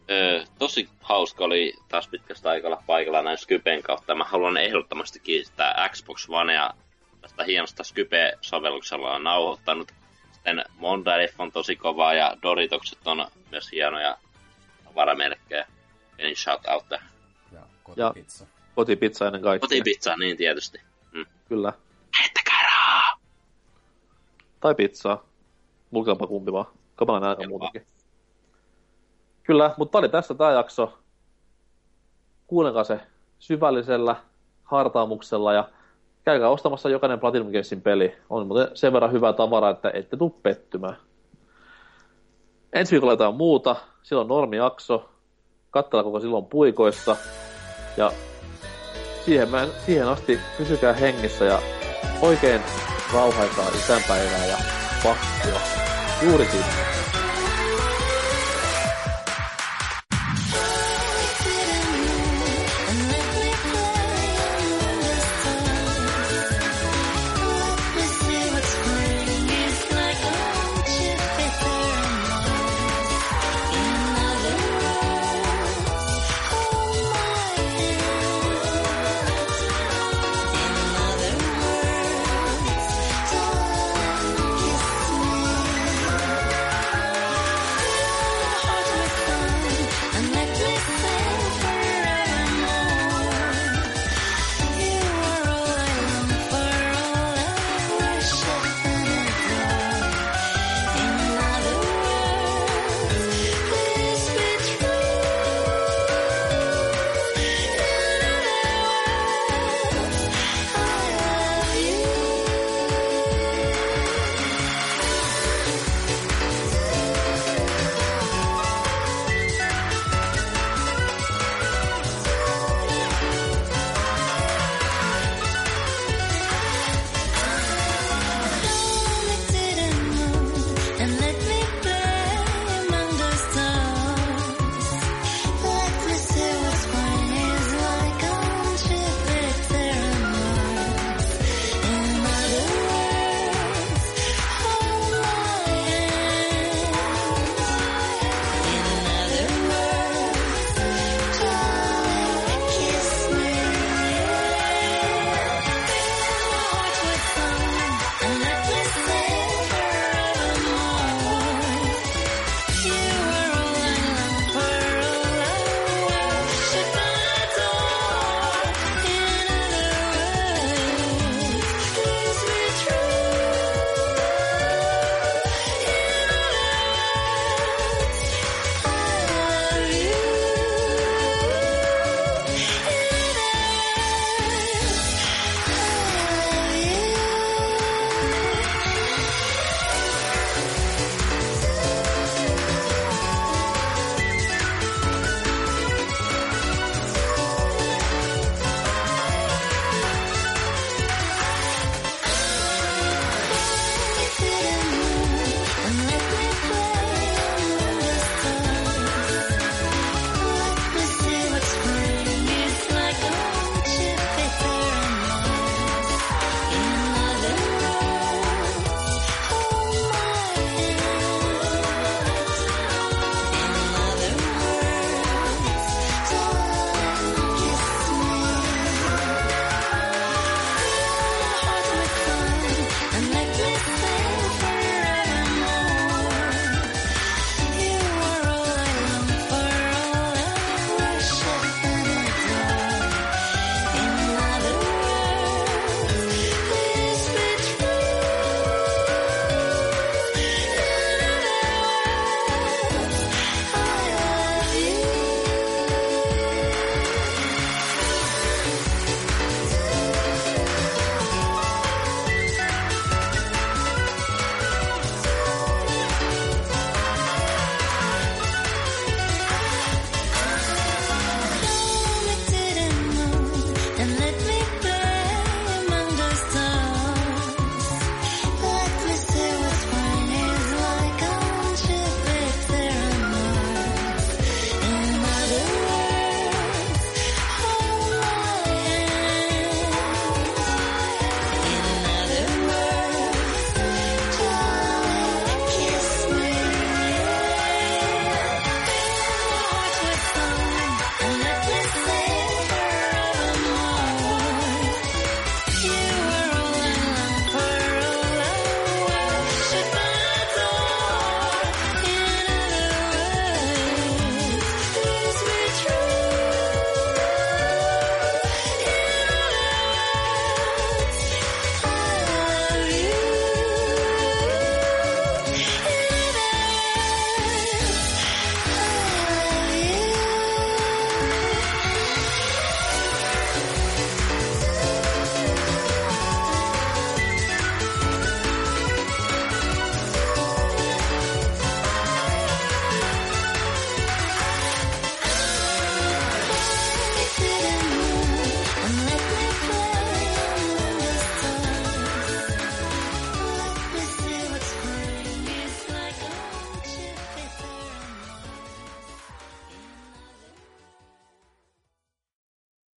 Öö, 0.10 0.44
tosi 0.60 0.90
hauska 1.02 1.44
oli 1.44 1.74
taas 1.90 2.08
pitkästä 2.08 2.50
aikaa 2.50 2.84
paikalla 2.88 3.22
näin 3.22 3.38
Skypen 3.38 3.84
kautta. 3.84 4.16
Mä 4.16 4.24
haluan 4.24 4.58
ehdottomasti 4.58 5.20
kiittää 5.20 5.90
Xbox 5.90 6.30
Onea 6.30 6.74
tästä 7.22 7.44
hienosta 7.44 7.84
Skype-sovelluksella 7.84 9.16
on 9.16 9.24
nauhoittanut. 9.24 9.92
Sitten 10.32 10.64
Mondarif 10.78 11.40
on 11.40 11.52
tosi 11.52 11.76
kovaa 11.76 12.14
ja 12.14 12.38
Doritokset 12.44 13.08
on 13.08 13.28
myös 13.52 13.72
hienoja 13.72 14.18
varamerkkejä. 14.96 15.68
Eli 16.18 16.36
shout 16.36 16.62
out. 16.68 16.86
Ja 17.52 17.62
kotipizza. 17.84 18.44
Ja 18.44 18.50
kotipizza 18.76 19.26
ennen 19.26 19.42
kaikkea. 19.42 19.68
Kotipizza, 19.68 20.16
niin 20.18 20.38
tietysti. 20.38 20.82
Mm. 21.12 21.26
Kyllä. 21.50 21.74
Heittäkää 22.22 22.45
rahaa! 22.45 22.45
Tai 24.66 24.76
pizzaa. 24.76 25.24
Mulkaapa 25.92 26.28
kumpi 26.28 26.52
vaan. 26.52 26.66
Kapala 26.96 27.20
nälkä 27.20 27.48
muutakin. 27.48 27.86
Kyllä, 29.44 29.74
mutta 29.78 29.98
oli 29.98 30.10
tässä 30.10 30.34
tämä 30.34 30.52
jakso. 30.52 30.94
Kuunnelkaa 32.48 32.84
se 32.84 33.00
syvällisellä 33.40 34.16
hartaamuksella 34.64 35.54
ja 35.54 35.70
käykää 36.24 36.50
ostamassa 36.50 36.90
jokainen 36.90 37.20
Platinum 37.20 37.48
Gamesin 37.48 37.82
peli. 37.82 38.16
On 38.30 38.48
muuten 38.48 38.68
sen 38.74 38.94
verran 38.94 39.12
hyvää 39.12 39.34
tavaraa, 39.34 39.70
että 39.70 39.92
ette 39.94 40.18
tule 40.18 40.32
pettymään. 40.44 40.98
Ensi 42.74 42.92
viikolla 42.92 43.14
jotain 43.14 43.36
muuta. 43.36 43.76
Silloin 44.04 44.28
normijakso. 44.28 45.10
Kattella 45.72 46.04
koko 46.04 46.20
silloin 46.20 46.46
puikoissa. 46.46 47.18
Ja 47.98 48.12
siihen, 49.26 49.50
mä, 49.50 49.68
siihen 49.86 50.08
asti 50.08 50.40
pysykää 50.58 50.94
hengissä 50.94 51.46
ja 51.46 51.60
oikein 52.22 52.62
rauhaisaa 53.16 53.70
isänpäivää 53.70 54.46
ja 54.46 54.58
pakkua. 55.04 55.62
Juuri 56.22 56.46
sinne. 56.52 56.85